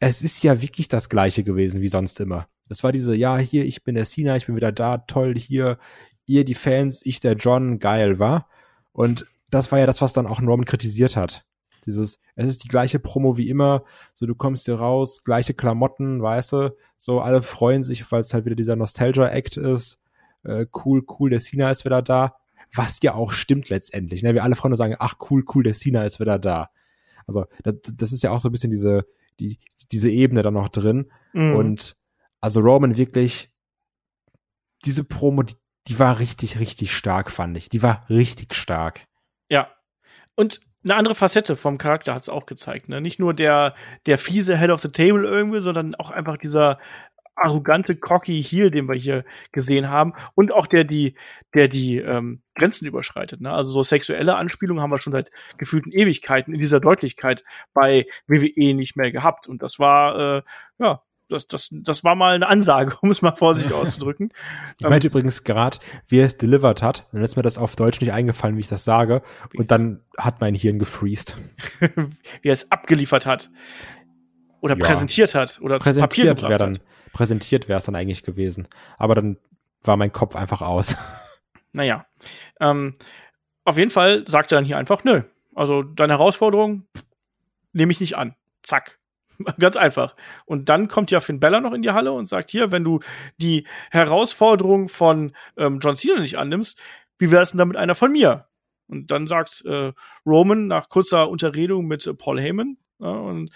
Es 0.00 0.22
ist 0.22 0.42
ja 0.42 0.60
wirklich 0.60 0.88
das 0.88 1.08
Gleiche 1.08 1.44
gewesen 1.44 1.80
wie 1.80 1.88
sonst 1.88 2.18
immer. 2.18 2.48
Es 2.68 2.82
war 2.82 2.92
diese, 2.92 3.14
ja, 3.14 3.38
hier, 3.38 3.64
ich 3.64 3.84
bin 3.84 3.94
der 3.94 4.04
Cena, 4.04 4.36
ich 4.36 4.46
bin 4.46 4.56
wieder 4.56 4.72
da, 4.72 4.98
toll, 4.98 5.36
hier, 5.36 5.78
ihr 6.26 6.44
die 6.44 6.54
Fans, 6.54 7.04
ich 7.04 7.20
der 7.20 7.34
John, 7.34 7.78
geil, 7.78 8.18
war. 8.18 8.48
Und 8.92 9.26
das 9.50 9.70
war 9.70 9.78
ja 9.78 9.86
das, 9.86 10.02
was 10.02 10.12
dann 10.12 10.26
auch 10.26 10.40
Norman 10.40 10.64
kritisiert 10.64 11.16
hat. 11.16 11.44
Dieses, 11.86 12.18
es 12.34 12.48
ist 12.48 12.64
die 12.64 12.68
gleiche 12.68 12.98
Promo 12.98 13.36
wie 13.36 13.48
immer, 13.48 13.84
so 14.14 14.26
du 14.26 14.34
kommst 14.34 14.64
hier 14.64 14.74
raus, 14.74 15.22
gleiche 15.22 15.54
Klamotten, 15.54 16.20
weißt 16.20 16.52
du, 16.52 16.76
so 16.98 17.20
alle 17.20 17.42
freuen 17.42 17.84
sich, 17.84 18.10
weil 18.10 18.22
es 18.22 18.34
halt 18.34 18.44
wieder 18.44 18.56
dieser 18.56 18.74
Nostalgia-Act 18.74 19.56
ist. 19.56 20.00
Äh, 20.42 20.66
cool, 20.84 21.04
cool, 21.18 21.30
der 21.30 21.40
Cena 21.40 21.70
ist 21.70 21.84
wieder 21.84 22.02
da. 22.02 22.36
Was 22.74 23.00
ja 23.02 23.14
auch 23.14 23.32
stimmt 23.32 23.68
letztendlich. 23.68 24.22
Ne? 24.24 24.34
Wir 24.34 24.42
alle 24.42 24.56
Freunde 24.56 24.76
sagen, 24.76 24.96
ach 24.98 25.14
cool, 25.30 25.44
cool, 25.54 25.62
der 25.62 25.74
Cena 25.74 26.04
ist 26.04 26.18
wieder 26.18 26.38
da. 26.38 26.70
Also 27.26 27.46
das, 27.62 27.76
das 27.94 28.12
ist 28.12 28.22
ja 28.22 28.32
auch 28.32 28.40
so 28.40 28.48
ein 28.48 28.52
bisschen 28.52 28.70
diese, 28.70 29.06
die, 29.38 29.58
diese 29.92 30.10
Ebene 30.10 30.42
da 30.42 30.50
noch 30.50 30.68
drin. 30.68 31.10
Mhm. 31.32 31.54
Und 31.54 31.96
also 32.46 32.60
Roman 32.60 32.96
wirklich, 32.96 33.50
diese 34.84 35.02
Promo, 35.02 35.42
die, 35.42 35.56
die 35.88 35.98
war 35.98 36.20
richtig, 36.20 36.60
richtig 36.60 36.94
stark, 36.94 37.32
fand 37.32 37.56
ich. 37.56 37.68
Die 37.68 37.82
war 37.82 38.06
richtig 38.08 38.54
stark. 38.54 39.04
Ja. 39.50 39.68
Und 40.36 40.60
eine 40.84 40.94
andere 40.94 41.16
Facette 41.16 41.56
vom 41.56 41.76
Charakter 41.76 42.14
hat 42.14 42.22
es 42.22 42.28
auch 42.28 42.46
gezeigt. 42.46 42.88
Ne? 42.88 43.00
Nicht 43.00 43.18
nur 43.18 43.34
der, 43.34 43.74
der 44.06 44.16
fiese 44.16 44.56
Head 44.56 44.70
of 44.70 44.80
the 44.80 44.90
Table 44.90 45.26
irgendwie, 45.26 45.58
sondern 45.58 45.96
auch 45.96 46.12
einfach 46.12 46.36
dieser 46.36 46.78
arrogante 47.34 47.96
cocky 47.96 48.40
Heel, 48.44 48.70
den 48.70 48.88
wir 48.88 48.94
hier 48.94 49.24
gesehen 49.50 49.90
haben 49.90 50.12
und 50.36 50.52
auch 50.52 50.68
der 50.68 50.84
die 50.84 51.16
der 51.52 51.66
die 51.66 51.98
ähm, 51.98 52.42
Grenzen 52.54 52.86
überschreitet. 52.86 53.40
Ne? 53.40 53.52
Also 53.52 53.72
so 53.72 53.82
sexuelle 53.82 54.36
Anspielungen 54.36 54.80
haben 54.80 54.90
wir 54.90 55.00
schon 55.00 55.12
seit 55.12 55.32
gefühlten 55.58 55.90
Ewigkeiten 55.90 56.54
in 56.54 56.60
dieser 56.60 56.78
Deutlichkeit 56.78 57.44
bei 57.74 58.06
WWE 58.28 58.72
nicht 58.74 58.96
mehr 58.96 59.10
gehabt 59.10 59.48
und 59.48 59.62
das 59.62 59.80
war 59.80 60.38
äh, 60.38 60.42
ja 60.78 61.02
das, 61.28 61.46
das, 61.46 61.68
das 61.70 62.04
war 62.04 62.14
mal 62.14 62.34
eine 62.34 62.48
Ansage, 62.48 62.96
um 63.02 63.10
es 63.10 63.22
mal 63.22 63.32
vorsichtig 63.32 63.72
auszudrücken. 63.74 64.32
Ich 64.78 64.88
meinte 64.88 65.06
ähm, 65.06 65.10
übrigens 65.10 65.44
gerade, 65.44 65.78
wie 66.08 66.18
er 66.18 66.26
es 66.26 66.36
delivered 66.36 66.82
hat. 66.82 67.06
Dann 67.12 67.22
ist 67.22 67.36
mir 67.36 67.42
das 67.42 67.58
auf 67.58 67.76
Deutsch 67.76 68.00
nicht 68.00 68.12
eingefallen, 68.12 68.56
wie 68.56 68.60
ich 68.60 68.68
das 68.68 68.84
sage. 68.84 69.22
Und 69.54 69.70
dann 69.70 70.00
hat 70.18 70.40
mein 70.40 70.54
Hirn 70.54 70.78
gefreezed. 70.78 71.36
wie 71.80 72.48
er 72.48 72.52
es 72.52 72.70
abgeliefert 72.70 73.26
hat. 73.26 73.50
Oder 74.60 74.76
ja. 74.76 74.84
präsentiert 74.84 75.34
hat. 75.34 75.60
Oder 75.60 75.78
präsentiert 75.78 76.42
wäre 76.42 76.58
dann, 76.58 76.78
Präsentiert 77.12 77.68
wäre 77.68 77.78
es 77.78 77.84
dann 77.84 77.94
eigentlich 77.94 78.22
gewesen. 78.22 78.68
Aber 78.98 79.14
dann 79.14 79.38
war 79.82 79.96
mein 79.96 80.12
Kopf 80.12 80.36
einfach 80.36 80.62
aus. 80.62 80.96
Naja. 81.72 82.06
Ähm, 82.60 82.96
auf 83.64 83.78
jeden 83.78 83.90
Fall 83.90 84.26
sagt 84.26 84.52
er 84.52 84.56
dann 84.56 84.64
hier 84.64 84.78
einfach, 84.78 85.04
nö. 85.04 85.22
Also 85.54 85.82
deine 85.82 86.14
Herausforderung 86.14 86.86
nehme 87.72 87.92
ich 87.92 88.00
nicht 88.00 88.16
an. 88.16 88.34
Zack. 88.62 88.98
Ganz 89.58 89.76
einfach. 89.76 90.16
Und 90.44 90.68
dann 90.68 90.88
kommt 90.88 91.10
ja 91.10 91.20
Finn 91.20 91.40
Bella 91.40 91.60
noch 91.60 91.72
in 91.72 91.82
die 91.82 91.90
Halle 91.90 92.12
und 92.12 92.28
sagt 92.28 92.50
hier, 92.50 92.72
wenn 92.72 92.84
du 92.84 93.00
die 93.38 93.66
Herausforderung 93.90 94.88
von 94.88 95.32
ähm, 95.56 95.78
John 95.80 95.96
Cena 95.96 96.20
nicht 96.20 96.38
annimmst, 96.38 96.80
wie 97.18 97.30
wär's 97.30 97.50
denn 97.50 97.58
damit 97.58 97.76
einer 97.76 97.94
von 97.94 98.12
mir? 98.12 98.46
Und 98.88 99.10
dann 99.10 99.26
sagt 99.26 99.64
äh, 99.66 99.92
Roman 100.24 100.66
nach 100.66 100.88
kurzer 100.88 101.28
Unterredung 101.28 101.86
mit 101.86 102.06
äh, 102.06 102.14
Paul 102.14 102.40
Heyman 102.40 102.76
ja, 103.00 103.08
und 103.10 103.50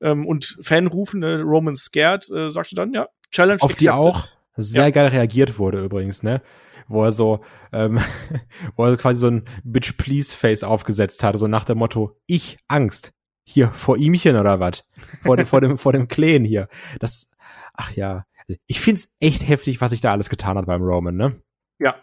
ähm, 0.00 0.26
und 0.26 0.58
Fanrufen, 0.62 1.22
äh, 1.22 1.40
Roman 1.40 1.76
Scared, 1.76 2.30
äh, 2.30 2.50
sagte 2.50 2.74
dann, 2.74 2.92
ja, 2.92 3.08
Challenge 3.30 3.60
Auf 3.60 3.72
accepted. 3.72 3.80
die 3.80 3.90
auch 3.90 4.28
sehr 4.56 4.84
ja. 4.84 4.90
geil 4.90 5.08
reagiert 5.08 5.58
wurde 5.58 5.82
übrigens, 5.82 6.22
ne? 6.22 6.42
Wo 6.86 7.04
er 7.04 7.12
so, 7.12 7.40
ähm, 7.72 8.00
wo 8.76 8.84
er 8.84 8.96
quasi 8.96 9.20
so 9.20 9.28
ein 9.28 9.44
Bitch 9.64 9.96
Please 9.98 10.34
Face 10.34 10.64
aufgesetzt 10.64 11.22
hatte, 11.22 11.38
so 11.38 11.46
nach 11.46 11.64
dem 11.64 11.78
Motto, 11.78 12.16
ich 12.26 12.58
Angst, 12.68 13.12
hier 13.48 13.70
vor 13.72 13.96
ihmchen 13.96 14.36
oder 14.36 14.60
was? 14.60 14.84
Vor 15.22 15.36
dem, 15.38 15.46
vor 15.46 15.60
dem, 15.62 15.78
vor 15.78 15.92
dem 15.94 16.06
Kleen 16.06 16.44
hier. 16.44 16.68
Das, 17.00 17.30
ach 17.72 17.92
ja. 17.92 18.26
Ich 18.66 18.80
find's 18.80 19.12
echt 19.20 19.46
heftig, 19.48 19.80
was 19.80 19.90
sich 19.90 20.02
da 20.02 20.12
alles 20.12 20.28
getan 20.28 20.58
hat 20.58 20.66
beim 20.66 20.82
Roman, 20.82 21.16
ne? 21.16 21.42
Ja. 21.78 21.96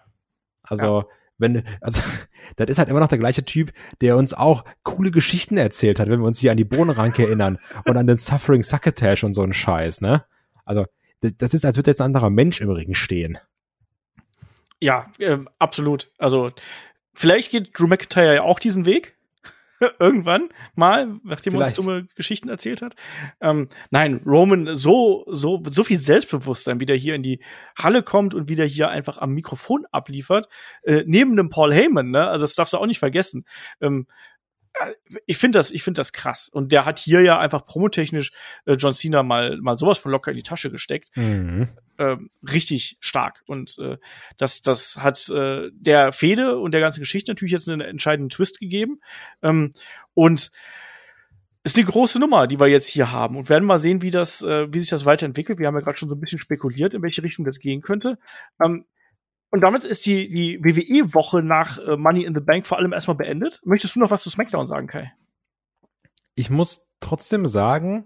Also, 0.64 1.02
ja. 1.02 1.06
wenn, 1.38 1.64
also, 1.82 2.02
das 2.56 2.70
ist 2.70 2.80
halt 2.80 2.90
immer 2.90 3.00
noch 3.00 3.10
der 3.10 3.20
gleiche 3.20 3.46
Typ, 3.46 3.74
der 4.02 4.18
uns 4.18 4.34
auch 4.34 4.66
coole 4.84 5.12
Geschichten 5.12 5.58
erzählt 5.58 6.00
hat, 6.00 6.10
wenn 6.10 6.20
wir 6.20 6.26
uns 6.26 6.40
hier 6.40 6.50
an 6.50 6.58
die 6.58 6.66
Bohnenranke 6.66 7.24
erinnern 7.24 7.60
und 7.86 7.96
an 7.96 8.08
den 8.08 8.18
Suffering 8.18 8.64
Succotash 8.64 9.24
und 9.24 9.34
so 9.34 9.44
einen 9.44 9.54
Scheiß, 9.54 10.02
ne? 10.02 10.26
Also, 10.66 10.86
das 11.22 11.54
ist, 11.54 11.64
als 11.64 11.78
würde 11.78 11.92
jetzt 11.92 12.02
ein 12.02 12.06
anderer 12.06 12.32
Mensch 12.32 12.60
im 12.60 12.72
Ring 12.72 12.96
stehen. 12.96 13.38
Ja, 14.80 15.12
äh, 15.20 15.38
absolut. 15.60 16.12
Also, 16.18 16.52
vielleicht 17.14 17.52
geht 17.52 17.78
Drew 17.78 17.88
McIntyre 17.88 18.36
ja 18.36 18.42
auch 18.42 18.60
diesen 18.60 18.86
Weg. 18.86 19.15
irgendwann 20.00 20.50
mal, 20.76 21.20
nachdem 21.24 21.56
er 21.56 21.62
uns 21.62 21.74
dumme 21.74 22.08
Geschichten 22.16 22.50
erzählt 22.50 22.82
hat. 22.82 22.96
Ähm, 23.42 23.68
nein, 23.92 24.22
Roman 24.26 24.76
so 24.76 25.26
so 25.32 25.62
so 25.66 25.84
viel 25.84 25.98
Selbstbewusstsein, 25.98 26.80
wie 26.80 26.86
der 26.86 26.96
hier 26.96 27.16
in 27.16 27.24
die 27.24 27.40
Halle 27.78 28.04
kommt 28.04 28.34
und 28.34 28.50
wie 28.50 28.56
der 28.56 28.66
hier 28.66 28.90
einfach 28.90 29.18
am 29.18 29.32
Mikrofon 29.32 29.86
abliefert, 29.92 30.48
äh, 30.84 31.04
neben 31.06 31.36
dem 31.36 31.50
Paul 31.50 31.74
Heyman, 31.74 32.12
ne? 32.12 32.28
Also 32.28 32.44
das 32.44 32.56
darfst 32.56 32.74
du 32.74 32.78
auch 32.78 32.86
nicht 32.88 33.00
vergessen. 33.00 33.46
Ähm, 33.82 34.08
ich 35.26 35.38
finde 35.38 35.60
das, 35.60 35.72
ich 35.72 35.84
finde 35.84 36.00
das 36.00 36.14
krass. 36.14 36.50
Und 36.50 36.72
der 36.72 36.86
hat 36.86 37.00
hier 37.00 37.22
ja 37.22 37.40
einfach 37.40 37.66
promotechnisch 37.66 38.32
äh, 38.66 38.74
John 38.74 38.94
Cena 38.94 39.24
mal, 39.24 39.58
mal 39.62 39.78
sowas 39.78 39.98
von 39.98 40.12
locker 40.12 40.32
in 40.32 40.38
die 40.38 40.44
Tasche 40.44 40.72
gesteckt. 40.72 41.16
Mhm. 41.16 41.70
Ähm, 41.98 42.30
richtig 42.44 42.98
stark. 43.00 43.44
Und 43.48 43.78
äh, 43.80 43.98
das, 44.38 44.62
das 44.62 44.98
hat 44.98 45.30
äh, 45.30 45.70
der 45.74 46.12
Fehde 46.12 46.58
und 46.58 46.74
der 46.74 46.82
ganzen 46.82 47.00
Geschichte 47.00 47.32
natürlich 47.32 47.54
jetzt 47.54 47.70
einen 47.70 47.82
entscheidenden 47.82 48.30
Twist 48.30 48.60
gegeben. 48.60 49.00
Ähm, 49.42 49.72
und 50.14 50.52
ist 51.64 51.78
eine 51.78 51.86
große 51.86 52.20
Nummer, 52.20 52.46
die 52.46 52.60
wir 52.60 52.68
jetzt 52.68 52.88
hier 52.88 53.12
haben 53.12 53.36
und 53.38 53.50
werden 53.50 53.66
mal 53.66 53.80
sehen, 53.80 54.04
wie 54.04 54.12
das, 54.12 54.44
äh, 54.44 54.72
wie 54.72 54.80
sich 54.80 54.90
das 54.90 55.06
weiterentwickelt. 55.06 55.58
Wir 55.58 55.68
haben 55.68 55.76
ja 55.76 55.82
gerade 55.82 55.98
schon 55.98 56.10
so 56.10 56.16
ein 56.16 56.20
bisschen 56.20 56.38
spekuliert, 56.40 56.94
in 56.94 57.02
welche 57.02 57.24
Richtung 57.24 57.44
das 57.44 57.60
gehen 57.60 57.82
könnte. 57.82 58.20
Ähm, 58.64 58.86
und 59.56 59.62
damit 59.62 59.86
ist 59.86 60.06
die, 60.06 60.30
die 60.30 60.60
WWE-Woche 60.62 61.42
nach 61.42 61.78
äh, 61.80 61.96
Money 61.96 62.26
in 62.26 62.34
the 62.34 62.42
Bank 62.42 62.68
vor 62.68 62.78
allem 62.78 62.92
erstmal 62.92 63.16
beendet. 63.16 63.62
Möchtest 63.64 63.96
du 63.96 64.02
noch 64.02 64.12
was 64.12 64.22
zu 64.22 64.30
SmackDown 64.30 64.68
sagen, 64.68 64.88
Kai? 64.88 65.14
Ich 66.36 66.50
muss 66.50 66.90
trotzdem 67.00 67.48
sagen, 67.48 68.06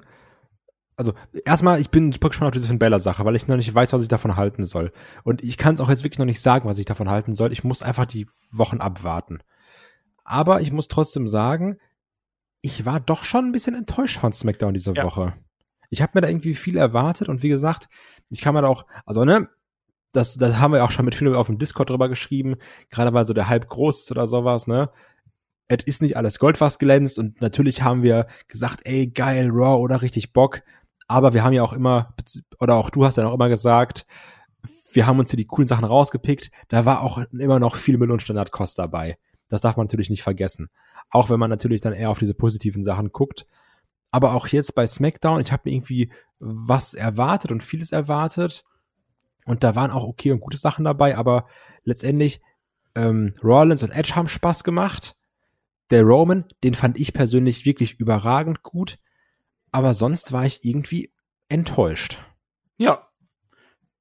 also 0.96 1.16
erstmal, 1.46 1.82
ich 1.82 1.90
bin 1.90 2.12
super 2.12 2.30
gespannt 2.30 2.50
auf 2.50 2.54
diese 2.54 2.68
Finn 2.68 2.78
Balor-Sache, 2.78 3.26
weil 3.26 3.36
ich 3.36 3.48
noch 3.48 3.56
nicht 3.56 3.74
weiß, 3.74 3.94
was 3.94 4.04
ich 4.04 4.08
davon 4.08 4.36
halten 4.36 4.64
soll. 4.64 4.92
Und 5.24 5.44
ich 5.44 5.58
kann 5.58 5.74
es 5.74 5.82
auch 5.82 5.90
jetzt 5.90 6.04
wirklich 6.04 6.20
noch 6.20 6.28
nicht 6.28 6.40
sagen, 6.40 6.70
was 6.70 6.78
ich 6.78 6.86
davon 6.86 7.10
halten 7.10 7.34
soll. 7.34 7.52
Ich 7.52 7.64
muss 7.64 7.82
einfach 7.82 8.06
die 8.06 8.28
Wochen 8.52 8.78
abwarten. 8.78 9.40
Aber 10.24 10.62
ich 10.62 10.72
muss 10.72 10.88
trotzdem 10.88 11.28
sagen, 11.28 11.80
ich 12.62 12.86
war 12.86 13.00
doch 13.00 13.24
schon 13.24 13.46
ein 13.46 13.52
bisschen 13.52 13.74
enttäuscht 13.74 14.20
von 14.20 14.34
SmackDown 14.34 14.76
diese 14.76 14.94
Ja. 14.94 15.04
Woche. 15.04 15.34
Ich 15.90 16.04
habe 16.04 16.12
mir 16.14 16.22
da 16.22 16.28
irgendwie 16.28 16.54
viel 16.54 16.78
erwartet 16.78 17.28
und 17.28 17.42
wie 17.42 17.50
gesagt, 17.50 17.90
ich 18.30 18.42
kann 18.42 18.54
mir 18.54 18.62
da 18.62 18.68
auch, 18.68 18.86
also 19.08 19.26
ne, 19.26 19.50
das, 20.12 20.36
das 20.36 20.60
haben 20.60 20.74
wir 20.74 20.84
auch 20.84 20.92
schon 20.92 21.06
mit 21.06 21.16
vielen 21.16 21.36
auf 21.36 21.48
dem 21.48 21.58
Discord 21.58 21.90
drüber 21.90 22.10
geschrieben, 22.10 22.56
gerade 22.90 23.14
weil 23.14 23.26
so 23.26 23.34
der 23.34 23.50
Hype 23.50 23.68
groß 23.68 24.02
ist 24.02 24.12
oder 24.12 24.28
sowas, 24.28 24.68
ne. 24.68 24.90
Es 25.68 25.84
ist 25.84 26.02
nicht 26.02 26.18
alles 26.18 26.40
Gold, 26.40 26.60
was 26.62 26.80
glänzt 26.80 27.20
und 27.20 27.42
natürlich 27.42 27.84
haben 27.84 28.02
wir 28.02 28.28
gesagt, 28.48 28.82
ey, 28.86 29.08
geil, 29.08 29.50
Raw 29.52 29.80
oder 29.80 30.02
richtig 30.02 30.34
Bock, 30.34 30.64
aber 31.08 31.34
wir 31.34 31.44
haben 31.44 31.54
ja 31.54 31.64
auch 31.64 31.74
immer, 31.74 32.16
oder 32.60 32.76
auch 32.76 32.90
du 32.90 33.06
hast 33.06 33.18
ja 33.18 33.28
auch 33.28 33.34
immer 33.34 33.50
gesagt, 33.50 34.06
wir 34.92 35.06
haben 35.06 35.20
uns 35.20 35.30
hier 35.30 35.38
die 35.38 35.46
coolen 35.46 35.68
Sachen 35.68 35.86
rausgepickt, 35.86 36.52
da 36.70 36.86
war 36.86 37.02
auch 37.02 37.20
immer 37.32 37.60
noch 37.60 37.76
viel 37.76 37.98
Müll 37.98 38.12
und 38.12 38.22
Standardkost 38.22 38.80
dabei. 38.80 39.18
Das 39.50 39.62
darf 39.62 39.78
man 39.78 39.86
natürlich 39.86 40.10
nicht 40.10 40.24
vergessen. 40.24 40.70
Auch 41.10 41.30
wenn 41.30 41.40
man 41.40 41.50
natürlich 41.50 41.82
dann 41.82 41.94
eher 41.94 42.12
auf 42.12 42.20
diese 42.20 42.36
positiven 42.36 42.84
Sachen 42.84 43.12
guckt. 43.12 43.48
Aber 44.12 44.34
auch 44.34 44.48
jetzt 44.48 44.76
bei 44.76 44.86
SmackDown, 44.88 45.42
ich 45.42 45.52
habe 45.52 45.64
mir 45.66 45.74
irgendwie 45.74 46.12
was 46.40 46.94
erwartet 46.94 47.52
und 47.52 47.64
vieles 47.64 47.92
erwartet. 47.92 48.64
Und 49.50 49.64
da 49.64 49.76
waren 49.76 49.90
auch 49.90 50.04
okay 50.04 50.32
und 50.32 50.42
gute 50.42 50.58
Sachen 50.58 50.86
dabei, 50.86 51.18
aber 51.18 51.48
letztendlich 51.84 52.40
ähm, 52.94 53.34
Rollins 53.44 53.82
und 53.82 53.90
Edge 53.90 54.16
haben 54.16 54.28
Spaß 54.28 54.64
gemacht. 54.64 55.18
Der 55.90 56.04
Roman, 56.04 56.46
den 56.64 56.76
fand 56.76 57.00
ich 57.00 57.14
persönlich 57.14 57.66
wirklich 57.66 58.00
überragend 58.00 58.62
gut. 58.62 59.00
Aber 59.72 59.96
sonst 59.96 60.34
war 60.34 60.46
ich 60.46 60.64
irgendwie 60.64 61.12
enttäuscht. 61.48 62.20
Ja. 62.78 63.09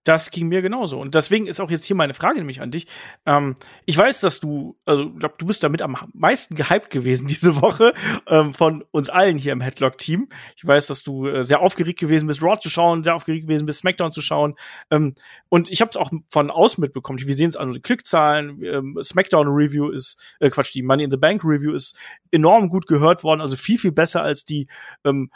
Das 0.09 0.31
ging 0.31 0.49
mir 0.49 0.63
genauso. 0.63 0.99
Und 0.99 1.15
deswegen 1.15 1.47
ist 1.47 1.61
auch 1.61 1.71
jetzt 1.71 1.85
hier 1.85 1.95
meine 1.95 2.15
Frage 2.15 2.39
nämlich 2.39 2.63
an 2.63 2.71
dich. 2.71 2.87
Ähm, 3.27 3.57
ich 3.85 3.99
weiß, 3.99 4.23
dass 4.23 4.41
du, 4.41 4.79
also 4.87 5.03
ich 5.03 5.19
glaube, 5.19 5.35
du 5.37 5.45
bist 5.45 5.63
damit 5.63 5.83
am 5.83 5.99
meisten 6.15 6.55
gehypt 6.55 6.89
gewesen 6.89 7.27
diese 7.29 7.61
Woche 7.61 7.93
ähm, 8.27 8.55
von 8.55 8.87
uns 8.91 9.11
allen 9.11 9.37
hier 9.37 9.53
im 9.53 9.61
Headlock-Team. 9.61 10.31
Ich 10.57 10.67
weiß, 10.67 10.87
dass 10.87 11.03
du 11.03 11.27
äh, 11.27 11.45
sehr 11.45 11.61
aufgeregt 11.61 12.01
gewesen 12.01 12.27
bist, 12.27 12.43
Raw 12.43 12.59
zu 12.59 12.71
schauen, 12.71 13.05
sehr 13.05 13.15
aufgeregt 13.15 13.49
gewesen 13.49 13.67
bist, 13.67 13.81
SmackDown 13.81 14.11
zu 14.11 14.23
schauen. 14.23 14.55
Ähm, 14.91 15.15
und 15.51 15.71
ich 15.71 15.83
habe 15.83 15.91
es 15.91 15.97
auch 15.99 16.11
von 16.31 16.51
außen 16.51 16.81
mitbekommen. 16.81 17.19
Wir 17.19 17.37
sehen 17.37 17.51
es 17.51 17.57
an 17.57 17.71
den 17.71 17.83
Klickzahlen. 17.83 18.65
Ähm, 18.65 18.99
SmackDown-Review 19.03 19.91
ist, 19.91 20.37
äh, 20.41 20.49
Quatsch, 20.49 20.73
die 20.73 20.81
Money 20.81 21.05
in 21.05 21.11
the 21.11 21.19
Bank-Review 21.19 21.75
ist 21.75 21.99
enorm 22.31 22.71
gut 22.71 22.87
gehört 22.87 23.25
worden. 23.25 23.43
Also 23.43 23.57
viel, 23.57 23.79
viel 23.79 23.93
besser 23.93 24.23
als 24.23 24.47
die, 24.47 24.69
ähm, 25.05 25.31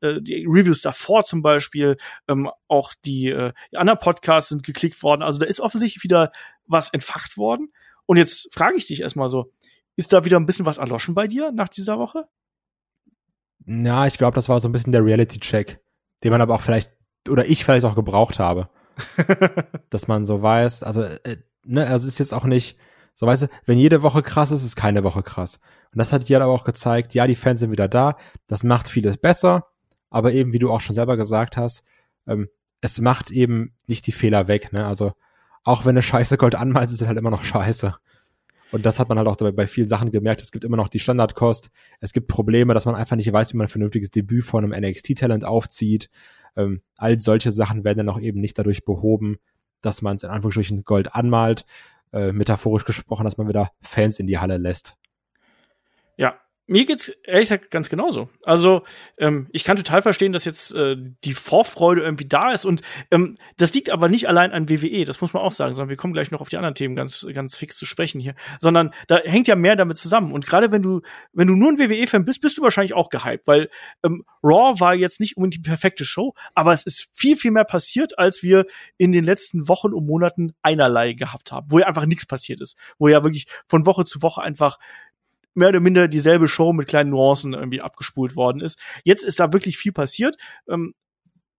äh, 0.00 0.20
die 0.20 0.44
Reviews 0.48 0.82
davor 0.82 1.22
zum 1.22 1.40
Beispiel. 1.40 1.98
Ähm, 2.26 2.50
auch 2.66 2.94
die, 3.04 3.28
äh, 3.28 3.52
die 3.70 3.76
anderen 3.76 3.91
Podcasts 3.96 4.50
sind 4.50 4.62
geklickt 4.64 5.02
worden. 5.02 5.22
Also 5.22 5.38
da 5.38 5.46
ist 5.46 5.60
offensichtlich 5.60 6.02
wieder 6.02 6.32
was 6.66 6.90
entfacht 6.90 7.36
worden. 7.36 7.72
Und 8.06 8.16
jetzt 8.16 8.52
frage 8.52 8.76
ich 8.76 8.86
dich 8.86 9.00
erstmal 9.00 9.28
so, 9.28 9.52
ist 9.96 10.12
da 10.12 10.24
wieder 10.24 10.38
ein 10.38 10.46
bisschen 10.46 10.66
was 10.66 10.78
erloschen 10.78 11.14
bei 11.14 11.26
dir 11.26 11.52
nach 11.52 11.68
dieser 11.68 11.98
Woche? 11.98 12.26
Na, 13.64 14.06
ich 14.06 14.18
glaube, 14.18 14.34
das 14.34 14.48
war 14.48 14.58
so 14.60 14.68
ein 14.68 14.72
bisschen 14.72 14.92
der 14.92 15.04
Reality-Check, 15.04 15.80
den 16.24 16.30
man 16.30 16.40
aber 16.40 16.54
auch 16.54 16.62
vielleicht, 16.62 16.92
oder 17.28 17.46
ich 17.46 17.64
vielleicht 17.64 17.84
auch 17.84 17.94
gebraucht 17.94 18.38
habe. 18.38 18.68
dass 19.90 20.08
man 20.08 20.26
so 20.26 20.42
weiß, 20.42 20.82
also, 20.82 21.02
äh, 21.02 21.36
ne, 21.64 21.86
also 21.86 22.06
es 22.06 22.14
ist 22.14 22.18
jetzt 22.18 22.34
auch 22.34 22.44
nicht, 22.44 22.78
so 23.14 23.26
weißt 23.26 23.44
du, 23.44 23.48
wenn 23.66 23.78
jede 23.78 24.02
Woche 24.02 24.22
krass 24.22 24.50
ist, 24.50 24.64
ist 24.64 24.76
keine 24.76 25.04
Woche 25.04 25.22
krass. 25.22 25.60
Und 25.92 25.98
das 25.98 26.12
hat 26.12 26.26
hier 26.26 26.40
aber 26.40 26.52
auch 26.52 26.64
gezeigt, 26.64 27.14
ja, 27.14 27.26
die 27.26 27.36
Fans 27.36 27.60
sind 27.60 27.70
wieder 27.70 27.88
da, 27.88 28.16
das 28.46 28.64
macht 28.64 28.88
vieles 28.88 29.16
besser, 29.16 29.68
aber 30.10 30.32
eben, 30.32 30.52
wie 30.52 30.58
du 30.58 30.70
auch 30.70 30.80
schon 30.80 30.94
selber 30.94 31.16
gesagt 31.16 31.56
hast, 31.56 31.84
ähm, 32.26 32.48
es 32.82 33.00
macht 33.00 33.30
eben 33.30 33.72
nicht 33.86 34.06
die 34.06 34.12
Fehler 34.12 34.48
weg, 34.48 34.72
ne, 34.72 34.86
also, 34.86 35.12
auch 35.64 35.86
wenn 35.86 35.90
eine 35.90 36.02
Scheiße 36.02 36.36
Gold 36.36 36.56
anmalt, 36.56 36.90
ist 36.90 37.00
es 37.00 37.06
halt 37.06 37.16
immer 37.16 37.30
noch 37.30 37.44
Scheiße. 37.44 37.94
Und 38.72 38.84
das 38.84 38.98
hat 38.98 39.08
man 39.08 39.18
halt 39.18 39.28
auch 39.28 39.36
dabei 39.36 39.52
bei 39.52 39.66
vielen 39.66 39.88
Sachen 39.88 40.10
gemerkt. 40.10 40.40
Es 40.40 40.50
gibt 40.50 40.64
immer 40.64 40.78
noch 40.78 40.88
die 40.88 40.98
Standardkost. 40.98 41.70
Es 42.00 42.12
gibt 42.12 42.26
Probleme, 42.26 42.74
dass 42.74 42.86
man 42.86 42.94
einfach 42.94 43.16
nicht 43.16 43.30
weiß, 43.30 43.52
wie 43.52 43.58
man 43.58 43.66
ein 43.66 43.70
vernünftiges 43.70 44.10
Debüt 44.10 44.44
von 44.44 44.64
einem 44.64 44.82
NXT-Talent 44.82 45.44
aufzieht. 45.44 46.08
Ähm, 46.56 46.80
all 46.96 47.20
solche 47.20 47.52
Sachen 47.52 47.84
werden 47.84 47.98
dann 47.98 48.08
auch 48.08 48.18
eben 48.18 48.40
nicht 48.40 48.58
dadurch 48.58 48.84
behoben, 48.84 49.38
dass 49.82 50.00
man 50.00 50.16
es 50.16 50.22
in 50.22 50.30
Anführungsstrichen 50.30 50.84
Gold 50.84 51.14
anmalt. 51.14 51.66
Äh, 52.12 52.32
metaphorisch 52.32 52.84
gesprochen, 52.84 53.24
dass 53.24 53.36
man 53.36 53.46
wieder 53.46 53.70
Fans 53.82 54.18
in 54.18 54.26
die 54.26 54.38
Halle 54.38 54.56
lässt. 54.56 54.96
Ja, 56.16 56.40
mir 56.66 56.84
geht's 56.84 57.08
ehrlich 57.24 57.48
gesagt 57.48 57.70
ganz 57.70 57.88
genauso. 57.88 58.28
Also 58.44 58.82
ähm, 59.18 59.48
ich 59.52 59.64
kann 59.64 59.76
total 59.76 60.00
verstehen, 60.00 60.32
dass 60.32 60.44
jetzt 60.44 60.74
äh, 60.74 60.96
die 61.24 61.34
Vorfreude 61.34 62.02
irgendwie 62.02 62.26
da 62.26 62.52
ist 62.52 62.64
und 62.64 62.82
ähm, 63.10 63.36
das 63.56 63.74
liegt 63.74 63.90
aber 63.90 64.08
nicht 64.08 64.28
allein 64.28 64.52
an 64.52 64.68
WWE, 64.70 65.04
das 65.04 65.20
muss 65.20 65.32
man 65.32 65.42
auch 65.42 65.52
sagen, 65.52 65.74
sondern 65.74 65.88
wir 65.88 65.96
kommen 65.96 66.12
gleich 66.12 66.30
noch 66.30 66.40
auf 66.40 66.48
die 66.48 66.56
anderen 66.56 66.74
Themen 66.74 66.94
ganz 66.94 67.26
ganz 67.34 67.56
fix 67.56 67.76
zu 67.76 67.84
sprechen 67.84 68.20
hier, 68.20 68.34
sondern 68.58 68.94
da 69.08 69.18
hängt 69.18 69.48
ja 69.48 69.56
mehr 69.56 69.74
damit 69.74 69.98
zusammen 69.98 70.32
und 70.32 70.46
gerade 70.46 70.70
wenn 70.70 70.82
du 70.82 71.02
wenn 71.32 71.48
du 71.48 71.56
nur 71.56 71.72
ein 71.72 71.78
WWE-Fan 71.78 72.24
bist, 72.24 72.40
bist 72.40 72.58
du 72.58 72.62
wahrscheinlich 72.62 72.94
auch 72.94 73.08
gehypt, 73.08 73.46
weil 73.46 73.68
ähm, 74.04 74.24
Raw 74.42 74.78
war 74.78 74.94
jetzt 74.94 75.18
nicht 75.18 75.36
unbedingt 75.36 75.66
die 75.66 75.68
perfekte 75.68 76.04
Show, 76.04 76.34
aber 76.54 76.72
es 76.72 76.86
ist 76.86 77.08
viel 77.12 77.36
viel 77.36 77.50
mehr 77.50 77.64
passiert, 77.64 78.18
als 78.18 78.42
wir 78.42 78.66
in 78.98 79.10
den 79.10 79.24
letzten 79.24 79.68
Wochen 79.68 79.92
und 79.92 80.06
Monaten 80.06 80.54
einerlei 80.62 81.12
gehabt 81.12 81.50
haben, 81.50 81.66
wo 81.70 81.80
ja 81.80 81.86
einfach 81.86 82.06
nichts 82.06 82.24
passiert 82.24 82.60
ist, 82.60 82.76
wo 82.98 83.08
ja 83.08 83.24
wirklich 83.24 83.46
von 83.66 83.84
Woche 83.84 84.04
zu 84.04 84.22
Woche 84.22 84.42
einfach 84.42 84.78
mehr 85.54 85.68
oder 85.68 85.80
minder 85.80 86.08
dieselbe 86.08 86.48
Show 86.48 86.72
mit 86.72 86.88
kleinen 86.88 87.10
Nuancen 87.10 87.54
irgendwie 87.54 87.80
abgespult 87.80 88.36
worden 88.36 88.60
ist. 88.60 88.78
Jetzt 89.04 89.24
ist 89.24 89.40
da 89.40 89.52
wirklich 89.52 89.76
viel 89.78 89.92
passiert. 89.92 90.36
Ähm, 90.68 90.94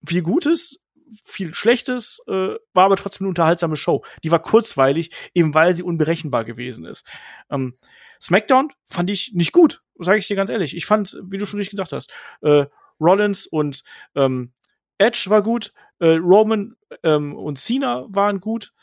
viel 0.05 0.21
Gutes, 0.21 0.79
viel 1.23 1.53
Schlechtes, 1.53 2.19
äh, 2.27 2.55
war 2.73 2.85
aber 2.85 2.95
trotzdem 2.95 3.25
eine 3.25 3.29
unterhaltsame 3.29 3.75
Show. 3.75 4.03
Die 4.23 4.31
war 4.31 4.41
kurzweilig, 4.41 5.11
eben 5.33 5.53
weil 5.53 5.75
sie 5.75 5.83
unberechenbar 5.83 6.43
gewesen 6.43 6.85
ist. 6.85 7.05
Ähm, 7.49 7.75
SmackDown 8.21 8.71
fand 8.85 9.09
ich 9.09 9.33
nicht 9.33 9.51
gut, 9.51 9.81
sage 9.99 10.19
ich 10.19 10.27
dir 10.27 10.35
ganz 10.35 10.49
ehrlich. 10.49 10.75
Ich 10.75 10.85
fand, 10.85 11.19
wie 11.23 11.37
du 11.37 11.45
schon 11.45 11.59
richtig 11.59 11.77
gesagt 11.77 11.91
hast, 11.91 12.11
äh, 12.41 12.65
Rollins 12.99 13.47
und 13.47 13.83
ähm, 14.15 14.53
Edge 14.97 15.25
war 15.27 15.41
gut, 15.41 15.73
äh, 15.99 16.15
Roman 16.15 16.75
ähm, 17.03 17.35
und 17.35 17.59
Cena 17.59 18.05
waren 18.07 18.39
gut 18.39 18.73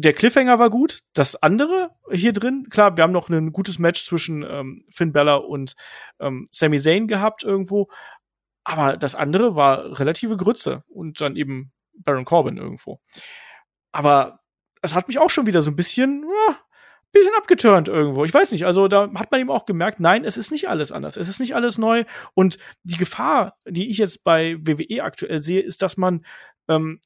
der 0.00 0.12
Cliffhanger 0.12 0.58
war 0.58 0.70
gut. 0.70 1.00
Das 1.12 1.34
andere 1.42 1.90
hier 2.10 2.32
drin, 2.32 2.68
klar, 2.70 2.96
wir 2.96 3.02
haben 3.02 3.12
noch 3.12 3.28
ein 3.28 3.52
gutes 3.52 3.78
Match 3.78 4.04
zwischen 4.04 4.42
ähm, 4.42 4.84
Finn 4.90 5.12
Balor 5.12 5.48
und 5.48 5.74
ähm, 6.20 6.48
Sami 6.50 6.78
Zayn 6.78 7.08
gehabt 7.08 7.42
irgendwo. 7.42 7.88
Aber 8.64 8.96
das 8.96 9.14
andere 9.14 9.56
war 9.56 9.98
relative 9.98 10.36
Grütze 10.36 10.84
und 10.88 11.20
dann 11.20 11.36
eben 11.36 11.72
Baron 11.94 12.24
Corbin 12.24 12.58
irgendwo. 12.58 13.00
Aber 13.90 14.40
es 14.82 14.94
hat 14.94 15.08
mich 15.08 15.18
auch 15.18 15.30
schon 15.30 15.46
wieder 15.46 15.62
so 15.62 15.70
ein 15.70 15.76
bisschen, 15.76 16.22
ja, 16.22 16.56
bisschen 17.10 17.34
abgeturnt 17.36 17.88
irgendwo. 17.88 18.24
Ich 18.24 18.34
weiß 18.34 18.52
nicht, 18.52 18.66
also 18.66 18.86
da 18.86 19.10
hat 19.14 19.32
man 19.32 19.40
eben 19.40 19.50
auch 19.50 19.64
gemerkt, 19.64 19.98
nein, 19.98 20.24
es 20.24 20.36
ist 20.36 20.52
nicht 20.52 20.68
alles 20.68 20.92
anders. 20.92 21.16
Es 21.16 21.28
ist 21.28 21.40
nicht 21.40 21.56
alles 21.56 21.78
neu. 21.78 22.04
Und 22.34 22.58
die 22.84 22.98
Gefahr, 22.98 23.58
die 23.66 23.90
ich 23.90 23.98
jetzt 23.98 24.22
bei 24.22 24.58
WWE 24.60 25.02
aktuell 25.02 25.40
sehe, 25.40 25.60
ist, 25.60 25.82
dass 25.82 25.96
man 25.96 26.24
ähm, 26.68 27.00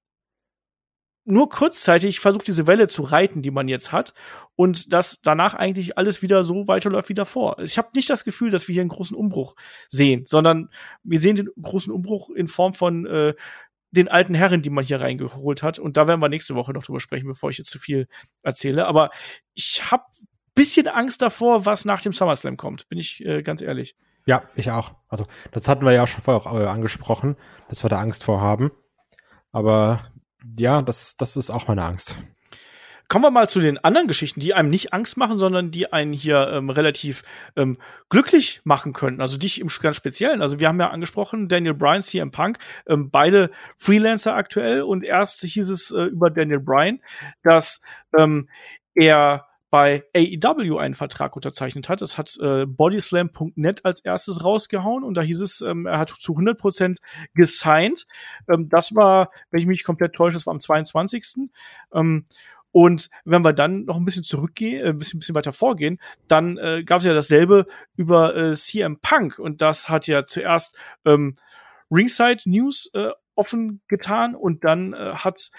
nur 1.25 1.49
kurzzeitig 1.49 2.21
versucht, 2.21 2.49
diese 2.49 2.67
Welle 2.67 2.89
zu 2.89 3.03
reiten, 3.03 3.43
die 3.43 3.51
man 3.51 3.69
jetzt 3.69 3.93
hat, 3.93 4.13
und 4.57 4.93
dass 4.93 5.21
danach 5.23 5.55
eigentlich 5.55 5.97
alles 5.99 6.23
wieder 6.23 6.43
so 6.43 6.67
weiterläuft 6.67 7.09
wie 7.09 7.15
davor. 7.15 7.59
Ich 7.61 7.79
habe 7.79 7.91
nicht 7.95 8.11
das 8.11 8.25
Gefühl, 8.25 8.51
dass 8.51 8.69
wir 8.69 8.73
hier 8.73 8.83
einen 8.83 8.91
großen 8.91 9.17
Umbruch 9.17 9.55
sehen, 9.89 10.25
sondern 10.27 10.69
wir 11.03 11.21
sehen 11.21 11.37
den 11.37 11.49
großen 11.61 11.93
Umbruch 11.93 12.31
in 12.31 12.49
Form 12.49 12.75
von 12.75 13.07
äh, 13.07 13.35
den 13.93 14.09
alten 14.09 14.35
Herren, 14.35 14.63
die 14.63 14.71
man 14.71 14.85
hier 14.85 15.01
reingeholt 15.01 15.63
hat. 15.63 15.79
Und 15.79 15.97
da 15.97 16.09
werden 16.09 16.21
wir 16.21 16.29
nächste 16.29 16.55
Woche 16.55 16.73
noch 16.73 16.83
drüber 16.83 17.01
sprechen, 17.01 17.27
bevor 17.27 17.51
ich 17.51 17.59
jetzt 17.59 17.71
zu 17.71 17.79
viel 17.79 18.09
erzähle. 18.43 18.87
Aber 18.87 19.11
ich 19.55 19.91
habe 19.91 20.05
bisschen 20.55 20.89
Angst 20.89 21.23
davor, 21.23 21.67
was 21.67 21.85
nach 21.85 22.03
dem 22.03 22.13
SummerSlam 22.13 22.57
kommt, 22.57 22.89
bin 22.89 22.99
ich 22.99 23.25
äh, 23.25 23.43
ganz 23.43 23.63
ehrlich. 23.63 23.97
Ja, 24.27 24.45
ich 24.55 24.71
auch. 24.71 24.95
Also, 25.09 25.25
das 25.51 25.67
hatten 25.69 25.85
wir 25.85 25.93
ja 25.93 26.07
schon 26.07 26.23
vorher 26.23 26.47
auch 26.47 26.59
äh, 26.59 26.67
angesprochen, 26.67 27.37
dass 27.69 27.83
wir 27.85 27.91
da 27.91 28.01
Angst 28.01 28.25
vor 28.25 28.41
haben. 28.41 28.71
Aber 29.51 30.12
ja, 30.59 30.83
das, 30.83 31.17
das 31.17 31.37
ist 31.37 31.51
auch 31.51 31.69
meine 31.69 31.85
Angst. 31.85 32.17
kommen 33.09 33.25
wir 33.25 33.31
mal 33.31 33.49
zu 33.49 33.61
den 33.61 33.77
anderen 33.79 34.09
Geschichten, 34.09 34.41
die 34.41 34.55
einem 34.55 34.71
nicht 34.71 34.93
Angst 34.93 35.17
machen, 35.17 35.37
sondern 35.37 35.71
die 35.71 35.93
einen 35.93 36.13
hier 36.13 36.49
ähm, 36.49 36.71
relativ 36.71 37.23
ähm, 37.57 37.77
glücklich 38.09 38.63
machen 38.65 38.93
können. 38.93 39.21
Also 39.21 39.37
dich 39.37 39.61
im 39.61 39.69
ganz 39.83 39.97
Speziellen. 39.97 40.41
Also 40.41 40.59
wir 40.61 40.69
haben 40.69 40.81
ja 40.81 40.91
angesprochen, 40.91 41.49
Daniel 41.49 41.75
Bryan, 41.75 42.03
CM 42.03 42.31
Punk, 42.31 42.59
ähm, 42.87 43.11
beide 43.11 43.51
Freelancer 43.77 44.35
aktuell. 44.35 44.83
Und 44.83 45.05
erst 45.05 45.43
hieß 45.43 45.69
es 45.69 45.91
äh, 45.91 46.05
über 46.05 46.31
Daniel 46.31 46.61
Bryan, 46.61 47.01
dass 47.43 47.83
ähm, 48.17 48.49
er 48.95 49.47
bei 49.73 50.05
AEW 50.15 50.77
einen 50.77 50.95
Vertrag 50.95 51.35
unterzeichnet 51.35 51.89
hat. 51.89 52.03
Das 52.03 52.19
hat 52.19 52.37
äh, 52.43 52.67
Bodyslam.net 52.67 53.87
als 53.87 54.01
erstes 54.01 54.45
rausgehauen 54.45 55.03
und 55.03 55.15
da 55.15 55.23
hieß 55.23 55.41
es, 55.41 55.63
ähm, 55.63 55.87
er 55.87 55.99
hat 55.99 56.11
zu 56.11 56.33
100 56.33 56.61
Prozent 56.61 56.99
gesigned. 57.33 58.07
Ähm, 58.51 58.69
das 58.69 58.95
war, 58.95 59.31
wenn 59.51 59.61
ich 59.61 59.67
mich 59.67 59.83
komplett 59.83 60.13
täusche, 60.13 60.35
das 60.35 60.45
war 60.45 60.53
am 60.53 60.61
22. 60.61 61.49
Ähm, 61.95 62.27
und 62.71 63.09
wenn 63.25 63.41
wir 63.41 63.55
dann 63.55 63.87
noch 63.87 63.97
ein 63.97 64.05
bisschen 64.05 64.25
zurückgehen, 64.25 64.85
äh, 64.85 64.89
ein 64.91 64.99
bisschen, 64.99 65.17
ein 65.17 65.21
bisschen 65.21 65.35
weiter 65.35 65.55
vorgehen, 65.55 65.99
dann 66.29 66.59
äh, 66.59 66.85
gab 66.85 66.99
es 66.99 67.07
ja 67.07 67.15
dasselbe 67.15 67.65
über 67.97 68.37
äh, 68.37 68.55
CM 68.55 69.01
Punk 69.01 69.39
und 69.39 69.63
das 69.63 69.89
hat 69.89 70.07
ja 70.07 70.27
zuerst 70.27 70.77
ähm, 71.07 71.37
Ringside 71.91 72.43
News 72.45 72.91
äh, 72.93 73.09
offen 73.35 73.81
getan 73.89 74.35
und 74.35 74.65
dann 74.65 74.93
äh, 74.93 75.15
hat 75.15 75.51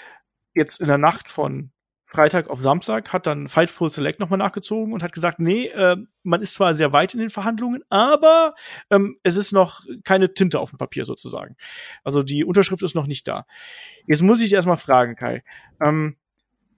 jetzt 0.53 0.81
in 0.81 0.87
der 0.87 0.99
Nacht 0.99 1.31
von 1.31 1.72
Freitag 2.13 2.47
auf 2.47 2.61
Samstag 2.61 3.11
hat 3.11 3.25
dann 3.25 3.47
Fightful 3.47 3.89
Select 3.89 4.19
nochmal 4.19 4.37
nachgezogen 4.37 4.93
und 4.93 5.01
hat 5.01 5.13
gesagt, 5.13 5.39
nee, 5.39 5.65
äh, 5.67 5.97
man 6.21 6.41
ist 6.43 6.53
zwar 6.53 6.75
sehr 6.75 6.93
weit 6.93 7.15
in 7.15 7.19
den 7.19 7.31
Verhandlungen, 7.31 7.81
aber 7.89 8.53
ähm, 8.91 9.17
es 9.23 9.35
ist 9.35 9.51
noch 9.51 9.81
keine 10.03 10.33
Tinte 10.33 10.59
auf 10.59 10.69
dem 10.69 10.77
Papier 10.77 11.05
sozusagen. 11.05 11.55
Also 12.03 12.21
die 12.21 12.45
Unterschrift 12.45 12.83
ist 12.83 12.93
noch 12.93 13.07
nicht 13.07 13.27
da. 13.27 13.45
Jetzt 14.05 14.21
muss 14.21 14.41
ich 14.41 14.53
erstmal 14.53 14.77
fragen, 14.77 15.15
Kai. 15.15 15.43
Ähm, 15.81 16.15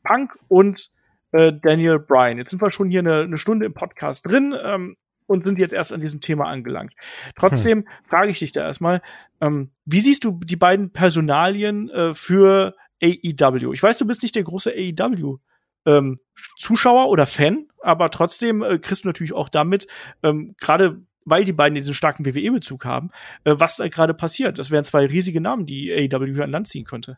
Punk 0.03 0.37
und 0.47 0.89
äh, 1.33 1.51
Daniel 1.61 1.99
Bryan. 1.99 2.37
Jetzt 2.37 2.51
sind 2.51 2.61
wir 2.61 2.71
schon 2.71 2.89
hier 2.89 3.01
eine, 3.01 3.21
eine 3.21 3.37
Stunde 3.37 3.65
im 3.65 3.73
Podcast 3.73 4.25
drin 4.25 4.55
ähm, 4.63 4.95
und 5.27 5.43
sind 5.43 5.59
jetzt 5.59 5.73
erst 5.73 5.91
an 5.91 5.99
diesem 5.99 6.21
Thema 6.21 6.45
angelangt. 6.45 6.93
Trotzdem 7.37 7.79
hm. 7.79 7.87
frage 8.07 8.31
ich 8.31 8.39
dich 8.39 8.53
da 8.53 8.61
erstmal, 8.61 9.01
ähm, 9.41 9.71
wie 9.83 9.99
siehst 9.99 10.23
du 10.23 10.39
die 10.43 10.55
beiden 10.55 10.93
Personalien 10.93 11.89
äh, 11.89 12.13
für 12.13 12.75
AEW. 13.01 13.73
Ich 13.73 13.83
weiß, 13.83 13.97
du 13.97 14.05
bist 14.05 14.23
nicht 14.23 14.35
der 14.35 14.43
große 14.43 14.71
AEW 14.71 15.37
ähm, 15.85 16.19
Zuschauer 16.57 17.09
oder 17.09 17.25
Fan, 17.25 17.67
aber 17.81 18.09
trotzdem 18.09 18.63
äh, 18.63 18.79
kriegst 18.79 19.03
du 19.03 19.09
natürlich 19.09 19.33
auch 19.33 19.49
damit, 19.49 19.87
ähm, 20.23 20.55
gerade 20.59 21.01
weil 21.25 21.43
die 21.43 21.53
beiden 21.53 21.75
diesen 21.75 21.93
starken 21.93 22.25
WWE-Bezug 22.25 22.85
haben, 22.85 23.09
äh, 23.43 23.55
was 23.57 23.77
da 23.77 23.87
gerade 23.87 24.13
passiert. 24.13 24.59
Das 24.59 24.71
wären 24.71 24.83
zwei 24.83 25.05
riesige 25.05 25.41
Namen, 25.41 25.65
die 25.65 25.91
AEW 25.91 26.43
an 26.43 26.51
Land 26.51 26.67
ziehen 26.67 26.85
könnte. 26.85 27.17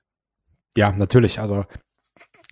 Ja, 0.78 0.92
natürlich. 0.92 1.40
Also 1.40 1.66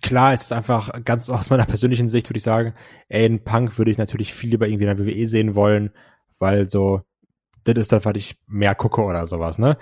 klar 0.02 0.34
ist 0.34 0.44
es 0.44 0.52
einfach 0.52 0.92
ganz 1.04 1.30
aus 1.30 1.50
meiner 1.50 1.64
persönlichen 1.64 2.08
Sicht, 2.08 2.28
würde 2.28 2.38
ich 2.38 2.42
sagen, 2.42 2.74
Aiden 3.10 3.42
Punk 3.44 3.78
würde 3.78 3.90
ich 3.90 3.98
natürlich 3.98 4.34
viel 4.34 4.50
lieber 4.50 4.68
irgendwie 4.68 4.86
in 4.86 4.96
der 4.96 5.06
WWE 5.06 5.26
sehen 5.26 5.54
wollen, 5.54 5.90
weil 6.38 6.68
so, 6.68 7.02
das 7.64 7.76
ist 7.76 7.92
dann, 7.92 8.04
was 8.04 8.16
ich 8.16 8.36
mehr 8.46 8.74
gucke 8.74 9.02
oder 9.02 9.26
sowas, 9.26 9.58
ne? 9.58 9.78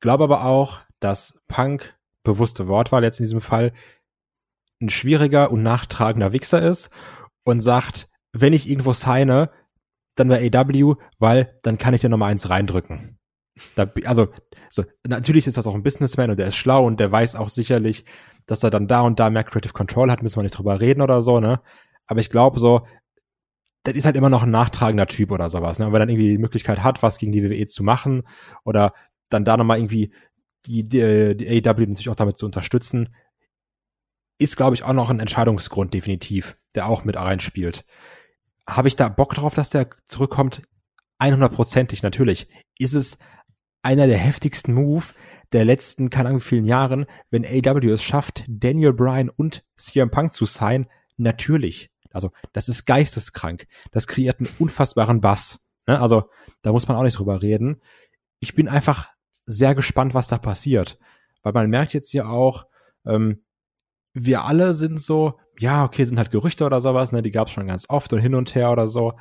Glaube 0.00 0.24
aber 0.24 0.44
auch, 0.44 0.80
dass 1.00 1.38
Punk 1.48 1.97
bewusste 2.28 2.68
Wortwahl 2.68 3.04
jetzt 3.04 3.20
in 3.20 3.24
diesem 3.24 3.40
Fall, 3.40 3.72
ein 4.80 4.90
schwieriger 4.90 5.50
und 5.50 5.62
nachtragender 5.62 6.32
Wichser 6.32 6.62
ist 6.62 6.90
und 7.44 7.60
sagt, 7.60 8.08
wenn 8.32 8.52
ich 8.52 8.68
irgendwo 8.68 8.92
signe, 8.92 9.50
dann 10.14 10.28
bei 10.28 10.50
AW, 10.52 10.94
weil 11.18 11.58
dann 11.62 11.78
kann 11.78 11.94
ich 11.94 12.00
dir 12.00 12.08
nochmal 12.08 12.30
eins 12.30 12.48
reindrücken. 12.48 13.18
Da, 13.74 13.90
also, 14.04 14.28
so, 14.70 14.84
natürlich 15.06 15.46
ist 15.46 15.56
das 15.56 15.66
auch 15.66 15.74
ein 15.74 15.82
Businessman 15.82 16.30
und 16.30 16.38
der 16.38 16.48
ist 16.48 16.56
schlau 16.56 16.86
und 16.86 17.00
der 17.00 17.10
weiß 17.10 17.36
auch 17.36 17.48
sicherlich, 17.48 18.04
dass 18.46 18.62
er 18.62 18.70
dann 18.70 18.88
da 18.88 19.00
und 19.00 19.18
da 19.18 19.30
mehr 19.30 19.44
Creative 19.44 19.72
Control 19.72 20.10
hat, 20.10 20.22
müssen 20.22 20.36
wir 20.36 20.42
nicht 20.42 20.56
drüber 20.56 20.80
reden 20.80 21.02
oder 21.02 21.22
so, 21.22 21.40
ne? 21.40 21.60
Aber 22.06 22.20
ich 22.20 22.30
glaube 22.30 22.60
so, 22.60 22.86
das 23.82 23.94
ist 23.94 24.04
halt 24.04 24.16
immer 24.16 24.30
noch 24.30 24.42
ein 24.42 24.50
nachtragender 24.50 25.06
Typ 25.06 25.30
oder 25.30 25.48
sowas, 25.48 25.78
ne? 25.78 25.86
Und 25.86 25.92
wenn 25.92 26.00
er 26.00 26.06
dann 26.06 26.10
irgendwie 26.10 26.30
die 26.30 26.38
Möglichkeit 26.38 26.82
hat, 26.82 27.02
was 27.02 27.18
gegen 27.18 27.32
die 27.32 27.42
WWE 27.42 27.66
zu 27.66 27.82
machen 27.82 28.22
oder 28.64 28.92
dann 29.30 29.44
da 29.44 29.56
nochmal 29.56 29.78
irgendwie 29.78 30.12
die, 30.66 30.88
die, 30.88 31.36
die 31.36 31.48
AEW 31.48 31.86
natürlich 31.86 32.08
auch 32.08 32.16
damit 32.16 32.38
zu 32.38 32.46
unterstützen, 32.46 33.14
ist, 34.38 34.56
glaube 34.56 34.74
ich, 34.74 34.84
auch 34.84 34.92
noch 34.92 35.10
ein 35.10 35.20
Entscheidungsgrund 35.20 35.94
definitiv, 35.94 36.56
der 36.74 36.88
auch 36.88 37.04
mit 37.04 37.16
reinspielt. 37.16 37.84
Habe 38.68 38.88
ich 38.88 38.96
da 38.96 39.08
Bock 39.08 39.34
drauf, 39.34 39.54
dass 39.54 39.70
der 39.70 39.90
zurückkommt? 40.06 40.62
100%ig 41.20 42.02
natürlich. 42.02 42.48
Ist 42.78 42.94
es 42.94 43.18
einer 43.82 44.06
der 44.06 44.18
heftigsten 44.18 44.74
Move 44.74 45.04
der 45.52 45.64
letzten, 45.64 46.10
keine 46.10 46.28
Ahnung, 46.28 46.40
vielen 46.40 46.66
Jahren, 46.66 47.06
wenn 47.30 47.44
AEW 47.44 47.90
es 47.92 48.02
schafft, 48.02 48.44
Daniel 48.46 48.92
Bryan 48.92 49.30
und 49.30 49.64
CM 49.76 50.10
Punk 50.10 50.32
zu 50.32 50.46
sein? 50.46 50.88
Natürlich. 51.16 51.90
Also, 52.10 52.30
das 52.52 52.68
ist 52.68 52.84
geisteskrank. 52.84 53.66
Das 53.90 54.06
kreiert 54.06 54.38
einen 54.38 54.50
unfassbaren 54.58 55.20
Bass. 55.20 55.60
Ne? 55.86 56.00
Also, 56.00 56.30
da 56.62 56.72
muss 56.72 56.86
man 56.86 56.96
auch 56.96 57.02
nicht 57.02 57.18
drüber 57.18 57.42
reden. 57.42 57.80
Ich 58.40 58.54
bin 58.54 58.68
einfach 58.68 59.10
sehr 59.48 59.74
gespannt, 59.74 60.14
was 60.14 60.28
da 60.28 60.38
passiert. 60.38 60.98
Weil 61.42 61.54
man 61.54 61.70
merkt 61.70 61.94
jetzt 61.94 62.12
ja 62.12 62.26
auch, 62.26 62.66
ähm, 63.06 63.42
wir 64.12 64.44
alle 64.44 64.74
sind 64.74 65.00
so, 65.00 65.38
ja, 65.58 65.84
okay, 65.84 66.04
sind 66.04 66.18
halt 66.18 66.30
Gerüchte 66.30 66.66
oder 66.66 66.80
sowas, 66.80 67.12
ne, 67.12 67.22
die 67.22 67.30
gab 67.30 67.48
es 67.48 67.54
schon 67.54 67.66
ganz 67.66 67.86
oft 67.88 68.12
und 68.12 68.20
hin 68.20 68.34
und 68.34 68.54
her 68.54 68.70
oder 68.70 68.88
so. 68.88 69.14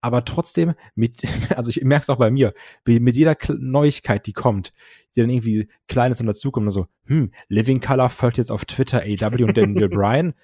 Aber 0.00 0.24
trotzdem, 0.24 0.74
mit, 0.94 1.22
also 1.56 1.68
ich 1.68 1.82
merke 1.82 2.02
es 2.02 2.10
auch 2.10 2.18
bei 2.18 2.30
mir, 2.30 2.54
mit 2.86 3.16
jeder 3.16 3.36
Neuigkeit, 3.58 4.26
die 4.26 4.32
kommt, 4.32 4.72
die 5.14 5.20
dann 5.20 5.30
irgendwie 5.30 5.68
Kleines 5.88 6.20
und 6.20 6.26
dazukommt, 6.26 6.66
und 6.66 6.72
so, 6.72 6.86
hm, 7.06 7.32
Living 7.48 7.80
Color 7.80 8.08
folgt 8.08 8.38
jetzt 8.38 8.52
auf 8.52 8.64
Twitter 8.64 9.00
AW 9.00 9.44
und 9.44 9.56
Daniel 9.56 9.88
Bryan. 9.88 10.34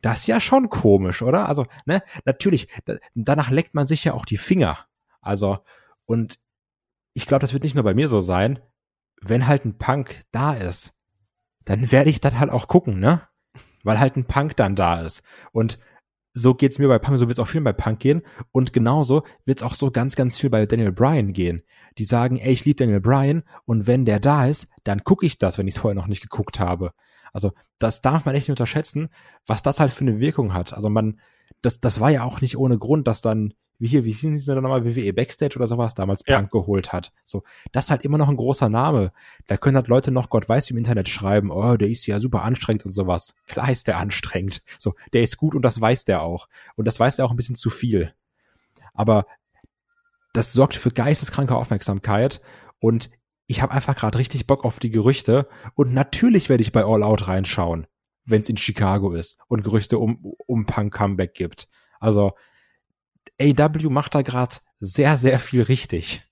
Das 0.00 0.20
ist 0.20 0.26
ja 0.26 0.40
schon 0.40 0.68
komisch, 0.68 1.22
oder? 1.22 1.48
Also, 1.48 1.66
ne, 1.86 2.02
natürlich, 2.24 2.68
da, 2.84 2.96
danach 3.14 3.50
leckt 3.50 3.74
man 3.74 3.86
sich 3.86 4.02
ja 4.02 4.14
auch 4.14 4.24
die 4.24 4.38
Finger. 4.38 4.78
Also, 5.20 5.58
und 6.04 6.40
ich 7.14 7.26
glaube, 7.26 7.42
das 7.42 7.52
wird 7.52 7.62
nicht 7.62 7.74
nur 7.74 7.84
bei 7.84 7.94
mir 7.94 8.08
so 8.08 8.20
sein 8.20 8.58
wenn 9.22 9.46
halt 9.46 9.64
ein 9.64 9.78
Punk 9.78 10.22
da 10.32 10.54
ist, 10.54 10.94
dann 11.64 11.92
werde 11.92 12.10
ich 12.10 12.20
das 12.20 12.38
halt 12.38 12.50
auch 12.50 12.68
gucken, 12.68 12.98
ne? 12.98 13.22
Weil 13.84 13.98
halt 13.98 14.16
ein 14.16 14.24
Punk 14.24 14.56
dann 14.56 14.76
da 14.76 15.00
ist. 15.00 15.22
Und 15.52 15.78
so 16.34 16.54
geht's 16.54 16.78
mir 16.78 16.88
bei 16.88 16.98
Punk, 16.98 17.18
so 17.18 17.28
wird's 17.28 17.38
auch 17.38 17.48
viel 17.48 17.60
bei 17.60 17.72
Punk 17.72 18.00
gehen. 18.00 18.22
Und 18.52 18.72
genauso 18.72 19.22
wird's 19.44 19.62
auch 19.62 19.74
so 19.74 19.90
ganz, 19.90 20.16
ganz 20.16 20.38
viel 20.38 20.50
bei 20.50 20.66
Daniel 20.66 20.92
Bryan 20.92 21.32
gehen. 21.32 21.62
Die 21.98 22.04
sagen, 22.04 22.38
ey, 22.38 22.52
ich 22.52 22.64
liebe 22.64 22.78
Daniel 22.78 23.00
Bryan 23.00 23.42
und 23.66 23.86
wenn 23.86 24.04
der 24.04 24.18
da 24.18 24.46
ist, 24.46 24.68
dann 24.84 25.04
gucke 25.04 25.26
ich 25.26 25.38
das, 25.38 25.58
wenn 25.58 25.68
ich 25.68 25.74
es 25.74 25.80
vorher 25.80 25.94
noch 25.94 26.06
nicht 26.06 26.22
geguckt 26.22 26.58
habe. 26.58 26.92
Also 27.32 27.52
das 27.78 28.00
darf 28.00 28.24
man 28.24 28.34
echt 28.34 28.48
nicht 28.48 28.52
unterschätzen, 28.52 29.08
was 29.46 29.62
das 29.62 29.80
halt 29.80 29.92
für 29.92 30.02
eine 30.02 30.20
Wirkung 30.20 30.54
hat. 30.54 30.72
Also 30.72 30.88
man, 30.88 31.20
das, 31.60 31.80
das 31.80 32.00
war 32.00 32.10
ja 32.10 32.24
auch 32.24 32.40
nicht 32.40 32.56
ohne 32.56 32.78
Grund, 32.78 33.06
dass 33.06 33.20
dann 33.20 33.54
wie 33.82 33.88
hier, 33.88 34.04
wie 34.04 34.12
hieß 34.12 34.44
denn 34.44 34.62
nochmal, 34.62 34.84
WWE 34.84 35.12
Backstage 35.12 35.56
oder 35.56 35.66
sowas, 35.66 35.96
damals 35.96 36.22
Punk 36.22 36.50
ja. 36.54 36.60
geholt 36.60 36.92
hat. 36.92 37.12
So, 37.24 37.42
das 37.72 37.86
ist 37.86 37.90
halt 37.90 38.04
immer 38.04 38.16
noch 38.16 38.28
ein 38.28 38.36
großer 38.36 38.68
Name. 38.68 39.12
Da 39.48 39.56
können 39.56 39.74
halt 39.74 39.88
Leute 39.88 40.12
noch 40.12 40.30
Gott 40.30 40.48
weiß 40.48 40.70
im 40.70 40.76
Internet 40.76 41.08
schreiben, 41.08 41.50
oh, 41.50 41.76
der 41.76 41.88
ist 41.88 42.06
ja 42.06 42.20
super 42.20 42.44
anstrengend 42.44 42.86
und 42.86 42.92
sowas. 42.92 43.34
Klar 43.48 43.72
ist 43.72 43.88
der 43.88 43.98
anstrengend. 43.98 44.62
So, 44.78 44.94
der 45.12 45.24
ist 45.24 45.36
gut 45.36 45.56
und 45.56 45.62
das 45.62 45.80
weiß 45.80 46.04
der 46.04 46.22
auch. 46.22 46.46
Und 46.76 46.84
das 46.84 47.00
weiß 47.00 47.16
der 47.16 47.24
auch 47.24 47.32
ein 47.32 47.36
bisschen 47.36 47.56
zu 47.56 47.70
viel. 47.70 48.14
Aber 48.94 49.26
das 50.32 50.52
sorgt 50.52 50.76
für 50.76 50.92
geisteskranke 50.92 51.56
Aufmerksamkeit 51.56 52.40
und 52.78 53.10
ich 53.48 53.62
habe 53.62 53.72
einfach 53.72 53.96
gerade 53.96 54.16
richtig 54.16 54.46
Bock 54.46 54.64
auf 54.64 54.78
die 54.78 54.90
Gerüchte 54.90 55.48
und 55.74 55.92
natürlich 55.92 56.48
werde 56.48 56.62
ich 56.62 56.70
bei 56.70 56.84
All 56.84 57.02
Out 57.02 57.26
reinschauen, 57.26 57.88
wenn 58.24 58.42
es 58.42 58.48
in 58.48 58.58
Chicago 58.58 59.12
ist 59.12 59.38
und 59.48 59.64
Gerüchte 59.64 59.98
um, 59.98 60.24
um 60.46 60.66
Punk 60.66 60.94
Comeback 60.94 61.34
gibt. 61.34 61.68
Also 61.98 62.34
AW 63.40 63.88
macht 63.90 64.14
da 64.14 64.22
gerade 64.22 64.56
sehr, 64.80 65.16
sehr 65.16 65.38
viel 65.38 65.62
richtig. 65.62 66.22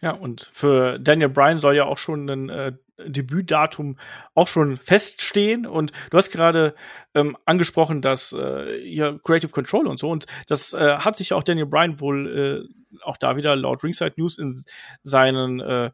Ja, 0.00 0.12
und 0.12 0.48
für 0.52 0.98
Daniel 0.98 1.28
Bryan 1.28 1.58
soll 1.58 1.74
ja 1.74 1.84
auch 1.84 1.98
schon 1.98 2.28
ein 2.28 2.48
äh, 2.48 2.72
Debütdatum 2.98 3.98
auch 4.34 4.46
schon 4.46 4.76
feststehen. 4.76 5.66
Und 5.66 5.92
du 6.10 6.18
hast 6.18 6.30
gerade 6.30 6.74
ähm, 7.14 7.36
angesprochen, 7.44 8.00
dass 8.00 8.32
äh, 8.32 8.78
ja 8.86 9.18
Creative 9.18 9.50
Control 9.50 9.86
und 9.86 9.98
so. 9.98 10.08
Und 10.08 10.26
das 10.46 10.72
äh, 10.72 10.98
hat 10.98 11.16
sich 11.16 11.32
auch 11.32 11.42
Daniel 11.42 11.66
Bryan 11.66 12.00
wohl 12.00 12.68
äh, 12.70 12.98
auch 13.02 13.16
da 13.16 13.36
wieder 13.36 13.56
laut 13.56 13.82
Ringside 13.82 14.14
News 14.16 14.38
in 14.38 14.62
seinen 15.02 15.60
äh, 15.60 15.90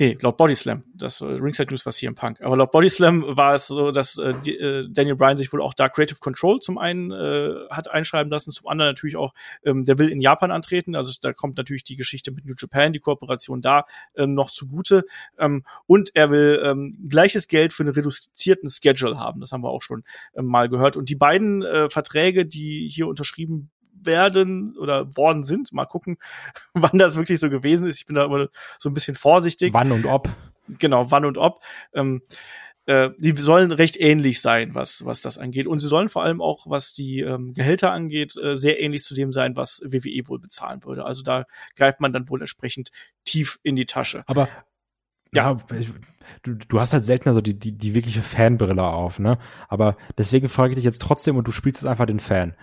Nee, 0.00 0.18
laut 0.20 0.36
Bodyslam. 0.36 0.82
Das 0.92 1.20
äh, 1.20 1.24
Ringside 1.24 1.70
News 1.70 1.86
war 1.86 1.92
CM 1.92 2.16
Punk. 2.16 2.40
Aber 2.40 2.56
laut 2.56 2.72
Bodyslam 2.72 3.24
war 3.36 3.54
es 3.54 3.68
so, 3.68 3.92
dass 3.92 4.18
äh, 4.18 4.34
die, 4.44 4.56
äh, 4.56 4.88
Daniel 4.90 5.14
Bryan 5.14 5.36
sich 5.36 5.52
wohl 5.52 5.62
auch 5.62 5.72
da 5.72 5.88
Creative 5.88 6.18
Control 6.18 6.58
zum 6.58 6.78
einen 6.78 7.12
äh, 7.12 7.54
hat 7.70 7.92
einschreiben 7.92 8.28
lassen, 8.28 8.50
zum 8.50 8.66
anderen 8.66 8.90
natürlich 8.90 9.14
auch, 9.14 9.34
ähm, 9.64 9.84
der 9.84 9.96
will 10.00 10.08
in 10.08 10.20
Japan 10.20 10.50
antreten. 10.50 10.96
Also 10.96 11.12
da 11.22 11.32
kommt 11.32 11.58
natürlich 11.58 11.84
die 11.84 11.94
Geschichte 11.94 12.32
mit 12.32 12.44
New 12.44 12.54
Japan, 12.58 12.92
die 12.92 12.98
Kooperation 12.98 13.60
da 13.60 13.84
ähm, 14.16 14.34
noch 14.34 14.50
zugute. 14.50 15.04
Ähm, 15.38 15.62
und 15.86 16.10
er 16.14 16.28
will 16.32 16.60
ähm, 16.64 16.92
gleiches 17.08 17.46
Geld 17.46 17.72
für 17.72 17.84
einen 17.84 17.92
reduzierten 17.92 18.68
Schedule 18.68 19.20
haben. 19.20 19.40
Das 19.40 19.52
haben 19.52 19.62
wir 19.62 19.70
auch 19.70 19.82
schon 19.82 20.02
ähm, 20.34 20.46
mal 20.46 20.68
gehört. 20.68 20.96
Und 20.96 21.08
die 21.08 21.14
beiden 21.14 21.62
äh, 21.62 21.88
Verträge, 21.88 22.46
die 22.46 22.88
hier 22.92 23.06
unterschrieben 23.06 23.70
werden 24.06 24.76
oder 24.78 25.16
worden 25.16 25.44
sind. 25.44 25.72
Mal 25.72 25.86
gucken, 25.86 26.18
wann 26.74 26.98
das 26.98 27.16
wirklich 27.16 27.40
so 27.40 27.50
gewesen 27.50 27.86
ist. 27.86 27.98
Ich 27.98 28.06
bin 28.06 28.16
da 28.16 28.24
immer 28.24 28.48
so 28.78 28.90
ein 28.90 28.94
bisschen 28.94 29.14
vorsichtig. 29.14 29.72
Wann 29.72 29.92
und 29.92 30.06
ob. 30.06 30.28
Genau, 30.68 31.10
wann 31.10 31.24
und 31.24 31.38
ob. 31.38 31.62
Ähm, 31.92 32.22
äh, 32.86 33.10
die 33.18 33.32
sollen 33.32 33.72
recht 33.72 33.98
ähnlich 33.98 34.40
sein, 34.40 34.74
was, 34.74 35.04
was 35.04 35.20
das 35.20 35.38
angeht. 35.38 35.66
Und 35.66 35.80
sie 35.80 35.88
sollen 35.88 36.08
vor 36.08 36.22
allem 36.22 36.42
auch, 36.42 36.66
was 36.68 36.92
die 36.92 37.20
ähm, 37.20 37.54
Gehälter 37.54 37.92
angeht, 37.92 38.36
äh, 38.36 38.56
sehr 38.56 38.80
ähnlich 38.80 39.04
zu 39.04 39.14
dem 39.14 39.32
sein, 39.32 39.56
was 39.56 39.80
WWE 39.84 40.28
wohl 40.28 40.38
bezahlen 40.38 40.84
würde. 40.84 41.04
Also 41.04 41.22
da 41.22 41.44
greift 41.76 42.00
man 42.00 42.12
dann 42.12 42.28
wohl 42.28 42.40
entsprechend 42.40 42.90
tief 43.24 43.58
in 43.62 43.76
die 43.76 43.86
Tasche. 43.86 44.22
Aber 44.26 44.48
ja, 45.34 45.56
du, 46.42 46.54
du 46.54 46.80
hast 46.80 46.92
halt 46.92 47.04
selten 47.04 47.28
also 47.28 47.40
die, 47.40 47.58
die, 47.58 47.76
die 47.76 47.94
wirkliche 47.94 48.22
Fanbrille 48.22 48.82
auf, 48.82 49.18
ne? 49.18 49.38
Aber 49.68 49.96
deswegen 50.16 50.48
frage 50.48 50.70
ich 50.70 50.76
dich 50.76 50.84
jetzt 50.84 51.02
trotzdem 51.02 51.36
und 51.36 51.46
du 51.46 51.52
spielst 51.52 51.82
jetzt 51.82 51.90
einfach 51.90 52.06
den 52.06 52.20
Fan. 52.20 52.54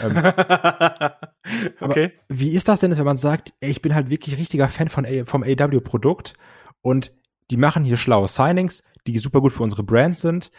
ähm, 0.00 0.16
okay. 1.80 2.12
wie 2.28 2.50
ist 2.50 2.68
das 2.68 2.80
denn, 2.80 2.96
wenn 2.96 3.04
man 3.04 3.16
sagt, 3.16 3.54
ey, 3.60 3.70
ich 3.70 3.82
bin 3.82 3.94
halt 3.94 4.10
wirklich 4.10 4.36
richtiger 4.36 4.68
Fan 4.68 4.88
von 4.88 5.06
A, 5.06 5.24
vom 5.24 5.42
AW-Produkt 5.42 6.34
und 6.82 7.12
die 7.50 7.56
machen 7.56 7.82
hier 7.82 7.96
schlaue 7.96 8.28
Signings, 8.28 8.82
die 9.06 9.18
super 9.18 9.40
gut 9.40 9.52
für 9.52 9.62
unsere 9.62 9.82
Brands 9.82 10.20
sind. 10.20 10.50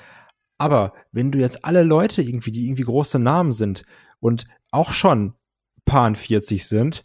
Aber 0.57 0.93
wenn 1.11 1.31
du 1.31 1.39
jetzt 1.39 1.63
alle 1.63 1.83
Leute 1.83 2.21
irgendwie, 2.21 2.51
die 2.51 2.65
irgendwie 2.65 2.83
große 2.83 3.19
Namen 3.19 3.51
sind 3.51 3.83
und 4.19 4.47
auch 4.71 4.91
schon 4.91 5.35
paar 5.85 6.13
40 6.13 6.67
sind, 6.67 7.03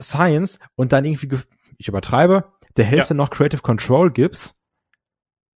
Science 0.00 0.58
und 0.74 0.92
dann 0.92 1.04
irgendwie, 1.04 1.36
ich 1.76 1.88
übertreibe, 1.88 2.52
der 2.78 2.86
Hälfte 2.86 3.14
ja. 3.14 3.16
noch 3.16 3.30
Creative 3.30 3.60
Control 3.62 4.10
gibst, 4.10 4.56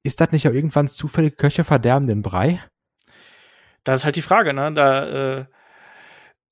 ist 0.03 0.21
das 0.21 0.33
nicht 0.33 0.49
auch 0.49 0.53
irgendwann 0.53 0.89
zufällig 0.89 1.37
Köche 1.37 1.65
verderben 1.65 2.07
den 2.07 2.23
Brei? 2.23 2.61
Das 3.85 4.01
ist 4.01 4.05
halt 4.05 4.17
die 4.17 4.23
Frage, 4.23 4.53
ne? 4.53 4.73
Da, 4.75 5.39
äh, 5.39 5.47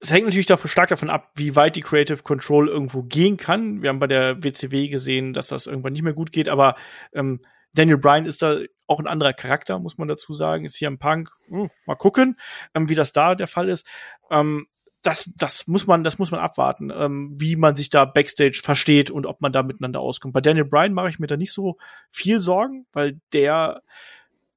es 0.00 0.12
hängt 0.12 0.26
natürlich 0.26 0.46
davon, 0.46 0.70
stark 0.70 0.88
davon 0.88 1.10
ab, 1.10 1.30
wie 1.34 1.56
weit 1.56 1.76
die 1.76 1.82
Creative 1.82 2.22
Control 2.22 2.68
irgendwo 2.68 3.02
gehen 3.02 3.36
kann. 3.36 3.82
Wir 3.82 3.90
haben 3.90 3.98
bei 3.98 4.06
der 4.06 4.42
WCW 4.42 4.88
gesehen, 4.88 5.34
dass 5.34 5.48
das 5.48 5.66
irgendwann 5.66 5.92
nicht 5.92 6.02
mehr 6.02 6.14
gut 6.14 6.32
geht, 6.32 6.48
aber 6.48 6.76
ähm, 7.12 7.44
Daniel 7.72 7.98
Bryan 7.98 8.26
ist 8.26 8.42
da 8.42 8.60
auch 8.86 8.98
ein 8.98 9.06
anderer 9.06 9.32
Charakter, 9.32 9.78
muss 9.78 9.98
man 9.98 10.08
dazu 10.08 10.32
sagen. 10.32 10.64
Ist 10.64 10.76
hier 10.76 10.88
im 10.88 10.98
Punk. 10.98 11.30
Hm, 11.48 11.70
mal 11.86 11.94
gucken, 11.94 12.36
ähm, 12.74 12.88
wie 12.88 12.94
das 12.94 13.12
da 13.12 13.34
der 13.34 13.46
Fall 13.46 13.68
ist. 13.68 13.86
Ähm, 14.30 14.66
das, 15.02 15.30
das 15.36 15.66
muss 15.66 15.86
man, 15.86 16.04
das 16.04 16.18
muss 16.18 16.30
man 16.30 16.40
abwarten, 16.40 16.90
ähm, 16.94 17.34
wie 17.38 17.56
man 17.56 17.76
sich 17.76 17.90
da 17.90 18.04
backstage 18.04 18.60
versteht 18.62 19.10
und 19.10 19.26
ob 19.26 19.40
man 19.40 19.52
da 19.52 19.62
miteinander 19.62 20.00
auskommt. 20.00 20.34
Bei 20.34 20.40
Daniel 20.40 20.66
Bryan 20.66 20.92
mache 20.92 21.08
ich 21.08 21.18
mir 21.18 21.26
da 21.26 21.36
nicht 21.36 21.52
so 21.52 21.78
viel 22.10 22.38
Sorgen, 22.38 22.86
weil 22.92 23.20
der 23.32 23.82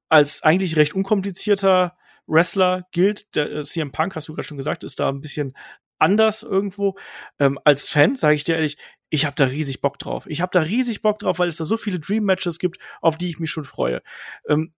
als 0.08 0.42
eigentlich 0.42 0.76
recht 0.76 0.94
unkomplizierter 0.94 1.96
Wrestler 2.26 2.86
gilt. 2.92 3.34
Der 3.34 3.50
äh, 3.50 3.62
CM 3.62 3.92
Punk, 3.92 4.16
hast 4.16 4.28
du 4.28 4.34
gerade 4.34 4.46
schon 4.46 4.58
gesagt, 4.58 4.84
ist 4.84 5.00
da 5.00 5.08
ein 5.08 5.20
bisschen 5.20 5.56
anders 5.98 6.42
irgendwo. 6.42 6.96
Ähm, 7.38 7.58
als 7.64 7.88
Fan 7.88 8.16
sage 8.16 8.34
ich 8.34 8.44
dir 8.44 8.56
ehrlich, 8.56 8.76
ich 9.08 9.24
habe 9.24 9.36
da 9.36 9.44
riesig 9.44 9.80
Bock 9.80 9.98
drauf. 9.98 10.26
Ich 10.28 10.40
habe 10.40 10.50
da 10.52 10.60
riesig 10.60 11.02
Bock 11.02 11.18
drauf, 11.20 11.38
weil 11.38 11.48
es 11.48 11.56
da 11.56 11.64
so 11.64 11.76
viele 11.76 12.00
Dream 12.00 12.24
Matches 12.24 12.58
gibt, 12.58 12.78
auf 13.00 13.16
die 13.16 13.30
ich 13.30 13.38
mich 13.38 13.50
schon 13.50 13.64
freue. 13.64 14.02
Ähm, 14.48 14.74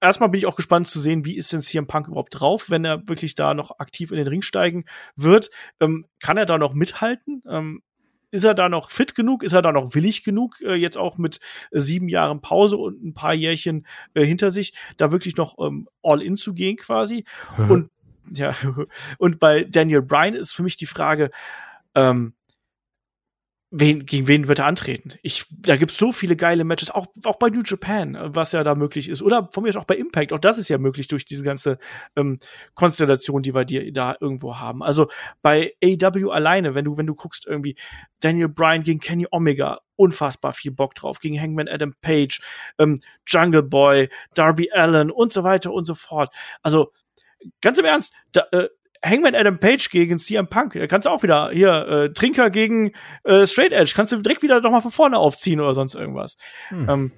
erstmal 0.00 0.28
bin 0.28 0.38
ich 0.38 0.46
auch 0.46 0.56
gespannt 0.56 0.88
zu 0.88 1.00
sehen, 1.00 1.24
wie 1.24 1.36
ist 1.36 1.52
denn 1.52 1.60
CM 1.60 1.86
Punk 1.86 2.08
überhaupt 2.08 2.38
drauf, 2.38 2.70
wenn 2.70 2.84
er 2.84 3.08
wirklich 3.08 3.34
da 3.34 3.54
noch 3.54 3.78
aktiv 3.78 4.10
in 4.10 4.18
den 4.18 4.26
Ring 4.26 4.42
steigen 4.42 4.84
wird. 5.16 5.50
Ähm, 5.80 6.06
kann 6.20 6.36
er 6.36 6.46
da 6.46 6.58
noch 6.58 6.74
mithalten? 6.74 7.42
Ähm, 7.48 7.82
ist 8.30 8.44
er 8.44 8.54
da 8.54 8.68
noch 8.68 8.90
fit 8.90 9.14
genug? 9.14 9.42
Ist 9.42 9.54
er 9.54 9.62
da 9.62 9.72
noch 9.72 9.94
willig 9.94 10.22
genug, 10.22 10.60
äh, 10.60 10.74
jetzt 10.74 10.98
auch 10.98 11.16
mit 11.18 11.40
äh, 11.70 11.80
sieben 11.80 12.08
Jahren 12.08 12.40
Pause 12.40 12.76
und 12.76 13.02
ein 13.02 13.14
paar 13.14 13.34
Jährchen 13.34 13.86
äh, 14.14 14.24
hinter 14.24 14.50
sich, 14.50 14.74
da 14.98 15.12
wirklich 15.12 15.36
noch 15.36 15.56
ähm, 15.58 15.88
all 16.02 16.22
in 16.22 16.36
zu 16.36 16.54
gehen 16.54 16.76
quasi? 16.76 17.24
und 17.68 17.90
ja, 18.30 18.54
und 19.18 19.40
bei 19.40 19.64
Daniel 19.64 20.02
Bryan 20.02 20.34
ist 20.34 20.52
für 20.52 20.62
mich 20.62 20.76
die 20.76 20.86
Frage, 20.86 21.30
ähm, 21.94 22.34
wen, 23.70 24.06
gegen 24.06 24.26
wen 24.26 24.48
wird 24.48 24.60
er 24.60 24.66
antreten? 24.66 25.12
Ich, 25.22 25.44
da 25.50 25.76
gibt's 25.76 25.98
so 25.98 26.12
viele 26.12 26.36
geile 26.36 26.64
Matches, 26.64 26.90
auch, 26.90 27.06
auch 27.24 27.36
bei 27.36 27.48
New 27.48 27.62
Japan, 27.64 28.16
was 28.34 28.52
ja 28.52 28.64
da 28.64 28.74
möglich 28.74 29.08
ist. 29.08 29.22
Oder 29.22 29.48
von 29.52 29.62
mir 29.62 29.76
auch 29.76 29.84
bei 29.84 29.96
Impact, 29.96 30.32
auch 30.32 30.38
das 30.38 30.58
ist 30.58 30.68
ja 30.68 30.78
möglich 30.78 31.08
durch 31.08 31.24
diese 31.24 31.44
ganze 31.44 31.78
ähm, 32.16 32.38
Konstellation, 32.74 33.42
die 33.42 33.54
wir 33.54 33.64
dir 33.64 33.92
da 33.92 34.16
irgendwo 34.20 34.56
haben. 34.58 34.82
Also 34.82 35.08
bei 35.42 35.74
AW 35.84 36.30
alleine, 36.30 36.74
wenn 36.74 36.84
du, 36.84 36.96
wenn 36.96 37.06
du 37.06 37.14
guckst, 37.14 37.46
irgendwie 37.46 37.76
Daniel 38.20 38.48
Bryan 38.48 38.82
gegen 38.82 39.00
Kenny 39.00 39.26
Omega, 39.30 39.80
unfassbar 39.96 40.52
viel 40.52 40.70
Bock 40.70 40.94
drauf, 40.94 41.18
gegen 41.18 41.40
Hangman 41.40 41.68
Adam 41.68 41.94
Page, 42.00 42.40
ähm, 42.78 43.00
Jungle 43.26 43.62
Boy, 43.62 44.08
Darby 44.34 44.70
Allen 44.72 45.10
und 45.10 45.32
so 45.32 45.44
weiter 45.44 45.72
und 45.72 45.84
so 45.84 45.94
fort. 45.94 46.34
Also 46.62 46.92
ganz 47.60 47.78
im 47.78 47.84
Ernst, 47.84 48.14
da, 48.32 48.44
äh, 48.52 48.68
Hangman 49.04 49.34
Adam 49.34 49.58
Page 49.58 49.90
gegen 49.90 50.18
CM 50.18 50.48
Punk. 50.48 50.74
Da 50.74 50.86
kannst 50.86 51.06
du 51.06 51.10
auch 51.10 51.22
wieder 51.22 51.50
hier 51.52 51.86
äh, 51.88 52.12
Trinker 52.12 52.50
gegen 52.50 52.92
äh, 53.24 53.46
Straight 53.46 53.72
Edge. 53.72 53.92
Kannst 53.94 54.12
du 54.12 54.16
direkt 54.16 54.42
wieder 54.42 54.60
noch 54.60 54.70
mal 54.70 54.80
von 54.80 54.90
vorne 54.90 55.18
aufziehen 55.18 55.60
oder 55.60 55.74
sonst 55.74 55.94
irgendwas. 55.94 56.36
Hm. 56.68 56.88
Ähm, 56.88 57.12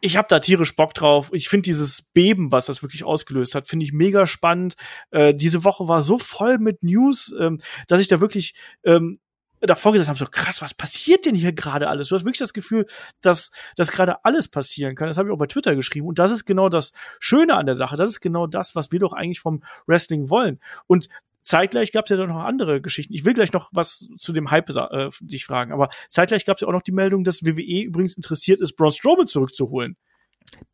ich 0.00 0.16
habe 0.16 0.28
da 0.28 0.38
tierisch 0.38 0.76
Bock 0.76 0.94
drauf. 0.94 1.30
Ich 1.32 1.48
finde 1.48 1.62
dieses 1.62 2.02
Beben, 2.02 2.52
was 2.52 2.66
das 2.66 2.82
wirklich 2.82 3.04
ausgelöst 3.04 3.54
hat, 3.54 3.66
finde 3.66 3.84
ich 3.84 3.92
mega 3.92 4.26
spannend. 4.26 4.76
Äh, 5.10 5.34
diese 5.34 5.64
Woche 5.64 5.88
war 5.88 6.02
so 6.02 6.18
voll 6.18 6.58
mit 6.58 6.82
News, 6.82 7.34
ähm, 7.38 7.60
dass 7.88 8.00
ich 8.00 8.08
da 8.08 8.20
wirklich 8.20 8.54
ähm, 8.84 9.18
davor 9.60 9.92
gesessen 9.92 10.10
habe, 10.10 10.18
so 10.18 10.26
krass, 10.26 10.62
was 10.62 10.74
passiert 10.74 11.26
denn 11.26 11.34
hier 11.34 11.52
gerade 11.52 11.88
alles? 11.88 12.08
Du 12.08 12.14
hast 12.14 12.24
wirklich 12.24 12.38
das 12.38 12.52
Gefühl, 12.52 12.86
dass, 13.20 13.50
dass 13.76 13.90
gerade 13.90 14.24
alles 14.24 14.48
passieren 14.48 14.94
kann. 14.94 15.08
Das 15.08 15.18
habe 15.18 15.28
ich 15.28 15.34
auch 15.34 15.38
bei 15.38 15.46
Twitter 15.46 15.74
geschrieben. 15.74 16.06
Und 16.06 16.18
das 16.18 16.30
ist 16.30 16.44
genau 16.44 16.68
das 16.68 16.92
Schöne 17.20 17.56
an 17.56 17.66
der 17.66 17.74
Sache. 17.74 17.96
Das 17.96 18.10
ist 18.10 18.20
genau 18.20 18.46
das, 18.46 18.74
was 18.74 18.92
wir 18.92 18.98
doch 18.98 19.12
eigentlich 19.12 19.40
vom 19.40 19.62
Wrestling 19.86 20.30
wollen. 20.30 20.60
Und 20.86 21.08
zeitgleich 21.42 21.92
gab 21.92 22.04
es 22.04 22.10
ja 22.10 22.16
dann 22.16 22.28
noch 22.28 22.44
andere 22.44 22.80
Geschichten. 22.80 23.14
Ich 23.14 23.24
will 23.24 23.34
gleich 23.34 23.52
noch 23.52 23.70
was 23.72 24.08
zu 24.18 24.32
dem 24.32 24.50
Hype 24.50 24.68
äh, 24.68 25.08
dich 25.20 25.46
fragen, 25.46 25.72
aber 25.72 25.88
zeitgleich 26.08 26.44
gab 26.44 26.56
es 26.56 26.60
ja 26.60 26.68
auch 26.68 26.72
noch 26.72 26.82
die 26.82 26.92
Meldung, 26.92 27.24
dass 27.24 27.44
WWE 27.44 27.82
übrigens 27.82 28.16
interessiert 28.16 28.60
ist, 28.60 28.76
Braun 28.76 28.92
Strowman 28.92 29.26
zurückzuholen. 29.26 29.96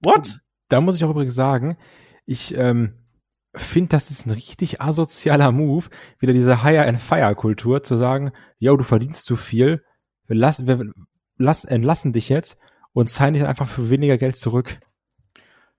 What? 0.00 0.40
Da 0.68 0.80
muss 0.80 0.96
ich 0.96 1.04
auch 1.04 1.10
übrigens 1.10 1.34
sagen, 1.34 1.76
ich 2.26 2.56
ähm, 2.56 3.03
finde, 3.54 3.90
das 3.90 4.10
ist 4.10 4.26
ein 4.26 4.30
richtig 4.30 4.80
asozialer 4.80 5.52
Move, 5.52 5.86
wieder 6.18 6.32
diese 6.32 6.62
Hire-and-Fire-Kultur, 6.64 7.82
zu 7.82 7.96
sagen, 7.96 8.32
yo, 8.58 8.76
du 8.76 8.84
verdienst 8.84 9.24
zu 9.24 9.36
viel, 9.36 9.84
wir, 10.26 10.36
lassen, 10.36 10.66
wir 10.66 10.92
lass, 11.36 11.64
entlassen 11.64 12.12
dich 12.12 12.28
jetzt 12.28 12.58
und 12.92 13.08
zahlen 13.08 13.34
dich 13.34 13.44
einfach 13.44 13.68
für 13.68 13.90
weniger 13.90 14.18
Geld 14.18 14.36
zurück. 14.36 14.80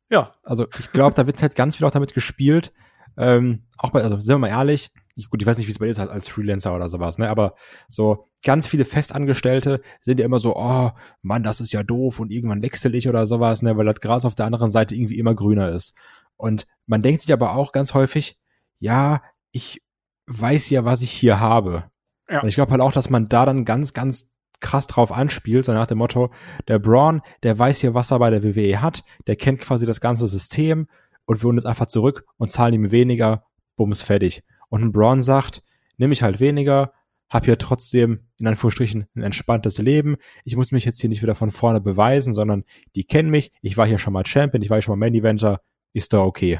Ja. 0.09 0.35
Also 0.43 0.67
ich 0.77 0.91
glaube, 0.91 1.15
da 1.15 1.27
wird 1.27 1.41
halt 1.41 1.55
ganz 1.55 1.75
viel 1.75 1.85
auch 1.85 1.91
damit 1.91 2.13
gespielt. 2.13 2.73
Ähm, 3.17 3.63
auch 3.77 3.91
bei, 3.91 4.03
also 4.03 4.19
sind 4.19 4.35
wir 4.35 4.39
mal 4.39 4.47
ehrlich, 4.49 4.91
ich, 5.15 5.29
gut, 5.29 5.41
ich 5.41 5.47
weiß 5.47 5.57
nicht, 5.57 5.67
wie 5.67 5.71
es 5.71 5.79
bei 5.79 5.85
dir 5.85 5.91
ist 5.91 5.99
als 5.99 6.27
Freelancer 6.27 6.75
oder 6.75 6.89
sowas, 6.89 7.17
ne? 7.17 7.29
Aber 7.29 7.55
so 7.87 8.27
ganz 8.43 8.67
viele 8.67 8.83
Festangestellte 8.83 9.81
sind 10.01 10.19
ja 10.19 10.25
immer 10.25 10.39
so, 10.39 10.55
oh, 10.55 10.91
Mann, 11.21 11.43
das 11.43 11.61
ist 11.61 11.71
ja 11.71 11.83
doof 11.83 12.19
und 12.19 12.31
irgendwann 12.31 12.61
wechsel 12.61 12.93
ich 12.95 13.07
oder 13.07 13.25
sowas, 13.25 13.61
ne? 13.61 13.77
Weil 13.77 13.85
das 13.85 14.01
Gras 14.01 14.25
auf 14.25 14.35
der 14.35 14.45
anderen 14.45 14.71
Seite 14.71 14.93
irgendwie 14.93 15.17
immer 15.17 15.33
grüner 15.33 15.69
ist. 15.69 15.93
Und 16.37 16.65
man 16.85 17.01
denkt 17.01 17.21
sich 17.21 17.33
aber 17.33 17.55
auch 17.55 17.71
ganz 17.71 17.93
häufig, 17.93 18.39
ja, 18.79 19.21
ich 19.51 19.81
weiß 20.27 20.69
ja, 20.69 20.85
was 20.85 21.01
ich 21.01 21.11
hier 21.11 21.39
habe. 21.39 21.85
Ja. 22.29 22.41
Und 22.41 22.47
ich 22.47 22.55
glaube 22.55 22.71
halt 22.71 22.81
auch, 22.81 22.91
dass 22.91 23.09
man 23.09 23.29
da 23.29 23.45
dann 23.45 23.65
ganz, 23.65 23.93
ganz 23.93 24.29
krass 24.59 24.87
drauf 24.87 25.11
anspielt, 25.11 25.65
so 25.65 25.73
nach 25.73 25.87
dem 25.87 25.97
Motto, 25.97 26.31
der 26.67 26.79
Braun, 26.79 27.21
der 27.43 27.57
weiß 27.57 27.81
hier, 27.81 27.93
was 27.93 28.11
er 28.11 28.19
bei 28.19 28.29
der 28.29 28.43
WWE 28.43 28.81
hat, 28.81 29.03
der 29.27 29.35
kennt 29.35 29.59
quasi 29.59 29.85
das 29.85 30.01
ganze 30.01 30.27
System 30.27 30.87
und 31.25 31.41
wir 31.41 31.47
holen 31.47 31.57
jetzt 31.57 31.65
einfach 31.65 31.87
zurück 31.87 32.25
und 32.37 32.49
zahlen 32.49 32.73
ihm 32.73 32.91
weniger, 32.91 33.45
bums, 33.75 34.01
fertig. 34.01 34.43
Und 34.69 34.81
ein 34.81 34.91
Braun 34.91 35.21
sagt, 35.21 35.61
nehme 35.97 36.13
ich 36.13 36.23
halt 36.23 36.39
weniger, 36.39 36.93
hab 37.29 37.45
hier 37.45 37.57
trotzdem 37.57 38.27
in 38.37 38.47
Anführungsstrichen 38.47 39.07
ein 39.15 39.23
entspanntes 39.23 39.77
Leben. 39.79 40.17
Ich 40.43 40.55
muss 40.55 40.71
mich 40.71 40.85
jetzt 40.85 41.01
hier 41.01 41.09
nicht 41.09 41.21
wieder 41.21 41.35
von 41.35 41.51
vorne 41.51 41.81
beweisen, 41.81 42.33
sondern 42.33 42.63
die 42.95 43.03
kennen 43.03 43.29
mich. 43.29 43.51
Ich 43.61 43.77
war 43.77 43.87
hier 43.87 43.97
schon 43.97 44.13
mal 44.13 44.25
Champion, 44.25 44.61
ich 44.61 44.69
war 44.69 44.77
hier 44.77 44.83
schon 44.83 44.97
mal 44.97 45.05
Main 45.05 45.15
Eventer 45.15 45.61
ist 45.95 46.11
da 46.13 46.19
okay. 46.19 46.59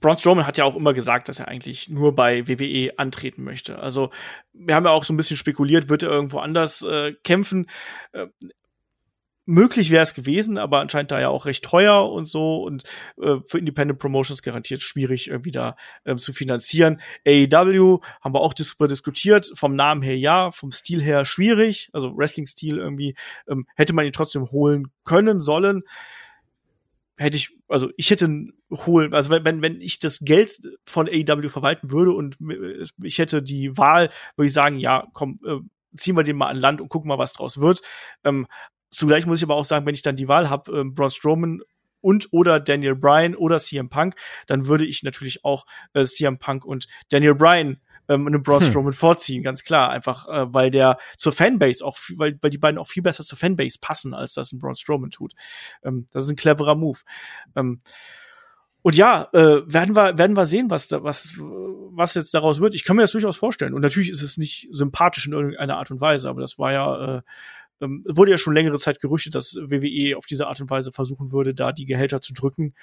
Braun 0.00 0.16
Strowman 0.16 0.46
hat 0.46 0.58
ja 0.58 0.64
auch 0.64 0.76
immer 0.76 0.92
gesagt, 0.92 1.28
dass 1.28 1.38
er 1.38 1.48
eigentlich 1.48 1.88
nur 1.88 2.14
bei 2.14 2.46
WWE 2.46 2.98
antreten 2.98 3.44
möchte. 3.44 3.78
Also 3.78 4.10
wir 4.52 4.74
haben 4.74 4.84
ja 4.84 4.90
auch 4.90 5.04
so 5.04 5.12
ein 5.12 5.16
bisschen 5.16 5.36
spekuliert, 5.36 5.88
wird 5.88 6.02
er 6.02 6.10
irgendwo 6.10 6.38
anders 6.38 6.82
äh, 6.82 7.14
kämpfen. 7.24 7.66
Äh, 8.12 8.26
möglich 9.46 9.90
wäre 9.90 10.02
es 10.02 10.12
gewesen, 10.12 10.58
aber 10.58 10.80
anscheinend 10.80 11.12
da 11.12 11.20
ja 11.20 11.28
auch 11.28 11.46
recht 11.46 11.64
teuer 11.64 12.10
und 12.10 12.28
so 12.28 12.62
und 12.64 12.82
äh, 13.22 13.36
für 13.46 13.58
Independent 13.58 14.00
Promotions 14.00 14.42
garantiert 14.42 14.82
schwierig 14.82 15.28
irgendwie 15.28 15.52
da 15.52 15.76
äh, 16.04 16.16
zu 16.16 16.32
finanzieren. 16.32 17.00
AEW 17.24 18.00
haben 18.20 18.34
wir 18.34 18.40
auch 18.40 18.52
darüber 18.52 18.88
diskutiert, 18.88 19.50
vom 19.54 19.76
Namen 19.76 20.02
her 20.02 20.18
ja, 20.18 20.50
vom 20.50 20.72
Stil 20.72 21.00
her 21.00 21.24
schwierig, 21.24 21.88
also 21.92 22.16
Wrestling-Stil 22.16 22.78
irgendwie 22.78 23.14
ähm, 23.48 23.66
hätte 23.76 23.92
man 23.92 24.04
ihn 24.04 24.12
trotzdem 24.12 24.50
holen 24.50 24.88
können 25.04 25.38
sollen 25.38 25.84
hätte 27.16 27.36
ich, 27.36 27.56
also 27.68 27.90
ich 27.96 28.10
hätte 28.10 28.28
holen, 28.70 29.14
also 29.14 29.30
wenn, 29.30 29.62
wenn 29.62 29.80
ich 29.80 29.98
das 29.98 30.20
Geld 30.20 30.60
von 30.84 31.08
AEW 31.08 31.48
verwalten 31.48 31.90
würde 31.90 32.12
und 32.12 32.36
ich 33.02 33.18
hätte 33.18 33.42
die 33.42 33.76
Wahl, 33.76 34.10
würde 34.36 34.46
ich 34.46 34.52
sagen, 34.52 34.78
ja, 34.78 35.06
komm, 35.12 35.40
äh, 35.46 35.58
ziehen 35.96 36.16
wir 36.16 36.22
den 36.22 36.36
mal 36.36 36.48
an 36.48 36.58
Land 36.58 36.80
und 36.80 36.88
gucken 36.88 37.08
mal, 37.08 37.18
was 37.18 37.32
draus 37.32 37.60
wird. 37.60 37.80
Ähm, 38.24 38.46
zugleich 38.90 39.26
muss 39.26 39.38
ich 39.38 39.44
aber 39.44 39.56
auch 39.56 39.64
sagen, 39.64 39.86
wenn 39.86 39.94
ich 39.94 40.02
dann 40.02 40.16
die 40.16 40.28
Wahl 40.28 40.50
habe, 40.50 40.72
ähm, 40.72 40.94
Braun 40.94 41.10
Strowman 41.10 41.62
und 42.00 42.28
oder 42.32 42.60
Daniel 42.60 42.94
Bryan 42.94 43.34
oder 43.34 43.58
CM 43.58 43.88
Punk, 43.88 44.14
dann 44.46 44.66
würde 44.66 44.84
ich 44.84 45.02
natürlich 45.02 45.44
auch 45.44 45.66
äh, 45.94 46.04
CM 46.04 46.38
Punk 46.38 46.64
und 46.64 46.86
Daniel 47.08 47.34
Bryan 47.34 47.80
ähm, 48.08 48.26
einem 48.26 48.42
Braun 48.42 48.60
hm. 48.60 48.70
Strowman 48.70 48.92
vorziehen, 48.92 49.42
ganz 49.42 49.64
klar. 49.64 49.90
Einfach, 49.90 50.28
äh, 50.28 50.52
weil 50.52 50.70
der 50.70 50.98
zur 51.16 51.32
Fanbase 51.32 51.84
auch, 51.84 51.98
weil, 52.16 52.38
weil 52.40 52.50
die 52.50 52.58
beiden 52.58 52.78
auch 52.78 52.88
viel 52.88 53.02
besser 53.02 53.24
zur 53.24 53.38
Fanbase 53.38 53.78
passen, 53.80 54.14
als 54.14 54.34
das 54.34 54.52
ein 54.52 54.58
Braun 54.58 54.74
Strowman 54.74 55.10
tut. 55.10 55.34
Ähm, 55.82 56.08
das 56.12 56.24
ist 56.24 56.30
ein 56.30 56.36
cleverer 56.36 56.74
Move. 56.74 56.98
Ähm, 57.54 57.80
und 58.82 58.94
ja, 58.94 59.28
äh, 59.32 59.62
werden 59.66 59.96
wir 59.96 60.16
werden 60.16 60.36
wir 60.36 60.46
sehen, 60.46 60.70
was 60.70 60.86
da, 60.86 61.02
was 61.02 61.32
was 61.38 62.14
jetzt 62.14 62.34
daraus 62.34 62.60
wird. 62.60 62.74
Ich 62.74 62.84
kann 62.84 62.94
mir 62.94 63.02
das 63.02 63.10
durchaus 63.10 63.36
vorstellen. 63.36 63.74
Und 63.74 63.82
natürlich 63.82 64.10
ist 64.10 64.22
es 64.22 64.36
nicht 64.36 64.68
sympathisch 64.70 65.26
in 65.26 65.32
irgendeiner 65.32 65.76
Art 65.78 65.90
und 65.90 66.00
Weise, 66.00 66.28
aber 66.28 66.40
das 66.40 66.56
war 66.58 66.72
ja 66.72 67.16
äh, 67.16 67.22
ähm, 67.80 68.04
wurde 68.06 68.30
ja 68.30 68.38
schon 68.38 68.54
längere 68.54 68.78
Zeit 68.78 69.00
gerüchtet, 69.00 69.34
dass 69.34 69.56
WWE 69.56 70.16
auf 70.16 70.26
diese 70.26 70.46
Art 70.46 70.60
und 70.60 70.70
Weise 70.70 70.92
versuchen 70.92 71.32
würde, 71.32 71.54
da 71.54 71.72
die 71.72 71.86
Gehälter 71.86 72.20
zu 72.20 72.32
drücken. 72.32 72.74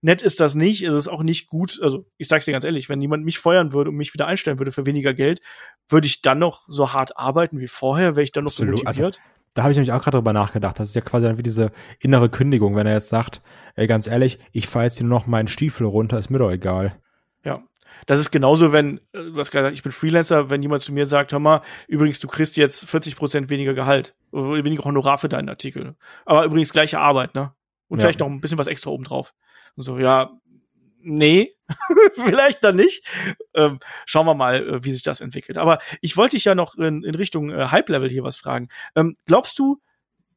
Nett 0.00 0.22
ist 0.22 0.38
das 0.38 0.54
nicht, 0.54 0.82
es 0.82 0.94
ist 0.94 1.08
auch 1.08 1.22
nicht 1.22 1.48
gut. 1.48 1.80
Also, 1.82 2.06
ich 2.16 2.28
sag's 2.28 2.44
dir 2.44 2.52
ganz 2.52 2.64
ehrlich, 2.64 2.88
wenn 2.88 3.00
jemand 3.00 3.24
mich 3.24 3.38
feuern 3.38 3.72
würde 3.72 3.90
und 3.90 3.96
mich 3.96 4.14
wieder 4.14 4.26
einstellen 4.26 4.58
würde 4.58 4.70
für 4.70 4.86
weniger 4.86 5.12
Geld, 5.12 5.40
würde 5.88 6.06
ich 6.06 6.22
dann 6.22 6.38
noch 6.38 6.62
so 6.68 6.92
hart 6.92 7.16
arbeiten 7.16 7.58
wie 7.58 7.66
vorher, 7.66 8.14
wäre 8.14 8.22
ich 8.22 8.32
dann 8.32 8.44
noch 8.44 8.52
Absolut. 8.52 8.78
so 8.78 8.84
also, 8.84 9.02
motiviert. 9.02 9.20
Also, 9.20 9.38
da 9.54 9.62
habe 9.62 9.72
ich 9.72 9.76
nämlich 9.76 9.92
auch 9.92 10.02
gerade 10.02 10.16
drüber 10.16 10.32
nachgedacht. 10.32 10.78
Das 10.78 10.88
ist 10.88 10.94
ja 10.94 11.00
quasi 11.00 11.26
dann 11.26 11.36
wie 11.36 11.42
diese 11.42 11.72
innere 11.98 12.28
Kündigung, 12.28 12.76
wenn 12.76 12.86
er 12.86 12.92
jetzt 12.92 13.08
sagt, 13.08 13.42
ey, 13.74 13.88
ganz 13.88 14.06
ehrlich, 14.06 14.38
ich 14.52 14.68
fahre 14.68 14.84
jetzt 14.84 14.98
hier 14.98 15.06
nur 15.06 15.18
noch 15.18 15.26
meinen 15.26 15.48
Stiefel 15.48 15.86
runter, 15.86 16.16
ist 16.16 16.30
mir 16.30 16.38
doch 16.38 16.50
egal. 16.50 16.96
Ja. 17.44 17.64
Das 18.06 18.20
ist 18.20 18.30
genauso, 18.30 18.72
wenn, 18.72 18.98
äh, 19.12 19.24
du 19.24 19.36
hast 19.36 19.50
gesagt, 19.50 19.74
ich 19.74 19.82
bin 19.82 19.90
Freelancer, 19.90 20.50
wenn 20.50 20.62
jemand 20.62 20.82
zu 20.82 20.92
mir 20.92 21.06
sagt, 21.06 21.32
hör 21.32 21.40
mal, 21.40 21.62
übrigens, 21.88 22.20
du 22.20 22.28
kriegst 22.28 22.56
jetzt 22.56 22.88
40 22.88 23.16
Prozent 23.16 23.50
weniger 23.50 23.74
Gehalt, 23.74 24.14
weniger 24.30 24.84
Honorar 24.84 25.18
für 25.18 25.28
deinen 25.28 25.48
Artikel. 25.48 25.96
Aber 26.24 26.44
übrigens 26.44 26.72
gleiche 26.72 27.00
Arbeit, 27.00 27.34
ne? 27.34 27.52
Und 27.88 27.98
ja. 27.98 28.02
vielleicht 28.04 28.20
noch 28.20 28.28
ein 28.28 28.40
bisschen 28.40 28.58
was 28.58 28.66
extra 28.68 28.90
obendrauf. 28.90 29.34
Und 29.78 29.84
so, 29.84 29.96
ja, 29.96 30.32
nee, 31.00 31.54
vielleicht 32.14 32.64
dann 32.64 32.74
nicht. 32.74 33.06
Ähm, 33.54 33.78
schauen 34.06 34.26
wir 34.26 34.34
mal, 34.34 34.68
äh, 34.68 34.84
wie 34.84 34.92
sich 34.92 35.04
das 35.04 35.20
entwickelt. 35.20 35.56
Aber 35.56 35.78
ich 36.00 36.16
wollte 36.16 36.34
dich 36.34 36.46
ja 36.46 36.56
noch 36.56 36.74
in, 36.74 37.04
in 37.04 37.14
Richtung 37.14 37.50
äh, 37.50 37.68
Hype-Level 37.68 38.08
hier 38.08 38.24
was 38.24 38.36
fragen. 38.36 38.70
Ähm, 38.96 39.16
glaubst 39.24 39.56
du, 39.60 39.80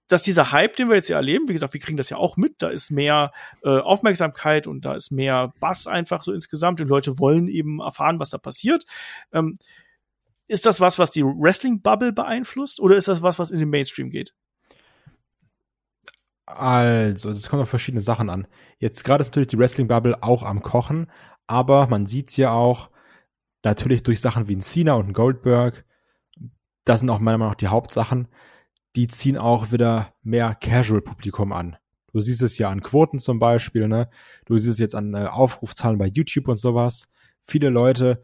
dass 0.07 0.21
dieser 0.21 0.51
Hype, 0.51 0.75
den 0.75 0.89
wir 0.89 0.95
jetzt 0.95 1.09
ja 1.09 1.15
erleben, 1.17 1.47
wie 1.47 1.53
gesagt, 1.53 1.73
wir 1.73 1.81
kriegen 1.81 1.97
das 1.97 2.11
ja 2.11 2.17
auch 2.17 2.37
mit, 2.37 2.61
da 2.61 2.69
ist 2.69 2.91
mehr 2.91 3.31
äh, 3.63 3.79
Aufmerksamkeit 3.79 4.67
und 4.67 4.85
da 4.85 4.93
ist 4.93 5.09
mehr 5.09 5.55
Bass 5.59 5.87
einfach 5.87 6.23
so 6.23 6.33
insgesamt 6.33 6.79
und 6.79 6.87
Leute 6.87 7.17
wollen 7.17 7.47
eben 7.47 7.79
erfahren, 7.79 8.19
was 8.19 8.29
da 8.29 8.37
passiert. 8.37 8.83
Ähm, 9.33 9.57
ist 10.47 10.67
das 10.67 10.81
was, 10.81 10.99
was 10.99 11.09
die 11.09 11.23
Wrestling-Bubble 11.23 12.13
beeinflusst 12.13 12.79
oder 12.79 12.95
ist 12.95 13.07
das 13.07 13.23
was, 13.23 13.39
was 13.39 13.49
in 13.49 13.57
den 13.57 13.71
Mainstream 13.71 14.11
geht? 14.11 14.35
Also, 16.45 17.29
es 17.29 17.49
kommt 17.49 17.61
auf 17.61 17.69
verschiedene 17.69 18.01
Sachen 18.01 18.29
an. 18.29 18.47
Jetzt 18.79 19.03
gerade 19.03 19.21
ist 19.21 19.29
natürlich 19.29 19.47
die 19.47 19.57
Wrestling-Bubble 19.57 20.21
auch 20.21 20.43
am 20.43 20.61
Kochen, 20.61 21.07
aber 21.47 21.87
man 21.87 22.07
sieht's 22.07 22.35
ja 22.37 22.51
auch 22.51 22.89
natürlich 23.63 24.03
durch 24.03 24.19
Sachen 24.19 24.47
wie 24.47 24.55
ein 24.55 24.61
Cena 24.61 24.93
und 24.93 25.09
ein 25.09 25.13
Goldberg. 25.13 25.85
Das 26.83 26.99
sind 26.99 27.09
auch 27.09 27.19
meiner 27.19 27.37
Meinung 27.37 27.51
nach 27.51 27.57
die 27.57 27.67
Hauptsachen 27.67 28.27
die 28.95 29.07
ziehen 29.07 29.37
auch 29.37 29.71
wieder 29.71 30.13
mehr 30.21 30.55
Casual-Publikum 30.55 31.53
an. 31.53 31.77
Du 32.11 32.19
siehst 32.19 32.41
es 32.41 32.57
ja 32.57 32.69
an 32.69 32.81
Quoten 32.81 33.19
zum 33.19 33.39
Beispiel, 33.39 33.87
ne? 33.87 34.09
Du 34.45 34.57
siehst 34.57 34.73
es 34.73 34.79
jetzt 34.79 34.95
an 34.95 35.13
äh, 35.13 35.25
Aufrufzahlen 35.25 35.97
bei 35.97 36.07
YouTube 36.07 36.49
und 36.49 36.57
sowas. 36.57 37.07
Viele 37.41 37.69
Leute 37.69 38.23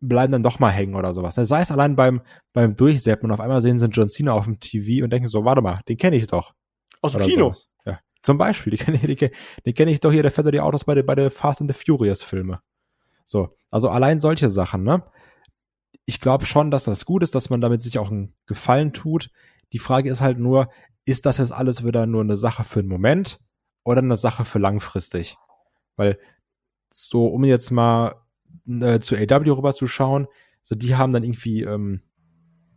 bleiben 0.00 0.32
dann 0.32 0.42
doch 0.42 0.58
mal 0.58 0.70
hängen 0.70 0.96
oder 0.96 1.14
sowas. 1.14 1.36
Ne? 1.36 1.46
Sei 1.46 1.60
es 1.60 1.70
allein 1.70 1.94
beim, 1.94 2.22
beim 2.52 2.74
Durchseppen 2.74 3.30
und 3.30 3.34
auf 3.34 3.40
einmal 3.40 3.62
sehen 3.62 3.78
sie 3.78 3.86
John 3.86 4.08
Cena 4.08 4.32
auf 4.32 4.46
dem 4.46 4.58
TV 4.58 5.04
und 5.04 5.10
denken 5.12 5.28
so, 5.28 5.44
warte 5.44 5.62
mal, 5.62 5.80
den 5.88 5.96
kenne 5.96 6.16
ich 6.16 6.26
doch. 6.26 6.52
Aus 7.02 7.12
dem 7.12 7.20
Kino? 7.22 7.46
Sowas. 7.46 7.68
Ja. 7.84 7.98
Zum 8.22 8.38
Beispiel, 8.38 8.76
den 8.76 8.84
kenne 8.84 9.00
ich, 9.02 9.18
den, 9.18 9.30
den 9.66 9.74
kenn 9.74 9.88
ich 9.88 10.00
doch 10.00 10.12
hier, 10.12 10.22
der 10.22 10.30
fährt 10.30 10.52
die 10.52 10.60
Autos 10.60 10.84
bei 10.84 10.94
der, 10.94 11.02
bei 11.02 11.14
der 11.14 11.30
Fast 11.30 11.60
and 11.60 11.70
the 11.70 11.78
Furious 11.78 12.22
Filme. 12.22 12.60
So. 13.24 13.56
Also 13.70 13.88
allein 13.88 14.20
solche 14.20 14.48
Sachen, 14.48 14.82
ne? 14.82 15.02
Ich 16.04 16.20
glaube 16.20 16.46
schon, 16.46 16.70
dass 16.70 16.84
das 16.84 17.04
gut 17.04 17.22
ist, 17.22 17.34
dass 17.34 17.50
man 17.50 17.60
damit 17.60 17.82
sich 17.82 17.98
auch 17.98 18.10
einen 18.10 18.34
Gefallen 18.46 18.92
tut. 18.92 19.30
Die 19.72 19.78
Frage 19.78 20.10
ist 20.10 20.20
halt 20.20 20.38
nur, 20.38 20.68
ist 21.04 21.26
das 21.26 21.38
jetzt 21.38 21.52
alles 21.52 21.84
wieder 21.84 22.06
nur 22.06 22.22
eine 22.22 22.36
Sache 22.36 22.64
für 22.64 22.80
einen 22.80 22.88
Moment 22.88 23.40
oder 23.84 24.00
eine 24.00 24.16
Sache 24.16 24.44
für 24.44 24.58
langfristig? 24.58 25.36
Weil 25.96 26.18
so, 26.92 27.26
um 27.26 27.44
jetzt 27.44 27.70
mal 27.70 28.16
äh, 28.68 29.00
zu 29.00 29.16
AW 29.16 29.50
rüber 29.50 29.72
zu 29.72 29.86
schauen, 29.86 30.26
so 30.62 30.74
die 30.74 30.96
haben 30.96 31.12
dann 31.12 31.24
irgendwie 31.24 31.62
ähm, 31.62 32.02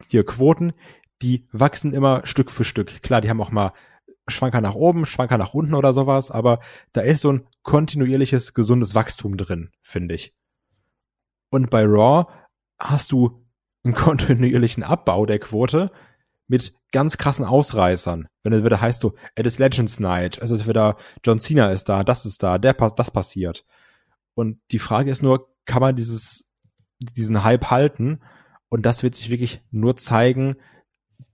hier 0.10 0.26
Quoten, 0.26 0.74
die 1.22 1.48
wachsen 1.52 1.94
immer 1.94 2.26
Stück 2.26 2.52
für 2.52 2.64
Stück. 2.64 3.02
Klar, 3.02 3.22
die 3.22 3.30
haben 3.30 3.42
auch 3.42 3.52
mal 3.52 3.74
Schwanker 4.28 4.62
nach 4.62 4.76
oben, 4.76 5.06
Schwanker 5.06 5.38
nach 5.38 5.54
unten 5.54 5.76
oder 5.76 5.94
sowas, 5.94 6.32
aber 6.32 6.60
da 6.94 7.02
ist 7.02 7.22
so 7.22 7.32
ein 7.32 7.48
kontinuierliches, 7.64 8.54
gesundes 8.54 8.96
Wachstum 8.96 9.38
drin, 9.38 9.72
finde 9.82 10.16
ich. 10.16 10.34
Und 11.52 11.70
bei 11.70 11.84
Raw 11.86 12.26
hast 12.80 13.12
du 13.12 13.46
einen 13.84 13.94
kontinuierlichen 13.96 14.84
Abbau 14.84 15.26
der 15.26 15.40
Quote, 15.40 15.92
mit 16.48 16.74
ganz 16.92 17.18
krassen 17.18 17.46
Ausreißern. 17.46 18.28
Wenn 18.44 18.54
es 18.54 18.64
wieder 18.64 18.82
heißt 18.82 19.02
so, 19.02 19.16
it 19.36 19.46
is 19.46 19.60
Legends 19.60 20.00
Night, 20.00 20.42
also 20.42 20.56
es 20.56 20.62
ist 20.62 20.68
wieder 20.68 20.98
John 21.24 21.40
Cena 21.40 21.72
ist 21.72 21.90
da, 21.90 22.04
das 22.04 22.26
ist 22.26 22.44
da, 22.44 22.58
der 22.58 22.74
das 22.74 23.12
passiert. 23.12 23.66
Und 24.36 24.60
die 24.72 24.80
Frage 24.80 25.12
ist 25.12 25.24
nur, 25.24 25.50
kann 25.66 25.82
man 25.82 25.96
dieses, 25.96 26.46
diesen 27.00 27.44
Hype 27.44 27.72
halten? 27.72 28.22
Und 28.70 28.86
das 28.86 29.02
wird 29.02 29.16
sich 29.16 29.30
wirklich 29.30 29.62
nur 29.72 29.98
zeigen 29.98 30.56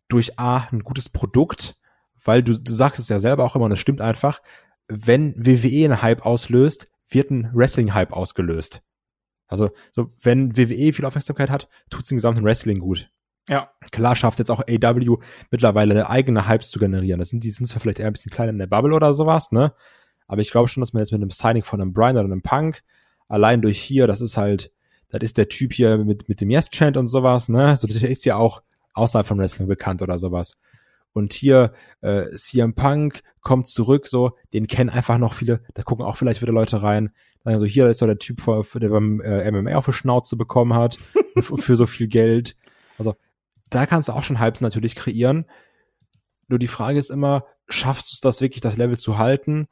durch 0.07 0.39
A, 0.39 0.67
ein 0.71 0.83
gutes 0.83 1.09
Produkt, 1.09 1.77
weil 2.23 2.43
du, 2.43 2.59
du 2.59 2.73
sagst 2.73 2.99
es 2.99 3.09
ja 3.09 3.19
selber 3.19 3.43
auch 3.43 3.55
immer, 3.55 3.65
und 3.65 3.71
es 3.71 3.79
stimmt 3.79 4.01
einfach, 4.01 4.41
wenn 4.87 5.33
WWE 5.37 5.85
einen 5.85 6.01
Hype 6.01 6.25
auslöst, 6.25 6.91
wird 7.09 7.31
ein 7.31 7.51
Wrestling-Hype 7.53 8.13
ausgelöst. 8.13 8.81
Also, 9.47 9.71
so, 9.91 10.13
wenn 10.21 10.55
WWE 10.55 10.93
viel 10.93 11.05
Aufmerksamkeit 11.05 11.49
hat, 11.49 11.67
tut 11.89 12.03
es 12.03 12.07
dem 12.07 12.17
gesamten 12.17 12.43
Wrestling 12.43 12.79
gut. 12.79 13.09
Ja. 13.49 13.71
Klar 13.91 14.15
schafft 14.15 14.39
jetzt 14.39 14.51
auch 14.51 14.61
AW 14.61 15.17
mittlerweile 15.49 16.09
eigene 16.09 16.47
Hypes 16.47 16.69
zu 16.69 16.79
generieren. 16.79 17.19
Das 17.19 17.29
sind, 17.29 17.43
die 17.43 17.49
sind 17.49 17.65
zwar 17.65 17.81
vielleicht 17.81 17.99
eher 17.99 18.07
ein 18.07 18.13
bisschen 18.13 18.31
kleiner 18.31 18.51
in 18.51 18.59
der 18.59 18.67
Bubble 18.67 18.95
oder 18.95 19.13
sowas, 19.13 19.51
ne? 19.51 19.73
Aber 20.27 20.41
ich 20.41 20.51
glaube 20.51 20.69
schon, 20.69 20.79
dass 20.79 20.93
man 20.93 21.01
jetzt 21.01 21.11
mit 21.11 21.21
einem 21.21 21.31
Signing 21.31 21.63
von 21.63 21.81
einem 21.81 21.91
Brian 21.91 22.15
oder 22.15 22.23
einem 22.23 22.41
Punk 22.41 22.83
allein 23.27 23.61
durch 23.61 23.81
hier, 23.81 24.07
das 24.07 24.21
ist 24.21 24.37
halt, 24.37 24.71
das 25.09 25.21
ist 25.21 25.37
der 25.37 25.49
Typ 25.49 25.73
hier 25.73 25.97
mit, 25.97 26.29
mit 26.29 26.39
dem 26.39 26.49
Yes-Chant 26.49 26.95
und 26.95 27.07
sowas, 27.07 27.49
ne? 27.49 27.75
So, 27.75 27.87
der 27.87 28.09
ist 28.09 28.23
ja 28.23 28.37
auch 28.37 28.61
außerhalb 28.93 29.27
von 29.27 29.39
Wrestling 29.39 29.67
bekannt 29.67 30.01
oder 30.01 30.17
sowas. 30.17 30.57
Und 31.13 31.33
hier 31.33 31.73
äh, 32.01 32.31
CM 32.35 32.73
Punk 32.73 33.21
kommt 33.41 33.67
zurück, 33.67 34.07
so, 34.07 34.37
den 34.53 34.67
kennen 34.67 34.89
einfach 34.89 35.17
noch 35.17 35.33
viele, 35.33 35.61
da 35.73 35.83
gucken 35.83 36.05
auch 36.05 36.15
vielleicht 36.15 36.41
wieder 36.41 36.53
Leute 36.53 36.81
rein. 36.83 37.11
Also 37.43 37.65
hier 37.65 37.87
ist 37.87 37.97
so 37.97 38.05
der 38.05 38.19
Typ, 38.19 38.43
der 38.75 38.89
beim 38.89 39.19
äh, 39.21 39.49
MMA 39.51 39.75
auf 39.75 39.85
die 39.85 39.93
Schnauze 39.93 40.37
bekommen 40.37 40.73
hat 40.73 40.97
für 41.41 41.75
so 41.75 41.87
viel 41.87 42.07
Geld. 42.07 42.55
Also 42.97 43.15
da 43.69 43.85
kannst 43.85 44.09
du 44.09 44.13
auch 44.13 44.23
schon 44.23 44.39
Hypes 44.39 44.61
natürlich 44.61 44.95
kreieren. 44.95 45.45
Nur 46.47 46.59
die 46.59 46.67
Frage 46.67 46.99
ist 46.99 47.09
immer, 47.09 47.45
schaffst 47.67 48.11
du 48.11 48.13
es 48.13 48.21
das 48.21 48.41
wirklich, 48.41 48.61
das 48.61 48.77
Level 48.77 48.97
zu 48.97 49.17
halten? 49.17 49.67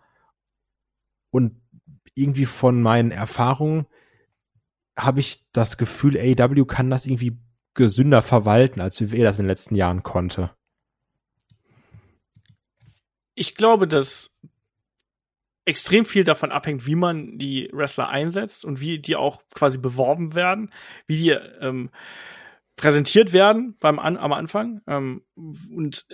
Und 1.30 1.62
irgendwie 2.16 2.46
von 2.46 2.82
meinen 2.82 3.12
Erfahrungen 3.12 3.86
habe 4.98 5.20
ich 5.20 5.46
das 5.52 5.78
Gefühl, 5.78 6.18
AW 6.18 6.66
kann 6.66 6.90
das 6.90 7.06
irgendwie 7.06 7.38
gesünder 7.76 8.22
verwalten, 8.22 8.82
als 8.82 9.00
WWE 9.00 9.24
das 9.24 9.38
in 9.38 9.44
den 9.44 9.50
letzten 9.50 9.76
Jahren 9.76 10.04
konnte. 10.04 10.52
Ich 13.40 13.56
glaube, 13.56 13.88
dass 13.88 14.38
extrem 15.64 16.04
viel 16.04 16.26
davon 16.26 16.52
abhängt, 16.52 16.86
wie 16.86 16.96
man 16.96 17.38
die 17.38 17.70
Wrestler 17.72 18.10
einsetzt 18.10 18.66
und 18.66 18.82
wie 18.82 19.00
die 19.00 19.16
auch 19.16 19.42
quasi 19.56 19.78
beworben 19.78 20.36
werden, 20.36 20.74
wie 21.08 21.16
die 21.16 21.30
ähm, 21.62 21.90
präsentiert 22.76 23.32
werden 23.32 23.78
beim 23.80 23.98
An 23.98 24.18
am 24.18 24.34
Anfang. 24.34 24.82
Ähm, 24.88 25.24
und 25.36 26.06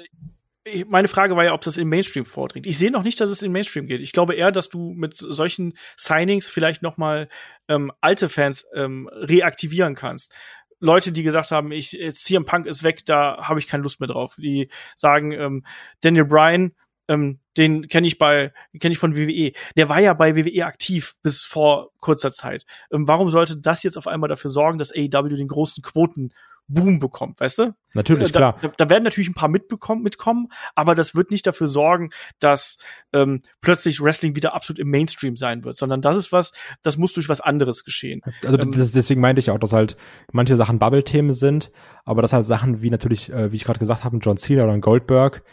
ich, 0.66 0.86
meine 0.86 1.08
Frage 1.08 1.36
war 1.36 1.44
ja, 1.44 1.54
ob 1.54 1.62
das 1.62 1.78
in 1.78 1.90
Mainstream 1.90 2.26
vordringt. 2.26 2.68
Ich 2.68 2.78
sehe 2.78 2.92
noch 2.92 3.02
nicht, 3.02 3.20
dass 3.20 3.32
es 3.32 3.42
in 3.42 3.52
Mainstream 3.52 3.88
geht. 3.88 4.02
Ich 4.02 4.12
glaube 4.12 4.36
eher, 4.36 4.52
dass 4.52 4.70
du 4.70 4.94
mit 4.94 5.18
solchen 5.18 5.74
Signings 5.98 6.48
vielleicht 6.48 6.84
noch 6.84 6.98
mal 6.98 7.28
ähm, 7.68 7.92
alte 8.02 8.30
Fans 8.30 8.68
ähm, 8.76 9.10
reaktivieren 9.12 9.96
kannst. 9.96 10.32
Leute, 10.80 11.12
die 11.12 11.24
gesagt 11.24 11.50
haben, 11.50 11.72
ich 11.72 11.98
CM 12.12 12.46
Punk 12.46 12.68
ist 12.68 12.84
weg, 12.84 13.04
da 13.08 13.48
habe 13.48 13.60
ich 13.60 13.68
keine 13.68 13.82
Lust 13.82 14.00
mehr 14.00 14.08
drauf. 14.08 14.36
Die 14.38 14.70
sagen, 14.96 15.32
ähm, 15.32 15.64
Daniel 16.02 16.26
Bryan, 16.26 16.76
ähm, 17.07 17.40
den 17.57 17.88
kenne 17.88 18.07
ich 18.07 18.18
bei, 18.18 18.53
kenne 18.80 18.94
ich 18.94 18.99
von 18.99 19.15
WWE. 19.15 19.53
Der 19.77 19.90
war 19.90 19.99
ja 19.99 20.14
bei 20.14 20.36
WWE 20.36 20.65
aktiv 20.65 21.14
bis 21.23 21.41
vor 21.41 21.91
kurzer 21.99 22.32
Zeit. 22.32 22.65
Ähm, 22.91 23.07
warum 23.07 23.30
sollte 23.30 23.57
das 23.57 23.84
jetzt 23.84 23.98
auf 23.98 24.07
einmal 24.07 24.30
dafür 24.30 24.49
sorgen, 24.49 24.77
dass 24.77 24.91
AEW 24.91 25.36
den 25.36 25.48
großen 25.48 25.84
Quoten 25.84 26.32
Boom 26.68 26.98
bekommt, 26.98 27.40
weißt 27.40 27.60
du? 27.60 27.76
Natürlich, 27.94 28.32
da, 28.32 28.40
klar. 28.40 28.57
Da, 28.61 28.72
da, 28.76 28.90
werden 28.90 29.03
natürlich 29.03 29.30
ein 29.30 29.36
paar 29.36 29.49
mitbekommen, 29.49 30.02
mitkommen, 30.02 30.48
aber 30.73 30.95
das 30.95 31.14
wird 31.14 31.30
nicht 31.30 31.45
dafür 31.45 31.68
sorgen, 31.68 32.10
dass 32.40 32.80
ähm, 33.14 33.41
plötzlich 33.61 34.02
Wrestling 34.02 34.36
wieder 34.36 34.56
absolut 34.56 34.80
im 34.80 34.90
Mainstream 34.90 35.38
sein 35.38 35.64
wird, 35.64 35.77
sondern 35.77 36.02
das 36.02 36.18
ist 36.18 36.32
was, 36.32 36.53
das 36.82 36.98
muss 36.98 37.14
durch 37.14 37.30
was 37.30 37.40
anderes 37.40 37.84
geschehen. 37.84 38.22
Also 38.44 38.57
ähm, 38.57 38.72
das, 38.72 38.94
deswegen 38.94 39.22
meinte 39.22 39.40
ich 39.40 39.52
auch, 39.52 39.60
dass 39.60 39.73
halt 39.73 39.95
manche 40.32 40.56
Sachen 40.56 40.80
Bubble-Themen 40.80 41.34
sind, 41.34 41.72
aber 42.03 42.23
dass 42.23 42.34
halt 42.34 42.48
Sachen 42.48 42.82
wie 42.82 42.90
natürlich, 42.90 43.32
äh, 43.32 43.52
wie 43.52 43.57
ich 43.57 43.65
gerade 43.65 43.80
gesagt 43.80 44.03
habe, 44.03 44.18
John 44.18 44.38
Cena 44.38 44.64
oder 44.64 44.73
ein 44.73 44.82
Goldberg, 44.82 45.44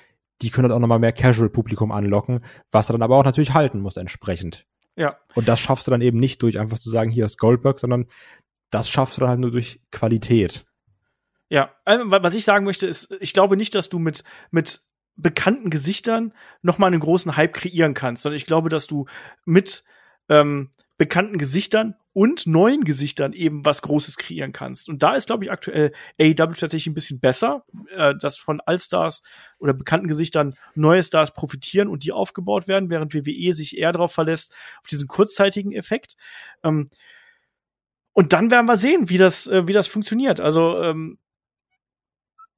die 0.42 0.50
können 0.50 0.64
halt 0.64 0.74
auch 0.74 0.80
nochmal 0.80 0.98
mehr 0.98 1.12
Casual-Publikum 1.12 1.92
anlocken, 1.92 2.44
was 2.70 2.90
er 2.90 2.94
dann 2.94 3.02
aber 3.02 3.16
auch 3.16 3.24
natürlich 3.24 3.54
halten 3.54 3.80
muss 3.80 3.96
entsprechend. 3.96 4.66
Ja. 4.96 5.16
Und 5.34 5.48
das 5.48 5.60
schaffst 5.60 5.86
du 5.86 5.90
dann 5.90 6.02
eben 6.02 6.18
nicht 6.18 6.42
durch 6.42 6.58
einfach 6.58 6.78
zu 6.78 6.90
sagen, 6.90 7.10
hier 7.10 7.24
ist 7.24 7.38
Goldberg, 7.38 7.78
sondern 7.78 8.06
das 8.70 8.88
schaffst 8.90 9.16
du 9.16 9.20
dann 9.20 9.30
halt 9.30 9.40
nur 9.40 9.50
durch 9.50 9.80
Qualität. 9.90 10.66
Ja, 11.48 11.70
also, 11.84 12.10
was 12.10 12.34
ich 12.34 12.44
sagen 12.44 12.64
möchte, 12.64 12.86
ist, 12.86 13.14
ich 13.20 13.34
glaube 13.34 13.56
nicht, 13.56 13.74
dass 13.74 13.88
du 13.88 13.98
mit, 13.98 14.24
mit 14.50 14.80
bekannten 15.16 15.70
Gesichtern 15.70 16.32
noch 16.62 16.78
mal 16.78 16.86
einen 16.86 17.00
großen 17.00 17.36
Hype 17.36 17.52
kreieren 17.52 17.94
kannst, 17.94 18.22
sondern 18.22 18.36
ich 18.36 18.46
glaube, 18.46 18.70
dass 18.70 18.86
du 18.86 19.06
mit 19.44 19.84
ähm, 20.28 20.70
bekannten 20.96 21.38
Gesichtern 21.38 21.94
und 22.14 22.46
neuen 22.46 22.84
Gesichtern 22.84 23.32
eben 23.32 23.64
was 23.64 23.82
Großes 23.82 24.16
kreieren 24.18 24.52
kannst. 24.52 24.88
Und 24.88 25.02
da 25.02 25.14
ist, 25.14 25.26
glaube 25.26 25.44
ich, 25.44 25.50
aktuell 25.50 25.92
AEW 26.20 26.34
tatsächlich 26.34 26.86
ein 26.86 26.94
bisschen 26.94 27.20
besser, 27.20 27.64
äh, 27.96 28.14
dass 28.20 28.36
von 28.36 28.60
Allstars 28.60 29.22
oder 29.58 29.72
bekannten 29.72 30.08
Gesichtern 30.08 30.54
neue 30.74 31.02
Stars 31.02 31.32
profitieren 31.32 31.88
und 31.88 32.04
die 32.04 32.12
aufgebaut 32.12 32.68
werden, 32.68 32.90
während 32.90 33.14
WWE 33.14 33.54
sich 33.54 33.78
eher 33.78 33.92
darauf 33.92 34.12
verlässt, 34.12 34.52
auf 34.80 34.88
diesen 34.88 35.08
kurzzeitigen 35.08 35.72
Effekt. 35.72 36.16
Ähm, 36.62 36.90
und 38.12 38.34
dann 38.34 38.50
werden 38.50 38.66
wir 38.66 38.76
sehen, 38.76 39.08
wie 39.08 39.18
das, 39.18 39.46
äh, 39.46 39.66
wie 39.66 39.72
das 39.72 39.88
funktioniert. 39.88 40.38
Also 40.38 40.82
ähm, 40.82 41.18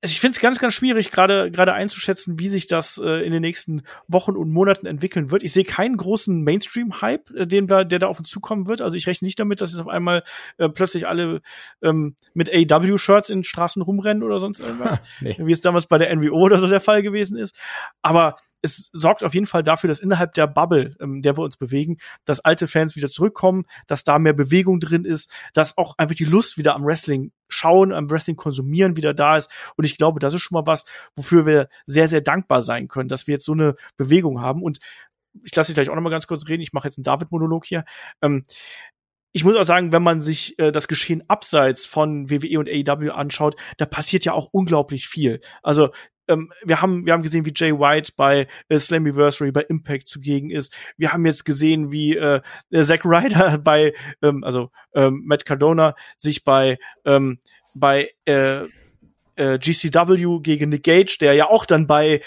also 0.04 0.12
ich 0.12 0.20
finde 0.20 0.36
es 0.36 0.42
ganz, 0.42 0.58
ganz 0.58 0.74
schwierig, 0.74 1.10
gerade 1.10 1.50
gerade 1.50 1.72
einzuschätzen, 1.72 2.38
wie 2.38 2.50
sich 2.50 2.66
das 2.66 3.00
äh, 3.02 3.24
in 3.24 3.32
den 3.32 3.40
nächsten 3.40 3.84
Wochen 4.06 4.32
und 4.32 4.50
Monaten 4.50 4.84
entwickeln 4.84 5.30
wird. 5.30 5.42
Ich 5.42 5.54
sehe 5.54 5.64
keinen 5.64 5.96
großen 5.96 6.44
Mainstream-Hype, 6.44 7.30
äh, 7.30 7.46
den 7.46 7.70
wir, 7.70 7.86
der 7.86 8.00
da 8.00 8.08
auf 8.08 8.18
uns 8.18 8.28
zukommen 8.28 8.66
wird. 8.66 8.82
Also 8.82 8.98
ich 8.98 9.06
rechne 9.06 9.24
nicht 9.24 9.40
damit, 9.40 9.62
dass 9.62 9.72
jetzt 9.72 9.80
auf 9.80 9.88
einmal 9.88 10.22
äh, 10.58 10.68
plötzlich 10.68 11.08
alle 11.08 11.40
ähm, 11.80 12.16
mit 12.34 12.50
AW-Shirts 12.52 13.30
in 13.30 13.44
Straßen 13.44 13.80
rumrennen 13.80 14.22
oder 14.22 14.40
sonst 14.40 14.60
irgendwas, 14.60 15.00
nee. 15.22 15.36
wie 15.38 15.52
es 15.52 15.62
damals 15.62 15.86
bei 15.86 15.96
der 15.96 16.14
NWO 16.14 16.36
oder 16.36 16.58
so 16.58 16.66
der 16.66 16.80
Fall 16.80 17.00
gewesen 17.00 17.38
ist. 17.38 17.56
Aber 18.02 18.36
es 18.60 18.90
sorgt 18.92 19.24
auf 19.24 19.32
jeden 19.32 19.46
Fall 19.46 19.62
dafür, 19.62 19.88
dass 19.88 20.00
innerhalb 20.00 20.34
der 20.34 20.46
Bubble, 20.46 20.96
in 20.98 21.16
ähm, 21.16 21.22
der 21.22 21.38
wir 21.38 21.44
uns 21.44 21.56
bewegen, 21.56 21.96
dass 22.26 22.40
alte 22.40 22.66
Fans 22.66 22.94
wieder 22.94 23.08
zurückkommen, 23.08 23.64
dass 23.86 24.04
da 24.04 24.18
mehr 24.18 24.34
Bewegung 24.34 24.80
drin 24.80 25.06
ist, 25.06 25.30
dass 25.54 25.78
auch 25.78 25.96
einfach 25.96 26.16
die 26.16 26.24
Lust 26.24 26.58
wieder 26.58 26.74
am 26.74 26.84
Wrestling 26.84 27.32
schauen, 27.54 27.92
am 27.92 28.10
Wrestling 28.10 28.36
konsumieren 28.36 28.96
wieder 28.96 29.14
da 29.14 29.36
ist. 29.36 29.50
Und 29.76 29.84
ich 29.84 29.96
glaube, 29.96 30.20
das 30.20 30.34
ist 30.34 30.42
schon 30.42 30.56
mal 30.56 30.66
was, 30.66 30.84
wofür 31.16 31.46
wir 31.46 31.68
sehr, 31.86 32.08
sehr 32.08 32.20
dankbar 32.20 32.62
sein 32.62 32.88
können, 32.88 33.08
dass 33.08 33.26
wir 33.26 33.32
jetzt 33.34 33.44
so 33.44 33.52
eine 33.52 33.76
Bewegung 33.96 34.40
haben. 34.40 34.62
Und 34.62 34.78
ich 35.42 35.54
lasse 35.54 35.68
dich 35.68 35.74
gleich 35.74 35.90
auch 35.90 35.94
noch 35.94 36.02
mal 36.02 36.10
ganz 36.10 36.26
kurz 36.26 36.48
reden. 36.48 36.62
Ich 36.62 36.72
mache 36.72 36.88
jetzt 36.88 36.98
einen 36.98 37.04
David-Monolog 37.04 37.64
hier. 37.64 37.84
Ähm, 38.22 38.44
ich 39.32 39.44
muss 39.44 39.56
auch 39.56 39.64
sagen, 39.64 39.92
wenn 39.92 40.02
man 40.02 40.22
sich 40.22 40.56
äh, 40.60 40.70
das 40.70 40.86
Geschehen 40.86 41.28
abseits 41.28 41.84
von 41.84 42.30
WWE 42.30 42.60
und 42.60 42.68
AEW 42.68 43.10
anschaut, 43.10 43.56
da 43.78 43.84
passiert 43.84 44.24
ja 44.24 44.32
auch 44.32 44.50
unglaublich 44.52 45.08
viel. 45.08 45.40
Also 45.62 45.90
ähm, 46.28 46.52
wir 46.64 46.80
haben 46.80 47.06
wir 47.06 47.12
haben 47.12 47.22
gesehen, 47.22 47.44
wie 47.44 47.52
Jay 47.54 47.72
White 47.72 48.12
bei 48.16 48.46
äh, 48.68 48.78
Slammiversary 48.78 49.52
bei 49.52 49.62
Impact 49.62 50.08
zugegen 50.08 50.50
ist. 50.50 50.74
Wir 50.96 51.12
haben 51.12 51.26
jetzt 51.26 51.44
gesehen, 51.44 51.92
wie 51.92 52.16
äh, 52.16 52.40
Zack 52.82 53.04
Ryder 53.04 53.58
bei 53.64 53.94
ähm, 54.22 54.44
also 54.44 54.70
ähm, 54.94 55.22
Matt 55.26 55.44
Cardona 55.44 55.94
sich 56.18 56.44
bei 56.44 56.78
ähm, 57.04 57.38
bei 57.74 58.10
äh, 58.24 58.64
äh, 59.36 59.58
GCW 59.58 60.40
gegen 60.40 60.70
Nick 60.70 60.84
Gage, 60.84 61.16
der 61.20 61.34
ja 61.34 61.48
auch 61.48 61.66
dann 61.66 61.86
bei 61.86 62.20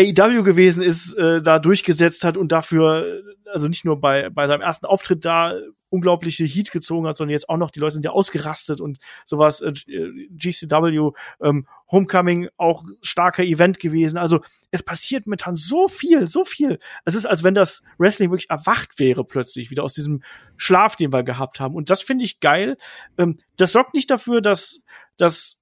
AEW 0.00 0.42
gewesen 0.42 0.82
ist, 0.82 1.14
äh, 1.14 1.42
da 1.42 1.58
durchgesetzt 1.58 2.24
hat 2.24 2.36
und 2.36 2.52
dafür, 2.52 3.22
also 3.52 3.68
nicht 3.68 3.84
nur 3.84 4.00
bei, 4.00 4.30
bei 4.30 4.46
seinem 4.46 4.62
ersten 4.62 4.86
Auftritt 4.86 5.24
da 5.24 5.54
unglaubliche 5.90 6.44
Heat 6.44 6.70
gezogen 6.70 7.06
hat, 7.06 7.16
sondern 7.16 7.32
jetzt 7.32 7.48
auch 7.48 7.56
noch, 7.56 7.70
die 7.70 7.80
Leute 7.80 7.94
sind 7.94 8.04
ja 8.04 8.12
ausgerastet 8.12 8.80
und 8.80 8.98
sowas, 9.24 9.60
äh, 9.60 9.72
GCW, 10.30 11.10
ähm, 11.42 11.66
Homecoming 11.90 12.48
auch 12.56 12.84
starker 13.02 13.42
Event 13.42 13.80
gewesen. 13.80 14.16
Also 14.16 14.40
es 14.70 14.82
passiert 14.82 15.26
momentan 15.26 15.54
so 15.54 15.88
viel, 15.88 16.28
so 16.28 16.44
viel. 16.44 16.78
Es 17.04 17.14
ist, 17.14 17.26
als 17.26 17.42
wenn 17.42 17.54
das 17.54 17.82
Wrestling 17.98 18.30
wirklich 18.30 18.50
erwacht 18.50 18.98
wäre 18.98 19.24
plötzlich, 19.24 19.70
wieder 19.70 19.82
aus 19.82 19.92
diesem 19.92 20.22
Schlaf, 20.56 20.96
den 20.96 21.12
wir 21.12 21.24
gehabt 21.24 21.58
haben. 21.58 21.74
Und 21.74 21.90
das 21.90 22.02
finde 22.02 22.24
ich 22.24 22.40
geil. 22.40 22.76
Ähm, 23.18 23.38
das 23.56 23.72
sorgt 23.72 23.94
nicht 23.94 24.10
dafür, 24.10 24.40
dass, 24.40 24.80
dass 25.16 25.59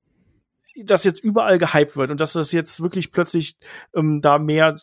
das 0.85 1.05
jetzt 1.05 1.23
überall 1.23 1.59
gehypt 1.59 1.97
wird 1.97 2.11
und 2.11 2.21
dass 2.21 2.33
das 2.33 2.53
jetzt 2.53 2.81
wirklich 2.81 3.13
plötzlich 3.13 3.57
ähm, 3.95 4.21
da 4.21 4.39
mehr 4.39 4.77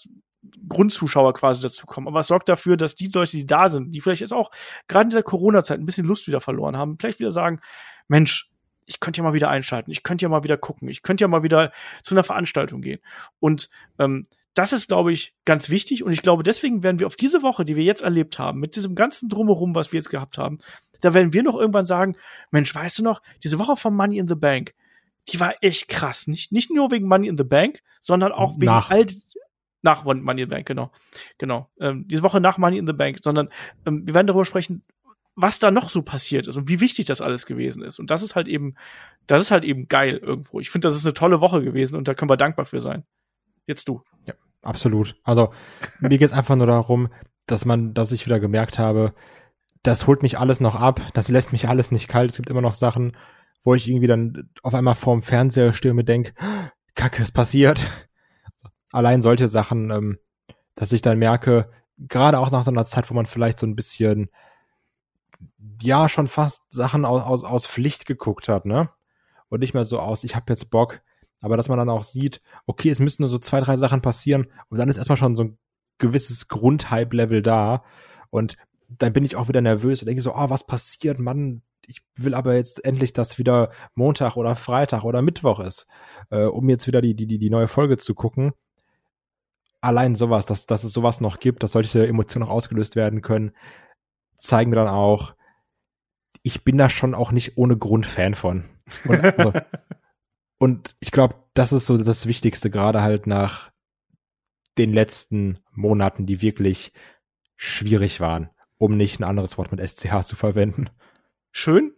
Grundzuschauer 0.67 1.33
quasi 1.33 1.61
dazu 1.61 1.85
kommen. 1.85 2.07
Aber 2.07 2.19
es 2.19 2.27
sorgt 2.27 2.49
dafür, 2.49 2.77
dass 2.77 2.95
die 2.95 3.07
Leute, 3.07 3.31
die 3.31 3.45
da 3.45 3.69
sind, 3.69 3.91
die 3.91 4.01
vielleicht 4.01 4.21
jetzt 4.21 4.33
auch 4.33 4.51
gerade 4.87 5.03
in 5.03 5.09
dieser 5.09 5.23
Corona-Zeit 5.23 5.79
ein 5.79 5.85
bisschen 5.85 6.07
Lust 6.07 6.27
wieder 6.27 6.41
verloren 6.41 6.77
haben, 6.77 6.97
vielleicht 6.99 7.19
wieder 7.19 7.31
sagen, 7.31 7.59
Mensch, 8.07 8.51
ich 8.85 8.99
könnte 8.99 9.19
ja 9.19 9.23
mal 9.23 9.33
wieder 9.33 9.49
einschalten, 9.49 9.91
ich 9.91 10.03
könnte 10.03 10.23
ja 10.23 10.29
mal 10.29 10.43
wieder 10.43 10.57
gucken, 10.57 10.87
ich 10.89 11.01
könnte 11.01 11.23
ja 11.23 11.27
mal 11.27 11.43
wieder 11.43 11.71
zu 12.03 12.13
einer 12.13 12.23
Veranstaltung 12.23 12.81
gehen. 12.81 12.99
Und 13.39 13.69
ähm, 13.97 14.27
das 14.53 14.73
ist, 14.73 14.87
glaube 14.87 15.11
ich, 15.11 15.33
ganz 15.43 15.69
wichtig. 15.69 16.03
Und 16.03 16.13
ich 16.13 16.21
glaube, 16.21 16.43
deswegen 16.43 16.81
werden 16.81 16.99
wir 16.99 17.07
auf 17.07 17.15
diese 17.15 17.41
Woche, 17.41 17.65
die 17.65 17.75
wir 17.75 17.83
jetzt 17.83 18.03
erlebt 18.03 18.39
haben, 18.39 18.59
mit 18.59 18.75
diesem 18.75 18.95
ganzen 18.95 19.27
Drumherum, 19.27 19.75
was 19.75 19.91
wir 19.91 19.97
jetzt 19.97 20.09
gehabt 20.09 20.37
haben, 20.37 20.59
da 21.01 21.13
werden 21.13 21.33
wir 21.33 21.43
noch 21.43 21.55
irgendwann 21.55 21.85
sagen, 21.85 22.15
Mensch, 22.51 22.73
weißt 22.73 22.99
du 22.99 23.03
noch, 23.03 23.21
diese 23.43 23.59
Woche 23.59 23.75
von 23.75 23.95
Money 23.95 24.17
in 24.17 24.27
the 24.27 24.35
Bank, 24.35 24.73
die 25.29 25.39
war 25.39 25.55
echt 25.61 25.87
krass. 25.87 26.27
Nicht, 26.27 26.51
nicht 26.51 26.71
nur 26.71 26.91
wegen 26.91 27.07
Money 27.07 27.27
in 27.27 27.37
the 27.37 27.43
Bank, 27.43 27.81
sondern 27.99 28.31
auch 28.31 28.55
wegen 28.55 28.65
nach. 28.65 28.91
all 28.91 29.05
nach 29.81 30.03
Money 30.03 30.41
in 30.41 30.49
the 30.49 30.55
Bank, 30.55 30.65
genau. 30.65 30.91
Genau. 31.37 31.69
Ähm, 31.79 32.07
diese 32.07 32.23
Woche 32.23 32.41
nach 32.41 32.57
Money 32.57 32.77
in 32.77 32.87
the 32.87 32.93
Bank, 32.93 33.19
sondern 33.23 33.49
ähm, 33.85 34.05
wir 34.05 34.15
werden 34.15 34.27
darüber 34.27 34.45
sprechen, 34.45 34.83
was 35.35 35.59
da 35.59 35.69
noch 35.69 35.89
so 35.89 36.01
passiert 36.01 36.47
ist 36.47 36.55
und 36.55 36.67
wie 36.67 36.79
wichtig 36.79 37.05
das 37.05 37.21
alles 37.21 37.45
gewesen 37.45 37.83
ist. 37.83 37.99
Und 37.99 38.09
das 38.09 38.23
ist 38.23 38.35
halt 38.35 38.47
eben, 38.47 38.75
das 39.27 39.41
ist 39.41 39.51
halt 39.51 39.63
eben 39.63 39.87
geil 39.87 40.17
irgendwo. 40.17 40.59
Ich 40.59 40.69
finde, 40.69 40.87
das 40.87 40.95
ist 40.95 41.05
eine 41.05 41.13
tolle 41.13 41.41
Woche 41.41 41.61
gewesen 41.61 41.95
und 41.95 42.07
da 42.07 42.13
können 42.13 42.29
wir 42.29 42.37
dankbar 42.37 42.65
für 42.65 42.79
sein. 42.79 43.03
Jetzt 43.67 43.87
du. 43.87 44.01
Ja, 44.25 44.33
absolut. 44.63 45.15
Also 45.23 45.53
mir 45.99 46.09
geht 46.09 46.21
es 46.21 46.33
einfach 46.33 46.55
nur 46.55 46.67
darum, 46.67 47.09
dass 47.47 47.65
man, 47.65 47.93
dass 47.93 48.11
ich 48.11 48.25
wieder 48.25 48.39
gemerkt 48.39 48.79
habe, 48.79 49.13
das 49.83 50.07
holt 50.07 50.23
mich 50.23 50.39
alles 50.39 50.59
noch 50.61 50.75
ab, 50.75 51.01
das 51.13 51.29
lässt 51.29 51.51
mich 51.51 51.67
alles 51.67 51.91
nicht 51.91 52.07
kalt. 52.07 52.31
Es 52.31 52.37
gibt 52.37 52.49
immer 52.49 52.61
noch 52.61 52.73
Sachen, 52.73 53.15
wo 53.65 53.73
ich 53.73 53.89
irgendwie 53.89 54.07
dann 54.07 54.49
auf 54.61 54.73
einmal 54.73 54.95
vorm 54.95 55.21
Fernseher 55.21 55.73
stürme 55.73 56.05
denke, 56.05 56.33
Kacke, 56.93 57.23
es 57.23 57.31
passiert. 57.31 57.83
Allein 58.91 59.21
solche 59.21 59.49
Sachen, 59.49 59.89
ähm, 59.89 60.19
dass 60.75 60.93
ich 60.93 61.01
dann 61.01 61.19
merke, 61.19 61.69
gerade 61.97 62.39
auch 62.39 62.51
nach 62.51 62.63
so 62.63 62.71
einer 62.71 62.85
Zeit, 62.85 63.09
wo 63.09 63.15
man 63.15 63.25
vielleicht 63.25 63.59
so 63.59 63.65
ein 63.65 63.75
bisschen, 63.75 64.29
ja, 65.81 66.07
schon 66.07 66.27
fast 66.27 66.61
Sachen 66.69 67.05
aus, 67.05 67.23
aus, 67.23 67.43
aus 67.43 67.67
Pflicht 67.67 68.05
geguckt 68.05 68.47
hat, 68.47 68.65
ne? 68.65 68.89
Und 69.49 69.59
nicht 69.59 69.73
mehr 69.73 69.83
so 69.83 69.99
aus, 69.99 70.23
ich 70.23 70.35
habe 70.35 70.45
jetzt 70.49 70.69
Bock, 70.69 71.01
aber 71.41 71.57
dass 71.57 71.67
man 71.67 71.77
dann 71.77 71.89
auch 71.89 72.03
sieht, 72.03 72.41
okay, 72.67 72.89
es 72.89 72.99
müssen 72.99 73.23
nur 73.23 73.29
so 73.29 73.39
zwei, 73.39 73.61
drei 73.61 73.77
Sachen 73.77 74.01
passieren 74.01 74.47
und 74.69 74.77
dann 74.77 74.89
ist 74.89 74.97
erstmal 74.97 75.17
schon 75.17 75.35
so 75.35 75.43
ein 75.43 75.57
gewisses 75.97 76.47
Grundhype-Level 76.47 77.41
da 77.41 77.83
und 78.29 78.57
dann 78.89 79.13
bin 79.13 79.25
ich 79.25 79.35
auch 79.35 79.47
wieder 79.47 79.61
nervös 79.61 80.01
und 80.01 80.05
denke 80.05 80.21
so, 80.21 80.35
oh, 80.35 80.49
was 80.49 80.67
passiert, 80.67 81.19
Mann, 81.19 81.63
ich 81.87 82.01
will 82.17 82.33
aber 82.33 82.55
jetzt 82.55 82.83
endlich, 82.85 83.13
dass 83.13 83.37
wieder 83.37 83.71
Montag 83.93 84.37
oder 84.37 84.55
Freitag 84.55 85.03
oder 85.03 85.21
Mittwoch 85.21 85.59
ist, 85.59 85.87
äh, 86.29 86.43
um 86.43 86.69
jetzt 86.69 86.87
wieder 86.87 87.01
die, 87.01 87.15
die, 87.15 87.27
die, 87.27 87.49
neue 87.49 87.67
Folge 87.67 87.97
zu 87.97 88.15
gucken. 88.15 88.53
Allein 89.81 90.15
sowas, 90.15 90.45
dass, 90.45 90.65
dass 90.65 90.83
es 90.83 90.93
sowas 90.93 91.21
noch 91.21 91.39
gibt, 91.39 91.63
dass 91.63 91.73
solche 91.73 92.07
Emotionen 92.07 92.47
noch 92.47 92.53
ausgelöst 92.53 92.95
werden 92.95 93.21
können, 93.21 93.51
zeigen 94.37 94.69
mir 94.69 94.77
dann 94.77 94.87
auch, 94.87 95.35
ich 96.43 96.63
bin 96.63 96.77
da 96.77 96.89
schon 96.89 97.13
auch 97.13 97.31
nicht 97.31 97.57
ohne 97.57 97.77
Grund 97.77 98.05
Fan 98.05 98.33
von. 98.33 98.65
Und, 99.05 99.23
also, 99.23 99.53
und 100.59 100.95
ich 100.99 101.11
glaube, 101.11 101.35
das 101.53 101.73
ist 101.73 101.85
so 101.85 101.97
das 101.97 102.27
Wichtigste, 102.27 102.69
gerade 102.69 103.01
halt 103.01 103.27
nach 103.27 103.71
den 104.77 104.91
letzten 104.91 105.59
Monaten, 105.71 106.25
die 106.25 106.41
wirklich 106.41 106.91
schwierig 107.55 108.19
waren, 108.19 108.49
um 108.77 108.97
nicht 108.97 109.19
ein 109.19 109.23
anderes 109.23 109.57
Wort 109.57 109.71
mit 109.71 109.79
SCH 109.79 110.23
zu 110.23 110.35
verwenden. 110.35 110.89
Schön? 111.57 111.93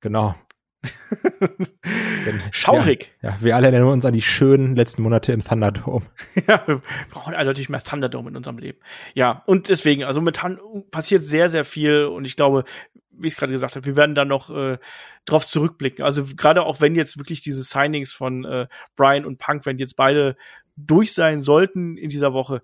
Genau. 0.00 0.34
Schaurig. 2.50 3.12
Ja, 3.20 3.28
ja, 3.28 3.36
wir 3.40 3.56
alle 3.56 3.66
erinnern 3.66 3.90
uns 3.90 4.06
an 4.06 4.14
die 4.14 4.22
schönen 4.22 4.74
letzten 4.74 5.02
Monate 5.02 5.34
im 5.34 5.44
Thunderdome. 5.44 6.06
ja, 6.48 6.66
wir 6.66 6.80
brauchen 7.10 7.34
eindeutig 7.34 7.68
mehr 7.68 7.82
Thunderdome 7.82 8.30
in 8.30 8.36
unserem 8.38 8.56
Leben. 8.56 8.78
Ja, 9.12 9.42
und 9.44 9.68
deswegen, 9.68 10.04
also 10.04 10.22
momentan 10.22 10.58
passiert 10.90 11.26
sehr, 11.26 11.50
sehr 11.50 11.66
viel 11.66 12.06
und 12.06 12.24
ich 12.24 12.36
glaube, 12.36 12.64
wie 13.10 13.26
ich 13.26 13.34
es 13.34 13.38
gerade 13.38 13.52
gesagt 13.52 13.76
habe, 13.76 13.84
wir 13.84 13.96
werden 13.96 14.14
da 14.14 14.24
noch 14.24 14.48
äh, 14.48 14.78
drauf 15.26 15.46
zurückblicken. 15.46 16.02
Also 16.02 16.24
gerade 16.34 16.62
auch 16.62 16.80
wenn 16.80 16.94
jetzt 16.94 17.18
wirklich 17.18 17.42
diese 17.42 17.62
Signings 17.62 18.14
von 18.14 18.46
äh, 18.46 18.66
Brian 18.96 19.26
und 19.26 19.36
Punk, 19.36 19.66
wenn 19.66 19.76
jetzt 19.76 19.96
beide 19.96 20.36
durch 20.76 21.12
sein 21.12 21.42
sollten 21.42 21.98
in 21.98 22.08
dieser 22.08 22.32
Woche, 22.32 22.62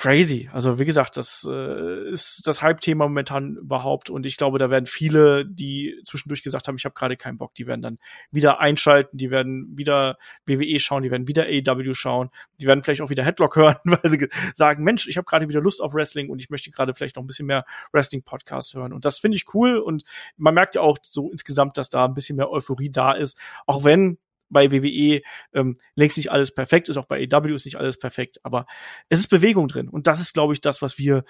crazy. 0.00 0.48
Also 0.50 0.78
wie 0.78 0.86
gesagt, 0.86 1.18
das 1.18 1.46
äh, 1.46 2.10
ist 2.10 2.40
das 2.46 2.62
Hype-Thema 2.62 3.04
momentan 3.04 3.56
überhaupt 3.56 4.08
und 4.08 4.24
ich 4.24 4.38
glaube, 4.38 4.58
da 4.58 4.70
werden 4.70 4.86
viele, 4.86 5.44
die 5.44 6.00
zwischendurch 6.06 6.42
gesagt 6.42 6.68
haben, 6.68 6.76
ich 6.76 6.86
habe 6.86 6.94
gerade 6.94 7.18
keinen 7.18 7.36
Bock, 7.36 7.54
die 7.54 7.66
werden 7.66 7.82
dann 7.82 7.98
wieder 8.30 8.60
einschalten, 8.60 9.18
die 9.18 9.30
werden 9.30 9.76
wieder 9.76 10.16
WWE 10.46 10.78
schauen, 10.78 11.02
die 11.02 11.10
werden 11.10 11.28
wieder 11.28 11.44
AEW 11.44 11.92
schauen, 11.92 12.30
die 12.62 12.66
werden 12.66 12.82
vielleicht 12.82 13.02
auch 13.02 13.10
wieder 13.10 13.24
Headlock 13.24 13.56
hören, 13.56 13.76
weil 13.84 14.10
sie 14.10 14.26
sagen, 14.54 14.84
Mensch, 14.84 15.06
ich 15.06 15.18
habe 15.18 15.26
gerade 15.26 15.46
wieder 15.50 15.60
Lust 15.60 15.82
auf 15.82 15.92
Wrestling 15.92 16.30
und 16.30 16.40
ich 16.40 16.48
möchte 16.48 16.70
gerade 16.70 16.94
vielleicht 16.94 17.16
noch 17.16 17.22
ein 17.22 17.26
bisschen 17.26 17.46
mehr 17.46 17.66
Wrestling-Podcasts 17.92 18.72
hören 18.72 18.94
und 18.94 19.04
das 19.04 19.18
finde 19.18 19.36
ich 19.36 19.52
cool 19.52 19.76
und 19.76 20.04
man 20.38 20.54
merkt 20.54 20.76
ja 20.76 20.80
auch 20.80 20.96
so 21.02 21.30
insgesamt, 21.30 21.76
dass 21.76 21.90
da 21.90 22.06
ein 22.06 22.14
bisschen 22.14 22.36
mehr 22.36 22.50
Euphorie 22.50 22.90
da 22.90 23.12
ist, 23.12 23.38
auch 23.66 23.84
wenn 23.84 24.16
bei 24.50 24.70
WWE 24.70 25.22
ähm, 25.52 25.78
längst 25.94 26.16
nicht 26.16 26.30
alles 26.30 26.52
perfekt 26.52 26.88
ist, 26.88 26.96
auch 26.96 27.06
bei 27.06 27.26
AW 27.30 27.54
ist 27.54 27.64
nicht 27.64 27.76
alles 27.76 27.98
perfekt, 27.98 28.38
aber 28.44 28.66
es 29.08 29.20
ist 29.20 29.28
Bewegung 29.28 29.68
drin. 29.68 29.88
Und 29.88 30.06
das 30.06 30.20
ist, 30.20 30.34
glaube 30.34 30.52
ich, 30.52 30.60
das, 30.60 30.82
was 30.82 30.98
wir 30.98 31.24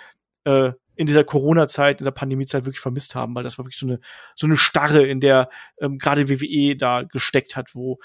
äh, 0.44 0.72
in 0.96 1.06
dieser 1.06 1.24
Corona-Zeit, 1.24 2.00
in 2.00 2.04
der 2.04 2.10
Pandemie-Zeit 2.10 2.64
wirklich 2.64 2.80
vermisst 2.80 3.14
haben, 3.14 3.34
weil 3.34 3.44
das 3.44 3.58
war 3.58 3.64
wirklich 3.64 3.78
so 3.78 3.86
eine 3.86 4.00
so 4.34 4.46
eine 4.46 4.56
Starre, 4.56 5.06
in 5.06 5.20
der 5.20 5.48
ähm, 5.80 5.98
gerade 5.98 6.28
WWE 6.28 6.76
da 6.76 7.02
gesteckt 7.02 7.56
hat, 7.56 7.74
wo 7.74 8.00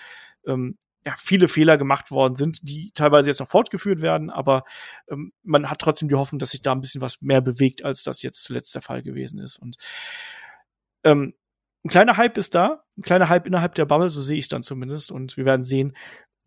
ähm, 0.45 0.77
ja, 1.05 1.13
viele 1.17 1.47
Fehler 1.47 1.77
gemacht 1.77 2.09
worden 2.09 2.35
sind, 2.35 2.59
die 2.63 2.91
teilweise 2.93 3.29
jetzt 3.29 3.39
noch 3.39 3.49
fortgeführt 3.49 4.01
werden, 4.01 4.29
aber 4.29 4.63
ähm, 5.09 5.33
man 5.43 5.69
hat 5.69 5.79
trotzdem 5.79 6.09
die 6.09 6.15
Hoffnung, 6.15 6.39
dass 6.39 6.51
sich 6.51 6.61
da 6.61 6.71
ein 6.71 6.81
bisschen 6.81 7.01
was 7.01 7.21
mehr 7.21 7.41
bewegt, 7.41 7.85
als 7.85 8.03
das 8.03 8.23
jetzt 8.23 8.43
zuletzt 8.43 8.73
der 8.73 8.81
Fall 8.81 9.03
gewesen 9.03 9.39
ist. 9.39 9.57
Und 9.57 9.75
ähm, 11.03 11.35
ein 11.85 11.89
kleiner 11.89 12.17
Hype 12.17 12.37
ist 12.37 12.55
da, 12.55 12.83
ein 12.97 13.03
kleiner 13.03 13.29
Hype 13.29 13.45
innerhalb 13.45 13.75
der 13.75 13.85
Bubble, 13.85 14.09
so 14.09 14.19
sehe 14.19 14.39
ich 14.39 14.47
dann 14.47 14.63
zumindest. 14.63 15.11
Und 15.11 15.37
wir 15.37 15.45
werden 15.45 15.63
sehen, 15.63 15.95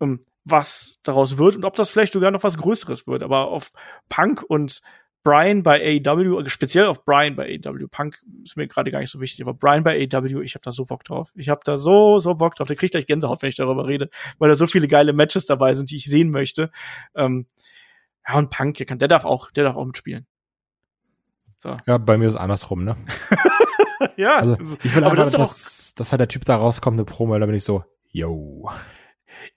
ähm, 0.01 0.20
was 0.44 0.98
daraus 1.05 1.39
wird 1.39 1.55
und 1.55 1.65
ob 1.65 1.77
das 1.77 1.90
vielleicht 1.90 2.12
sogar 2.12 2.32
noch 2.32 2.43
was 2.43 2.59
Größeres 2.59 3.06
wird. 3.06 3.23
Aber 3.23 3.48
auf 3.48 3.70
Punk 4.09 4.43
und 4.43 4.82
Brian 5.23 5.62
bei 5.62 6.01
AEW, 6.05 6.48
speziell 6.48 6.86
auf 6.86 7.05
Brian 7.05 7.36
bei 7.36 7.60
AEW, 7.65 7.86
Punk 7.89 8.20
ist 8.43 8.56
mir 8.56 8.66
gerade 8.66 8.90
gar 8.90 8.98
nicht 8.98 9.10
so 9.10 9.20
wichtig, 9.20 9.43
aber 9.43 9.55
Brian 9.55 9.85
bei 9.85 10.09
AEW, 10.12 10.40
ich 10.40 10.55
habe 10.55 10.62
da 10.65 10.73
so 10.73 10.85
Bock 10.86 11.05
drauf. 11.05 11.31
Ich 11.36 11.48
habe 11.48 11.60
da 11.65 11.77
so, 11.77 12.19
so 12.19 12.35
Bock 12.35 12.56
drauf. 12.56 12.66
Der 12.66 12.77
kriegt 12.77 12.93
gleich 12.93 13.06
Gänsehaut, 13.06 13.40
wenn 13.40 13.51
ich 13.51 13.56
darüber 13.56 13.86
rede, 13.86 14.10
weil 14.39 14.48
da 14.48 14.56
so 14.56 14.66
viele 14.66 14.89
geile 14.89 15.12
Matches 15.12 15.47
dabei 15.47 15.74
sind, 15.74 15.93
die 15.93 15.97
ich 15.97 16.06
sehen 16.06 16.31
möchte. 16.31 16.73
Ähm, 17.15 17.47
ja, 18.27 18.39
und 18.39 18.51
Punk, 18.51 18.78
der, 18.78 18.86
kann, 18.86 18.98
der 18.98 19.09
darf 19.09 19.24
auch, 19.24 19.52
der 19.52 19.62
darf 19.62 19.77
auch 19.77 19.85
mitspielen. 19.85 20.27
So. 21.59 21.77
Ja, 21.86 21.98
bei 21.98 22.19
mir 22.19 22.27
ist 22.27 22.36
andersrum, 22.36 22.85
ne? 22.85 22.97
ja. 24.16 24.39
Also, 24.39 24.57
ich 24.83 24.95
will 24.95 25.05
aber 25.05 25.12
einfach, 25.12 25.31
das 25.31 25.33
dass, 25.33 25.95
dass 25.95 26.12
halt 26.12 26.20
der 26.20 26.29
Typ 26.29 26.45
da 26.45 26.57
rauskommt, 26.57 26.97
eine 26.97 27.05
Promo, 27.05 27.39
da 27.39 27.47
bin 27.47 27.55
ich 27.55 27.65
so, 27.65 27.85
yo. 28.11 28.70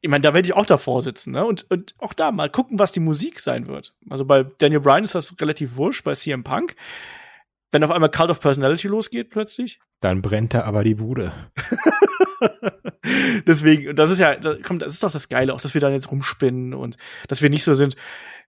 Ich 0.02 0.10
meine, 0.10 0.22
da 0.22 0.34
werde 0.34 0.48
ich 0.48 0.54
auch 0.54 0.66
davor 0.66 1.02
sitzen, 1.02 1.32
ne? 1.32 1.46
Und, 1.46 1.70
und 1.70 1.96
auch 2.00 2.14
da 2.14 2.32
mal 2.32 2.50
gucken, 2.50 2.80
was 2.80 2.92
die 2.92 3.00
Musik 3.00 3.40
sein 3.40 3.68
wird. 3.68 3.96
Also 4.10 4.26
bei 4.26 4.44
Daniel 4.44 4.82
Bryan 4.82 5.04
ist 5.04 5.16
das 5.16 5.40
relativ 5.40 5.76
wurscht, 5.76 6.04
bei 6.04 6.14
CM 6.14 6.44
Punk. 6.44 6.76
Wenn 7.72 7.84
auf 7.84 7.92
einmal 7.92 8.12
Cult 8.12 8.30
of 8.30 8.42
Personality 8.42 8.88
losgeht 8.88 9.30
plötzlich. 9.30 9.80
Dann 10.02 10.22
brennt 10.22 10.54
er 10.54 10.66
aber 10.66 10.84
die 10.84 10.96
Bude. 10.96 11.32
Deswegen, 13.48 13.90
und 13.90 14.00
das 14.00 14.12
ist 14.12 14.20
ja, 14.20 14.36
das, 14.36 14.58
komm, 14.64 14.80
das 14.80 14.94
ist 14.94 15.04
doch 15.04 15.12
das 15.12 15.30
Geile, 15.30 15.54
auch 15.54 15.62
dass 15.62 15.74
wir 15.74 15.82
dann 15.82 15.94
jetzt 15.94 16.12
rumspinnen 16.12 16.74
und 16.74 16.98
dass 17.28 17.42
wir 17.42 17.50
nicht 17.50 17.64
so 17.64 17.74
sind, 17.74 17.96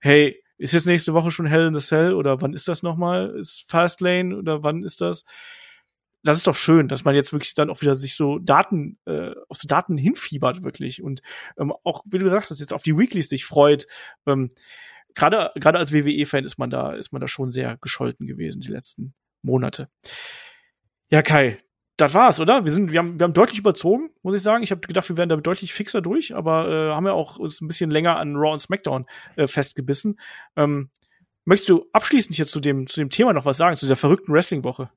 hey, 0.02 0.44
ist 0.58 0.74
jetzt 0.74 0.86
nächste 0.86 1.14
Woche 1.14 1.32
schon 1.32 1.46
Hell 1.46 1.68
in 1.68 1.74
the 1.74 1.80
Cell 1.80 2.14
oder 2.14 2.42
wann 2.42 2.54
ist 2.54 2.68
das 2.68 2.84
nochmal? 2.84 3.30
Ist 3.38 3.70
Fastlane 3.70 4.36
oder 4.36 4.64
wann 4.64 4.84
ist 4.84 5.02
das? 5.02 5.26
Das 6.24 6.38
ist 6.38 6.48
doch 6.48 6.56
schön, 6.56 6.88
dass 6.88 7.04
man 7.04 7.16
jetzt 7.16 7.34
wirklich 7.34 7.54
dann 7.54 7.70
auch 7.70 7.82
wieder 7.82 7.96
sich 7.96 8.16
so 8.16 8.40
Daten, 8.40 8.98
äh, 9.06 9.32
auf 9.50 9.58
so 9.58 9.68
Daten 9.68 9.98
hinfiebert 9.98 10.64
wirklich 10.64 11.04
und 11.04 11.22
ähm, 11.58 11.74
auch, 11.84 12.04
wie 12.06 12.18
du 12.18 12.26
gesagt 12.26 12.50
hast, 12.50 12.60
jetzt 12.60 12.74
auf 12.74 12.84
die 12.84 12.98
Weeklies 12.98 13.30
sich 13.30 13.46
freut. 13.46 13.88
Ähm, 14.26 14.52
Gerade 15.16 15.52
gerade 15.56 15.78
als 15.78 15.94
WWE-Fan 15.94 16.44
ist 16.44 16.58
man 16.58 16.70
da, 16.70 16.94
ist 16.94 17.12
man 17.12 17.22
da 17.22 17.28
schon 17.28 17.52
sehr 17.52 17.78
gescholten 17.78 18.26
gewesen 18.26 18.62
die 18.62 18.72
letzten 18.72 19.14
Monate. 19.44 19.90
Ja, 21.12 21.22
Kai, 21.22 21.60
das 21.98 22.14
war's, 22.14 22.40
oder? 22.40 22.66
Wir 22.66 22.72
sind, 22.72 22.92
wir 22.92 23.00
haben, 23.00 23.20
wir 23.20 23.26
haben 23.26 23.34
deutlich 23.34 23.60
überzogen, 23.60 24.10
muss 24.24 24.36
ich 24.36 24.42
sagen. 24.42 24.64
Ich 24.64 24.72
habe 24.72 24.82
gedacht, 24.82 25.08
wir 25.10 25.18
wären 25.18 25.30
da 25.30 25.36
deutlich 25.36 25.74
fixer 25.74 26.02
durch, 26.02 26.36
aber 26.36 26.68
äh, 26.68 26.92
haben 26.92 27.06
ja 27.06 27.14
auch 27.14 27.38
uns 27.38 27.62
ein 27.62 27.68
bisschen 27.68 27.92
länger 27.92 28.18
an 28.18 28.36
Raw 28.36 28.52
und 28.54 28.60
SmackDown 28.60 29.06
äh, 29.36 29.46
festgebissen. 29.46 30.20
Ähm, 30.56 30.90
möchtest 31.46 31.70
du 31.70 31.86
abschließend 31.94 32.38
jetzt 32.38 32.52
zu 32.52 32.60
dem, 32.60 32.88
zu 32.88 33.00
dem 33.00 33.12
Thema 33.12 33.34
noch 33.34 33.46
was 33.46 33.58
sagen, 33.58 33.76
zu 33.76 33.86
dieser 33.86 33.96
verrückten 33.96 34.34
Wrestling-Woche? 34.34 34.90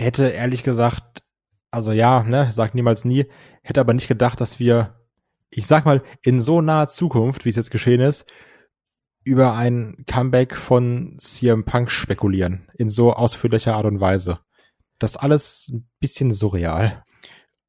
Hätte 0.00 0.28
ehrlich 0.28 0.62
gesagt, 0.62 1.22
also 1.70 1.92
ja, 1.92 2.22
ne, 2.22 2.50
sagt 2.52 2.74
niemals 2.74 3.04
nie, 3.04 3.26
hätte 3.62 3.80
aber 3.80 3.92
nicht 3.92 4.08
gedacht, 4.08 4.40
dass 4.40 4.58
wir, 4.58 4.94
ich 5.50 5.66
sag 5.66 5.84
mal, 5.84 6.02
in 6.22 6.40
so 6.40 6.62
naher 6.62 6.88
Zukunft, 6.88 7.44
wie 7.44 7.50
es 7.50 7.56
jetzt 7.56 7.70
geschehen 7.70 8.00
ist, 8.00 8.24
über 9.24 9.52
ein 9.52 10.06
Comeback 10.06 10.56
von 10.56 11.18
CM 11.18 11.66
Punk 11.66 11.90
spekulieren. 11.90 12.66
In 12.78 12.88
so 12.88 13.12
ausführlicher 13.12 13.76
Art 13.76 13.84
und 13.84 14.00
Weise. 14.00 14.40
Das 14.98 15.18
alles 15.18 15.68
ein 15.70 15.86
bisschen 16.00 16.30
surreal. 16.30 17.04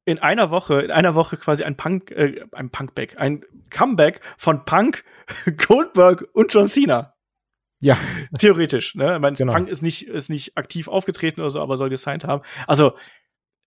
In 0.06 0.18
einer 0.18 0.50
Woche, 0.50 0.80
in 0.80 0.90
einer 0.90 1.14
Woche 1.14 1.36
quasi 1.36 1.64
ein 1.64 1.76
Punk, 1.76 2.12
äh, 2.12 2.46
ein 2.52 2.70
Punkback, 2.70 3.18
ein 3.18 3.44
Comeback 3.68 4.22
von 4.38 4.64
Punk, 4.64 5.04
Goldberg 5.68 6.28
und 6.32 6.50
John 6.54 6.66
Cena. 6.66 7.11
Ja. 7.82 7.98
Theoretisch, 8.38 8.94
ne? 8.94 9.16
Ich 9.16 9.20
meine, 9.20 9.36
genau. 9.36 9.52
Punk 9.52 9.68
ist 9.68 9.82
nicht, 9.82 10.06
ist 10.06 10.30
nicht 10.30 10.56
aktiv 10.56 10.88
aufgetreten 10.88 11.40
oder 11.40 11.50
so, 11.50 11.60
aber 11.60 11.76
soll 11.76 11.90
gesigned 11.90 12.24
haben. 12.24 12.42
Also, 12.66 12.96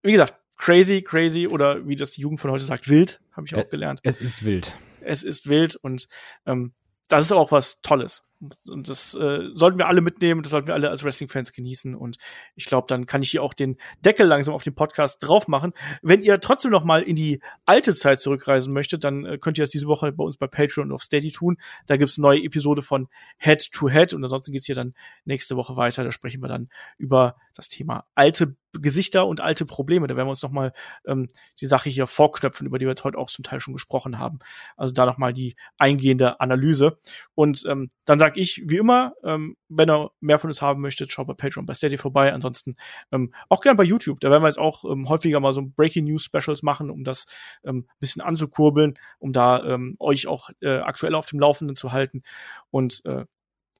wie 0.01 0.13
gesagt, 0.13 0.35
crazy, 0.55 1.01
crazy 1.01 1.47
oder 1.47 1.85
wie 1.85 1.97
das 1.97 2.11
die 2.11 2.21
Jugend 2.21 2.39
von 2.39 2.49
heute 2.49 2.63
sagt, 2.63 2.87
wild, 2.89 3.19
habe 3.33 3.45
ich 3.45 3.55
auch 3.55 3.69
gelernt. 3.69 3.99
Es 4.03 4.21
ist 4.21 4.45
wild. 4.45 4.73
Es 5.01 5.21
ist 5.21 5.49
wild 5.49 5.75
und 5.75 6.07
ähm, 6.45 6.73
das 7.07 7.25
ist 7.25 7.31
auch 7.31 7.51
was 7.51 7.81
Tolles. 7.81 8.25
Und 8.67 8.89
das 8.89 9.15
äh, 9.15 9.49
sollten 9.53 9.77
wir 9.77 9.87
alle 9.87 10.01
mitnehmen, 10.01 10.43
das 10.43 10.51
sollten 10.51 10.67
wir 10.67 10.73
alle 10.73 10.89
als 10.89 11.03
Wrestling-Fans 11.03 11.53
genießen. 11.53 11.95
Und 11.95 12.17
ich 12.55 12.65
glaube, 12.65 12.85
dann 12.87 13.05
kann 13.05 13.21
ich 13.21 13.31
hier 13.31 13.41
auch 13.41 13.53
den 13.53 13.77
Deckel 14.03 14.27
langsam 14.27 14.53
auf 14.53 14.63
den 14.63 14.75
Podcast 14.75 15.23
drauf 15.23 15.47
machen. 15.47 15.73
Wenn 16.01 16.21
ihr 16.21 16.39
trotzdem 16.39 16.71
noch 16.71 16.83
mal 16.83 17.01
in 17.01 17.15
die 17.15 17.41
alte 17.65 17.95
Zeit 17.95 18.19
zurückreisen 18.19 18.73
möchtet, 18.73 19.03
dann 19.03 19.25
äh, 19.25 19.37
könnt 19.37 19.57
ihr 19.57 19.63
das 19.63 19.71
diese 19.71 19.87
Woche 19.87 20.11
bei 20.11 20.23
uns 20.23 20.37
bei 20.37 20.47
Patreon 20.47 20.87
und 20.87 20.93
auf 20.93 21.03
Steady 21.03 21.31
tun. 21.31 21.57
Da 21.87 21.97
gibt's 21.97 22.17
eine 22.17 22.23
neue 22.23 22.43
Episode 22.43 22.81
von 22.81 23.07
Head 23.37 23.71
to 23.71 23.89
Head 23.89 24.13
und 24.13 24.23
ansonsten 24.23 24.51
geht's 24.51 24.65
hier 24.65 24.75
dann 24.75 24.93
nächste 25.23 25.55
Woche 25.55 25.77
weiter. 25.77 26.03
Da 26.03 26.11
sprechen 26.11 26.41
wir 26.41 26.49
dann 26.49 26.69
über 26.97 27.37
das 27.55 27.69
Thema 27.69 28.05
alte 28.15 28.55
Gesichter 28.81 29.27
und 29.27 29.41
alte 29.41 29.65
Probleme. 29.65 30.07
Da 30.07 30.15
werden 30.15 30.27
wir 30.27 30.31
uns 30.31 30.43
noch 30.43 30.51
mal 30.51 30.73
ähm, 31.05 31.27
die 31.59 31.65
Sache 31.65 31.89
hier 31.89 32.07
vorknöpfen, 32.07 32.67
über 32.67 32.77
die 32.77 32.85
wir 32.85 32.91
jetzt 32.91 33.03
heute 33.03 33.17
auch 33.17 33.29
zum 33.29 33.43
Teil 33.43 33.59
schon 33.59 33.73
gesprochen 33.73 34.19
haben. 34.19 34.39
Also 34.77 34.93
da 34.93 35.05
noch 35.05 35.17
mal 35.17 35.33
die 35.33 35.55
eingehende 35.77 36.39
Analyse. 36.39 36.99
Und 37.33 37.63
ähm, 37.67 37.91
dann 38.05 38.19
sage 38.19 38.39
ich, 38.39 38.63
wie 38.65 38.77
immer, 38.77 39.13
ähm, 39.23 39.57
wenn 39.69 39.89
ihr 39.89 40.11
mehr 40.19 40.39
von 40.39 40.49
uns 40.49 40.61
haben 40.61 40.81
möchtet, 40.81 41.11
schaut 41.11 41.27
bei 41.27 41.33
Patreon, 41.33 41.65
bei 41.65 41.73
Steady 41.73 41.97
vorbei. 41.97 42.33
Ansonsten 42.33 42.75
ähm, 43.11 43.33
auch 43.49 43.61
gern 43.61 43.77
bei 43.77 43.83
YouTube. 43.83 44.19
Da 44.19 44.29
werden 44.29 44.43
wir 44.43 44.47
jetzt 44.47 44.59
auch 44.59 44.83
ähm, 44.85 45.09
häufiger 45.09 45.39
mal 45.39 45.53
so 45.53 45.63
Breaking 45.63 46.05
News 46.05 46.23
Specials 46.23 46.63
machen, 46.63 46.89
um 46.89 47.03
das 47.03 47.25
ähm, 47.63 47.87
bisschen 47.99 48.21
anzukurbeln, 48.21 48.95
um 49.19 49.33
da 49.33 49.63
ähm, 49.63 49.95
euch 49.99 50.27
auch 50.27 50.49
äh, 50.61 50.77
aktuell 50.77 51.15
auf 51.15 51.25
dem 51.25 51.39
Laufenden 51.39 51.75
zu 51.75 51.91
halten. 51.91 52.23
Und 52.69 53.03
äh, 53.05 53.25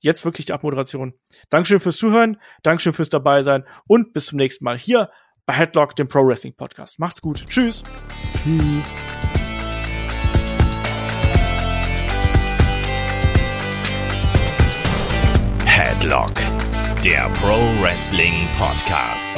jetzt 0.06 0.23
wirklich 0.23 0.45
die 0.45 0.53
Abmoderation. 0.53 1.15
Dankeschön 1.49 1.80
fürs 1.80 1.98
Zuhören, 1.98 2.38
Dankeschön 2.64 2.94
fürs 2.94 3.10
dabei 3.10 3.41
sein 3.41 3.65
und 3.88 4.14
bis 4.14 4.27
zum 4.27 4.38
nächsten 4.38 4.64
Mal 4.64 4.77
hier 4.77 5.10
bei 5.45 5.53
Headlock, 5.53 5.95
dem 5.95 6.07
Pro 6.07 6.26
Wrestling 6.26 6.56
Podcast. 6.56 6.99
Macht's 6.99 7.22
gut. 7.22 7.45
Tschüss. 7.49 7.84
Tschüss. 8.34 8.84
Headlock, 15.65 16.34
der 17.03 17.30
Pro 17.41 17.57
Wrestling 17.82 18.48
Podcast. 18.57 19.36